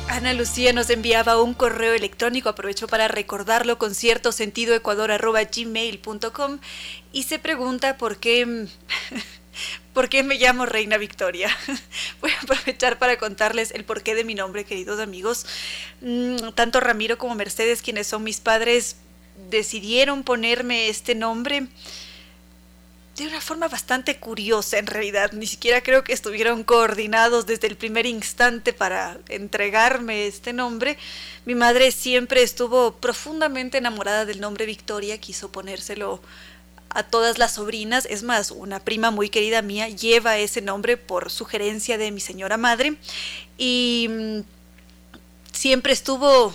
Ana 0.08 0.32
Lucía 0.34 0.72
nos 0.72 0.90
enviaba 0.90 1.40
un 1.42 1.54
correo 1.54 1.94
electrónico, 1.94 2.48
aprovecho 2.48 2.86
para 2.86 3.08
recordarlo 3.08 3.78
con 3.78 3.94
cierto 3.94 4.32
sentido 4.32 4.74
y 7.12 7.22
se 7.22 7.38
pregunta 7.38 7.96
por 7.96 8.18
qué, 8.18 8.66
por 9.94 10.08
qué 10.08 10.22
me 10.22 10.36
llamo 10.36 10.66
Reina 10.66 10.98
Victoria. 10.98 11.48
Voy 12.20 12.30
a 12.30 12.40
aprovechar 12.40 12.98
para 12.98 13.18
contarles 13.18 13.70
el 13.70 13.84
porqué 13.84 14.14
de 14.14 14.24
mi 14.24 14.34
nombre, 14.34 14.64
queridos 14.64 15.00
amigos. 15.00 15.46
Mm, 16.00 16.50
tanto 16.54 16.80
Ramiro 16.80 17.18
como 17.18 17.34
Mercedes, 17.34 17.82
quienes 17.82 18.06
son 18.06 18.22
mis 18.22 18.40
padres, 18.40 18.96
decidieron 19.50 20.22
ponerme 20.22 20.88
este 20.88 21.14
nombre 21.14 21.66
de 23.16 23.28
una 23.28 23.40
forma 23.40 23.68
bastante 23.68 24.18
curiosa 24.18 24.78
en 24.78 24.86
realidad. 24.86 25.32
Ni 25.32 25.46
siquiera 25.46 25.82
creo 25.82 26.02
que 26.02 26.12
estuvieron 26.12 26.64
coordinados 26.64 27.46
desde 27.46 27.68
el 27.68 27.76
primer 27.76 28.06
instante 28.06 28.72
para 28.72 29.18
entregarme 29.28 30.26
este 30.26 30.52
nombre. 30.52 30.98
Mi 31.44 31.54
madre 31.54 31.92
siempre 31.92 32.42
estuvo 32.42 32.92
profundamente 32.96 33.78
enamorada 33.78 34.24
del 34.24 34.40
nombre 34.40 34.66
Victoria, 34.66 35.18
quiso 35.18 35.52
ponérselo 35.52 36.20
a 36.90 37.04
todas 37.04 37.38
las 37.38 37.54
sobrinas. 37.54 38.06
Es 38.10 38.24
más, 38.24 38.50
una 38.50 38.80
prima 38.80 39.12
muy 39.12 39.28
querida 39.28 39.62
mía 39.62 39.88
lleva 39.88 40.38
ese 40.38 40.60
nombre 40.60 40.96
por 40.96 41.30
sugerencia 41.30 41.98
de 41.98 42.10
mi 42.10 42.20
señora 42.20 42.56
madre. 42.56 42.96
Y 43.58 44.08
mm, 44.10 44.40
siempre 45.52 45.92
estuvo 45.92 46.52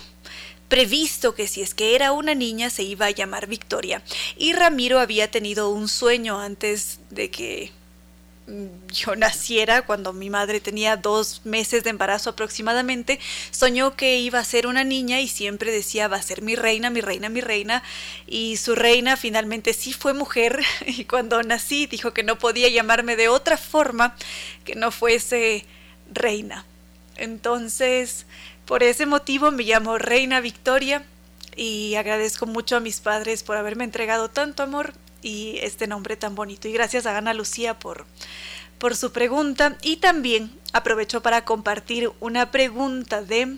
previsto 0.69 1.33
que 1.33 1.47
si 1.47 1.61
es 1.61 1.73
que 1.73 1.95
era 1.95 2.11
una 2.11 2.35
niña 2.35 2.69
se 2.69 2.83
iba 2.83 3.07
a 3.07 3.11
llamar 3.11 3.47
Victoria. 3.47 4.01
Y 4.37 4.53
Ramiro 4.53 4.99
había 4.99 5.29
tenido 5.29 5.69
un 5.71 5.89
sueño 5.89 6.39
antes 6.39 6.99
de 7.09 7.31
que 7.31 7.71
mm, 8.47 8.91
yo 8.93 9.15
naciera, 9.15 9.81
cuando 9.81 10.13
mi 10.13 10.29
madre 10.29 10.59
tenía 10.61 10.95
dos 10.95 11.41
meses 11.43 11.83
de 11.83 11.89
embarazo 11.89 12.29
aproximadamente, 12.29 13.19
soñó 13.49 13.95
que 13.95 14.19
iba 14.19 14.39
a 14.39 14.45
ser 14.45 14.67
una 14.67 14.83
niña 14.83 15.19
y 15.19 15.27
siempre 15.27 15.71
decía 15.71 16.07
va 16.07 16.17
a 16.17 16.21
ser 16.21 16.43
mi 16.43 16.55
reina, 16.55 16.91
mi 16.91 17.01
reina, 17.01 17.29
mi 17.29 17.41
reina. 17.41 17.83
Y 18.27 18.57
su 18.57 18.75
reina 18.75 19.17
finalmente 19.17 19.73
sí 19.73 19.91
fue 19.91 20.13
mujer 20.13 20.61
y 20.85 21.05
cuando 21.05 21.41
nací 21.41 21.87
dijo 21.87 22.13
que 22.13 22.23
no 22.23 22.37
podía 22.37 22.69
llamarme 22.69 23.15
de 23.15 23.27
otra 23.27 23.57
forma 23.57 24.15
que 24.63 24.75
no 24.75 24.91
fuese 24.91 25.65
reina. 26.13 26.63
Entonces, 27.17 28.25
por 28.69 28.83
ese 28.83 29.07
motivo 29.07 29.49
me 29.49 29.63
llamo 29.63 29.97
Reina 29.97 30.41
Victoria 30.41 31.03
y 31.55 31.95
agradezco 31.95 32.45
mucho 32.45 32.77
a 32.77 32.79
mis 32.79 32.99
padres 32.99 33.41
por 33.41 33.57
haberme 33.57 33.83
entregado 33.83 34.29
tanto 34.29 34.61
amor 34.61 34.93
y 35.23 35.57
este 35.63 35.87
nombre 35.87 36.15
tan 36.17 36.35
bonito. 36.35 36.67
Y 36.67 36.73
gracias 36.73 37.07
a 37.07 37.17
Ana 37.17 37.33
Lucía 37.33 37.79
por, 37.79 38.05
por 38.77 38.95
su 38.95 39.11
pregunta. 39.11 39.75
Y 39.81 39.97
también 39.97 40.51
aprovecho 40.71 41.23
para 41.23 41.45
compartir 41.45 42.11
una 42.19 42.51
pregunta 42.51 43.23
de 43.23 43.57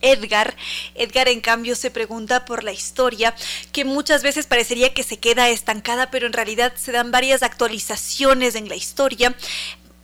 Edgar. 0.00 0.56
Edgar 0.94 1.28
en 1.28 1.42
cambio 1.42 1.76
se 1.76 1.90
pregunta 1.90 2.46
por 2.46 2.64
la 2.64 2.72
historia 2.72 3.34
que 3.70 3.84
muchas 3.84 4.22
veces 4.22 4.46
parecería 4.46 4.94
que 4.94 5.02
se 5.02 5.18
queda 5.18 5.50
estancada, 5.50 6.10
pero 6.10 6.26
en 6.26 6.32
realidad 6.32 6.72
se 6.76 6.90
dan 6.90 7.10
varias 7.10 7.42
actualizaciones 7.42 8.54
en 8.54 8.70
la 8.70 8.76
historia 8.76 9.36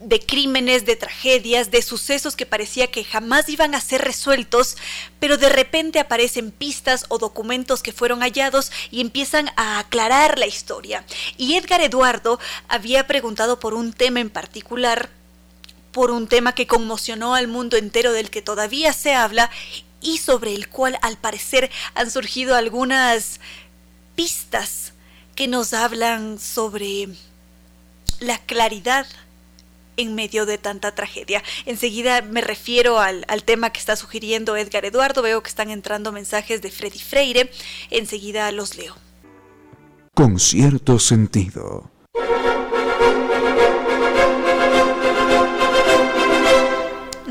de 0.04 0.20
crímenes, 0.20 0.84
de 0.84 0.96
tragedias, 0.96 1.70
de 1.70 1.80
sucesos 1.80 2.34
que 2.34 2.46
parecía 2.46 2.88
que 2.88 3.04
jamás 3.04 3.48
iban 3.48 3.74
a 3.74 3.80
ser 3.80 4.02
resueltos, 4.02 4.76
pero 5.20 5.36
de 5.36 5.48
repente 5.48 6.00
aparecen 6.00 6.50
pistas 6.50 7.06
o 7.08 7.18
documentos 7.18 7.82
que 7.82 7.92
fueron 7.92 8.20
hallados 8.20 8.72
y 8.90 9.00
empiezan 9.00 9.50
a 9.56 9.78
aclarar 9.78 10.38
la 10.38 10.46
historia. 10.46 11.04
Y 11.36 11.54
Edgar 11.54 11.80
Eduardo 11.80 12.40
había 12.68 13.06
preguntado 13.06 13.60
por 13.60 13.74
un 13.74 13.92
tema 13.92 14.20
en 14.20 14.30
particular, 14.30 15.08
por 15.92 16.10
un 16.10 16.26
tema 16.26 16.54
que 16.54 16.66
conmocionó 16.66 17.34
al 17.34 17.46
mundo 17.46 17.76
entero 17.76 18.12
del 18.12 18.30
que 18.30 18.42
todavía 18.42 18.92
se 18.92 19.14
habla 19.14 19.50
y 20.00 20.18
sobre 20.18 20.54
el 20.54 20.68
cual 20.68 20.98
al 21.02 21.16
parecer 21.16 21.70
han 21.94 22.10
surgido 22.10 22.56
algunas 22.56 23.38
pistas 24.16 24.94
que 25.36 25.46
nos 25.46 25.72
hablan 25.72 26.40
sobre 26.40 27.08
la 28.20 28.38
claridad 28.38 29.06
en 29.96 30.14
medio 30.14 30.46
de 30.46 30.58
tanta 30.58 30.94
tragedia. 30.94 31.42
Enseguida 31.66 32.22
me 32.22 32.40
refiero 32.40 33.00
al, 33.00 33.24
tema 33.44 33.70
que 33.70 33.80
está 33.80 33.96
sugiriendo 33.96 34.56
Edgar 34.56 34.84
Eduardo. 34.84 35.22
Veo 35.22 35.42
que 35.42 35.48
están 35.48 35.70
entrando 35.70 36.12
mensajes 36.12 36.62
de 36.62 36.70
Freddy 36.70 36.98
Freire. 36.98 37.50
Enseguida 37.90 38.50
los 38.52 38.76
leo. 38.76 38.96
Con 40.14 40.38
cierto 40.38 40.98
sentido. 40.98 41.90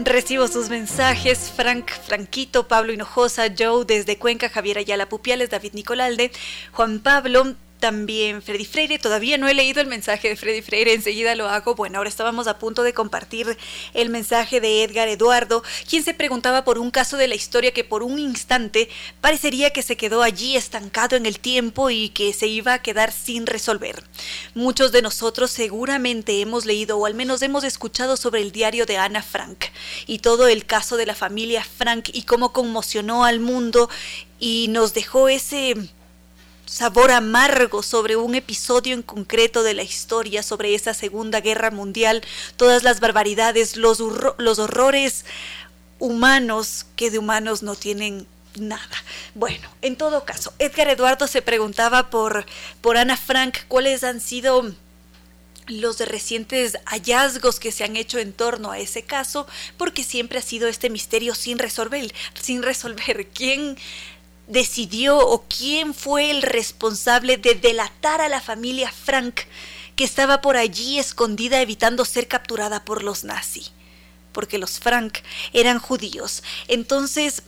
Recibo 0.04 0.48
sus 0.48 0.70
mensajes, 0.70 1.54
Frank, 1.56 1.90
Franquito, 1.90 2.68
Pablo 2.68 2.92
Hinojosa, 2.92 3.44
Joe 3.58 3.86
desde 3.86 4.18
Cuenca, 4.18 4.50
Javier 4.50 4.80
Ayala 4.80 5.08
Pupiales, 5.08 5.50
David 5.50 5.74
Nicolalde, 5.74 6.32
Juan 6.74 7.00
Pablo, 7.00 7.56
también 7.82 8.42
Freddy 8.42 8.64
Freire. 8.64 9.00
Todavía 9.00 9.38
no 9.38 9.50
he 9.50 9.54
leído 9.54 9.82
el 9.82 9.88
mensaje 9.88 10.30
de 10.30 10.38
Freddy 10.38 10.62
Freire, 10.62 10.94
enseguida 10.94 11.36
lo 11.36 11.50
hago. 11.50 11.76
Bueno, 11.76 11.98
ahora 11.98 12.08
estábamos 12.08 12.48
a 12.48 12.58
punto 12.58 12.84
de 12.84 12.94
compartir 12.94 13.58
el 13.94 14.10
mensaje 14.10 14.62
de 14.62 14.84
Edgar 14.84 15.10
Eduardo, 15.10 15.64
quien 15.90 16.04
se 16.04 16.14
preguntaba 16.14 16.64
por 16.64 16.80
un 16.80 16.92
caso 16.92 17.18
de 17.18 17.28
la 17.28 17.36
historia 17.36 17.74
que 17.74 17.84
por 17.84 18.04
un 18.04 18.20
instante 18.20 18.88
parecería 19.20 19.72
que 19.72 19.82
se 19.82 19.98
quedó 19.98 20.22
allí 20.24 20.56
estancado 20.56 21.18
en 21.18 21.26
el 21.26 21.40
tiempo 21.40 21.90
y 21.90 22.10
que 22.10 22.32
se 22.32 22.48
iba 22.48 22.74
a 22.74 22.82
quedar 22.82 23.12
sin 23.12 23.46
resolver. 23.46 24.02
Muchos 24.54 24.94
de 24.94 25.02
nosotros 25.02 25.52
seguramente 25.52 26.40
hemos 26.40 26.66
leído 26.66 26.98
o 26.98 27.06
al 27.06 27.16
menos 27.16 27.42
hemos 27.42 27.66
escuchado 27.66 28.16
sobre 28.16 28.42
el 28.42 28.54
diario 28.54 28.86
de 28.86 28.98
Ana 28.98 29.24
Frank 29.24 29.66
y 30.06 30.20
todo 30.20 30.48
el 30.48 30.66
caso 30.66 30.96
de 30.96 31.08
la 31.08 31.16
familia 31.16 31.64
Frank 31.64 32.10
y 32.14 32.24
cómo 32.24 32.54
conmocionó 32.54 33.26
al 33.26 33.40
mundo 33.40 33.90
y 34.40 34.68
nos 34.70 34.94
dejó 34.94 35.28
ese 35.28 35.76
sabor 36.72 37.12
amargo 37.12 37.84
sobre 37.84 38.16
un 38.16 38.34
episodio 38.34 38.94
en 38.94 39.02
concreto 39.02 39.62
de 39.62 39.74
la 39.74 39.84
historia, 39.84 40.42
sobre 40.42 40.74
esa 40.74 40.94
Segunda 40.94 41.42
Guerra 41.42 41.70
Mundial, 41.70 42.24
todas 42.56 42.84
las 42.84 43.02
barbaridades, 43.02 43.76
los, 43.76 44.02
los 44.38 44.58
horrores 44.58 45.26
humanos 46.00 46.86
que 46.96 47.12
de 47.12 47.20
humanos 47.20 47.62
no 47.62 47.76
tienen 47.76 48.26
nada. 48.56 49.04
Bueno, 49.36 49.68
en 49.82 49.98
todo 49.98 50.24
caso, 50.24 50.54
Edgar 50.60 50.88
Eduardo 50.88 51.28
se 51.28 51.42
preguntaba 51.42 52.10
por, 52.10 52.46
por 52.80 52.96
Ana 52.96 53.18
Frank 53.18 53.58
cuáles 53.68 54.06
han 54.06 54.22
sido 54.22 54.74
los 55.68 56.00
recientes 56.00 56.78
hallazgos 56.86 57.60
que 57.60 57.74
se 57.74 57.84
han 57.84 57.98
hecho 57.98 58.18
en 58.18 58.32
torno 58.32 58.72
a 58.72 58.80
ese 58.80 59.04
caso, 59.04 59.46
porque 59.78 60.04
siempre 60.06 60.40
ha 60.40 60.42
sido 60.42 60.70
este 60.70 60.90
misterio 60.90 61.36
sin 61.36 61.60
resolver, 61.60 62.14
sin 62.34 62.64
resolver. 62.64 63.28
¿Quién 63.28 63.78
decidió 64.48 65.18
o 65.20 65.44
quién 65.48 65.94
fue 65.94 66.32
el 66.32 66.42
responsable 66.42 67.38
de 67.38 67.56
delatar 67.56 68.22
a 68.22 68.30
la 68.30 68.42
familia 68.42 68.92
Frank 68.92 69.42
que 69.96 70.04
estaba 70.04 70.42
por 70.42 70.58
allí 70.58 71.00
escondida 71.00 71.62
evitando 71.62 72.06
ser 72.06 72.28
capturada 72.28 72.86
por 72.86 73.04
los 73.04 73.24
nazis. 73.24 73.72
Porque 74.32 74.58
los 74.58 74.80
Frank 74.80 75.20
eran 75.52 75.80
judíos. 75.80 76.42
Entonces, 76.68 77.44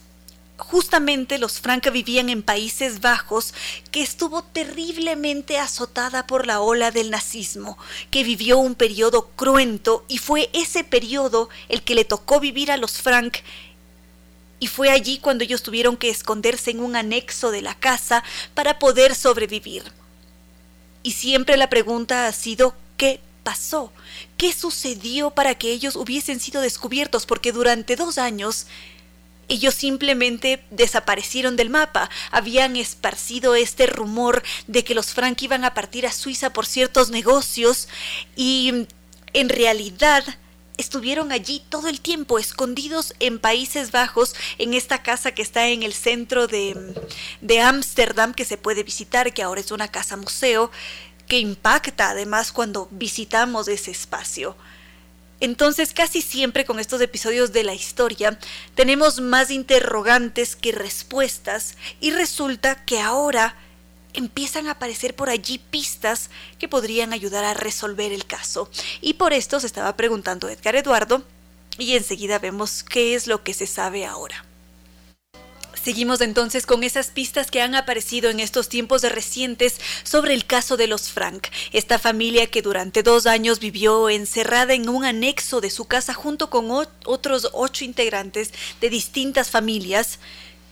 justamente 0.58 1.38
los 1.38 1.60
Frank 1.60 1.90
vivían 1.92 2.30
en 2.30 2.44
Países 2.44 3.02
Bajos, 3.02 3.54
que 3.92 4.02
estuvo 4.02 4.44
terriblemente 4.44 5.58
azotada 5.58 6.28
por 6.28 6.46
la 6.46 6.62
ola 6.62 6.92
del 6.92 7.12
nazismo, 7.12 7.78
que 8.12 8.24
vivió 8.24 8.58
un 8.58 8.76
periodo 8.76 9.30
cruento 9.36 10.06
y 10.08 10.18
fue 10.18 10.50
ese 10.54 10.84
periodo 10.84 11.50
el 11.70 11.84
que 11.84 11.96
le 11.96 12.06
tocó 12.06 12.40
vivir 12.40 12.72
a 12.72 12.78
los 12.78 13.02
Frank 13.02 13.38
y 14.64 14.68
fue 14.68 14.90
allí 14.90 15.18
cuando 15.18 15.44
ellos 15.44 15.62
tuvieron 15.62 15.98
que 15.98 16.10
esconderse 16.10 16.72
en 16.72 16.80
un 16.80 16.96
anexo 16.96 17.52
de 17.52 17.62
la 17.62 17.76
casa 17.76 18.24
para 18.54 18.80
poder 18.80 19.14
sobrevivir. 19.14 19.84
Y 21.04 21.12
siempre 21.12 21.58
la 21.58 21.70
pregunta 21.70 22.28
ha 22.28 22.32
sido 22.32 22.74
¿qué 22.96 23.20
pasó? 23.44 23.92
¿Qué 24.38 24.54
sucedió 24.54 25.32
para 25.32 25.56
que 25.56 25.74
ellos 25.74 25.98
hubiesen 25.98 26.40
sido 26.40 26.62
descubiertos? 26.62 27.26
Porque 27.26 27.52
durante 27.52 27.98
dos 27.98 28.18
años 28.18 28.68
ellos 29.50 29.74
simplemente 29.74 30.64
desaparecieron 30.72 31.58
del 31.58 31.70
mapa. 31.70 32.10
Habían 32.32 32.78
esparcido 32.78 33.56
este 33.56 33.86
rumor 33.86 34.44
de 34.68 34.86
que 34.86 34.96
los 34.96 35.08
Frank 35.08 35.42
iban 35.42 35.66
a 35.66 35.74
partir 35.74 36.08
a 36.08 36.14
Suiza 36.14 36.54
por 36.54 36.66
ciertos 36.66 37.10
negocios 37.10 37.90
y 38.38 38.88
en 39.34 39.50
realidad 39.50 40.24
estuvieron 40.78 41.32
allí 41.32 41.62
todo 41.70 41.88
el 41.88 42.02
tiempo, 42.02 42.40
escondidos 42.40 43.14
en 43.20 43.40
Países 43.40 43.92
Bajos, 43.92 44.36
en 44.58 44.74
esta 44.74 45.04
casa 45.04 45.32
que 45.32 45.42
está 45.42 45.68
en 45.68 45.84
el 45.84 45.94
centro 45.94 46.48
de 46.48 47.62
Ámsterdam, 47.62 48.34
que 48.34 48.46
se 48.46 48.58
puede 48.58 48.84
visitar, 48.84 49.34
que 49.34 49.44
ahora 49.44 49.62
es 49.62 49.72
una 49.72 49.88
casa 49.88 50.18
museo, 50.18 50.72
que 51.28 51.40
impacta 51.40 52.10
además 52.10 52.52
cuando 52.52 52.88
visitamos 52.92 53.68
ese 53.68 53.92
espacio. 53.92 54.56
Entonces, 55.40 55.94
casi 55.94 56.22
siempre 56.22 56.64
con 56.64 56.80
estos 56.80 57.02
episodios 57.02 57.52
de 57.52 57.64
la 57.64 57.74
historia, 57.74 58.40
tenemos 58.76 59.20
más 59.20 59.52
interrogantes 59.52 60.56
que 60.56 60.72
respuestas 60.72 61.76
y 62.00 62.12
resulta 62.12 62.86
que 62.86 63.02
ahora 63.02 63.56
empiezan 64.14 64.68
a 64.68 64.72
aparecer 64.72 65.16
por 65.16 65.30
allí 65.30 65.58
pistas 65.58 66.30
que 66.60 66.68
podrían 66.68 67.14
ayudar 67.14 67.44
a 67.44 67.54
resolver 67.54 68.12
el 68.12 68.26
caso. 68.26 68.70
Y 69.02 69.14
por 69.14 69.34
esto 69.34 69.60
se 69.60 69.68
estaba 69.68 69.96
preguntando 69.96 70.50
Edgar 70.50 70.76
Eduardo 70.76 71.24
y 71.78 71.96
enseguida 71.96 72.40
vemos 72.40 72.84
qué 72.84 73.16
es 73.16 73.28
lo 73.28 73.44
que 73.44 73.54
se 73.54 73.68
sabe 73.68 74.06
ahora. 74.06 74.46
Seguimos 75.84 76.22
entonces 76.22 76.66
con 76.66 76.82
esas 76.86 77.08
pistas 77.08 77.52
que 77.52 77.62
han 77.62 77.76
aparecido 77.76 78.30
en 78.30 78.40
estos 78.40 78.70
tiempos 78.70 79.02
recientes 79.02 79.82
sobre 80.04 80.34
el 80.34 80.46
caso 80.46 80.78
de 80.78 80.88
los 80.88 81.12
Frank, 81.12 81.48
esta 81.74 82.00
familia 82.00 82.48
que 82.48 82.62
durante 82.62 83.04
dos 83.04 83.26
años 83.26 83.60
vivió 83.60 84.10
encerrada 84.10 84.76
en 84.76 84.88
un 84.88 85.04
anexo 85.04 85.60
de 85.60 85.70
su 85.70 85.84
casa 85.84 86.14
junto 86.14 86.50
con 86.50 86.70
otros 86.72 87.50
ocho 87.52 87.84
integrantes 87.84 88.54
de 88.80 88.90
distintas 88.90 89.50
familias 89.50 90.20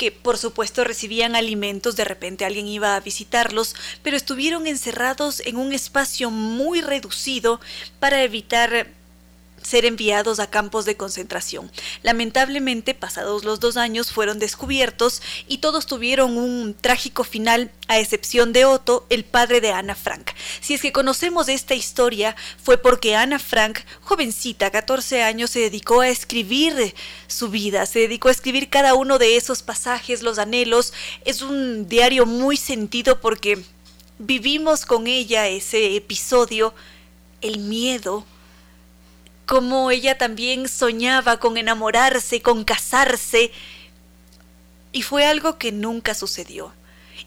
que 0.01 0.11
por 0.11 0.39
supuesto 0.39 0.83
recibían 0.83 1.35
alimentos, 1.35 1.95
de 1.95 2.05
repente 2.05 2.43
alguien 2.43 2.67
iba 2.67 2.95
a 2.95 2.99
visitarlos, 3.01 3.75
pero 4.01 4.17
estuvieron 4.17 4.65
encerrados 4.65 5.41
en 5.41 5.57
un 5.57 5.73
espacio 5.73 6.31
muy 6.31 6.81
reducido 6.81 7.61
para 7.99 8.23
evitar 8.23 8.87
ser 9.61 9.85
enviados 9.85 10.39
a 10.39 10.49
campos 10.49 10.85
de 10.85 10.97
concentración. 10.97 11.71
Lamentablemente, 12.03 12.93
pasados 12.93 13.43
los 13.43 13.59
dos 13.59 13.77
años, 13.77 14.11
fueron 14.11 14.39
descubiertos 14.39 15.21
y 15.47 15.59
todos 15.59 15.85
tuvieron 15.85 16.37
un 16.37 16.73
trágico 16.73 17.23
final, 17.23 17.71
a 17.87 17.99
excepción 17.99 18.53
de 18.53 18.65
Otto, 18.65 19.05
el 19.09 19.25
padre 19.25 19.59
de 19.61 19.71
Ana 19.71 19.95
Frank. 19.95 20.31
Si 20.61 20.73
es 20.73 20.81
que 20.81 20.93
conocemos 20.93 21.49
esta 21.49 21.75
historia, 21.75 22.35
fue 22.63 22.77
porque 22.77 23.15
Ana 23.15 23.37
Frank, 23.37 23.79
jovencita, 24.01 24.71
14 24.71 25.23
años, 25.23 25.51
se 25.51 25.59
dedicó 25.59 26.01
a 26.01 26.09
escribir 26.09 26.95
su 27.27 27.49
vida, 27.49 27.85
se 27.85 27.99
dedicó 27.99 28.29
a 28.29 28.31
escribir 28.31 28.69
cada 28.69 28.93
uno 28.93 29.19
de 29.19 29.35
esos 29.35 29.61
pasajes, 29.61 30.23
los 30.23 30.39
anhelos. 30.39 30.93
Es 31.25 31.41
un 31.41 31.87
diario 31.87 32.25
muy 32.25 32.57
sentido 32.57 33.19
porque 33.19 33.61
vivimos 34.19 34.85
con 34.85 35.07
ella 35.07 35.47
ese 35.47 35.95
episodio, 35.95 36.73
el 37.41 37.59
miedo, 37.59 38.25
como 39.51 39.91
ella 39.91 40.17
también 40.17 40.69
soñaba 40.69 41.37
con 41.37 41.57
enamorarse, 41.57 42.41
con 42.41 42.63
casarse, 42.63 43.51
y 44.93 45.01
fue 45.01 45.25
algo 45.25 45.57
que 45.57 45.73
nunca 45.73 46.13
sucedió. 46.13 46.71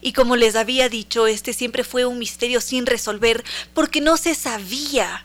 Y 0.01 0.13
como 0.13 0.35
les 0.35 0.55
había 0.55 0.89
dicho, 0.89 1.27
este 1.27 1.53
siempre 1.53 1.83
fue 1.83 2.03
un 2.07 2.17
misterio 2.17 2.61
sin 2.61 2.87
resolver, 2.87 3.43
porque 3.75 4.01
no 4.01 4.17
se 4.17 4.33
sabía 4.33 5.23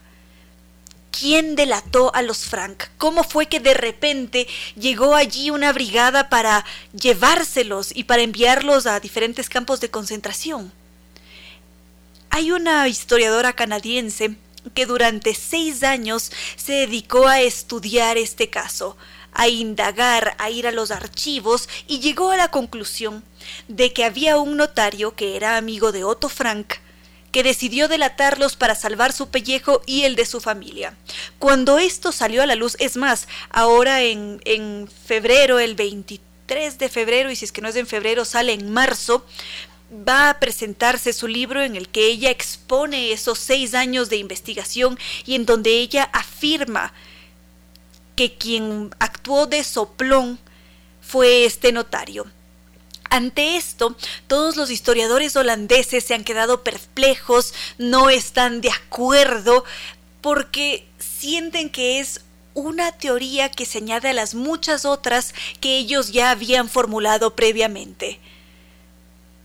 quién 1.11 1.57
delató 1.57 2.15
a 2.15 2.21
los 2.21 2.45
Frank, 2.45 2.85
cómo 2.99 3.25
fue 3.25 3.47
que 3.47 3.61
de 3.61 3.73
repente 3.73 4.47
llegó 4.77 5.15
allí 5.15 5.49
una 5.49 5.73
brigada 5.73 6.29
para 6.29 6.67
llevárselos 6.93 7.97
y 7.97 8.05
para 8.05 8.21
enviarlos 8.21 8.85
a 8.85 9.01
diferentes 9.01 9.49
campos 9.49 9.81
de 9.81 9.91
concentración. 9.91 10.71
Hay 12.29 12.53
una 12.53 12.87
historiadora 12.89 13.55
canadiense 13.55 14.37
que 14.75 14.87
durante 14.87 15.35
seis 15.35 15.83
años 15.83 16.31
se 16.57 16.73
dedicó 16.73 17.27
a 17.27 17.41
estudiar 17.41 18.19
este 18.19 18.51
caso, 18.51 18.97
a 19.33 19.49
indagar, 19.49 20.35
a 20.39 20.51
ir 20.51 20.67
a 20.67 20.73
los 20.73 20.91
archivos 20.91 21.69
y 21.87 22.01
llegó 22.01 22.31
a 22.31 22.37
la 22.37 22.51
conclusión 22.51 23.25
de 23.69 23.93
que 23.93 24.05
había 24.05 24.39
un 24.39 24.57
notario 24.57 25.15
que 25.15 25.37
era 25.37 25.57
amigo 25.57 25.93
de 25.93 26.05
Otto 26.05 26.29
Frank 26.29 26.75
que 27.33 27.43
decidió 27.43 27.89
delatarlos 27.89 28.57
para 28.57 28.75
salvar 28.75 29.13
su 29.13 29.29
pellejo 29.29 29.83
y 29.87 30.03
el 30.03 30.17
de 30.17 30.27
su 30.27 30.41
familia. 30.41 30.97
Cuando 31.39 31.79
esto 31.79 32.13
salió 32.13 32.43
a 32.43 32.47
la 32.47 32.57
luz, 32.57 32.77
es 32.81 32.97
más, 32.97 33.29
ahora 33.51 34.03
en, 34.03 34.41
en 34.45 34.89
febrero, 34.89 35.61
el 35.61 35.77
23 35.77 36.79
de 36.79 36.89
febrero, 36.89 37.31
y 37.31 37.37
si 37.37 37.45
es 37.45 37.53
que 37.53 37.61
no 37.61 37.69
es 37.69 37.77
en 37.77 37.87
febrero, 37.87 38.25
sale 38.25 38.53
en 38.53 38.73
marzo, 38.73 39.25
va 39.91 40.31
a 40.31 40.39
presentarse 40.39 41.13
su 41.13 41.27
libro 41.27 41.63
en 41.63 41.77
el 41.77 41.89
que 41.89 42.07
ella 42.07 42.31
expone 42.31 43.13
esos 43.13 43.39
seis 43.39 43.75
años 43.75 44.09
de 44.09 44.17
investigación 44.17 44.99
y 45.27 45.35
en 45.35 45.47
donde 45.47 45.71
ella 45.71 46.09
afirma 46.13 46.93
que 48.15 48.35
quien 48.35 48.95
actuó 48.99 49.47
de 49.47 49.65
soplón 49.65 50.39
fue 51.01 51.45
este 51.45 51.73
notario. 51.73 52.27
Ante 53.09 53.57
esto, 53.57 53.97
todos 54.29 54.57
los 54.57 54.71
historiadores 54.71 55.35
holandeses 55.35 56.05
se 56.05 56.15
han 56.15 56.23
quedado 56.23 56.63
perplejos, 56.63 57.53
no 57.77 58.09
están 58.09 58.61
de 58.61 58.71
acuerdo, 58.71 59.65
porque 60.21 60.87
sienten 60.99 61.71
que 61.71 61.99
es 61.99 62.21
una 62.55 62.93
teoría 62.93 63.51
que 63.51 63.67
se 63.67 63.79
añade 63.79 64.11
a 64.11 64.13
las 64.13 64.37
muchas 64.37 64.85
otras 64.85 65.35
que 65.61 65.77
ellos 65.79 66.13
ya 66.13 66.31
habían 66.31 66.69
formulado 66.69 67.35
previamente 67.35 68.21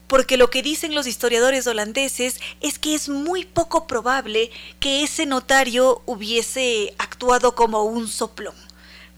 porque 0.07 0.37
lo 0.37 0.49
que 0.49 0.61
dicen 0.61 0.95
los 0.95 1.07
historiadores 1.07 1.67
holandeses 1.67 2.39
es 2.61 2.79
que 2.79 2.95
es 2.95 3.09
muy 3.09 3.45
poco 3.45 3.87
probable 3.87 4.51
que 4.79 5.03
ese 5.03 5.25
notario 5.25 6.01
hubiese 6.05 6.93
actuado 6.97 7.55
como 7.55 7.83
un 7.83 8.07
soplón, 8.07 8.55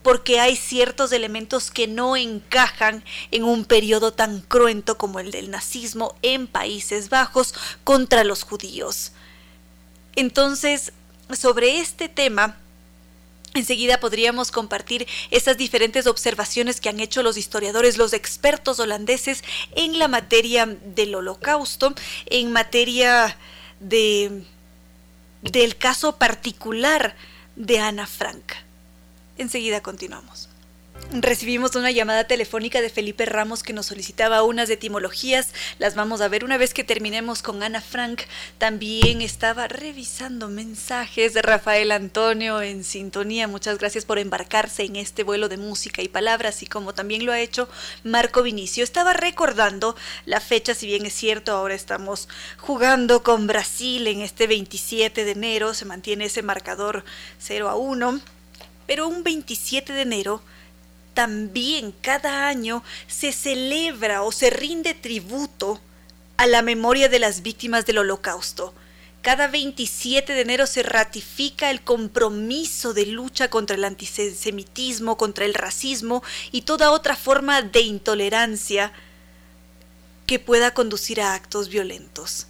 porque 0.02 0.40
hay 0.40 0.56
ciertos 0.56 1.12
elementos 1.12 1.72
que 1.72 1.88
no 1.88 2.16
encajan 2.16 3.04
en 3.32 3.44
un 3.44 3.66
periodo 3.66 4.14
tan 4.14 4.42
cruento 4.42 4.98
como 4.98 5.20
el 5.20 5.32
del 5.32 5.52
nazismo 5.52 6.16
en 6.22 6.48
Países 6.48 7.10
Bajos 7.10 7.54
contra 7.84 8.24
los 8.24 8.44
judíos. 8.44 9.12
Entonces, 10.16 10.94
sobre 11.38 11.80
este 11.80 12.10
tema, 12.10 12.58
Enseguida 13.58 14.00
podríamos 14.00 14.52
compartir 14.52 15.08
esas 15.32 15.58
diferentes 15.58 16.06
observaciones 16.06 16.80
que 16.80 16.90
han 16.90 17.00
hecho 17.00 17.24
los 17.24 17.38
historiadores, 17.38 17.98
los 17.98 18.14
expertos 18.14 18.80
holandeses 18.80 19.44
en 19.76 19.98
la 19.98 20.08
materia 20.08 20.66
del 20.68 21.16
holocausto, 21.16 21.96
en 22.28 22.52
materia 22.52 23.36
de, 23.80 24.44
del 25.42 25.76
caso 25.76 26.18
particular 26.18 27.16
de 27.56 27.80
Ana 27.80 28.06
Frank. 28.06 28.54
Enseguida 29.40 29.82
continuamos. 29.82 30.50
Recibimos 31.14 31.74
una 31.76 31.90
llamada 31.90 32.26
telefónica 32.26 32.82
de 32.82 32.90
Felipe 32.90 33.26
Ramos 33.26 33.64
que 33.64 33.72
nos 33.72 33.86
solicitaba 33.86 34.44
unas 34.44 34.70
etimologías. 34.70 35.54
Las 35.80 35.96
vamos 35.96 36.20
a 36.20 36.28
ver 36.28 36.44
una 36.44 36.58
vez 36.58 36.74
que 36.74 36.84
terminemos 36.84 37.42
con 37.42 37.64
Ana 37.64 37.80
Frank. 37.80 38.24
También 38.58 39.22
estaba 39.22 39.70
revisando 39.70 40.50
mensajes 40.50 41.34
de 41.34 41.42
Rafael 41.42 41.94
Antonio 41.94 42.62
en 42.62 42.84
sintonía. 42.84 43.48
Muchas 43.48 43.78
gracias 43.78 44.04
por 44.04 44.20
embarcarse 44.20 44.84
en 44.84 44.98
este 44.98 45.24
vuelo 45.24 45.48
de 45.48 45.56
música 45.56 46.02
y 46.02 46.10
palabras 46.10 46.62
y 46.62 46.68
como 46.68 46.94
también 46.94 47.26
lo 47.26 47.32
ha 47.32 47.40
hecho 47.40 47.70
Marco 48.04 48.44
Vinicio. 48.44 48.84
Estaba 48.84 49.14
recordando 49.14 49.96
la 50.26 50.42
fecha, 50.42 50.76
si 50.76 50.88
bien 50.88 51.06
es 51.06 51.14
cierto, 51.14 51.54
ahora 51.54 51.74
estamos 51.74 52.28
jugando 52.58 53.24
con 53.24 53.48
Brasil 53.48 54.08
en 54.08 54.20
este 54.20 54.46
27 54.46 55.24
de 55.24 55.32
enero. 55.32 55.74
Se 55.74 55.86
mantiene 55.86 56.26
ese 56.26 56.42
marcador 56.44 57.06
0 57.40 57.70
a 57.70 57.76
1. 57.76 58.20
Pero 58.88 59.08
un 59.08 59.24
27 59.24 59.94
de 59.94 60.02
enero 60.02 60.42
también 61.18 61.96
cada 62.00 62.48
año 62.48 62.84
se 63.08 63.32
celebra 63.32 64.22
o 64.22 64.32
se 64.32 64.52
rinde 64.52 64.94
tributo 64.94 65.82
a 66.38 66.46
la 66.46 66.62
memoria 66.62 67.10
de 67.10 67.18
las 67.18 67.42
víctimas 67.42 67.88
del 67.88 67.98
holocausto. 67.98 68.72
Cada 69.24 69.48
27 69.48 70.32
de 70.32 70.42
enero 70.42 70.68
se 70.68 70.84
ratifica 70.84 71.72
el 71.72 71.82
compromiso 71.82 72.94
de 72.94 73.08
lucha 73.08 73.50
contra 73.50 73.76
el 73.76 73.86
antisemitismo, 73.86 75.18
contra 75.18 75.46
el 75.46 75.56
racismo 75.56 76.22
y 76.52 76.62
toda 76.62 76.92
otra 76.92 77.16
forma 77.16 77.64
de 77.64 77.82
intolerancia 77.82 78.94
que 80.28 80.38
pueda 80.38 80.76
conducir 80.76 81.20
a 81.20 81.34
actos 81.34 81.70
violentos. 81.70 82.46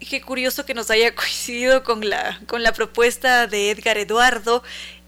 Qué 0.00 0.20
curioso 0.20 0.66
que 0.66 0.74
nos 0.74 0.90
haya 0.90 1.14
coincidido 1.14 1.82
con 1.82 2.06
la, 2.06 2.42
con 2.46 2.62
la 2.62 2.74
propuesta 2.74 3.46
de 3.46 3.70
Edgar 3.70 3.96
Eduardo 3.96 4.62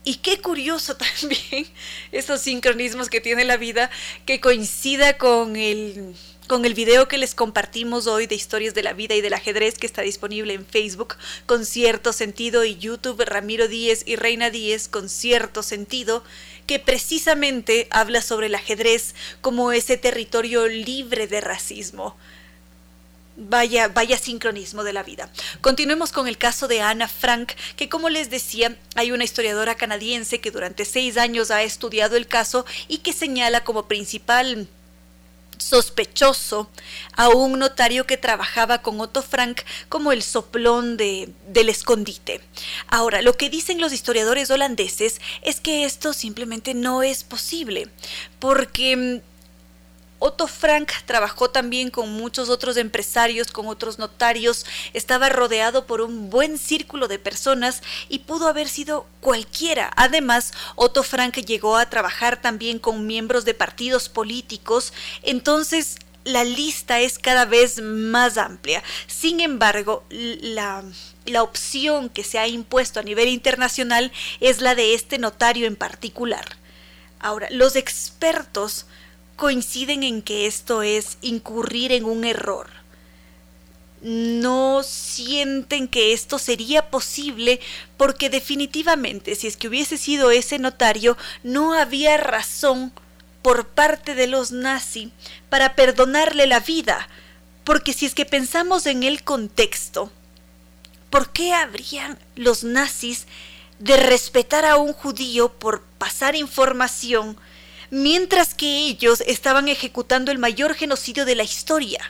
y 0.05 0.17
qué 0.17 0.41
curioso 0.41 0.97
también 1.21 1.67
esos 2.11 2.41
sincronismos 2.41 3.09
que 3.09 3.21
tiene 3.21 3.45
la 3.45 3.57
vida 3.57 3.91
que 4.27 4.41
coincida 4.41 5.19
con 5.19 5.57
el 5.57 6.15
con 6.49 6.65
el 6.65 6.75
video 6.75 7.09
que 7.09 7.19
les 7.19 7.35
compartimos 7.35 8.07
hoy 8.07 8.27
de 8.27 8.35
historias 8.35 8.75
de 8.75 8.83
la 8.83 8.93
vida 8.93 9.15
y 9.15 9.21
del 9.21 9.33
ajedrez 9.33 9.79
que 9.79 9.87
está 9.87 10.03
disponible 10.03 10.53
en 10.53 10.67
Facebook 10.67 11.15
con 11.47 11.65
cierto 11.65 12.13
sentido 12.13 12.65
y 12.65 12.77
YouTube 12.77 13.25
Ramiro 13.25 13.69
Díez 13.69 14.03
y 14.07 14.17
Reina 14.17 14.51
Díez 14.51 14.89
con 14.89 15.09
cierto 15.09 15.63
sentido 15.63 16.25
que 16.67 16.79
precisamente 16.79 17.87
habla 17.91 18.21
sobre 18.21 18.49
el 18.49 18.55
ajedrez 18.55 19.15
como 19.41 19.73
ese 19.73 19.97
territorio 19.97 20.67
libre 20.67 21.27
de 21.27 21.41
racismo 21.41 22.17
Vaya, 23.37 23.89
vaya 23.89 24.19
sincronismo 24.19 24.85
de 24.85 24.93
la 24.93 25.03
vida. 25.03 25.31
Continuemos 25.63 26.13
con 26.13 26.29
el 26.29 26.37
caso 26.37 26.69
de 26.69 26.83
Ana 26.83 27.09
Frank, 27.09 27.53
que 27.77 27.89
como 27.89 28.11
les 28.11 28.29
decía, 28.29 28.77
hay 28.95 29.11
una 29.11 29.25
historiadora 29.25 29.75
canadiense 29.75 30.41
que 30.41 30.51
durante 30.51 30.85
seis 30.85 31.17
años 31.17 31.51
ha 31.51 31.63
estudiado 31.63 32.17
el 32.17 32.27
caso 32.27 32.67
y 32.89 32.99
que 32.99 33.15
señala 33.15 33.65
como 33.65 33.89
principal 33.89 34.69
sospechoso 35.63 36.69
a 37.15 37.29
un 37.29 37.59
notario 37.59 38.07
que 38.07 38.17
trabajaba 38.17 38.83
con 38.83 39.01
Otto 39.01 39.23
Frank 39.23 39.63
como 39.89 40.13
el 40.13 40.23
soplón 40.23 40.97
de, 40.97 41.31
del 41.49 41.69
escondite. 41.69 42.41
Ahora, 42.89 43.23
lo 43.23 43.37
que 43.37 43.49
dicen 43.49 43.81
los 43.81 43.93
historiadores 43.93 44.51
holandeses 44.51 45.21
es 45.43 45.61
que 45.61 45.85
esto 45.85 46.13
simplemente 46.13 46.75
no 46.75 47.03
es 47.03 47.25
posible, 47.25 47.89
porque 48.39 48.97
mm, 48.97 49.32
Otto 50.25 50.47
Frank 50.47 50.93
trabajó 51.05 51.51
también 51.51 51.91
con 51.91 52.13
muchos 52.13 52.49
otros 52.49 52.77
empresarios, 52.77 53.51
con 53.51 53.67
otros 53.67 53.99
notarios, 53.99 54.65
estaba 54.93 55.29
rodeado 55.29 55.85
por 55.85 56.01
un 56.01 56.31
buen 56.31 56.59
círculo 56.59 57.09
de 57.09 57.19
personas 57.19 57.83
y 58.09 58.21
pudo 58.21 58.47
haber 58.47 58.69
sido 58.69 59.05
cualquiera. 59.21 59.91
Además, 59.97 60.53
Otto 60.77 61.03
Frank 61.03 61.39
llegó 61.39 61.77
a 61.77 61.91
trabajar 61.91 62.41
también 62.41 62.79
con 62.79 63.05
miembros 63.05 63.45
de 63.45 63.55
partidos 63.55 64.09
políticos, 64.09 64.93
entonces 65.25 65.97
la 66.23 66.45
lista 66.45 67.01
es 67.01 67.19
cada 67.19 67.45
vez 67.45 67.83
más 67.83 68.39
amplia. 68.39 68.81
Sin 69.09 69.41
embargo, 69.41 70.05
la, 70.09 70.85
la, 71.27 71.43
opción 71.43 72.09
que 72.09 72.23
se 72.23 72.39
ha 72.39 72.47
impuesto 72.47 73.01
a 73.01 73.03
nivel 73.03 73.27
internacional 73.27 74.13
es 74.39 74.61
la 74.61 74.77
de 74.77 74.95
este 74.95 75.19
notario 75.19 75.67
en 75.67 75.75
particular. 75.75 76.45
Ahora, 77.19 77.49
los 77.51 77.75
expertos 77.75 78.87
coinciden 79.37 80.03
en 80.03 80.23
que 80.23 80.47
esto 80.47 80.83
es 80.83 81.19
incurrir 81.21 81.93
en 81.93 82.05
un 82.05 82.25
error. 82.25 82.69
No 84.03 84.83
sienten 84.83 85.87
que 85.87 86.13
esto 86.13 86.39
sería 86.39 86.91
posible 86.91 87.61
porque 87.97 88.31
definitivamente 88.31 89.35
si 89.37 89.47
es 89.47 89.57
que 89.57 89.69
hubiese 89.69 89.97
sido 89.97 90.31
ese 90.31 90.59
notario 90.59 91.17
no 91.45 91.75
había 91.75 92.17
razón 92.17 92.93
por 93.43 93.69
parte 93.69 94.15
de 94.15 94.27
los 94.27 94.53
nazis 94.53 95.11
para 95.49 95.75
perdonarle 95.75 96.47
la 96.47 96.61
vida, 96.61 97.09
porque 97.65 97.93
si 97.93 98.07
es 98.07 98.15
que 98.15 98.25
pensamos 98.25 98.87
en 98.87 99.03
el 99.03 99.23
contexto, 99.23 100.11
¿por 101.11 101.31
qué 101.31 101.53
habrían 101.53 102.19
los 102.37 102.65
nazis 102.65 103.27
de 103.79 103.97
respetar 103.97 104.65
a 104.65 104.77
un 104.77 104.93
judío 104.93 105.53
por 105.53 105.83
pasar 105.99 106.37
información 106.37 107.37
mientras 107.93 108.55
que 108.55 108.89
ellos 108.89 109.23
estaban 109.27 109.69
ejecutando 109.69 110.33
el 110.33 110.39
mayor 110.39 110.75
genocidio 110.75 111.27
de 111.27 111.35
la 111.35 111.43
historia. 111.43 112.01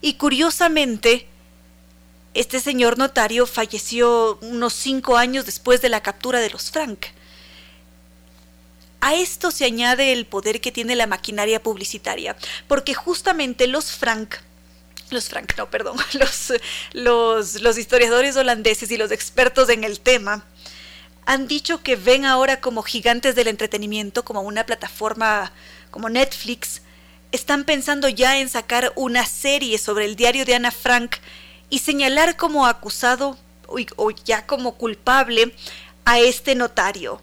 Y 0.00 0.14
curiosamente, 0.14 1.26
este 2.32 2.60
señor 2.60 2.96
notario 2.96 3.46
falleció 3.46 4.38
unos 4.40 4.72
cinco 4.72 5.18
años 5.18 5.44
después 5.44 5.82
de 5.82 5.90
la 5.90 6.02
captura 6.02 6.40
de 6.40 6.48
los 6.48 6.70
Frank. 6.70 7.08
A 9.02 9.14
esto 9.14 9.50
se 9.50 9.66
añade 9.66 10.12
el 10.14 10.24
poder 10.24 10.62
que 10.62 10.72
tiene 10.72 10.96
la 10.96 11.06
maquinaria 11.06 11.62
publicitaria, 11.62 12.34
porque 12.66 12.94
justamente 12.94 13.66
los 13.66 13.92
Frank 13.92 14.36
los 15.10 15.28
Frank, 15.28 15.58
no, 15.58 15.68
perdón, 15.68 15.98
los, 16.14 16.54
los, 16.94 17.60
los 17.60 17.76
historiadores 17.76 18.34
holandeses 18.36 18.90
y 18.90 18.96
los 18.96 19.10
expertos 19.10 19.68
en 19.68 19.84
el 19.84 20.00
tema 20.00 20.46
han 21.24 21.46
dicho 21.46 21.82
que 21.82 21.96
ven 21.96 22.24
ahora 22.24 22.60
como 22.60 22.82
gigantes 22.82 23.34
del 23.34 23.48
entretenimiento, 23.48 24.24
como 24.24 24.42
una 24.42 24.66
plataforma 24.66 25.52
como 25.90 26.08
Netflix, 26.08 26.82
están 27.30 27.64
pensando 27.64 28.08
ya 28.08 28.38
en 28.38 28.48
sacar 28.48 28.92
una 28.96 29.24
serie 29.24 29.78
sobre 29.78 30.04
el 30.04 30.16
diario 30.16 30.44
de 30.44 30.54
Ana 30.54 30.70
Frank 30.70 31.16
y 31.70 31.78
señalar 31.78 32.36
como 32.36 32.66
acusado 32.66 33.38
o 33.96 34.10
ya 34.10 34.46
como 34.46 34.74
culpable 34.74 35.54
a 36.04 36.18
este 36.18 36.54
notario. 36.54 37.22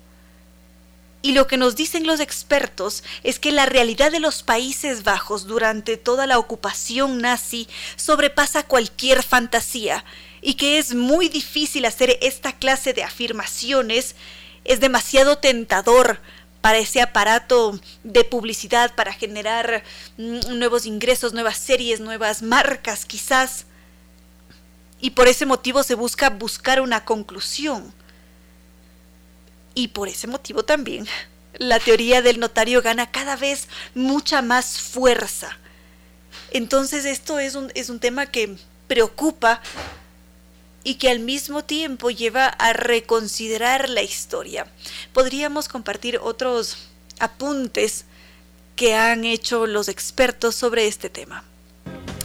Y 1.22 1.34
lo 1.34 1.48
que 1.48 1.58
nos 1.58 1.76
dicen 1.76 2.08
los 2.08 2.22
expertos 2.22 3.04
es 3.24 3.40
que 3.40 3.52
la 3.52 3.66
realidad 3.66 4.12
de 4.12 4.22
los 4.22 4.42
Países 4.42 5.04
Bajos 5.04 5.48
durante 5.48 5.98
toda 5.98 6.26
la 6.26 6.40
ocupación 6.40 7.20
nazi 7.20 7.68
sobrepasa 7.98 8.64
cualquier 8.64 9.22
fantasía 9.22 10.06
y 10.42 10.56
que 10.56 10.78
es 10.78 10.94
muy 10.94 11.30
difícil 11.30 11.86
hacer 11.86 12.18
esta 12.22 12.54
clase 12.54 12.94
de 12.94 13.04
afirmaciones, 13.04 14.16
es 14.64 14.80
demasiado 14.80 15.38
tentador 15.38 16.20
para 16.62 16.78
ese 16.78 17.02
aparato 17.02 17.80
de 18.04 18.24
publicidad, 18.24 18.94
para 18.96 19.14
generar 19.14 19.84
mm, 20.18 20.58
nuevos 20.58 20.86
ingresos, 20.86 21.34
nuevas 21.34 21.58
series, 21.58 22.00
nuevas 22.00 22.42
marcas 22.42 23.06
quizás. 23.06 23.66
Y 25.00 25.12
por 25.12 25.28
ese 25.28 25.46
motivo 25.46 25.84
se 25.84 25.96
busca 25.96 26.30
buscar 26.30 26.82
una 26.82 27.06
conclusión. 27.06 27.94
Y 29.74 29.90
por 29.90 30.10
ese 30.10 30.28
motivo 30.28 30.64
también 30.64 31.08
la 31.60 31.80
teoría 31.80 32.22
del 32.22 32.40
notario 32.40 32.82
gana 32.82 33.12
cada 33.12 33.36
vez 33.36 33.68
mucha 33.94 34.42
más 34.42 34.80
fuerza. 34.80 35.58
Entonces 36.52 37.06
esto 37.06 37.40
es 37.40 37.56
un, 37.56 37.72
es 37.76 37.90
un 37.90 38.00
tema 38.00 38.26
que 38.26 38.58
preocupa 38.88 39.62
y 40.90 40.96
que 40.96 41.12
al 41.12 41.20
mismo 41.20 41.64
tiempo 41.64 42.10
lleva 42.10 42.48
a 42.48 42.74
reconsiderar 42.74 43.90
la 43.90 44.02
historia. 44.02 44.66
Podríamos 45.14 45.68
compartir 45.68 46.18
otros 46.18 46.78
apuntes 47.20 48.06
que 48.76 48.96
han 48.96 49.24
hecho 49.24 49.68
los 49.68 49.88
expertos 49.88 50.56
sobre 50.56 50.88
este 50.88 51.12
tema. 51.12 51.44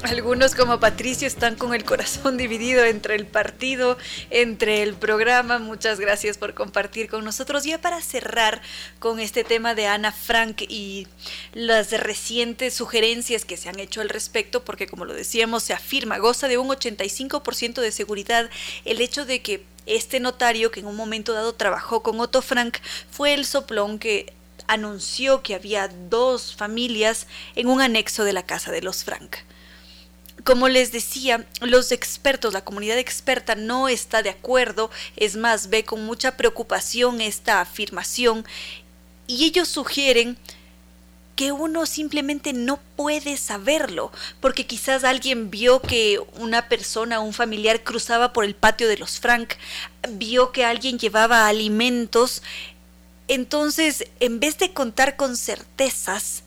Algunos 0.05 0.55
como 0.55 0.81
Patricio 0.81 1.27
están 1.27 1.57
con 1.57 1.73
el 1.73 1.83
corazón 1.83 2.37
dividido 2.37 2.85
entre 2.85 3.15
el 3.15 3.27
partido, 3.27 3.97
entre 4.29 4.83
el 4.83 4.93
programa. 4.93 5.59
Muchas 5.59 5.99
gracias 5.99 6.37
por 6.37 6.53
compartir 6.53 7.09
con 7.09 7.25
nosotros. 7.25 7.65
Ya 7.65 7.81
para 7.81 8.03
cerrar 8.03 8.61
con 8.99 9.19
este 9.19 9.45
tema 9.45 9.75
de 9.75 9.87
Ana 9.87 10.13
Frank 10.13 10.61
y 10.69 11.09
las 11.55 11.91
recientes 11.93 12.75
sugerencias 12.75 13.47
que 13.47 13.57
se 13.57 13.71
han 13.71 13.81
hecho 13.81 14.03
al 14.03 14.11
respecto, 14.11 14.63
porque 14.63 14.87
como 14.87 15.07
lo 15.07 15.15
decíamos, 15.15 15.63
se 15.63 15.73
afirma, 15.73 16.19
goza 16.19 16.49
de 16.49 16.59
un 16.59 16.69
85% 16.69 17.81
de 17.81 17.91
seguridad 17.91 18.51
el 18.85 19.01
hecho 19.01 19.25
de 19.25 19.41
que 19.41 19.65
este 19.87 20.21
notario 20.21 20.71
que 20.71 20.81
en 20.81 20.87
un 20.87 20.97
momento 20.97 21.33
dado 21.33 21.55
trabajó 21.55 22.03
con 22.03 22.21
Otto 22.21 22.43
Frank 22.43 22.77
fue 23.11 23.33
el 23.33 23.47
soplón 23.47 23.99
que 23.99 24.35
anunció 24.67 25.43
que 25.43 25.55
había 25.55 25.89
dos 25.89 26.55
familias 26.55 27.27
en 27.57 27.69
un 27.69 27.81
anexo 27.81 28.25
de 28.25 28.35
la 28.35 28.45
casa 28.45 28.71
de 28.71 28.83
los 28.83 29.03
Frank. 29.03 29.37
Como 30.45 30.69
les 30.69 30.93
decía, 30.93 31.47
los 31.63 31.91
expertos, 31.91 32.53
la 32.53 32.65
comunidad 32.65 32.99
experta 32.99 33.55
no 33.55 33.89
está 33.89 34.23
de 34.23 34.29
acuerdo, 34.29 34.91
es 35.17 35.37
más, 35.37 35.71
ve 35.71 35.85
con 35.85 36.05
mucha 36.05 36.37
preocupación 36.37 37.23
esta 37.23 37.63
afirmación 37.63 38.45
y 39.27 39.45
ellos 39.47 39.69
sugieren 39.69 40.37
que 41.35 41.51
uno 41.51 41.87
simplemente 41.87 42.53
no 42.53 42.79
puede 42.97 43.37
saberlo, 43.39 44.13
porque 44.41 44.67
quizás 44.67 45.03
alguien 45.03 45.51
vio 45.51 45.81
que 45.81 46.21
una 46.37 46.69
persona, 46.69 47.21
un 47.21 47.33
familiar 47.33 47.83
cruzaba 47.83 48.33
por 48.33 48.45
el 48.45 48.55
patio 48.55 48.87
de 48.87 48.99
los 48.99 49.21
Frank, 49.21 49.55
vio 50.11 50.53
que 50.53 50.65
alguien 50.65 50.99
llevaba 50.99 51.49
alimentos, 51.49 52.43
entonces 53.29 54.05
en 54.21 54.41
vez 54.41 54.59
de 54.59 54.75
contar 54.75 55.17
con 55.17 55.37
certezas, 55.37 56.43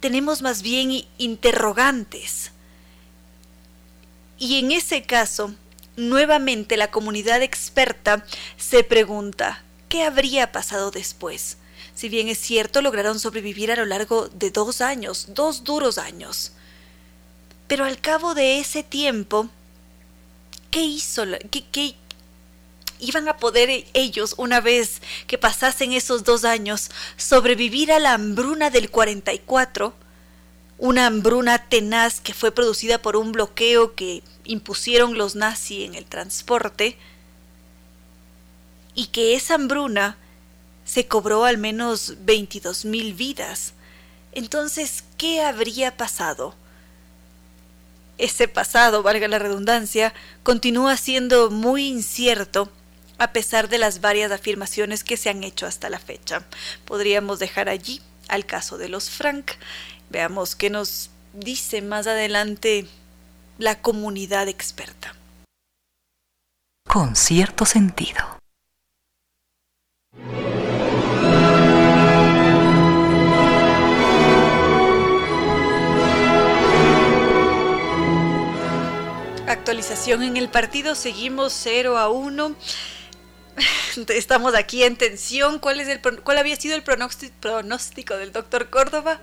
tenemos 0.00 0.40
más 0.40 0.62
bien 0.62 1.04
interrogantes. 1.18 2.51
Y 4.42 4.58
en 4.58 4.72
ese 4.72 5.04
caso, 5.04 5.54
nuevamente 5.96 6.76
la 6.76 6.90
comunidad 6.90 7.42
experta 7.42 8.26
se 8.56 8.82
pregunta, 8.82 9.62
¿qué 9.88 10.02
habría 10.02 10.50
pasado 10.50 10.90
después? 10.90 11.58
Si 11.94 12.08
bien 12.08 12.26
es 12.26 12.38
cierto, 12.38 12.82
lograron 12.82 13.20
sobrevivir 13.20 13.70
a 13.70 13.76
lo 13.76 13.84
largo 13.84 14.26
de 14.30 14.50
dos 14.50 14.80
años, 14.80 15.26
dos 15.28 15.62
duros 15.62 15.96
años. 15.96 16.54
Pero 17.68 17.84
al 17.84 18.00
cabo 18.00 18.34
de 18.34 18.58
ese 18.58 18.82
tiempo, 18.82 19.48
¿qué 20.72 20.80
hizo? 20.80 21.22
¿Qué, 21.52 21.64
qué 21.70 21.94
iban 22.98 23.28
a 23.28 23.36
poder 23.36 23.84
ellos, 23.94 24.34
una 24.38 24.60
vez 24.60 25.02
que 25.28 25.38
pasasen 25.38 25.92
esos 25.92 26.24
dos 26.24 26.44
años, 26.44 26.90
sobrevivir 27.16 27.92
a 27.92 28.00
la 28.00 28.14
hambruna 28.14 28.70
del 28.70 28.90
44? 28.90 29.94
Una 30.78 31.06
hambruna 31.06 31.58
tenaz 31.68 32.20
que 32.20 32.34
fue 32.34 32.50
producida 32.50 32.98
por 32.98 33.14
un 33.14 33.30
bloqueo 33.30 33.94
que 33.94 34.24
impusieron 34.44 35.16
los 35.16 35.34
nazis 35.34 35.86
en 35.86 35.94
el 35.94 36.04
transporte 36.04 36.96
y 38.94 39.06
que 39.06 39.34
esa 39.34 39.54
hambruna 39.54 40.16
se 40.84 41.06
cobró 41.06 41.44
al 41.44 41.58
menos 41.58 42.14
22 42.20 42.84
mil 42.84 43.14
vidas. 43.14 43.74
Entonces, 44.32 45.04
¿qué 45.16 45.42
habría 45.42 45.96
pasado? 45.96 46.54
Ese 48.18 48.48
pasado, 48.48 49.02
valga 49.02 49.28
la 49.28 49.38
redundancia, 49.38 50.12
continúa 50.42 50.96
siendo 50.96 51.50
muy 51.50 51.88
incierto 51.88 52.70
a 53.18 53.32
pesar 53.32 53.68
de 53.68 53.78
las 53.78 54.00
varias 54.00 54.32
afirmaciones 54.32 55.04
que 55.04 55.16
se 55.16 55.30
han 55.30 55.44
hecho 55.44 55.66
hasta 55.66 55.90
la 55.90 55.98
fecha. 55.98 56.44
Podríamos 56.84 57.38
dejar 57.38 57.68
allí 57.68 58.00
al 58.28 58.46
caso 58.46 58.78
de 58.78 58.88
los 58.88 59.10
Frank. 59.10 59.52
Veamos 60.10 60.56
qué 60.56 60.70
nos 60.70 61.10
dice 61.32 61.82
más 61.82 62.06
adelante 62.06 62.86
la 63.62 63.80
comunidad 63.80 64.48
experta. 64.48 65.14
Con 66.88 67.14
cierto 67.14 67.64
sentido. 67.64 68.20
Actualización 79.46 80.24
en 80.24 80.36
el 80.36 80.48
partido, 80.48 80.96
seguimos 80.96 81.52
0 81.52 81.98
a 81.98 82.08
1. 82.08 82.56
Estamos 84.08 84.56
aquí 84.56 84.82
en 84.82 84.96
tensión. 84.96 85.60
¿Cuál, 85.60 85.78
es 85.78 85.86
el, 85.86 86.00
cuál 86.00 86.38
había 86.38 86.56
sido 86.56 86.74
el 86.74 86.82
pronóstico, 86.82 88.16
del 88.16 88.32
doctor 88.32 88.70
Córdoba? 88.70 89.20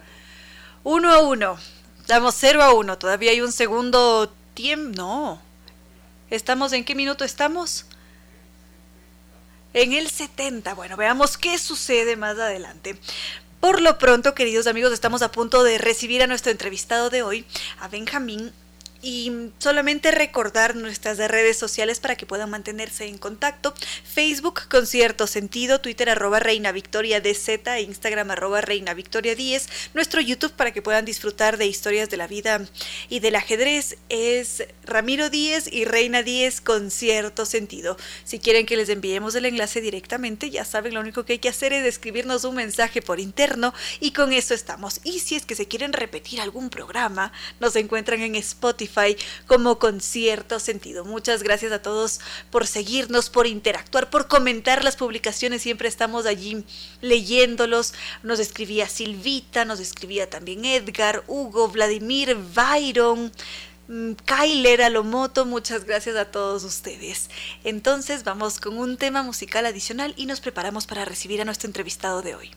1 0.85 1.11
a 1.11 1.19
1. 1.19 1.78
Estamos 2.09 2.33
0 2.39 2.63
a 2.63 2.73
1. 2.73 2.97
Todavía 2.97 3.29
hay 3.29 3.41
un 3.41 3.51
segundo 3.51 4.33
tiempo. 4.55 4.97
No. 4.97 5.41
¿Estamos 6.31 6.73
en 6.73 6.83
qué 6.83 6.95
minuto 6.95 7.23
estamos? 7.23 7.85
En 9.75 9.93
el 9.93 10.09
70. 10.09 10.73
Bueno, 10.73 10.97
veamos 10.97 11.37
qué 11.37 11.59
sucede 11.59 12.15
más 12.15 12.39
adelante. 12.39 12.97
Por 13.59 13.79
lo 13.79 13.99
pronto, 13.99 14.33
queridos 14.33 14.65
amigos, 14.65 14.91
estamos 14.91 15.21
a 15.21 15.31
punto 15.31 15.61
de 15.61 15.77
recibir 15.77 16.23
a 16.23 16.25
nuestro 16.25 16.51
entrevistado 16.51 17.11
de 17.11 17.21
hoy, 17.21 17.45
a 17.79 17.87
Benjamín 17.89 18.53
y 19.01 19.51
solamente 19.59 20.11
recordar 20.11 20.75
nuestras 20.75 21.17
redes 21.17 21.57
sociales 21.57 21.99
para 21.99 22.15
que 22.15 22.25
puedan 22.25 22.49
mantenerse 22.49 23.05
en 23.05 23.17
contacto. 23.17 23.73
Facebook 24.03 24.61
con 24.69 24.85
cierto 24.85 25.27
sentido, 25.27 25.79
Twitter 25.79 26.09
arroba 26.09 26.39
Reina 26.39 26.71
Victoria 26.71 27.21
DZ, 27.21 27.79
Instagram 27.81 28.31
arroba 28.31 28.61
Reina 28.61 28.93
Victoria 28.93 29.35
10. 29.35 29.69
Nuestro 29.93 30.21
YouTube 30.21 30.51
para 30.51 30.71
que 30.71 30.81
puedan 30.81 31.05
disfrutar 31.05 31.57
de 31.57 31.67
historias 31.67 32.09
de 32.09 32.17
la 32.17 32.27
vida 32.27 32.65
y 33.07 33.19
del 33.19 33.35
ajedrez 33.35 33.97
es 34.09 34.63
Ramiro 34.83 35.29
10 35.29 35.71
y 35.71 35.85
Reina 35.85 36.23
10 36.23 36.61
con 36.61 36.91
cierto 36.91 37.45
sentido. 37.45 37.95
Si 38.25 38.39
quieren 38.39 38.65
que 38.65 38.75
les 38.75 38.89
enviemos 38.89 39.35
el 39.35 39.45
enlace 39.45 39.81
directamente, 39.81 40.49
ya 40.49 40.65
saben, 40.65 40.93
lo 40.93 40.99
único 40.99 41.23
que 41.23 41.33
hay 41.33 41.39
que 41.39 41.49
hacer 41.49 41.71
es 41.71 41.85
escribirnos 41.85 42.43
un 42.43 42.55
mensaje 42.55 43.01
por 43.01 43.19
interno 43.19 43.73
y 43.99 44.11
con 44.11 44.33
eso 44.33 44.53
estamos. 44.53 44.99
Y 45.03 45.19
si 45.19 45.35
es 45.35 45.45
que 45.45 45.55
se 45.55 45.67
quieren 45.67 45.93
repetir 45.93 46.41
algún 46.41 46.69
programa, 46.69 47.31
nos 47.59 47.75
encuentran 47.75 48.21
en 48.21 48.35
Spotify 48.35 48.88
como 49.47 49.79
con 49.79 50.01
cierto 50.01 50.59
sentido. 50.59 51.05
Muchas 51.05 51.43
gracias 51.43 51.71
a 51.71 51.81
todos 51.81 52.19
por 52.51 52.67
seguirnos, 52.67 53.29
por 53.29 53.47
interactuar, 53.47 54.09
por 54.09 54.27
comentar 54.27 54.83
las 54.83 54.95
publicaciones. 54.95 55.61
Siempre 55.61 55.87
estamos 55.87 56.25
allí 56.25 56.65
leyéndolos. 57.01 57.93
Nos 58.23 58.39
escribía 58.39 58.87
Silvita, 58.87 59.65
nos 59.65 59.79
escribía 59.79 60.29
también 60.29 60.65
Edgar, 60.65 61.23
Hugo, 61.27 61.69
Vladimir, 61.69 62.35
Byron. 62.55 63.31
Mm, 63.89 64.11
Kyler 64.23 64.83
Alomoto, 64.83 65.47
muchas 65.47 65.85
gracias 65.85 66.15
a 66.15 66.25
todos 66.25 66.63
ustedes. 66.63 67.29
Entonces 67.63 68.23
vamos 68.23 68.59
con 68.59 68.77
un 68.77 68.97
tema 68.97 69.23
musical 69.23 69.65
adicional 69.65 70.13
y 70.15 70.27
nos 70.27 70.41
preparamos 70.41 70.85
para 70.85 71.05
recibir 71.05 71.41
a 71.41 71.45
nuestro 71.45 71.67
entrevistado 71.67 72.21
de 72.21 72.35
hoy. 72.35 72.51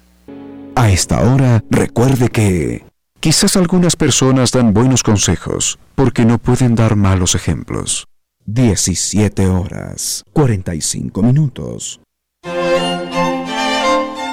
A 0.75 0.91
esta 0.91 1.21
hora, 1.21 1.63
recuerde 1.71 2.29
que 2.29 2.85
Quizás 3.23 3.57
algunas 3.57 3.94
personas 3.94 4.51
dan 4.51 4.74
buenos 4.74 5.05
consejos 5.05 5.78
porque 5.94 6.24
no 6.24 6.39
pueden 6.39 6.74
dar 6.74 6.97
malos 6.97 7.36
ejemplos. 7.36 8.09
17 8.47 9.47
horas, 9.47 10.24
45 10.32 11.23
minutos. 11.23 12.01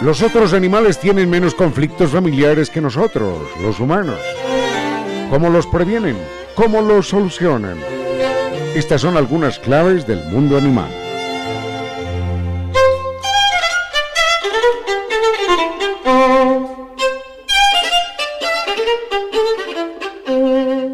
Los 0.02 0.24
otros 0.24 0.54
animales 0.54 1.00
tienen 1.00 1.30
menos 1.30 1.54
conflictos 1.54 2.10
familiares 2.10 2.72
que 2.72 2.82
nosotros, 2.82 3.38
los 3.62 3.80
humanos. 3.80 4.18
¿Cómo 5.30 5.52
los 5.52 5.68
previenen? 5.68 6.18
¿Cómo 6.56 6.82
los 6.82 7.10
solucionan? 7.10 7.78
Estas 8.74 9.02
son 9.02 9.18
algunas 9.18 9.60
claves 9.60 10.08
del 10.08 10.26
mundo 10.32 10.58
animal. 10.58 10.90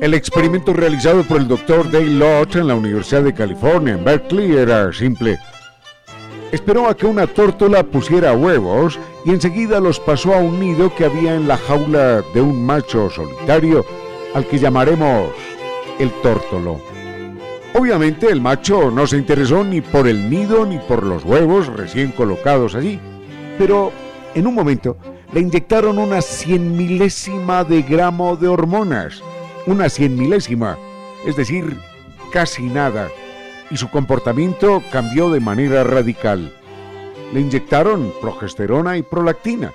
El 0.05 0.13
experimento 0.13 0.71
realizado 0.71 1.23
por 1.23 1.41
el 1.41 1.47
doctor 1.47 1.89
Dale 1.89 2.05
Lott 2.05 2.57
en 2.57 2.67
la 2.67 2.75
Universidad 2.75 3.23
de 3.23 3.33
California 3.33 3.95
en 3.95 4.05
Berkeley 4.05 4.55
era 4.55 4.93
simple. 4.93 5.39
Esperó 6.51 6.87
a 6.87 6.95
que 6.95 7.07
una 7.07 7.25
tórtola 7.25 7.81
pusiera 7.81 8.33
huevos 8.33 8.99
y 9.25 9.31
enseguida 9.31 9.79
los 9.79 9.99
pasó 9.99 10.35
a 10.35 10.37
un 10.37 10.59
nido 10.59 10.93
que 10.93 11.05
había 11.05 11.33
en 11.33 11.47
la 11.47 11.57
jaula 11.57 12.21
de 12.35 12.39
un 12.39 12.63
macho 12.63 13.09
solitario 13.09 13.83
al 14.35 14.45
que 14.45 14.59
llamaremos 14.59 15.31
el 15.97 16.11
tórtolo. 16.21 16.79
Obviamente 17.73 18.27
el 18.27 18.41
macho 18.41 18.91
no 18.91 19.07
se 19.07 19.17
interesó 19.17 19.63
ni 19.63 19.81
por 19.81 20.07
el 20.07 20.29
nido 20.29 20.67
ni 20.67 20.77
por 20.77 21.01
los 21.01 21.23
huevos 21.23 21.65
recién 21.65 22.11
colocados 22.11 22.75
allí, 22.75 22.99
pero 23.57 23.91
en 24.35 24.45
un 24.45 24.53
momento 24.53 24.97
le 25.33 25.39
inyectaron 25.39 25.97
una 25.97 26.21
cien 26.21 26.77
milésima 26.77 27.63
de 27.63 27.81
gramo 27.81 28.35
de 28.35 28.49
hormonas 28.49 29.23
una 29.67 29.89
cien 29.89 30.17
milésima, 30.17 30.77
es 31.25 31.35
decir, 31.35 31.77
casi 32.31 32.63
nada, 32.63 33.09
y 33.69 33.77
su 33.77 33.89
comportamiento 33.89 34.83
cambió 34.91 35.29
de 35.29 35.39
manera 35.39 35.83
radical. 35.83 36.53
Le 37.33 37.39
inyectaron 37.39 38.13
progesterona 38.21 38.97
y 38.97 39.01
prolactina, 39.01 39.71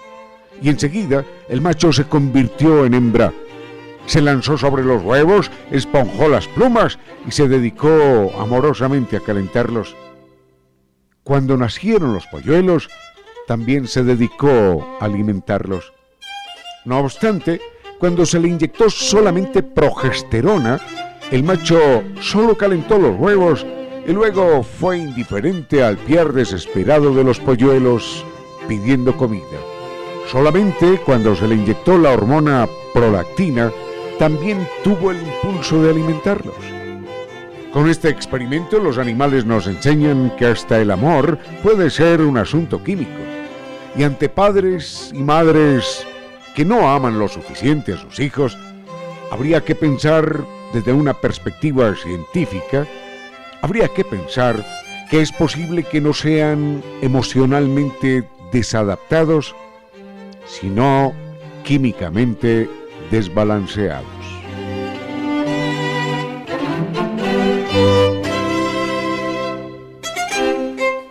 y 0.63 0.69
enseguida 0.69 1.25
el 1.49 1.61
macho 1.61 1.93
se 1.93 2.05
convirtió 2.05 2.85
en 2.85 2.95
hembra. 2.95 3.33
Se 4.07 4.21
lanzó 4.21 4.57
sobre 4.57 4.85
los 4.85 5.03
huevos, 5.03 5.51
esponjó 5.71 6.29
las 6.29 6.49
plumas 6.49 6.99
y 7.27 7.33
se 7.33 7.49
dedicó 7.49 8.33
amorosamente 8.39 9.17
a 9.17 9.21
calentarlos. 9.21 9.97
Cuando 11.23 11.57
nacieron 11.57 12.15
los 12.15 12.27
polluelos, 12.27 12.89
también 13.47 13.87
se 13.87 14.03
dedicó 14.05 14.97
a 15.01 15.05
alimentarlos. 15.05 15.93
No 16.85 16.99
obstante, 17.01 17.61
cuando 18.01 18.25
se 18.25 18.41
le 18.41 18.49
inyectó 18.49 18.89
solamente 18.89 19.63
progesterona, 19.63 20.81
el 21.31 21.45
macho 21.45 22.03
solo 22.21 22.57
calentó 22.57 22.99
los 22.99 23.15
huevos 23.21 23.65
y 24.07 24.13
luego 24.13 24.63
fue 24.63 24.97
indiferente 24.97 25.85
al 25.85 25.99
piar 25.99 26.33
desesperado 26.33 27.15
de 27.15 27.23
los 27.23 27.39
polluelos 27.39 28.25
pidiendo 28.67 29.15
comida. 29.17 29.45
Solamente 30.33 30.99
cuando 31.05 31.37
se 31.37 31.47
le 31.47 31.57
inyectó 31.57 31.99
la 31.99 32.13
hormona 32.13 32.67
prolactina, 32.95 33.71
también 34.19 34.67
tuvo 34.83 35.11
el 35.11 35.19
impulso 35.19 35.83
de 35.83 35.91
alimentarlos. 35.91 36.55
Con 37.71 37.89
este 37.89 38.09
experimento 38.09 38.79
los 38.79 38.97
animales 38.97 39.45
nos 39.45 39.67
enseñan 39.67 40.35
que 40.39 40.47
hasta 40.47 40.81
el 40.81 40.91
amor 40.91 41.39
puede 41.63 41.91
ser 41.91 42.23
un 42.23 42.39
asunto 42.39 42.83
químico. 42.83 43.21
Y 43.95 44.05
ante 44.05 44.29
padres 44.29 45.11
y 45.15 45.19
madres 45.19 46.07
que 46.55 46.65
no 46.65 46.89
aman 46.89 47.19
lo 47.19 47.29
suficiente 47.29 47.93
a 47.93 47.97
sus 47.97 48.21
hijos, 48.21 48.59
habría 49.31 49.65
que 49.65 49.75
pensar 49.75 50.45
desde 50.73 50.93
una 50.93 51.15
perspectiva 51.15 51.95
científica, 51.95 52.87
habría 53.63 53.89
que 53.89 54.05
pensar 54.05 54.65
que 55.11 55.21
es 55.21 55.33
posible 55.33 55.83
que 55.83 56.01
no 56.01 56.13
sean 56.13 56.83
emocionalmente 57.03 58.29
desadaptados, 58.53 59.55
sino 60.47 61.13
químicamente 61.65 62.69
desbalanceados. 63.11 64.20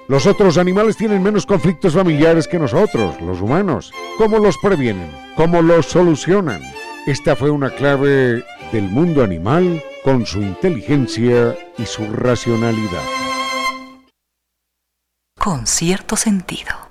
Los 0.10 0.26
otros 0.26 0.58
animales 0.58 0.98
tienen 0.98 1.22
menos 1.22 1.46
conflictos 1.46 1.94
familiares 1.94 2.48
que 2.48 2.58
nosotros, 2.58 3.22
los 3.22 3.42
humanos. 3.42 3.94
¿Cómo 4.18 4.40
los 4.40 4.58
previenen? 4.58 5.12
¿Cómo 5.36 5.62
los 5.62 5.86
solucionan? 5.86 6.64
Esta 7.06 7.36
fue 7.36 7.52
una 7.52 7.70
clave 7.70 8.44
del 8.72 8.90
mundo 8.90 9.24
animal 9.24 9.84
con 10.04 10.26
su 10.26 10.42
inteligencia 10.42 11.56
y 11.78 11.86
su 11.86 12.12
racionalidad. 12.12 13.04
Con 15.38 15.68
cierto 15.68 16.16
sentido. 16.16 16.89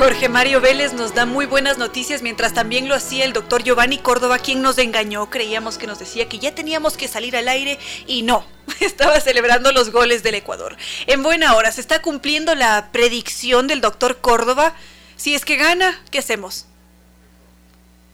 Jorge 0.00 0.30
Mario 0.30 0.62
Vélez 0.62 0.94
nos 0.94 1.14
da 1.14 1.26
muy 1.26 1.44
buenas 1.44 1.76
noticias, 1.76 2.22
mientras 2.22 2.54
también 2.54 2.88
lo 2.88 2.94
hacía 2.94 3.26
el 3.26 3.34
doctor 3.34 3.62
Giovanni 3.62 3.98
Córdoba, 3.98 4.38
quien 4.38 4.62
nos 4.62 4.78
engañó. 4.78 5.28
Creíamos 5.28 5.76
que 5.76 5.86
nos 5.86 5.98
decía 5.98 6.26
que 6.26 6.38
ya 6.38 6.54
teníamos 6.54 6.96
que 6.96 7.06
salir 7.06 7.36
al 7.36 7.48
aire 7.48 7.78
y 8.06 8.22
no, 8.22 8.46
estaba 8.80 9.20
celebrando 9.20 9.72
los 9.72 9.90
goles 9.90 10.22
del 10.22 10.36
Ecuador. 10.36 10.74
En 11.06 11.22
buena 11.22 11.54
hora, 11.54 11.70
se 11.70 11.82
está 11.82 12.00
cumpliendo 12.00 12.54
la 12.54 12.88
predicción 12.92 13.66
del 13.66 13.82
doctor 13.82 14.22
Córdoba. 14.22 14.74
Si 15.16 15.34
es 15.34 15.44
que 15.44 15.56
gana, 15.56 16.02
¿qué 16.10 16.20
hacemos? 16.20 16.64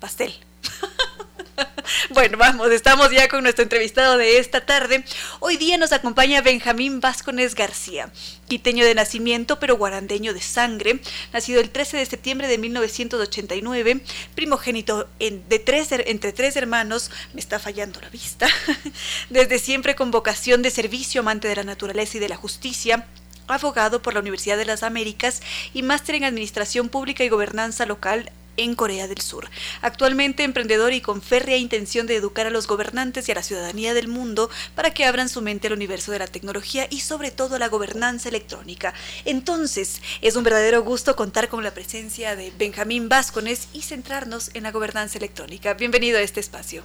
Pastel. 0.01 0.35
Bueno, 2.11 2.39
vamos, 2.39 2.70
estamos 2.70 3.11
ya 3.11 3.28
con 3.28 3.43
nuestro 3.43 3.62
entrevistado 3.62 4.16
de 4.19 4.39
esta 4.39 4.65
tarde. 4.65 5.05
Hoy 5.41 5.57
día 5.57 5.78
nos 5.78 5.93
acompaña 5.93 6.41
Benjamín 6.41 7.01
Vázquez 7.01 7.55
García, 7.55 8.11
quiteño 8.49 8.85
de 8.85 8.95
nacimiento 8.95 9.59
pero 9.59 9.77
guarandeño 9.77 10.35
de 10.35 10.41
sangre, 10.41 11.01
nacido 11.33 11.61
el 11.61 11.70
13 11.70 11.97
de 11.99 12.07
septiembre 12.07 12.49
de 12.49 12.59
1989, 12.59 14.01
primogénito 14.35 15.09
de 15.19 15.59
tres, 15.59 15.89
entre 15.93 16.33
tres 16.33 16.57
hermanos, 16.57 17.11
me 17.33 17.41
está 17.41 17.59
fallando 17.59 18.01
la 18.01 18.09
vista, 18.09 18.49
desde 19.31 19.59
siempre 19.59 19.95
con 19.95 20.11
vocación 20.11 20.62
de 20.62 20.70
servicio, 20.70 21.20
amante 21.20 21.49
de 21.49 21.57
la 21.57 21.65
naturaleza 21.65 22.16
y 22.16 22.20
de 22.20 22.28
la 22.28 22.37
justicia, 22.37 23.07
abogado 23.49 24.03
por 24.03 24.15
la 24.15 24.20
Universidad 24.20 24.57
de 24.57 24.65
las 24.65 24.83
Américas 24.83 25.41
y 25.73 25.83
máster 25.83 26.16
en 26.16 26.24
Administración 26.24 26.89
Pública 26.89 27.24
y 27.24 27.28
Gobernanza 27.28 27.87
Local 27.87 28.31
en 28.57 28.74
Corea 28.74 29.07
del 29.07 29.20
Sur. 29.20 29.49
Actualmente 29.83 30.43
emprendedor 30.43 30.93
y 30.93 31.01
con 31.01 31.23
férrea 31.23 31.57
intención 31.57 32.07
de 32.07 32.16
educar 32.16 32.47
a 32.47 32.51
los 32.51 32.66
gobernantes 32.66 33.28
y 33.28 33.33
a 33.33 33.37
la 33.37 33.43
ciudadanía 33.43 33.95
del 33.95 34.09
mundo 34.09 34.51
para 34.74 34.91
que 34.91 35.05
abran 35.05 35.28
su 35.28 35.43
mente 35.43 35.69
al 35.69 35.74
universo 35.74 36.12
de 36.12 36.19
la 36.19 36.27
tecnología 36.27 36.87
y 36.91 37.01
sobre 37.01 37.31
todo 37.31 37.59
la 37.59 37.69
gobernanza 37.69 38.28
electrónica. 38.28 38.95
Entonces, 39.24 40.01
es 40.23 40.37
un 40.37 40.45
verdadero 40.45 40.83
gusto 40.83 41.15
contar 41.15 41.49
con 41.49 41.62
la 41.62 41.74
presencia 41.74 42.35
de 42.35 42.53
Benjamín 42.59 43.09
Vázquez 43.09 43.69
y 43.73 43.83
centrarnos 43.83 44.51
en 44.55 44.62
la 44.62 44.73
gobernanza 44.73 45.19
electrónica. 45.19 45.74
Bienvenido 45.74 46.19
a 46.19 46.23
este 46.23 46.41
espacio. 46.41 46.83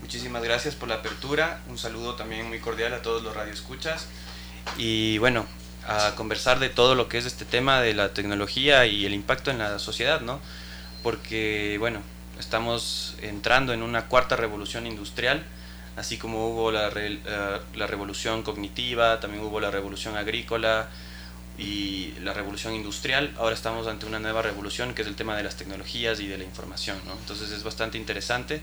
Muchísimas 0.00 0.42
gracias 0.42 0.74
por 0.74 0.88
la 0.88 0.96
apertura. 0.96 1.62
Un 1.68 1.78
saludo 1.78 2.16
también 2.16 2.48
muy 2.48 2.58
cordial 2.58 2.92
a 2.92 3.02
todos 3.02 3.22
los 3.22 3.36
radioescuchas. 3.36 4.06
Y 4.76 5.18
bueno, 5.18 5.46
a 5.86 6.14
conversar 6.16 6.58
de 6.58 6.70
todo 6.70 6.94
lo 6.94 7.08
que 7.08 7.18
es 7.18 7.26
este 7.26 7.44
tema 7.44 7.80
de 7.80 7.94
la 7.94 8.12
tecnología 8.12 8.84
y 8.86 9.06
el 9.06 9.14
impacto 9.14 9.50
en 9.50 9.58
la 9.58 9.78
sociedad, 9.78 10.20
¿no? 10.20 10.40
Porque, 11.02 11.76
bueno, 11.78 12.00
estamos 12.38 13.16
entrando 13.22 13.72
en 13.72 13.82
una 13.82 14.06
cuarta 14.06 14.36
revolución 14.36 14.86
industrial, 14.86 15.44
así 15.96 16.16
como 16.16 16.48
hubo 16.48 16.70
la, 16.70 16.90
eh, 16.94 17.18
la 17.74 17.86
revolución 17.86 18.42
cognitiva, 18.42 19.20
también 19.20 19.44
hubo 19.44 19.60
la 19.60 19.70
revolución 19.70 20.16
agrícola 20.16 20.88
y 21.58 22.14
la 22.22 22.32
revolución 22.32 22.74
industrial, 22.74 23.34
ahora 23.38 23.54
estamos 23.54 23.86
ante 23.86 24.06
una 24.06 24.18
nueva 24.18 24.42
revolución 24.42 24.94
que 24.94 25.02
es 25.02 25.08
el 25.08 25.16
tema 25.16 25.36
de 25.36 25.42
las 25.42 25.56
tecnologías 25.56 26.20
y 26.20 26.26
de 26.26 26.38
la 26.38 26.44
información, 26.44 26.98
¿no? 27.06 27.12
Entonces 27.12 27.50
es 27.50 27.62
bastante 27.62 27.98
interesante 27.98 28.62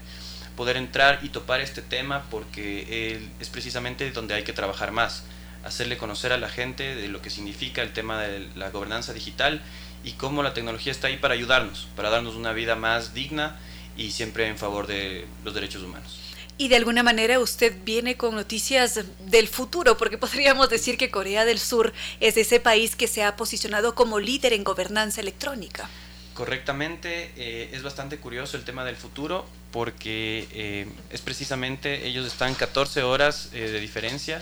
poder 0.56 0.76
entrar 0.76 1.20
y 1.22 1.30
topar 1.30 1.62
este 1.62 1.82
tema 1.82 2.24
porque 2.32 3.30
es 3.40 3.50
precisamente 3.50 4.10
donde 4.12 4.34
hay 4.34 4.44
que 4.44 4.54
trabajar 4.54 4.92
más 4.92 5.24
hacerle 5.64 5.98
conocer 5.98 6.32
a 6.32 6.38
la 6.38 6.50
gente 6.50 6.96
de 6.96 7.08
lo 7.08 7.22
que 7.22 7.30
significa 7.30 7.82
el 7.82 7.94
tema 7.94 8.22
de 8.22 8.50
la 8.56 8.70
gobernanza 8.70 9.14
digital 9.14 9.62
y 10.04 10.14
cómo 10.14 10.44
la 10.44 10.54
tecnología 10.54 10.92
está 10.92 11.08
ahí 11.08 11.18
para 11.18 11.34
ayudarnos, 11.34 11.88
para 11.96 12.10
darnos 12.10 12.36
una 12.36 12.54
vida 12.54 12.76
más 12.76 13.14
digna 13.14 13.60
y 13.98 14.12
siempre 14.12 14.48
en 14.48 14.58
favor 14.58 14.88
de 14.88 15.26
los 15.44 15.54
derechos 15.54 15.84
humanos. 15.84 16.20
Y 16.58 16.68
de 16.68 16.76
alguna 16.76 17.04
manera 17.04 17.40
usted 17.40 17.74
viene 17.86 18.18
con 18.18 18.36
noticias 18.36 19.00
del 19.28 19.48
futuro, 19.48 19.98
porque 19.98 20.18
podríamos 20.18 20.70
decir 20.70 20.98
que 20.98 21.10
Corea 21.10 21.46
del 21.46 21.58
Sur 21.58 21.94
es 22.20 22.36
ese 22.36 22.60
país 22.60 22.98
que 22.98 23.08
se 23.08 23.24
ha 23.24 23.38
posicionado 23.38 23.96
como 23.96 24.20
líder 24.20 24.52
en 24.52 24.66
gobernanza 24.66 25.22
electrónica. 25.22 25.90
Correctamente, 26.34 27.32
eh, 27.38 27.70
es 27.74 27.82
bastante 27.82 28.18
curioso 28.18 28.58
el 28.58 28.64
tema 28.64 28.84
del 28.84 28.98
futuro, 28.98 29.46
porque 29.72 30.48
eh, 30.52 30.88
es 31.12 31.22
precisamente, 31.22 32.08
ellos 32.08 32.26
están 32.26 32.56
14 32.56 33.04
horas 33.04 33.50
eh, 33.54 33.70
de 33.70 33.80
diferencia 33.80 34.42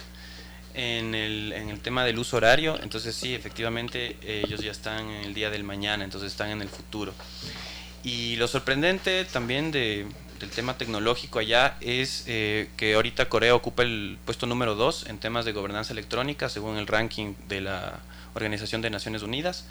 en 0.78 1.16
el, 1.16 1.52
en 1.54 1.70
el 1.70 1.80
tema 1.82 2.06
del 2.06 2.18
uso 2.20 2.38
horario, 2.38 2.80
entonces 2.82 3.16
sí, 3.16 3.34
efectivamente 3.34 4.16
ellos 4.22 4.62
ya 4.62 4.72
están 4.72 5.10
en 5.10 5.26
el 5.26 5.34
día 5.34 5.50
del 5.50 5.64
mañana, 5.64 6.04
entonces 6.04 6.32
están 6.32 6.52
en 6.52 6.62
el 6.62 6.70
futuro. 6.70 7.14
Y 8.04 8.36
lo 8.38 8.48
sorprendente 8.48 9.26
también 9.26 9.72
de, 9.72 10.06
del 10.40 10.50
tema 10.50 10.78
tecnológico 10.78 11.40
allá 11.40 11.78
es 11.82 12.24
eh, 12.28 12.70
que 12.78 12.94
ahorita 12.94 13.30
Corea 13.30 13.56
ocupa 13.56 13.84
el 13.84 14.18
puesto 14.26 14.46
número 14.46 14.76
2 14.76 15.08
en 15.08 15.18
temas 15.18 15.46
de 15.46 15.52
gobernanza 15.52 15.94
electrónica 15.94 16.50
según 16.50 16.78
el 16.78 16.88
ranking 16.88 17.34
de 17.48 17.62
la 17.62 18.00
Organización 18.36 18.82
de 18.82 18.90
Naciones 18.90 19.24
Unidas. 19.24 19.66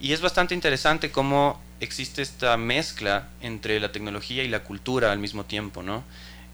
Y 0.00 0.12
es 0.12 0.20
bastante 0.20 0.54
interesante 0.54 1.10
cómo 1.10 1.60
existe 1.78 2.22
esta 2.22 2.56
mezcla 2.56 3.28
entre 3.42 3.78
la 3.80 3.92
tecnología 3.92 4.42
y 4.42 4.48
la 4.48 4.64
cultura 4.64 5.12
al 5.12 5.18
mismo 5.18 5.44
tiempo, 5.44 5.82
¿no? 5.82 6.04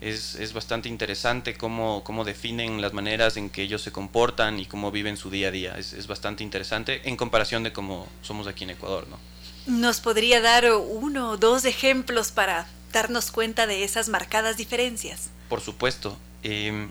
Es, 0.00 0.34
es 0.34 0.52
bastante 0.52 0.88
interesante 0.88 1.54
cómo, 1.54 2.02
cómo, 2.04 2.24
definen 2.24 2.80
las 2.80 2.92
maneras 2.92 3.36
en 3.36 3.50
que 3.50 3.62
ellos 3.62 3.82
se 3.82 3.92
comportan 3.92 4.58
y 4.60 4.66
cómo 4.66 4.90
viven 4.90 5.16
su 5.16 5.30
día 5.30 5.48
a 5.48 5.50
día. 5.50 5.78
Es, 5.78 5.92
es 5.92 6.06
bastante 6.06 6.42
interesante 6.44 7.02
en 7.04 7.16
comparación 7.16 7.62
de 7.62 7.72
cómo 7.72 8.06
somos 8.22 8.46
aquí 8.46 8.64
en 8.64 8.70
Ecuador, 8.70 9.06
¿no? 9.08 9.18
¿Nos 9.66 10.00
podría 10.00 10.40
dar 10.40 10.70
uno 10.72 11.30
o 11.30 11.36
dos 11.36 11.64
ejemplos 11.64 12.30
para 12.30 12.68
darnos 12.92 13.32
cuenta 13.32 13.66
de 13.66 13.82
esas 13.84 14.08
marcadas 14.08 14.56
diferencias? 14.56 15.30
Por 15.48 15.60
supuesto. 15.60 16.16
Eh, 16.42 16.88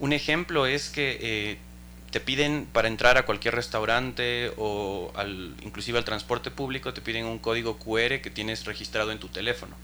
un 0.00 0.12
ejemplo 0.12 0.66
es 0.66 0.90
que 0.90 1.18
eh, 1.20 1.58
te 2.10 2.20
piden 2.20 2.66
para 2.72 2.88
entrar 2.88 3.18
a 3.18 3.24
cualquier 3.24 3.54
restaurante 3.54 4.52
o 4.56 5.12
al, 5.14 5.54
inclusive 5.62 5.98
al 5.98 6.04
transporte 6.04 6.50
público, 6.50 6.94
te 6.94 7.00
piden 7.00 7.26
un 7.26 7.38
código 7.38 7.78
QR 7.78 8.20
que 8.20 8.30
tienes 8.32 8.64
registrado 8.64 9.12
en 9.12 9.18
tu 9.18 9.28
teléfono. 9.28 9.76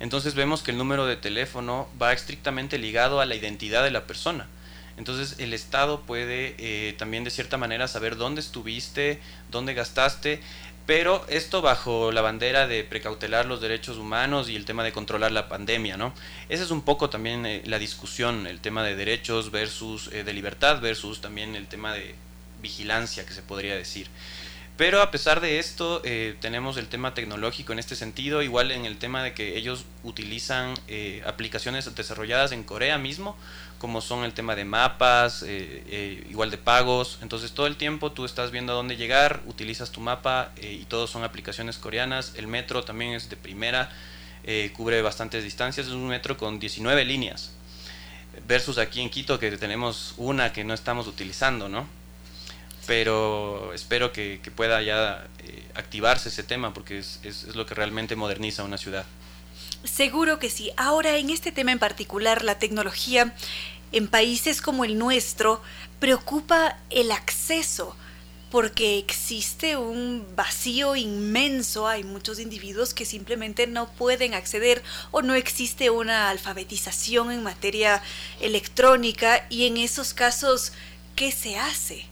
Entonces 0.00 0.34
vemos 0.34 0.62
que 0.62 0.70
el 0.70 0.78
número 0.78 1.06
de 1.06 1.16
teléfono 1.16 1.88
va 2.00 2.12
estrictamente 2.12 2.78
ligado 2.78 3.20
a 3.20 3.26
la 3.26 3.34
identidad 3.34 3.84
de 3.84 3.90
la 3.90 4.06
persona. 4.06 4.46
Entonces 4.96 5.36
el 5.38 5.54
Estado 5.54 6.00
puede 6.02 6.54
eh, 6.58 6.94
también 6.98 7.24
de 7.24 7.30
cierta 7.30 7.56
manera 7.56 7.88
saber 7.88 8.16
dónde 8.16 8.40
estuviste, 8.40 9.20
dónde 9.50 9.74
gastaste, 9.74 10.40
pero 10.86 11.24
esto 11.28 11.62
bajo 11.62 12.10
la 12.10 12.22
bandera 12.22 12.66
de 12.66 12.82
precautelar 12.82 13.46
los 13.46 13.60
derechos 13.60 13.96
humanos 13.96 14.48
y 14.48 14.56
el 14.56 14.64
tema 14.64 14.82
de 14.82 14.92
controlar 14.92 15.30
la 15.30 15.48
pandemia, 15.48 15.96
¿no? 15.96 16.12
Esa 16.48 16.64
es 16.64 16.70
un 16.70 16.82
poco 16.82 17.08
también 17.08 17.46
eh, 17.46 17.62
la 17.66 17.78
discusión, 17.78 18.46
el 18.46 18.60
tema 18.60 18.82
de 18.82 18.96
derechos 18.96 19.50
versus 19.50 20.10
eh, 20.12 20.24
de 20.24 20.32
libertad 20.32 20.80
versus 20.80 21.20
también 21.20 21.54
el 21.54 21.68
tema 21.68 21.94
de 21.94 22.14
vigilancia 22.60 23.24
que 23.24 23.32
se 23.32 23.42
podría 23.42 23.76
decir. 23.76 24.08
Pero 24.76 25.02
a 25.02 25.10
pesar 25.10 25.40
de 25.42 25.58
esto, 25.58 26.00
eh, 26.02 26.34
tenemos 26.40 26.78
el 26.78 26.88
tema 26.88 27.12
tecnológico 27.12 27.74
en 27.74 27.78
este 27.78 27.94
sentido, 27.94 28.42
igual 28.42 28.70
en 28.70 28.86
el 28.86 28.96
tema 28.96 29.22
de 29.22 29.34
que 29.34 29.58
ellos 29.58 29.84
utilizan 30.02 30.74
eh, 30.88 31.22
aplicaciones 31.26 31.94
desarrolladas 31.94 32.52
en 32.52 32.64
Corea 32.64 32.96
mismo, 32.96 33.36
como 33.78 34.00
son 34.00 34.24
el 34.24 34.32
tema 34.32 34.56
de 34.56 34.64
mapas, 34.64 35.44
eh, 35.46 36.24
igual 36.30 36.50
de 36.50 36.56
pagos. 36.56 37.18
Entonces 37.20 37.52
todo 37.52 37.66
el 37.66 37.76
tiempo 37.76 38.12
tú 38.12 38.24
estás 38.24 38.50
viendo 38.50 38.72
a 38.72 38.76
dónde 38.76 38.96
llegar, 38.96 39.42
utilizas 39.46 39.92
tu 39.92 40.00
mapa 40.00 40.52
y 40.60 40.84
todos 40.86 41.10
son 41.10 41.22
aplicaciones 41.22 41.76
coreanas. 41.76 42.32
El 42.36 42.46
metro 42.46 42.82
también 42.82 43.12
es 43.12 43.28
de 43.28 43.36
primera, 43.36 43.90
cubre 44.74 45.02
bastantes 45.02 45.44
distancias, 45.44 45.88
es 45.88 45.92
un 45.92 46.06
metro 46.06 46.38
con 46.38 46.58
19 46.58 47.04
líneas. 47.04 47.52
Versus 48.46 48.78
aquí 48.78 49.02
en 49.02 49.10
Quito 49.10 49.38
que 49.38 49.50
tenemos 49.58 50.14
una 50.16 50.52
que 50.52 50.64
no 50.64 50.72
estamos 50.72 51.06
utilizando, 51.06 51.68
¿no? 51.68 52.01
Pero 52.86 53.72
espero 53.74 54.12
que, 54.12 54.40
pueda 54.54 54.82
ya 54.82 55.26
eh, 55.38 55.64
activarse 55.74 56.28
ese 56.28 56.42
tema 56.42 56.74
porque 56.74 56.98
es, 56.98 57.20
es, 57.22 57.54
lo 57.54 57.66
que 57.66 57.74
realmente 57.74 58.16
moderniza 58.16 58.64
una 58.64 58.78
ciudad. 58.78 59.04
Seguro 59.84 60.38
que 60.38 60.50
sí. 60.50 60.70
Ahora, 60.76 61.16
en 61.16 61.30
este 61.30 61.52
tema 61.52 61.72
en 61.72 61.78
particular, 61.78 62.44
la 62.44 62.58
tecnología 62.58 63.34
en 63.92 64.08
países 64.08 64.62
como 64.62 64.84
el 64.84 64.98
nuestro 64.98 65.60
preocupa 66.00 66.78
el 66.90 67.12
acceso 67.12 67.96
porque 68.52 68.98
existe 68.98 69.78
un 69.78 70.26
vacío 70.36 70.94
inmenso, 70.94 71.88
hay 71.88 72.04
muchos 72.04 72.38
individuos 72.38 72.92
que 72.92 73.06
simplemente 73.06 73.66
no 73.66 73.90
pueden 73.90 74.34
acceder 74.34 74.82
o 75.10 75.22
no 75.22 75.34
existe 75.34 75.88
una 75.88 76.28
alfabetización 76.28 77.32
en 77.32 77.42
materia 77.42 78.02
electrónica 78.42 79.46
y 79.48 79.66
en 79.66 79.78
esos 79.78 80.12
casos, 80.12 80.74
¿qué 81.16 81.32
se 81.32 81.56
hace? 81.56 82.11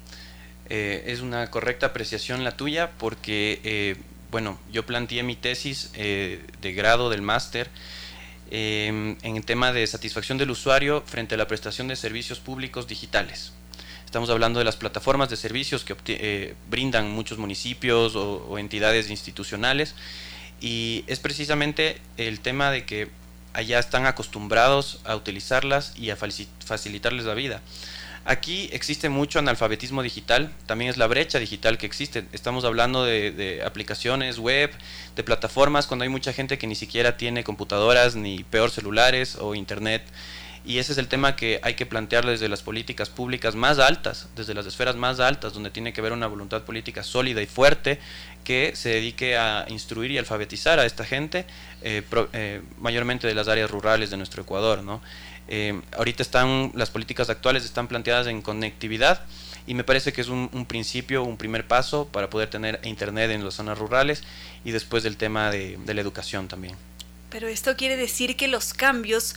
Eh, 0.70 1.02
es 1.06 1.20
una 1.20 1.50
correcta 1.50 1.86
apreciación 1.86 2.44
la 2.44 2.52
tuya 2.52 2.92
porque, 2.96 3.60
eh, 3.64 3.96
bueno, 4.30 4.56
yo 4.72 4.86
planteé 4.86 5.24
mi 5.24 5.34
tesis 5.34 5.90
eh, 5.94 6.46
de 6.62 6.72
grado 6.72 7.10
del 7.10 7.22
máster 7.22 7.68
en 8.52 9.16
el 9.22 9.44
tema 9.44 9.72
de 9.72 9.86
satisfacción 9.86 10.36
del 10.36 10.50
usuario 10.50 11.04
frente 11.06 11.36
a 11.36 11.38
la 11.38 11.46
prestación 11.46 11.86
de 11.86 11.94
servicios 11.94 12.40
públicos 12.40 12.88
digitales. 12.88 13.52
Estamos 14.04 14.28
hablando 14.28 14.58
de 14.58 14.64
las 14.64 14.74
plataformas 14.74 15.30
de 15.30 15.36
servicios 15.36 15.84
que 15.84 16.56
brindan 16.68 17.12
muchos 17.12 17.38
municipios 17.38 18.16
o, 18.16 18.58
entidades 18.58 19.08
institucionales 19.08 19.94
y 20.60 21.04
es 21.06 21.20
precisamente 21.20 22.00
el 22.16 22.40
tema 22.40 22.72
de 22.72 22.84
que 22.84 23.08
allá 23.52 23.78
están 23.78 24.06
acostumbrados 24.06 24.98
a 25.04 25.14
utilizarlas 25.14 25.96
y 25.96 26.10
a 26.10 26.16
facilitarles 26.16 27.26
la 27.26 27.34
vida. 27.34 27.62
Aquí 28.26 28.68
existe 28.72 29.08
mucho 29.08 29.38
analfabetismo 29.38 30.02
digital, 30.02 30.52
también 30.66 30.90
es 30.90 30.98
la 30.98 31.06
brecha 31.06 31.38
digital 31.38 31.78
que 31.78 31.86
existe. 31.86 32.26
Estamos 32.32 32.64
hablando 32.64 33.04
de, 33.04 33.62
aplicaciones 33.64 34.38
web, 34.38 34.70
de 35.16 35.22
plataformas, 35.24 35.86
cuando 35.86 36.02
hay 36.02 36.10
mucha 36.10 36.32
gente 36.34 36.58
que 36.58 36.66
ni 36.66 36.74
siquiera 36.74 37.16
tiene 37.16 37.44
computadoras, 37.44 38.16
ni 38.16 38.44
peor 38.44 38.70
celulares 38.70 39.36
o 39.36 39.54
internet. 39.54 40.02
Y 40.66 40.76
ese 40.76 40.92
es 40.92 40.98
el 40.98 41.08
tema 41.08 41.36
que 41.36 41.58
hay 41.62 41.72
que 41.72 41.86
plantear 41.86 42.26
desde 42.26 42.46
las 42.50 42.60
políticas 42.60 43.08
públicas 43.08 43.54
más 43.54 43.78
altas, 43.78 44.28
desde 44.36 44.52
las 44.52 44.66
esferas 44.66 44.94
más 44.94 45.18
altas, 45.18 45.54
donde 45.54 45.70
tiene 45.70 45.94
que 45.94 46.02
haber 46.02 46.12
una 46.12 46.26
voluntad 46.26 46.64
política 46.64 47.02
sólida 47.02 47.40
y 47.40 47.46
fuerte 47.46 47.98
que 48.44 48.76
se 48.76 48.90
dedique 48.90 49.38
a 49.38 49.64
instruir 49.68 50.10
y 50.10 50.18
alfabetizar 50.18 50.78
a 50.78 50.84
esta 50.84 51.06
gente, 51.06 51.46
eh, 51.80 52.02
eh, 52.34 52.60
mayormente 52.78 53.26
de 53.26 53.34
las 53.34 53.48
áreas 53.48 53.70
rurales 53.70 54.10
de 54.10 54.18
nuestro 54.18 54.42
Ecuador. 54.42 54.82
¿no? 54.82 55.00
Eh, 55.50 55.80
ahorita 55.96 56.22
están, 56.22 56.72
las 56.74 56.90
políticas 56.90 57.28
actuales 57.28 57.64
están 57.64 57.88
planteadas 57.88 58.26
en 58.28 58.40
conectividad 58.40 59.20
y 59.66 59.74
me 59.74 59.84
parece 59.84 60.12
que 60.12 60.22
es 60.22 60.28
un, 60.28 60.48
principio, 60.66 61.22
un 61.22 61.36
primer 61.36 61.66
paso 61.66 62.06
para 62.06 62.30
poder 62.30 62.48
tener 62.48 62.80
internet 62.84 63.30
en 63.30 63.44
las 63.44 63.54
zonas 63.54 63.78
rurales 63.78 64.22
y 64.64 64.70
después 64.70 65.02
del 65.02 65.16
tema 65.16 65.50
de 65.50 65.94
la 65.94 66.00
educación 66.00 66.48
también. 66.48 66.76
Pero 67.30 67.46
esto 67.46 67.76
quiere 67.76 67.96
decir 67.96 68.36
que 68.36 68.48
los 68.48 68.74
cambios 68.74 69.36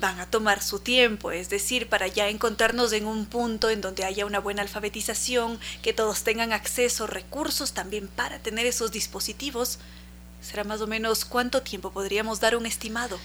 van 0.00 0.20
a 0.20 0.26
tomar 0.26 0.62
su 0.62 0.78
tiempo, 0.78 1.30
es 1.30 1.48
decir, 1.48 1.88
para 1.88 2.06
ya 2.06 2.28
encontrarnos 2.28 2.92
en 2.92 3.06
un 3.06 3.26
punto 3.26 3.70
en 3.70 3.80
donde 3.80 4.04
haya 4.04 4.26
una 4.26 4.40
buena 4.40 4.62
alfabetización, 4.62 5.58
que 5.82 5.92
todos 5.92 6.22
tengan 6.22 6.52
acceso, 6.52 7.06
recursos 7.06 7.72
también 7.72 8.08
para 8.08 8.38
tener 8.38 8.66
esos 8.66 8.92
dispositivos, 8.92 9.78
será 10.42 10.64
más 10.64 10.80
o 10.80 10.86
menos 10.86 11.24
cuánto 11.24 11.62
tiempo 11.62 11.90
podríamos 11.90 12.40
dar 12.40 12.56
un 12.56 12.66
estimado. 12.66 13.18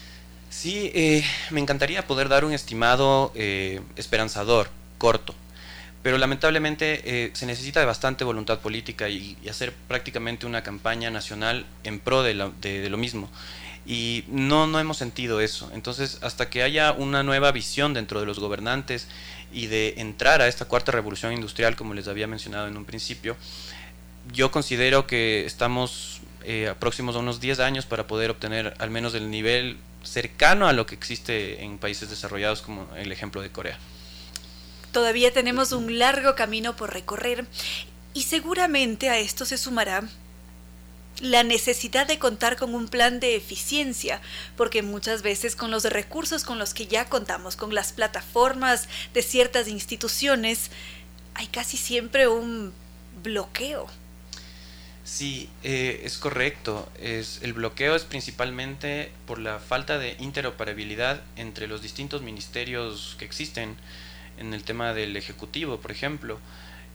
Sí, 0.51 0.91
eh, 0.93 1.25
me 1.49 1.59
encantaría 1.59 2.05
poder 2.05 2.29
dar 2.29 2.45
un 2.45 2.53
estimado 2.53 3.31
eh, 3.33 3.81
esperanzador, 3.95 4.69
corto, 4.99 5.33
pero 6.03 6.19
lamentablemente 6.19 7.01
eh, 7.03 7.31
se 7.33 7.47
necesita 7.47 7.79
de 7.79 7.87
bastante 7.87 8.23
voluntad 8.23 8.59
política 8.59 9.09
y, 9.09 9.35
hacer 9.49 9.73
prácticamente 9.87 10.45
una 10.45 10.61
campaña 10.61 11.09
nacional 11.09 11.65
en 11.83 11.99
pro 11.99 12.21
de 12.21 12.35
lo 12.35 12.97
mismo 12.97 13.29
y 13.85 14.23
no, 14.27 14.67
no 14.67 14.79
hemos 14.79 14.97
sentido 14.97 15.41
eso. 15.41 15.69
Entonces, 15.73 16.19
hasta 16.21 16.49
que 16.49 16.63
haya 16.63 16.91
una 16.91 17.23
nueva 17.23 17.51
visión 17.51 17.93
dentro 17.93 18.19
de 18.19 18.25
los 18.25 18.39
gobernantes 18.39 19.07
y 19.51 19.67
de 19.67 19.95
entrar 19.97 20.41
a 20.41 20.47
esta 20.47 20.65
cuarta 20.65 20.91
revolución 20.91 21.33
industrial, 21.33 21.75
como 21.75 21.93
les 21.93 22.07
había 22.07 22.27
mencionado 22.27 22.67
en 22.67 22.77
un 22.77 22.85
principio, 22.85 23.35
yo 24.31 24.51
considero 24.51 25.07
que 25.07 25.45
estamos 25.45 26.21
eh, 26.43 26.73
próximos 26.79 27.15
a 27.15 27.19
unos 27.19 27.39
10 27.41 27.59
años 27.59 27.85
para 27.85 28.07
poder 28.07 28.29
obtener 28.29 28.75
al 28.77 28.91
menos 28.91 29.15
el 29.15 29.31
nivel 29.31 29.77
cercano 30.03 30.67
a 30.67 30.73
lo 30.73 30.85
que 30.85 30.95
existe 30.95 31.63
en 31.63 31.77
países 31.77 32.09
desarrollados, 32.09 32.61
como 32.61 32.87
el 32.95 33.11
ejemplo 33.11 33.41
de 33.41 33.51
Corea. 33.51 33.77
Todavía 34.91 35.31
tenemos 35.31 35.71
un 35.71 35.99
largo 35.99 36.35
camino 36.35 36.75
por 36.75 36.93
recorrer 36.93 37.45
y 38.13 38.23
seguramente 38.23 39.09
a 39.09 39.17
esto 39.19 39.45
se 39.45 39.57
sumará 39.57 40.03
la 41.21 41.43
necesidad 41.43 42.07
de 42.07 42.19
contar 42.19 42.57
con 42.57 42.73
un 42.73 42.87
plan 42.87 43.19
de 43.19 43.35
eficiencia, 43.35 44.21
porque 44.57 44.81
muchas 44.81 45.21
veces 45.21 45.55
con 45.55 45.69
los 45.69 45.83
recursos 45.83 46.43
con 46.43 46.57
los 46.57 46.73
que 46.73 46.87
ya 46.87 47.05
contamos, 47.05 47.55
con 47.55 47.73
las 47.75 47.93
plataformas 47.93 48.87
de 49.13 49.21
ciertas 49.21 49.67
instituciones, 49.67 50.71
hay 51.35 51.47
casi 51.47 51.77
siempre 51.77 52.27
un 52.27 52.73
bloqueo. 53.23 53.87
Sí, 55.03 55.49
eh, 55.63 56.01
es 56.03 56.17
correcto. 56.17 56.87
Es, 56.99 57.39
el 57.41 57.53
bloqueo 57.53 57.95
es 57.95 58.03
principalmente 58.03 59.11
por 59.25 59.39
la 59.39 59.59
falta 59.59 59.97
de 59.97 60.15
interoperabilidad 60.19 61.21
entre 61.35 61.67
los 61.67 61.81
distintos 61.81 62.21
ministerios 62.21 63.15
que 63.17 63.25
existen 63.25 63.75
en 64.37 64.53
el 64.53 64.63
tema 64.63 64.93
del 64.93 65.17
Ejecutivo, 65.17 65.79
por 65.79 65.91
ejemplo. 65.91 66.39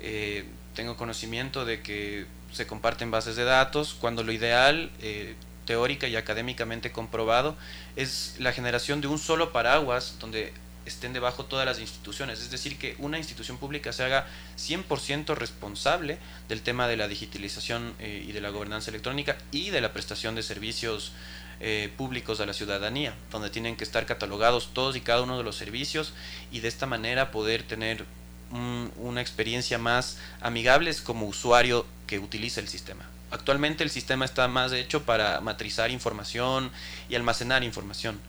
Eh, 0.01 0.45
tengo 0.75 0.97
conocimiento 0.97 1.65
de 1.65 1.83
que 1.83 2.27
se 2.53 2.67
comparten 2.67 3.11
bases 3.11 3.37
de 3.37 3.45
datos, 3.45 3.97
cuando 3.99 4.23
lo 4.23 4.33
ideal, 4.33 4.91
eh, 5.01 5.35
teórica 5.65 6.07
y 6.07 6.17
académicamente 6.17 6.93
comprobado, 6.93 7.57
es 7.97 8.37
la 8.39 8.53
generación 8.53 9.01
de 9.01 9.09
un 9.09 9.19
solo 9.19 9.53
paraguas 9.53 10.17
donde 10.21 10.53
estén 10.87 11.13
debajo 11.13 11.45
todas 11.45 11.67
las 11.67 11.79
instituciones. 11.79 12.41
Es 12.41 12.51
decir, 12.51 12.79
que 12.79 12.97
una 12.99 13.19
institución 13.19 13.59
pública 13.59 13.93
se 13.93 14.05
haga 14.05 14.27
100% 14.57 15.35
responsable 15.35 16.19
del 16.49 16.63
tema 16.63 16.89
de 16.89 16.97
la 16.97 17.09
digitalización 17.09 17.95
eh, 17.99 18.25
y 18.27 18.33
de 18.33 18.41
la 18.41 18.51
gobernanza 18.51 18.91
electrónica 18.91 19.37
y 19.51 19.71
de 19.71 19.81
la 19.81 19.93
prestación 19.93 20.35
de 20.35 20.43
servicios 20.43 21.13
eh, 21.61 21.93
públicos 21.97 22.41
a 22.41 22.47
la 22.47 22.53
ciudadanía, 22.53 23.15
donde 23.31 23.51
tienen 23.51 23.77
que 23.77 23.85
estar 23.85 24.07
catalogados 24.07 24.75
todos 24.75 24.95
y 24.97 25.01
cada 25.01 25.23
uno 25.23 25.39
de 25.39 25.45
los 25.45 25.57
servicios 25.57 26.13
y 26.53 26.61
de 26.61 26.69
esta 26.69 26.87
manera 26.87 27.31
poder 27.31 27.63
tener 27.63 28.05
una 28.51 29.21
experiencia 29.21 29.77
más 29.77 30.19
amigable 30.41 30.95
como 31.03 31.27
usuario 31.27 31.85
que 32.07 32.21
utiliza 32.21 32.61
el 32.61 32.69
sistema. 32.69 33.05
Actualmente 33.31 33.83
el 33.83 33.91
sistema 33.91 34.25
está 34.25 34.47
más 34.47 34.73
hecho 34.73 35.03
para 35.03 35.41
matrizar 35.41 35.91
información 35.91 36.71
y 37.09 37.17
almacenar 37.17 37.65
información. 37.65 38.21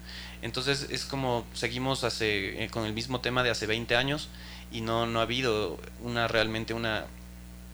Entonces 0.47 0.87
es 0.91 1.03
como 1.03 1.45
seguimos 1.53 2.05
hace, 2.05 2.63
eh, 2.63 2.69
con 2.69 2.85
el 2.85 2.93
mismo 2.93 3.19
tema 3.19 3.43
de 3.43 3.49
hace 3.49 3.67
20 3.67 3.97
años 3.97 4.29
y 4.71 4.79
no, 4.79 5.05
no 5.05 5.19
ha 5.19 5.23
habido 5.23 5.77
una 6.01 6.29
realmente 6.29 6.73
una 6.73 7.05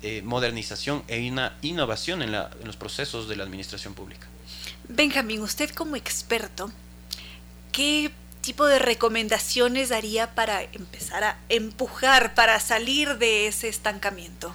eh, 0.02 0.24
modernización 0.24 1.04
e 1.08 1.30
una 1.30 1.56
innovación 1.62 2.24
en, 2.24 2.32
la, 2.32 2.50
en 2.60 2.66
los 2.66 2.76
procesos 2.76 3.30
de 3.30 3.36
la 3.36 3.44
administración 3.44 3.94
pública. 3.94 4.28
Benjamín, 4.90 5.42
usted 5.42 5.70
como 5.70 5.96
experto, 5.96 6.72
¿qué 7.72 8.12
tipo 8.42 8.66
de 8.66 8.80
recomendaciones 8.80 9.90
daría 9.90 10.34
para 10.34 10.64
empezar 10.64 11.24
a 11.24 11.38
empujar, 11.50 12.34
para 12.34 12.60
salir 12.60 13.20
de 13.20 13.46
ese 13.46 13.70
estancamiento? 13.70 14.52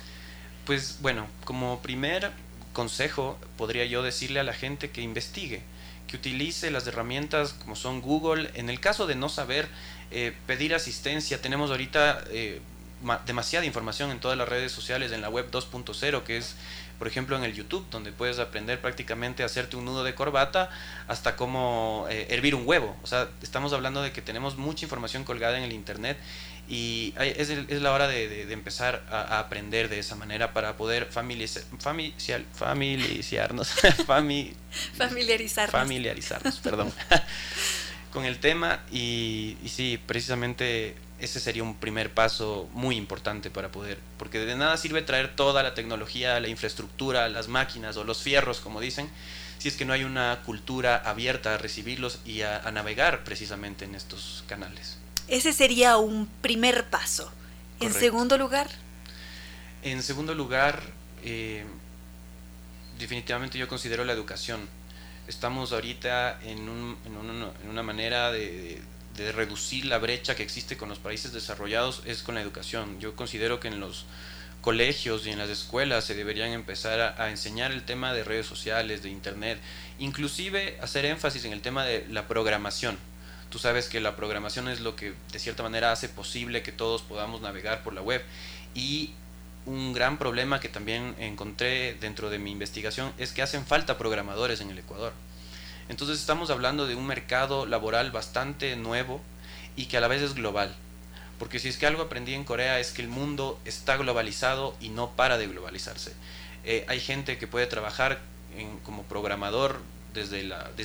Pues 0.67 0.99
bueno, 1.01 1.29
como 1.45 1.81
primer 1.83 2.33
consejo 2.73 3.39
podría 3.57 3.85
yo 3.85 4.03
decirle 4.03 4.41
a 4.41 4.45
la 4.45 4.55
gente 4.55 4.91
que 4.91 5.03
investigue, 5.03 5.63
que 6.09 6.17
utilice 6.17 6.71
las 6.71 6.87
herramientas 6.87 7.53
como 7.53 7.77
son 7.77 8.01
Google. 8.01 8.51
En 8.55 8.69
el 8.69 8.81
caso 8.81 9.07
de 9.07 9.15
no 9.15 9.29
saber 9.29 9.69
eh, 10.11 10.35
pedir 10.47 10.75
asistencia, 10.75 11.41
tenemos 11.41 11.71
ahorita 11.71 12.25
eh, 12.31 12.61
demasiada 13.27 13.65
información 13.65 14.11
en 14.11 14.21
todas 14.21 14.37
las 14.37 14.49
redes 14.49 14.73
sociales, 14.73 15.13
en 15.13 15.21
la 15.21 15.29
web 15.29 15.51
2.0, 15.51 16.23
que 16.25 16.37
es 16.37 16.57
por 16.99 17.07
ejemplo 17.07 17.37
en 17.37 17.45
el 17.45 17.55
YouTube, 17.55 17.87
donde 17.91 18.13
puedes 18.13 18.39
aprender 18.39 18.81
prácticamente 18.81 19.43
a 19.45 19.47
hacerte 19.47 19.77
un 19.77 19.85
nudo 19.85 20.03
de 20.03 20.15
corbata 20.15 20.69
hasta 21.07 21.37
cómo 21.37 22.07
eh, 22.11 22.27
hervir 22.31 22.55
un 22.55 22.67
huevo. 22.67 22.97
O 23.03 23.07
sea, 23.07 23.29
estamos 23.41 23.73
hablando 23.73 24.03
de 24.03 24.11
que 24.13 24.21
tenemos 24.21 24.57
mucha 24.57 24.85
información 24.85 25.23
colgada 25.25 25.57
en 25.57 25.65
el 25.65 25.73
Internet 25.73 26.19
y 26.69 27.15
es, 27.19 27.49
es 27.49 27.81
la 27.83 27.93
hora 27.93 28.09
de, 28.09 28.53
empezar 28.53 29.05
a, 29.11 29.39
aprender 29.39 29.89
de 29.89 30.01
esa 30.01 30.17
manera 30.17 30.53
para 30.53 30.77
poder 30.77 31.07
familiarizar, 31.07 31.63
familiarizarnos, 31.79 33.69
familiarizarnos, 34.07 35.71
familiarizarnos 35.71 36.59
perdón, 36.59 36.93
con 38.13 38.27
el 38.27 38.39
tema 38.39 38.81
y, 38.91 39.57
y 39.63 39.69
sí, 39.69 39.99
precisamente 40.05 40.95
ese 41.21 41.41
sería 41.41 41.63
un 41.63 41.75
primer 41.75 42.15
paso 42.15 42.69
muy 42.73 42.97
importante 42.97 43.51
para 43.51 43.73
poder, 43.73 43.99
porque 44.19 44.39
de 44.39 44.55
nada 44.55 44.77
sirve 44.77 45.03
traer 45.03 45.35
toda 45.35 45.63
la 45.63 45.75
tecnología, 45.75 46.39
la 46.39 46.49
infraestructura, 46.49 47.29
las 47.29 47.49
máquinas 47.49 47.97
o 47.97 48.05
los 48.05 48.23
fierros, 48.23 48.61
como 48.61 48.81
dicen, 48.81 49.11
si 49.59 49.69
es 49.69 49.77
que 49.77 49.85
no 49.85 49.93
hay 49.93 50.05
una 50.05 50.43
cultura 50.45 50.97
abierta 50.97 51.55
a 51.55 51.59
recibirlos 51.59 52.21
y 52.25 52.43
a, 52.43 52.71
navegar 52.71 53.25
precisamente 53.25 53.85
en 53.85 53.97
estos 53.97 54.45
canales. 54.47 54.99
Ese 55.27 55.53
sería 55.53 55.97
un 55.97 56.29
primer 56.41 56.89
paso. 56.89 57.31
En 57.81 57.93
segundo 57.93 58.39
lugar. 58.39 58.69
En 59.83 60.03
segundo 60.03 60.35
lugar, 60.35 60.81
eh, 61.25 61.65
definitivamente 62.99 63.59
yo 63.59 63.69
considero 63.69 64.05
la 64.05 64.13
educación. 64.13 64.69
Estamos 65.27 65.73
ahorita 65.73 66.41
en, 66.43 66.97
en 67.05 67.69
una 67.69 67.83
manera 67.83 68.31
de 68.33 68.83
de 68.98 68.98
reducir 69.33 69.85
la 69.85 69.99
brecha 69.99 70.35
que 70.35 70.43
existe 70.43 70.77
con 70.77 70.89
los 70.89 70.99
países 70.99 71.33
desarrollados 71.33 72.03
es 72.07 72.23
con 72.23 72.35
la 72.35 72.43
educación. 72.43 73.01
Yo 73.01 73.17
considero 73.17 73.61
que 73.61 73.69
en 73.69 73.81
los 73.81 74.07
colegios 74.61 75.27
y 75.27 75.31
en 75.31 75.39
las 75.39 75.51
escuelas 75.51 76.05
se 76.05 76.15
deberían 76.15 76.51
empezar 76.51 77.15
a, 77.19 77.31
enseñar 77.31 77.73
el 77.73 77.85
tema 77.85 78.13
de 78.13 78.25
redes 78.25 78.47
sociales, 78.47 79.03
de 79.03 79.11
internet, 79.11 79.59
inclusive 79.99 80.79
hacer 80.83 81.05
énfasis 81.05 81.45
en 81.45 81.53
el 81.53 81.61
tema 81.61 81.85
de 81.85 82.07
la 82.09 82.27
programación. 82.27 82.99
Tú 83.51 83.59
sabes 83.59 83.89
que 83.89 84.01
la 84.01 84.17
programación 84.17 84.69
es 84.69 84.81
lo 84.81 84.95
que 84.95 85.15
de 85.33 85.39
cierta 85.39 85.63
manera 85.63 85.93
hace 85.93 86.09
posible 86.09 86.63
que 86.63 86.73
todos 86.73 87.03
podamos 87.03 87.41
navegar 87.41 87.83
por 87.83 87.95
la 87.95 88.03
web 88.03 88.23
y 88.75 89.13
un 89.65 89.93
gran 89.93 90.19
problema 90.19 90.61
que 90.61 90.69
también 90.69 91.15
encontré 91.19 91.95
dentro 91.95 92.31
de 92.31 92.39
mi 92.39 92.51
investigación 92.51 93.13
es 93.19 93.33
que 93.33 93.43
hacen 93.43 93.65
falta 93.65 93.99
programadores 93.99 94.61
en 94.61 94.71
el 94.71 94.79
Ecuador. 94.79 95.13
Entonces 95.89 96.19
estamos 96.21 96.51
hablando 96.51 96.87
de 96.87 96.95
un 96.95 97.07
mercado 97.07 97.67
laboral 97.67 98.11
bastante 98.11 98.77
nuevo 98.77 99.21
y 99.77 99.87
que 99.87 99.97
a 99.97 100.01
la 100.01 100.09
vez 100.09 100.23
es 100.23 100.35
global. 100.35 100.75
Porque 101.39 101.59
si 101.59 101.69
es 101.69 101.77
que 101.77 101.87
algo 101.87 102.03
aprendí 102.03 102.35
en 102.35 102.45
Corea 102.45 102.81
es 102.81 102.91
que 102.91 103.03
el 103.03 103.09
mundo 103.09 103.61
está 103.65 103.97
globalizado 103.97 104.77
y 104.81 104.89
no 104.89 105.11
para 105.11 105.39
de 105.39 105.47
globalizarse. 105.47 106.13
Eh, 106.65 106.85
hay 106.89 107.01
gente 107.01 107.39
que 107.39 107.47
puede 107.47 107.67
trabajar 107.67 108.21
como 108.85 109.05
programador 109.05 109.81
desde, 110.15 110.43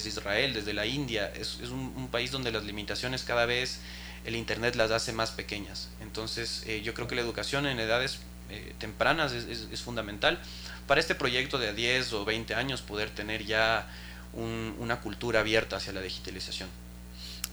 Israel, 0.07 0.53
desde 0.53 0.73
la 0.73 0.85
India. 0.85 1.31
Es, 1.35 1.57
un, 1.69 2.07
país 2.11 2.31
donde 2.31 2.51
las 2.51 2.63
limitaciones 2.63 3.23
cada 3.23 3.45
vez 3.45 3.79
el 4.25 4.35
Internet 4.35 4.75
las 4.75 4.91
hace 4.91 5.11
más 5.11 5.31
pequeñas. 5.31 5.89
Entonces 6.01 6.63
eh, 6.67 6.81
yo 6.83 6.93
creo 6.93 7.07
que 7.07 7.15
la 7.15 7.21
educación 7.21 7.65
en 7.65 7.79
edades 7.79 8.19
eh, 8.49 8.73
tempranas 8.77 9.31
es, 9.33 9.45
es, 9.71 9.81
fundamental. 9.81 10.39
Para 10.87 10.99
este 10.99 11.15
proyecto 11.15 11.57
de 11.57 11.73
10 11.73 12.13
o 12.13 12.25
20 12.25 12.53
años 12.55 12.81
poder 12.81 13.09
tener 13.09 13.43
ya 13.45 13.87
una 14.33 14.99
cultura 15.01 15.41
abierta 15.41 15.77
hacia 15.77 15.93
la 15.93 16.01
digitalización. 16.01 16.69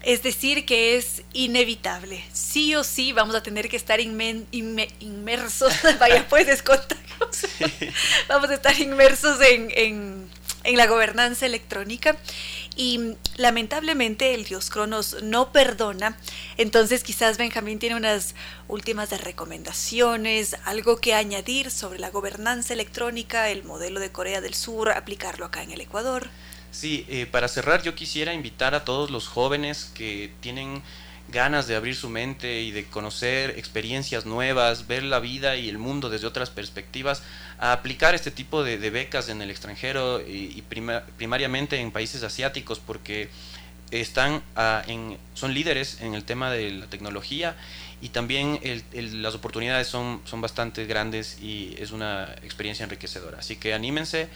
Es 0.02 0.23
decir, 0.23 0.65
que 0.65 0.97
es 0.97 1.23
inevitable. 1.35 2.24
Sí 2.32 2.74
o 2.74 2.85
sí 2.85 3.12
vamos 3.12 3.35
a 3.35 3.43
tener 3.43 3.69
que 3.69 3.77
estar 3.77 4.01
inmersos, 4.01 5.74
vaya 5.98 6.27
pues 6.28 6.47
descontarnos. 6.47 7.47
vamos 8.28 8.48
a 8.48 8.55
estar 8.55 8.78
inmersos 8.81 9.39
en, 9.43 10.28
en 10.65 10.77
la 10.77 10.86
gobernanza 10.86 11.47
electrónica 11.47 12.16
y 12.77 13.16
lamentablemente 13.36 14.35
el 14.35 14.44
dios 14.44 14.70
Cronos 14.70 15.19
no 15.23 15.52
perdona. 15.52 16.16
Entonces 16.57 17.02
quizás 17.02 17.39
Benjamín 17.39 17.78
tiene 17.78 17.97
unas 17.97 18.35
últimas 18.69 19.11
de 19.11 19.19
recomendaciones, 19.19 20.57
algo 20.65 20.98
que 20.98 21.15
añadir 21.15 21.70
sobre 21.70 21.98
la 21.98 22.11
gobernanza 22.11 22.73
electrónica, 22.73 23.51
el 23.51 23.65
modelo 23.65 24.01
de 24.01 24.12
Corea 24.12 24.40
del 24.40 24.55
Sur, 24.55 24.90
aplicarlo 24.90 25.44
acá 25.44 25.62
en 25.62 25.73
el 25.73 25.81
Ecuador. 25.81 26.31
Sí, 26.70 27.05
eh, 27.09 27.26
para 27.26 27.48
cerrar 27.48 27.82
yo 27.82 27.94
quisiera 27.94 28.32
invitar 28.32 28.74
a 28.74 28.84
todos 28.84 29.10
los 29.10 29.26
jóvenes 29.26 29.90
que 29.94 30.30
tienen 30.40 30.82
ganas 31.32 31.66
de 31.66 31.76
abrir 31.76 31.94
su 31.94 32.09
mente 32.09 32.62
y 32.62 32.70
de 32.70 32.84
conocer 32.84 33.51
experiencias 33.51 34.26
nuevas, 34.26 34.86
ver 34.86 35.02
la 35.02 35.20
vida 35.20 35.56
y 35.56 35.68
el 35.68 35.78
mundo 35.78 36.10
desde 36.10 36.26
otras 36.26 36.51
perspectivas, 36.51 37.22
a 37.59 37.72
aplicar 37.72 38.14
este 38.14 38.30
tipo 38.30 38.64
de, 38.64 38.78
becas 38.90 39.28
en 39.28 39.42
el 39.42 39.51
extranjero 39.51 40.20
y, 40.20 40.62
primariamente 41.16 41.78
en 41.78 41.92
países 41.92 42.22
asiáticos 42.22 42.80
porque 42.80 43.28
están 43.90 44.42
en, 44.86 45.18
son 45.34 45.55
líderes 45.55 46.01
en 46.01 46.14
el 46.14 46.24
tema 46.24 46.51
de 46.51 46.70
la 46.70 46.86
tecnología 46.86 47.56
y 48.01 48.09
también 48.09 48.59
las 48.92 49.34
oportunidades 49.34 49.86
son, 49.86 50.22
son 50.24 50.40
bastante 50.40 50.86
grandes 50.86 51.38
y 51.40 51.74
es 51.78 51.90
una 51.90 52.34
experiencia 52.42 52.84
enriquecedora. 52.84 53.38
Así 53.38 53.56
que 53.56 53.74
anímense 53.74 54.28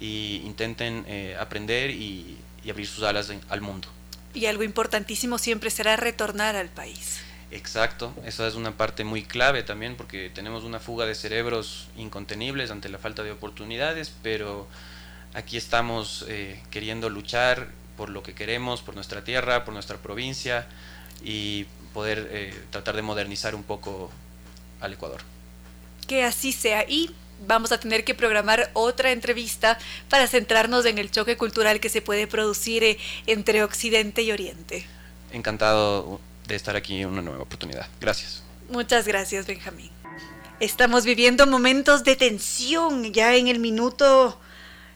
e 0.00 0.42
intenten 0.44 1.04
eh, 1.06 1.36
aprender 1.38 1.90
y, 1.90 2.38
abrir 2.68 2.86
sus 2.86 3.04
alas 3.04 3.30
al 3.50 3.60
mundo. 3.60 3.88
Y 4.32 4.46
algo 4.46 4.62
importantísimo 4.62 5.36
siempre 5.36 5.68
será 5.70 5.96
retornar 5.96 6.56
al 6.56 6.70
país. 6.70 7.20
Exacto, 7.50 8.14
esa 8.24 8.48
es 8.48 8.54
una 8.54 8.76
parte 8.76 9.04
muy 9.04 9.22
clave 9.22 9.62
también 9.62 9.96
porque 9.96 10.30
tenemos 10.30 10.64
una 10.64 10.80
fuga 10.80 11.04
de 11.04 11.14
cerebros 11.14 11.88
incontenibles 11.96 12.70
ante 12.70 12.88
la 12.88 12.98
falta 12.98 13.22
de 13.22 13.32
oportunidades, 13.32 14.12
pero 14.22 14.66
aquí 15.34 15.58
estamos 15.58 16.24
eh, 16.26 16.60
queriendo 16.70 17.10
luchar 17.10 17.68
por 17.96 18.08
lo 18.08 18.22
que 18.22 18.34
queremos, 18.34 18.80
por 18.82 18.94
nuestra 18.94 19.22
tierra, 19.24 19.64
por 19.64 19.74
nuestra 19.74 19.98
provincia 19.98 20.66
y 21.22 21.66
poder 21.92 22.28
eh, 22.30 22.54
tratar 22.70 22.96
de 22.96 23.02
modernizar 23.02 23.54
un 23.54 23.62
poco 23.62 24.10
al 24.80 24.92
Ecuador. 24.92 25.20
Que 26.06 26.24
así 26.24 26.52
sea. 26.52 26.84
Y 26.88 27.10
vamos 27.46 27.72
a 27.72 27.78
tener 27.78 28.04
que 28.04 28.14
programar 28.14 28.70
otra 28.72 29.12
entrevista 29.12 29.78
para 30.08 30.26
centrarnos 30.26 30.86
en 30.86 30.98
el 30.98 31.10
choque 31.10 31.36
cultural 31.36 31.80
que 31.80 31.88
se 31.88 32.02
puede 32.02 32.26
producir 32.26 32.84
eh, 32.84 32.98
entre 33.26 33.62
Occidente 33.62 34.22
y 34.22 34.32
Oriente. 34.32 34.86
Encantado 35.32 36.20
de 36.46 36.54
estar 36.54 36.76
aquí 36.76 37.00
en 37.00 37.08
una 37.08 37.22
nueva 37.22 37.42
oportunidad. 37.42 37.86
Gracias. 38.00 38.42
Muchas 38.68 39.06
gracias, 39.06 39.46
Benjamín. 39.46 39.90
Estamos 40.60 41.04
viviendo 41.04 41.46
momentos 41.46 42.04
de 42.04 42.16
tensión 42.16 43.12
ya 43.12 43.34
en 43.34 43.48
el 43.48 43.58
minuto... 43.58 44.40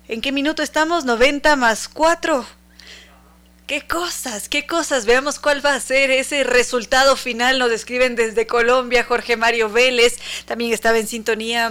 ¿En 0.06 0.22
qué 0.22 0.32
minuto 0.32 0.62
estamos? 0.62 1.04
90 1.04 1.54
más 1.56 1.86
4. 1.86 2.46
¿Qué 3.66 3.86
cosas? 3.86 4.48
¿Qué 4.48 4.66
cosas? 4.66 5.04
Veamos 5.04 5.38
cuál 5.38 5.64
va 5.64 5.74
a 5.74 5.80
ser 5.80 6.10
ese 6.10 6.44
resultado 6.44 7.16
final. 7.16 7.58
Nos 7.58 7.68
describen 7.68 8.16
desde 8.16 8.46
Colombia 8.46 9.04
Jorge 9.04 9.36
Mario 9.36 9.68
Vélez. 9.68 10.16
También 10.46 10.72
estaba 10.72 10.98
en 10.98 11.06
sintonía 11.06 11.70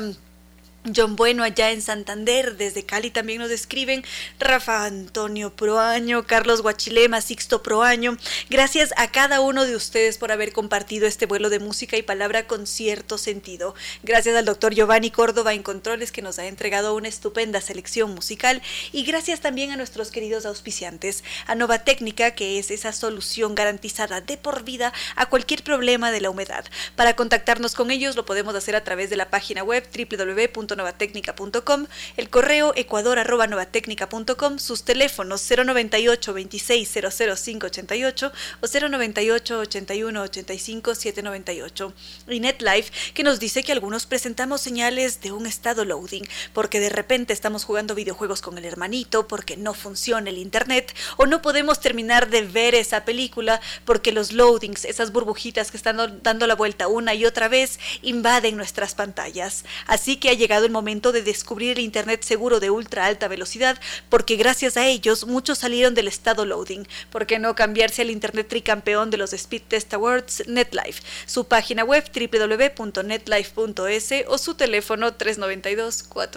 John 0.95 1.15
Bueno 1.15 1.43
allá 1.43 1.72
en 1.72 1.81
Santander, 1.81 2.55
desde 2.57 2.85
Cali 2.85 3.09
también 3.09 3.39
nos 3.39 3.51
escriben 3.51 4.03
Rafa 4.39 4.85
Antonio 4.85 5.53
Proaño, 5.53 6.26
Carlos 6.26 6.61
Guachilema, 6.61 7.22
Sixto 7.22 7.64
Proaño. 7.64 8.18
Gracias 8.49 8.93
a 8.97 9.11
cada 9.11 9.41
uno 9.41 9.65
de 9.65 9.76
ustedes 9.76 10.18
por 10.18 10.31
haber 10.31 10.53
compartido 10.53 11.07
este 11.07 11.26
vuelo 11.26 11.49
de 11.49 11.59
música 11.59 11.97
y 11.97 12.03
palabra 12.03 12.47
con 12.47 12.68
cierto 12.68 13.18
sentido. 13.18 13.76
Gracias 14.03 14.35
al 14.35 14.45
doctor 14.45 14.73
Giovanni 14.73 15.11
Córdoba 15.11 15.53
en 15.53 15.64
Controles 15.64 16.11
que 16.11 16.22
nos 16.22 16.39
ha 16.39 16.45
entregado 16.45 16.95
una 16.95 17.07
estupenda 17.07 17.59
selección 17.61 18.14
musical 18.14 18.61
y 18.91 19.03
gracias 19.03 19.39
también 19.39 19.72
a 19.72 19.77
nuestros 19.77 20.11
queridos 20.11 20.45
auspiciantes, 20.45 21.23
a 21.47 21.55
Nova 21.55 21.80
Técnica 21.80 22.31
que 22.31 22.59
es 22.59 22.72
esa 22.72 22.93
solución 22.93 23.55
garantizada 23.55 24.22
de 24.22 24.38
por 24.38 24.64
vida 24.64 24.93
a 25.15 25.27
cualquier 25.27 25.64
problema 25.64 26.11
de 26.11 26.22
la 26.22 26.30
humedad. 26.30 26.65
Para 26.95 27.15
contactarnos 27.15 27.73
con 27.73 27.91
ellos 27.91 28.15
lo 28.15 28.26
podemos 28.26 28.53
hacer 28.55 28.76
a 28.76 28.84
través 28.84 29.09
de 29.09 29.18
la 29.18 29.30
página 29.30 29.64
web 29.64 29.88
www 29.95 30.68
novatecnica.com, 30.78 31.88
el 32.16 32.30
correo 32.30 32.74
ecuador.novatecnica.com, 32.76 34.60
sus 34.60 34.84
teléfonos 34.84 35.45
098 35.49 36.34
26 36.34 36.90
00588 36.90 38.32
o 38.62 38.68
098 38.68 39.60
81 39.60 40.22
85 40.22 40.95
798. 40.95 41.94
Y 42.30 42.40
NetLife 42.40 42.91
que 43.14 43.24
nos 43.24 43.40
dice 43.40 43.64
que 43.64 43.72
algunos 43.72 44.06
presentamos 44.06 44.62
señales 44.62 45.22
de 45.22 45.32
un 45.32 45.45
estado 45.45 45.84
loading, 45.86 46.24
porque 46.54 46.80
de 46.80 46.90
repente 46.90 47.34
estamos 47.34 47.66
jugando 47.66 47.95
videojuegos 47.95 48.41
con 48.41 48.58
el 48.58 48.66
hermanito, 48.66 49.28
porque 49.28 49.58
no 49.58 49.74
funciona 49.74 50.30
el 50.30 50.38
internet, 50.38 50.95
o 51.18 51.26
no 51.26 51.41
podemos 51.41 51.80
terminar 51.80 52.30
de 52.30 52.44
ver 52.44 52.76
esa 52.76 53.04
película 53.04 53.60
porque 53.86 54.12
los 54.12 54.32
loadings, 54.32 54.86
esas 54.86 55.12
burbujitas 55.12 55.72
que 55.72 55.78
están 55.78 56.22
dando 56.22 56.48
la 56.48 56.56
vuelta 56.56 56.88
una 56.88 57.14
y 57.14 57.26
otra 57.26 57.48
vez, 57.48 57.80
invaden 58.02 58.58
nuestras 58.58 58.95
pantallas. 58.95 59.66
Así 59.86 60.18
que 60.18 60.30
ha 60.30 60.34
llegado 60.34 60.66
el 60.68 60.73
momento 60.73 61.11
de 61.11 61.23
descubrir 61.23 61.77
el 61.77 61.84
Internet 61.84 62.23
seguro 62.23 62.60
de 62.60 62.69
ultra 62.69 63.06
alta 63.06 63.27
velocidad, 63.27 63.80
porque 64.10 64.35
gracias 64.35 64.77
a 64.77 64.85
ellos 64.85 65.26
muchos 65.26 65.57
salieron 65.57 65.95
del 65.95 66.07
estado 66.07 66.45
loading. 66.45 66.88
¿Por 67.11 67.26
qué 67.26 67.39
no 67.39 67.56
cambiarse 67.56 68.03
al 68.03 68.11
Internet 68.11 68.48
tricampeón 68.48 69.10
de 69.10 69.18
los 69.18 69.34
Speed 69.34 69.64
Test 69.68 69.91
Awards, 69.95 70.44
NetLife? 70.48 71.02
Su 71.26 71.48
página 71.48 71.84
web 71.84 72.03
www.netlife.es 72.14 74.14
o 74.27 74.38
su 74.38 74.53
teléfono 74.53 75.15
392 75.15 76.03
40. 76.03 76.27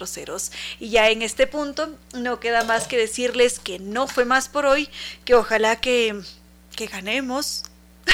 Y 0.78 0.90
ya 0.90 1.10
en 1.10 1.22
este 1.22 1.46
punto 1.46 1.94
no 2.14 2.40
queda 2.40 2.64
más 2.64 2.86
que 2.86 2.96
decirles 2.96 3.58
que 3.58 3.78
no 3.78 4.06
fue 4.06 4.24
más 4.24 4.48
por 4.48 4.66
hoy, 4.66 4.88
que 5.24 5.34
ojalá 5.34 5.80
que, 5.80 6.20
que 6.76 6.86
ganemos, 6.86 7.64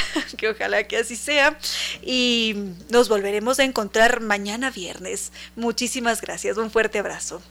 que 0.36 0.48
ojalá 0.48 0.84
que 0.84 0.98
así 0.98 1.16
sea. 1.16 1.58
Y 2.02 2.54
nos 2.90 3.08
volveremos 3.08 3.58
a 3.58 3.64
encontrar 3.64 4.20
mañana 4.20 4.70
viernes. 4.70 5.32
Muchísimas 5.54 6.20
gracias. 6.20 6.56
Un 6.56 6.70
fuerte 6.70 6.98
abrazo. 6.98 7.42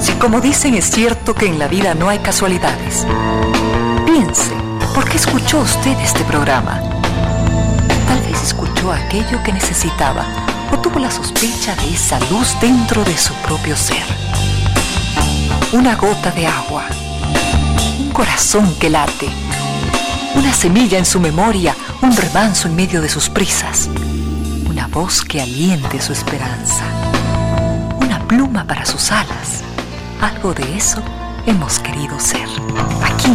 Si 0.00 0.12
como 0.20 0.40
dicen 0.40 0.74
es 0.74 0.84
cierto 0.84 1.34
que 1.34 1.46
en 1.46 1.58
la 1.58 1.68
vida 1.68 1.94
no 1.94 2.08
hay 2.08 2.18
casualidades, 2.20 3.06
piense, 4.06 4.52
¿por 4.94 5.08
qué 5.08 5.16
escuchó 5.16 5.60
usted 5.60 5.98
este 6.00 6.22
programa? 6.24 6.80
Tal 8.06 8.20
vez 8.22 8.42
escuchó 8.42 8.92
aquello 8.92 9.42
que 9.44 9.52
necesitaba 9.52 10.24
o 10.72 10.78
tuvo 10.78 11.00
la 11.00 11.10
sospecha 11.10 11.74
de 11.76 11.94
esa 11.94 12.20
luz 12.30 12.54
dentro 12.60 13.04
de 13.04 13.16
su 13.16 13.34
propio 13.34 13.76
ser 13.76 14.04
una 15.72 15.96
gota 15.96 16.30
de 16.30 16.46
agua, 16.46 16.84
un 17.98 18.10
corazón 18.10 18.74
que 18.78 18.90
late, 18.90 19.28
una 20.34 20.52
semilla 20.52 20.98
en 20.98 21.04
su 21.04 21.20
memoria, 21.20 21.74
un 22.02 22.16
remanso 22.16 22.68
en 22.68 22.76
medio 22.76 23.00
de 23.00 23.08
sus 23.08 23.28
prisas, 23.28 23.88
una 24.68 24.86
voz 24.86 25.22
que 25.22 25.40
aliente 25.40 26.00
su 26.00 26.12
esperanza, 26.12 26.84
una 28.00 28.18
pluma 28.26 28.64
para 28.64 28.86
sus 28.86 29.10
alas. 29.12 29.62
Algo 30.20 30.54
de 30.54 30.76
eso 30.76 31.02
hemos 31.46 31.78
querido 31.78 32.18
ser. 32.18 32.48
Aquí, 33.02 33.34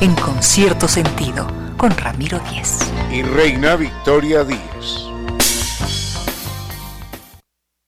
en 0.00 0.14
concierto 0.14 0.88
sentido, 0.88 1.46
con 1.76 1.90
Ramiro 1.96 2.40
Díez. 2.50 2.78
Y 3.12 3.22
Reina 3.22 3.76
Victoria 3.76 4.44
Díez. 4.44 5.13